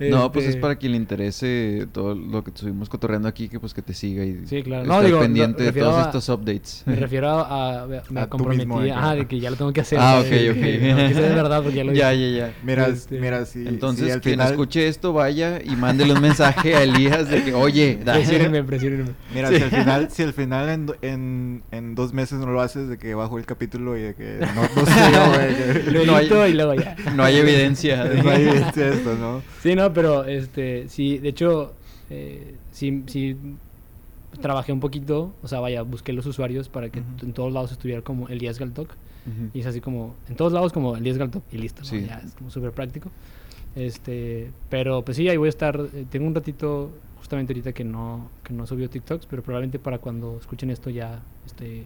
No, 0.00 0.30
pues 0.30 0.44
es 0.44 0.50
Este, 0.50 0.60
para 0.60 0.76
quien 0.76 0.92
le 0.92 0.98
interese 0.98 1.88
todo 1.92 2.14
lo 2.14 2.44
que 2.44 2.50
estuvimos 2.50 2.88
cotorreando 2.88 3.26
aquí, 3.28 3.48
que 3.48 3.58
pues 3.58 3.74
que 3.74 3.82
te 3.82 3.94
siga 3.94 4.24
y 4.24 4.46
Sí, 4.46 4.62
claro. 4.62 4.82
estar 4.84 5.00
No, 5.00 5.04
digo, 5.06 5.20
pendiente 5.20 5.58
me 5.58 5.64
de 5.64 5.70
refiero 5.70 5.88
todos 5.90 6.02
a- 6.02 6.06
estos 6.06 6.28
updates. 6.28 6.82
Me 6.86 6.94
refiero 6.96 7.28
a, 7.30 7.82
a- 7.82 7.86
me 8.10 8.20
A 8.20 8.28
comprometí, 8.28 8.58
mismo, 8.60 8.80
de 8.80 8.86
que- 8.86 8.92
ajá, 8.92 9.14
de 9.16 9.26
que 9.26 9.40
ya 9.40 9.50
lo 9.50 9.56
tengo 9.56 9.72
que 9.72 9.80
hacer. 9.80 9.98
Ah, 10.00 10.20
ok, 10.20 10.26
ok. 10.50 10.56
no, 10.56 10.96
de 11.20 11.34
verdad, 11.34 11.62
porque 11.62 11.76
ya 11.78 11.84
lo 11.84 11.92
ya, 11.94 12.10
dije. 12.10 12.32
ya, 12.32 12.46
ya. 12.48 12.54
Mira, 12.62 12.86
Este, 12.88 13.18
mira, 13.20 13.44
si, 13.44 13.66
Entonces, 13.66 14.06
si 14.06 14.12
al 14.12 14.20
quien 14.20 14.34
final, 14.34 14.50
escuche 14.52 14.86
esto, 14.88 15.12
vaya 15.12 15.60
y 15.62 15.74
mándele 15.76 16.12
un 16.14 16.20
mensaje 16.20 16.76
a 16.76 16.82
Elías 16.84 17.28
de 17.28 17.42
que, 17.44 17.54
oye, 17.54 17.98
da- 18.04 18.14
Presiónenme, 18.14 18.62
presiónenme. 18.62 19.10
Mira, 19.34 19.48
Sí. 19.48 19.56
si 19.56 19.62
al 19.62 19.70
final, 19.70 20.08
si 20.10 20.22
al 20.22 20.32
final 20.32 20.68
en, 20.68 20.92
en, 21.02 21.62
en 21.72 21.94
dos 21.94 22.12
meses 22.12 22.38
no 22.38 22.46
lo 22.46 22.60
haces, 22.60 22.88
de 22.88 22.98
que 22.98 23.14
bajo 23.14 23.38
el 23.38 23.46
capítulo 23.46 23.96
y 23.98 24.02
de 24.02 24.14
que 24.14 24.38
no, 24.54 24.62
no 24.62 24.86
sé, 24.86 25.92
güey, 25.92 26.06
No 26.06 26.18
y 26.48 26.52
luego 26.54 26.74
ya. 26.74 26.96
no 27.14 27.24
hay 27.24 27.36
evidencia. 27.36 28.04
de- 28.04 28.22
no 28.22 28.30
hay 28.30 28.42
evidencia 28.48 28.90
de 28.90 28.94
esto, 28.96 29.14
¿no? 29.16 29.42
Sí, 29.62 29.74
no, 29.74 29.92
pero 29.92 30.24
este, 30.24 30.88
sí, 30.88 31.18
de 31.18 31.28
hecho, 31.30 31.74
eh, 32.10 32.54
sí, 32.72 33.02
sí 33.06 33.36
trabajé 34.40 34.72
un 34.72 34.80
poquito, 34.80 35.32
o 35.42 35.48
sea, 35.48 35.60
vaya, 35.60 35.82
busqué 35.82 36.12
los 36.12 36.26
usuarios 36.26 36.68
para 36.68 36.90
que 36.90 37.00
en 37.22 37.32
todos 37.32 37.52
lados 37.52 37.72
estuviera 37.72 38.02
como 38.02 38.28
Elías 38.28 38.58
Galtok. 38.58 38.88
Ujú. 38.90 39.50
Y 39.52 39.60
es 39.60 39.66
así 39.66 39.80
como, 39.80 40.14
en 40.28 40.36
todos 40.36 40.52
lados 40.52 40.72
como 40.72 40.96
Elías 40.96 41.18
Galtok 41.18 41.42
y 41.52 41.58
listo, 41.58 41.82
¿no? 41.82 41.88
Sí. 41.88 42.04
Ya 42.06 42.22
es 42.24 42.32
como 42.34 42.50
súper 42.50 42.72
práctico. 42.72 43.10
Este, 43.76 44.50
pero 44.70 45.02
pues 45.04 45.16
sí, 45.16 45.28
ahí 45.28 45.36
voy 45.36 45.46
a 45.46 45.50
estar, 45.50 45.78
eh, 45.94 46.04
tengo 46.10 46.26
un 46.26 46.34
ratito 46.34 46.90
justamente 47.18 47.52
ahorita 47.52 47.72
que 47.72 47.84
no, 47.84 48.30
que 48.42 48.52
no 48.54 48.66
subió 48.66 48.88
TikToks, 48.88 49.26
pero 49.26 49.42
probablemente 49.42 49.78
para 49.78 49.98
cuando 49.98 50.38
escuchen 50.40 50.70
esto 50.70 50.88
ya 50.90 51.20
esté 51.46 51.84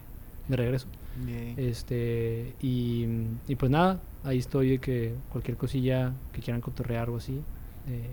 de 0.49 0.57
regreso. 0.57 0.87
Este, 1.57 2.55
y, 2.63 3.07
y 3.49 3.57
pues 3.57 3.71
nada, 3.71 4.01
ahí 4.25 4.39
estoy 4.39 4.71
de 4.71 4.79
que 4.79 5.15
cualquier 5.31 5.57
cosilla 5.57 6.13
que 6.33 6.41
quieran 6.41 6.61
cotorrear 6.61 7.11
o 7.11 7.17
así. 7.17 7.41
eh. 7.89 8.11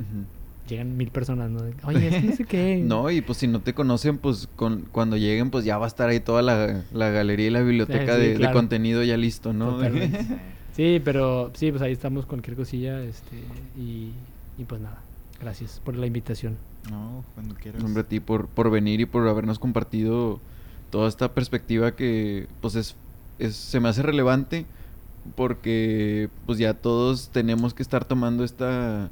Llegan 0.68 0.96
mil 0.98 1.10
personas, 1.10 1.50
¿no? 1.50 1.64
De, 1.64 1.74
Oye, 1.84 2.10
es 2.10 2.16
que 2.16 2.22
no 2.22 2.36
sé 2.36 2.44
qué. 2.46 2.80
No, 2.86 3.10
y 3.10 3.22
pues 3.22 3.40
si 3.40 3.48
no 3.48 3.60
te 3.62 3.74
conocen, 3.74 4.20
pues 4.20 4.48
con, 4.56 4.82
cuando 4.92 5.18
lleguen, 5.18 5.50
pues 5.50 5.66
ya 5.66 5.80
va 5.80 5.86
a 5.86 5.88
estar 5.88 6.10
ahí 6.10 6.20
toda 6.20 6.44
la, 6.44 6.84
la 6.94 7.10
galería 7.10 7.48
y 7.48 7.50
la 7.50 7.62
biblioteca 7.62 8.14
sí, 8.16 8.22
de, 8.22 8.38
de 8.38 8.52
contenido 8.52 9.04
ya 9.04 9.18
listo, 9.18 9.52
¿no? 9.52 9.80
Sí, 10.76 11.02
pero 11.04 11.52
sí, 11.56 11.72
pues 11.72 11.82
ahí 11.82 11.92
estamos 11.92 12.26
cualquier 12.26 12.56
cosilla, 12.56 13.02
este, 13.02 13.36
y, 13.78 14.12
y 14.58 14.64
pues 14.66 14.80
nada, 14.80 15.02
gracias 15.42 15.82
por 15.84 15.96
la 15.98 16.06
invitación. 16.06 16.56
No, 16.90 17.26
cuando 17.34 17.56
quieras. 17.56 17.84
Hombre, 17.84 18.02
a 18.04 18.08
ti 18.08 18.20
por, 18.22 18.48
por 18.48 18.70
venir 18.70 19.02
y 19.02 19.06
por 19.06 19.28
habernos 19.28 19.60
compartido 19.60 20.40
toda 20.90 21.10
esta 21.10 21.34
perspectiva 21.34 21.96
que 21.96 22.48
pues 22.62 22.76
es, 22.76 22.96
es- 23.40 23.56
se 23.58 23.80
me 23.82 23.90
hace 23.90 24.04
relevante 24.04 24.66
porque 25.36 26.30
pues 26.46 26.58
ya 26.58 26.74
todos 26.74 27.30
tenemos 27.30 27.74
que 27.74 27.84
estar 27.84 28.06
tomando 28.06 28.44
esta 28.44 29.10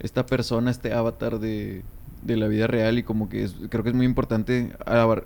esta 0.00 0.26
persona, 0.26 0.70
este 0.70 0.92
avatar 0.92 1.38
de, 1.38 1.82
de 2.22 2.36
la 2.36 2.48
vida 2.48 2.66
real 2.66 2.98
y 2.98 3.02
como 3.02 3.28
que 3.28 3.48
creo 3.68 3.84
que 3.84 3.90
es 3.90 3.94
muy 3.96 4.06
importante 4.06 4.72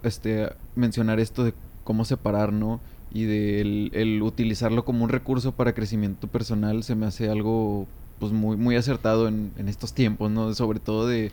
este 0.02 0.50
mencionar 0.74 1.20
esto 1.20 1.44
de 1.44 1.55
cómo 1.84 2.05
separar, 2.05 2.52
¿no? 2.52 2.80
Y 3.12 3.24
de 3.24 3.61
el, 3.61 3.90
el 3.94 4.22
utilizarlo 4.22 4.84
como 4.84 5.05
un 5.05 5.11
recurso 5.11 5.52
para 5.52 5.74
crecimiento 5.74 6.26
personal 6.26 6.82
se 6.82 6.96
me 6.96 7.07
hace 7.07 7.28
algo 7.30 7.86
pues 8.18 8.32
muy 8.32 8.57
muy 8.57 8.76
acertado 8.76 9.28
en, 9.28 9.52
en 9.57 9.68
estos 9.68 9.92
tiempos, 9.92 10.30
¿no? 10.30 10.52
Sobre 10.55 10.80
todo 10.80 11.07
de 11.07 11.30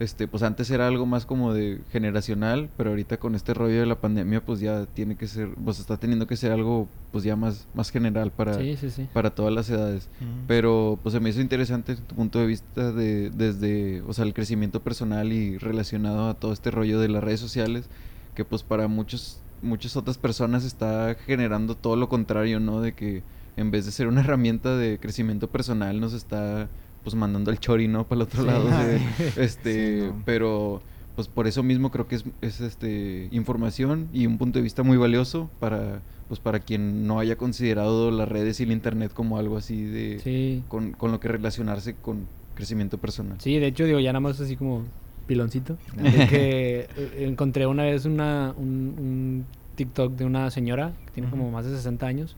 este 0.00 0.26
pues 0.26 0.42
antes 0.42 0.70
era 0.70 0.88
algo 0.88 1.06
más 1.06 1.24
como 1.24 1.54
de 1.54 1.80
generacional, 1.92 2.68
pero 2.76 2.90
ahorita 2.90 3.18
con 3.18 3.34
este 3.34 3.54
rollo 3.54 3.78
de 3.80 3.86
la 3.86 4.00
pandemia 4.00 4.44
pues 4.44 4.60
ya 4.60 4.86
tiene 4.86 5.16
que 5.16 5.28
ser 5.28 5.50
pues 5.64 5.78
está 5.78 5.96
teniendo 5.96 6.26
que 6.26 6.36
ser 6.36 6.50
algo 6.50 6.88
pues 7.12 7.22
ya 7.22 7.36
más 7.36 7.68
más 7.74 7.90
general 7.90 8.32
para 8.32 8.54
Sí, 8.54 8.76
sí, 8.76 8.90
sí. 8.90 9.08
para 9.12 9.30
todas 9.30 9.52
las 9.52 9.70
edades. 9.70 10.08
Mm. 10.20 10.46
Pero 10.48 10.98
pues 11.02 11.12
se 11.12 11.20
me 11.20 11.30
hizo 11.30 11.40
interesante 11.40 11.94
tu 11.96 12.14
punto 12.14 12.40
de 12.40 12.46
vista 12.46 12.92
de 12.92 13.30
desde, 13.30 14.02
o 14.02 14.12
sea, 14.12 14.24
el 14.24 14.34
crecimiento 14.34 14.82
personal 14.82 15.32
y 15.32 15.58
relacionado 15.58 16.28
a 16.28 16.34
todo 16.34 16.52
este 16.52 16.70
rollo 16.70 16.98
de 16.98 17.08
las 17.08 17.22
redes 17.22 17.40
sociales, 17.40 17.86
que 18.34 18.44
pues 18.44 18.62
para 18.62 18.88
muchos 18.88 19.38
muchas 19.62 19.96
otras 19.96 20.18
personas 20.18 20.64
está 20.64 21.16
generando 21.26 21.76
todo 21.76 21.96
lo 21.96 22.08
contrario, 22.08 22.60
¿no? 22.60 22.80
De 22.80 22.92
que 22.92 23.22
en 23.56 23.70
vez 23.70 23.86
de 23.86 23.92
ser 23.92 24.08
una 24.08 24.20
herramienta 24.20 24.76
de 24.76 24.98
crecimiento 24.98 25.48
personal 25.48 26.00
nos 26.00 26.12
está 26.12 26.68
pues 27.04 27.14
mandando 27.14 27.50
el 27.52 27.60
chori, 27.60 27.86
¿no? 27.86 28.04
Para 28.08 28.16
el 28.16 28.22
otro 28.22 28.40
Sí. 28.42 28.46
lado. 28.48 28.64
de- 28.68 29.00
este, 29.44 30.00
Sí, 30.00 30.06
no. 30.06 30.22
pero 30.24 30.82
pues 31.14 31.28
por 31.28 31.46
eso 31.46 31.62
mismo 31.62 31.92
creo 31.92 32.08
que 32.08 32.16
es, 32.16 32.24
es 32.40 32.60
este 32.60 33.28
información 33.30 34.08
y 34.12 34.26
un 34.26 34.36
punto 34.38 34.58
de 34.58 34.62
vista 34.64 34.82
muy 34.82 34.96
valioso 34.96 35.48
para 35.60 36.00
pues 36.26 36.40
para 36.40 36.58
quien 36.58 37.06
no 37.06 37.20
haya 37.20 37.36
considerado 37.36 38.10
las 38.10 38.26
redes 38.28 38.58
y 38.58 38.62
el 38.64 38.72
internet 38.72 39.12
como 39.12 39.36
algo 39.38 39.58
así 39.58 39.82
de 39.84 40.18
Sí. 40.24 40.62
con, 40.68 40.92
con 40.92 41.12
lo 41.12 41.20
que 41.20 41.28
relacionarse 41.28 41.94
con 41.94 42.26
crecimiento 42.56 42.96
personal. 42.98 43.36
Sí, 43.40 43.58
de 43.58 43.66
hecho, 43.66 43.84
digo, 43.84 44.00
ya 44.00 44.10
nada 44.12 44.20
más 44.20 44.40
así 44.40 44.56
como 44.56 44.82
piloncito. 45.26 45.76
que 46.30 46.88
eh, 46.96 47.24
encontré 47.28 47.66
una 47.66 47.82
vez 47.84 48.06
una, 48.06 48.54
un, 48.56 48.94
un 48.98 49.44
TikTok 49.76 50.14
de 50.14 50.24
una 50.24 50.50
señora 50.50 50.92
que 51.06 51.12
tiene 51.12 51.28
como 51.30 51.50
más 51.50 51.66
de 51.66 51.76
60 51.76 52.06
años, 52.06 52.36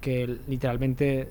que 0.00 0.38
literalmente 0.48 1.28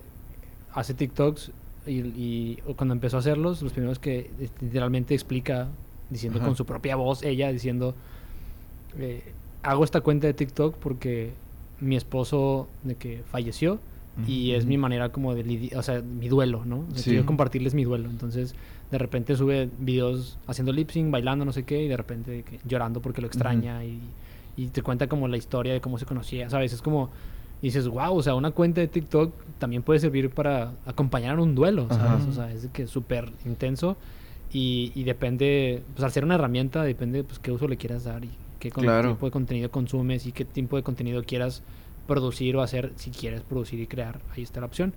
hace 0.73 0.93
TikToks 0.93 1.51
y, 1.87 1.99
y 2.15 2.57
cuando 2.75 2.93
empezó 2.93 3.17
a 3.17 3.19
hacerlos, 3.19 3.61
los 3.61 3.71
primeros 3.73 3.99
que 3.99 4.31
eh, 4.39 4.49
literalmente 4.61 5.13
explica, 5.13 5.67
diciendo 6.09 6.39
Ajá. 6.39 6.47
con 6.47 6.55
su 6.55 6.65
propia 6.65 6.95
voz, 6.95 7.23
ella 7.23 7.51
diciendo, 7.51 7.95
eh, 8.97 9.23
hago 9.63 9.83
esta 9.83 10.01
cuenta 10.01 10.27
de 10.27 10.33
TikTok 10.33 10.75
porque 10.75 11.31
mi 11.79 11.95
esposo 11.95 12.67
de 12.83 12.95
que 12.95 13.23
falleció 13.29 13.79
y 14.25 14.53
es 14.53 14.65
mi 14.65 14.79
manera 14.79 15.09
como 15.09 15.35
de 15.35 15.69
o 15.75 15.83
sea, 15.83 16.01
mi 16.01 16.27
duelo, 16.27 16.65
¿no? 16.65 16.77
O 16.77 16.91
sea, 16.93 17.03
Sí. 17.03 17.09
Quiero 17.11 17.27
compartirles 17.27 17.75
mi 17.75 17.83
duelo. 17.83 18.09
Entonces, 18.09 18.55
de 18.89 18.97
repente 18.97 19.35
sube 19.35 19.69
videos 19.77 20.39
haciendo 20.47 20.73
lip 20.73 20.89
sync, 20.89 21.11
bailando, 21.11 21.45
no 21.45 21.53
sé 21.53 21.61
qué, 21.63 21.83
y 21.83 21.87
de 21.87 21.97
repente 21.97 22.41
que 22.41 22.59
llorando 22.67 22.99
porque 22.99 23.21
lo 23.21 23.27
extraña 23.27 23.85
y, 23.85 23.99
y 24.55 24.69
te 24.69 24.81
cuenta 24.81 25.05
como 25.05 25.27
la 25.27 25.37
historia 25.37 25.73
de 25.73 25.81
cómo 25.81 25.99
se 25.99 26.05
conocía, 26.07 26.49
¿sabes? 26.49 26.73
Es 26.73 26.81
como, 26.81 27.11
y 27.61 27.67
dices, 27.67 27.87
wow, 27.87 28.15
o 28.15 28.21
sea, 28.23 28.35
una 28.35 28.51
cuenta 28.51 28.81
de 28.81 28.87
TikTok 28.87 29.33
también 29.59 29.81
puede 29.83 29.99
servir 29.99 30.29
para 30.29 30.73
acompañar 30.85 31.39
un 31.39 31.55
duelo, 31.55 31.87
¿sabes? 31.89 32.21
Ajá. 32.21 32.29
O 32.29 32.31
sea, 32.31 32.51
es 32.51 32.67
que 32.71 32.85
súper 32.87 33.31
intenso 33.45 33.97
y, 34.53 34.91
y 34.95 35.03
depende, 35.03 35.81
pues 35.93 36.03
al 36.03 36.11
ser 36.11 36.23
una 36.23 36.35
herramienta, 36.35 36.83
depende, 36.83 37.23
pues, 37.23 37.39
qué 37.39 37.51
uso 37.51 37.67
le 37.67 37.77
quieras 37.77 38.03
dar 38.03 38.23
y 38.23 38.29
qué 38.59 38.69
Claro. 38.71 39.11
tipo 39.13 39.25
de 39.25 39.31
contenido 39.31 39.71
consumes 39.71 40.25
y 40.27 40.31
qué 40.31 40.45
tipo 40.45 40.75
de 40.77 40.83
contenido 40.83 41.23
quieras 41.23 41.63
producir 42.07 42.55
o 42.55 42.61
hacer 42.61 42.93
si 42.95 43.09
quieres 43.11 43.41
producir 43.41 43.79
y 43.79 43.87
crear. 43.87 44.19
Ahí 44.35 44.43
está 44.43 44.59
la 44.61 44.67
opción. 44.67 44.93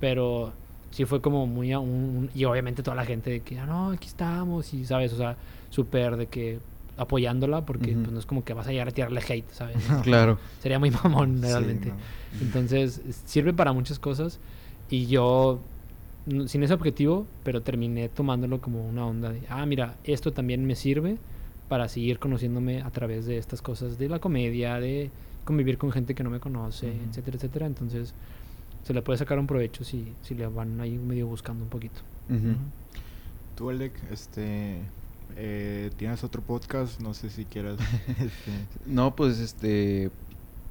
Pero 0.00 0.52
sí 0.90 1.04
fue 1.04 1.20
como 1.20 1.46
muy... 1.46 1.72
a 1.72 1.78
un- 1.78 1.88
un- 1.90 2.30
y 2.34 2.44
obviamente 2.44 2.82
toda 2.82 2.94
la 2.96 3.04
gente 3.04 3.30
de 3.30 3.40
que, 3.40 3.58
ah, 3.58 3.66
no, 3.66 3.90
aquí 3.90 4.06
estamos 4.08 4.72
y, 4.72 4.84
¿sabes? 4.84 5.12
O 5.12 5.16
sea, 5.16 5.36
súper 5.70 6.16
de 6.16 6.26
que 6.26 6.58
apoyándola 6.96 7.64
porque 7.66 7.92
pues, 7.92 8.10
no 8.12 8.18
es 8.18 8.26
como 8.26 8.44
que 8.44 8.54
vas 8.54 8.66
a 8.68 8.72
llegar 8.72 8.88
a 8.88 8.90
tirarle 8.92 9.20
hate, 9.28 9.50
¿sabes? 9.50 9.76
Claro. 10.02 10.38
Sería 10.62 10.78
muy 10.78 10.90
mamón 10.90 11.36
Sí, 11.36 11.42
realmente. 11.48 11.88
no. 11.88 11.96
Entonces, 12.40 13.00
es- 13.08 13.22
sirve 13.24 13.52
para 13.52 13.72
muchas 13.72 13.98
cosas 13.98 14.38
y 14.90 15.06
yo, 15.06 15.60
sin 16.46 16.62
ese 16.62 16.74
objetivo, 16.74 17.26
pero 17.42 17.62
terminé 17.62 18.08
tomándolo 18.08 18.60
como 18.60 18.86
una 18.88 19.06
onda 19.06 19.30
de, 19.32 19.42
ah, 19.48 19.64
mira, 19.66 19.96
esto 20.04 20.32
también 20.32 20.64
me 20.66 20.74
sirve 20.76 21.16
para 21.68 21.88
seguir 21.88 22.18
conociéndome 22.18 22.82
a 22.82 22.90
través 22.90 23.26
de 23.26 23.38
estas 23.38 23.60
cosas 23.62 23.98
de 23.98 24.08
la 24.08 24.18
comedia, 24.20 24.78
de 24.80 25.10
convivir 25.44 25.78
con 25.78 25.90
gente 25.92 26.14
que 26.14 26.22
no 26.22 26.30
me 26.30 26.40
conoce, 26.40 26.92
etcétera, 27.08 27.36
etcétera. 27.36 27.66
Entonces, 27.66 28.14
se 28.84 28.92
le 28.94 29.02
puede 29.02 29.18
sacar 29.18 29.38
un 29.38 29.46
provecho 29.46 29.82
si, 29.84 30.12
si 30.22 30.34
le 30.34 30.46
van 30.46 30.80
ahí 30.80 30.96
medio 30.98 31.26
buscando 31.26 31.64
un 31.64 31.70
poquito. 31.70 32.00
Ujú. 32.28 32.54
Tú, 33.56 33.70
Alec, 33.70 33.92
este, 34.10 34.78
eh, 35.36 35.90
tienes 35.96 36.24
otro 36.24 36.42
podcast, 36.42 37.00
no 37.00 37.14
sé 37.14 37.30
si 37.30 37.44
quieras. 37.44 37.78
No, 38.86 39.14
pues 39.16 39.38
este 39.38 40.10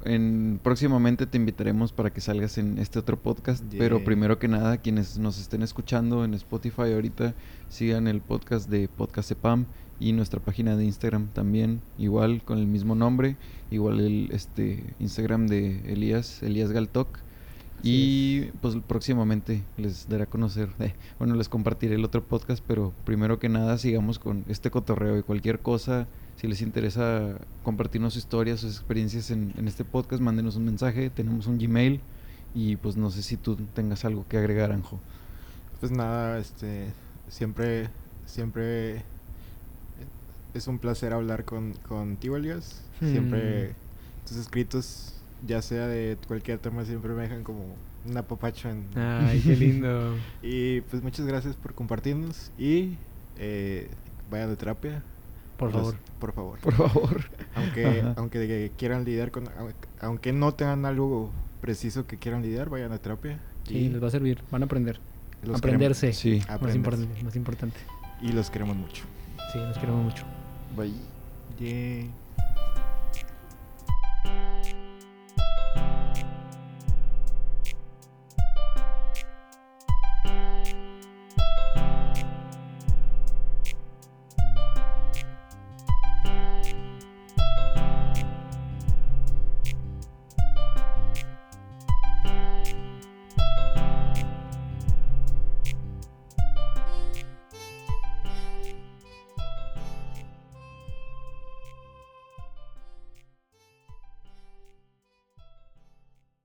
en 0.06 0.60
próximamente 0.62 1.26
te 1.26 1.38
invitaremos 1.38 1.94
para 1.94 2.12
que 2.12 2.22
salgas 2.22 2.58
en 2.58 2.78
este 2.78 3.00
otro 3.00 3.18
podcast, 3.18 3.64
pero 3.78 4.04
primero 4.04 4.38
que 4.38 4.48
nada 4.48 4.78
quienes 4.78 5.18
nos 5.18 5.40
estén 5.40 5.64
escuchando 5.64 6.26
en 6.26 6.34
Spotify 6.34 6.94
ahorita 6.94 7.34
sigan 7.70 8.08
el 8.08 8.22
podcast 8.22 8.70
de 8.70 8.90
Podcast 8.90 9.32
Epam 9.32 9.66
y 10.00 10.12
nuestra 10.12 10.42
página 10.42 10.76
de 10.76 10.86
Instagram 10.86 11.28
también 11.30 11.82
igual 11.98 12.44
con 12.44 12.58
el 12.58 12.68
mismo 12.68 12.96
nombre, 12.96 13.38
igual 13.72 14.02
el 14.02 14.30
este 14.34 14.84
Instagram 15.00 15.48
de 15.48 15.80
Elías, 15.92 16.44
Elías 16.44 16.72
Galtok. 16.72 17.08
Y 17.86 18.44
pues 18.62 18.76
próximamente 18.88 19.62
les 19.78 20.08
daré 20.08 20.24
a 20.24 20.26
conocer, 20.26 20.70
eh, 20.80 20.94
bueno, 21.20 21.36
les 21.36 21.50
compartiré 21.50 21.96
el 21.96 22.06
otro 22.06 22.24
podcast, 22.24 22.64
pero 22.66 22.94
primero 23.06 23.40
que 23.40 23.50
nada 23.50 23.78
sigamos 23.78 24.20
con 24.20 24.46
este 24.48 24.72
cotorreo 24.72 25.18
y 25.18 25.24
cualquier 25.24 25.60
cosa, 25.60 26.08
si 26.38 26.48
les 26.48 26.62
interesa 26.62 27.36
compartirnos 27.64 28.14
sus 28.14 28.24
historias, 28.24 28.62
sus 28.62 28.78
experiencias 28.78 29.32
en, 29.32 29.54
en 29.58 29.68
este 29.68 29.84
podcast, 29.84 30.22
mándenos 30.22 30.56
un 30.56 30.64
mensaje, 30.66 31.10
tenemos 31.10 31.46
un 31.46 31.58
Gmail 31.60 32.00
y 32.56 32.78
pues 32.78 32.96
no 32.96 33.12
sé 33.12 33.22
si 33.22 33.36
tú 33.36 33.58
tengas 33.74 34.06
algo 34.06 34.26
que 34.30 34.38
agregar, 34.38 34.72
Anjo. 34.72 35.00
Pues 35.82 35.92
nada, 35.92 36.40
este, 36.40 36.86
siempre, 37.28 37.90
siempre 38.26 39.04
es 40.54 40.68
un 40.68 40.80
placer 40.80 41.14
hablar 41.14 41.44
con, 41.46 41.74
contigo, 41.88 42.38
Elias. 42.38 42.82
Siempre 43.00 43.70
Hmm. 43.72 43.74
tus 44.28 44.38
escritos, 44.38 45.13
ya 45.46 45.62
sea 45.62 45.88
de 45.88 46.18
cualquier 46.28 46.60
tema, 46.60 46.86
siempre 46.86 47.14
me 47.14 47.24
dejan 47.24 47.44
como 47.44 47.66
un 48.06 48.18
apapacho 48.18 48.70
en... 48.70 48.86
Ay, 48.96 49.42
qué 49.42 49.56
lindo. 49.56 50.16
Y 50.44 50.82
pues 50.82 51.02
muchas 51.04 51.26
gracias 51.26 51.56
por 51.56 51.74
compartirnos 51.74 52.52
y 52.58 52.98
eh, 53.38 53.90
vayan 54.30 54.50
de 54.50 54.56
terapia. 54.56 55.04
Por 55.58 55.72
Los- 55.72 55.82
favor. 55.82 55.96
Por 56.20 56.34
favor. 56.34 56.60
Por 56.60 56.74
favor. 56.74 57.22
Aunque, 57.56 57.86
Ajá. 58.02 58.14
aunque 58.18 58.40
de- 58.40 58.72
quieran 58.78 59.06
lidiar 59.06 59.32
con... 59.32 59.46
au- 59.46 59.74
Aunque 60.02 60.34
no 60.34 60.54
tengan 60.54 60.86
algo 60.86 61.32
preciso 61.62 62.06
que 62.08 62.18
quieran 62.18 62.42
lidiar, 62.42 62.70
vayan 62.70 62.92
a 62.92 62.98
terapia. 62.98 63.40
Sí, 63.68 63.88
les 63.90 64.02
va 64.04 64.08
a 64.08 64.12
servir. 64.12 64.42
Van 64.52 64.62
a 64.64 64.66
aprender. 64.66 65.00
los 65.44 65.58
Aprenderse. 65.60 66.12
Sí. 66.14 66.40
Más 66.40 66.50
Aprenderse. 66.50 66.78
importante, 66.78 67.24
más 67.24 67.36
importante. 67.36 67.78
y 68.22 68.32
los 68.34 68.50
queremos 68.50 68.76
mucho. 68.76 69.04
Sí, 69.54 69.60
nos 69.60 69.78
queremos 69.78 70.04
mucho. 70.04 70.24
Bye. 70.76 70.92
Yeah. 71.60 72.08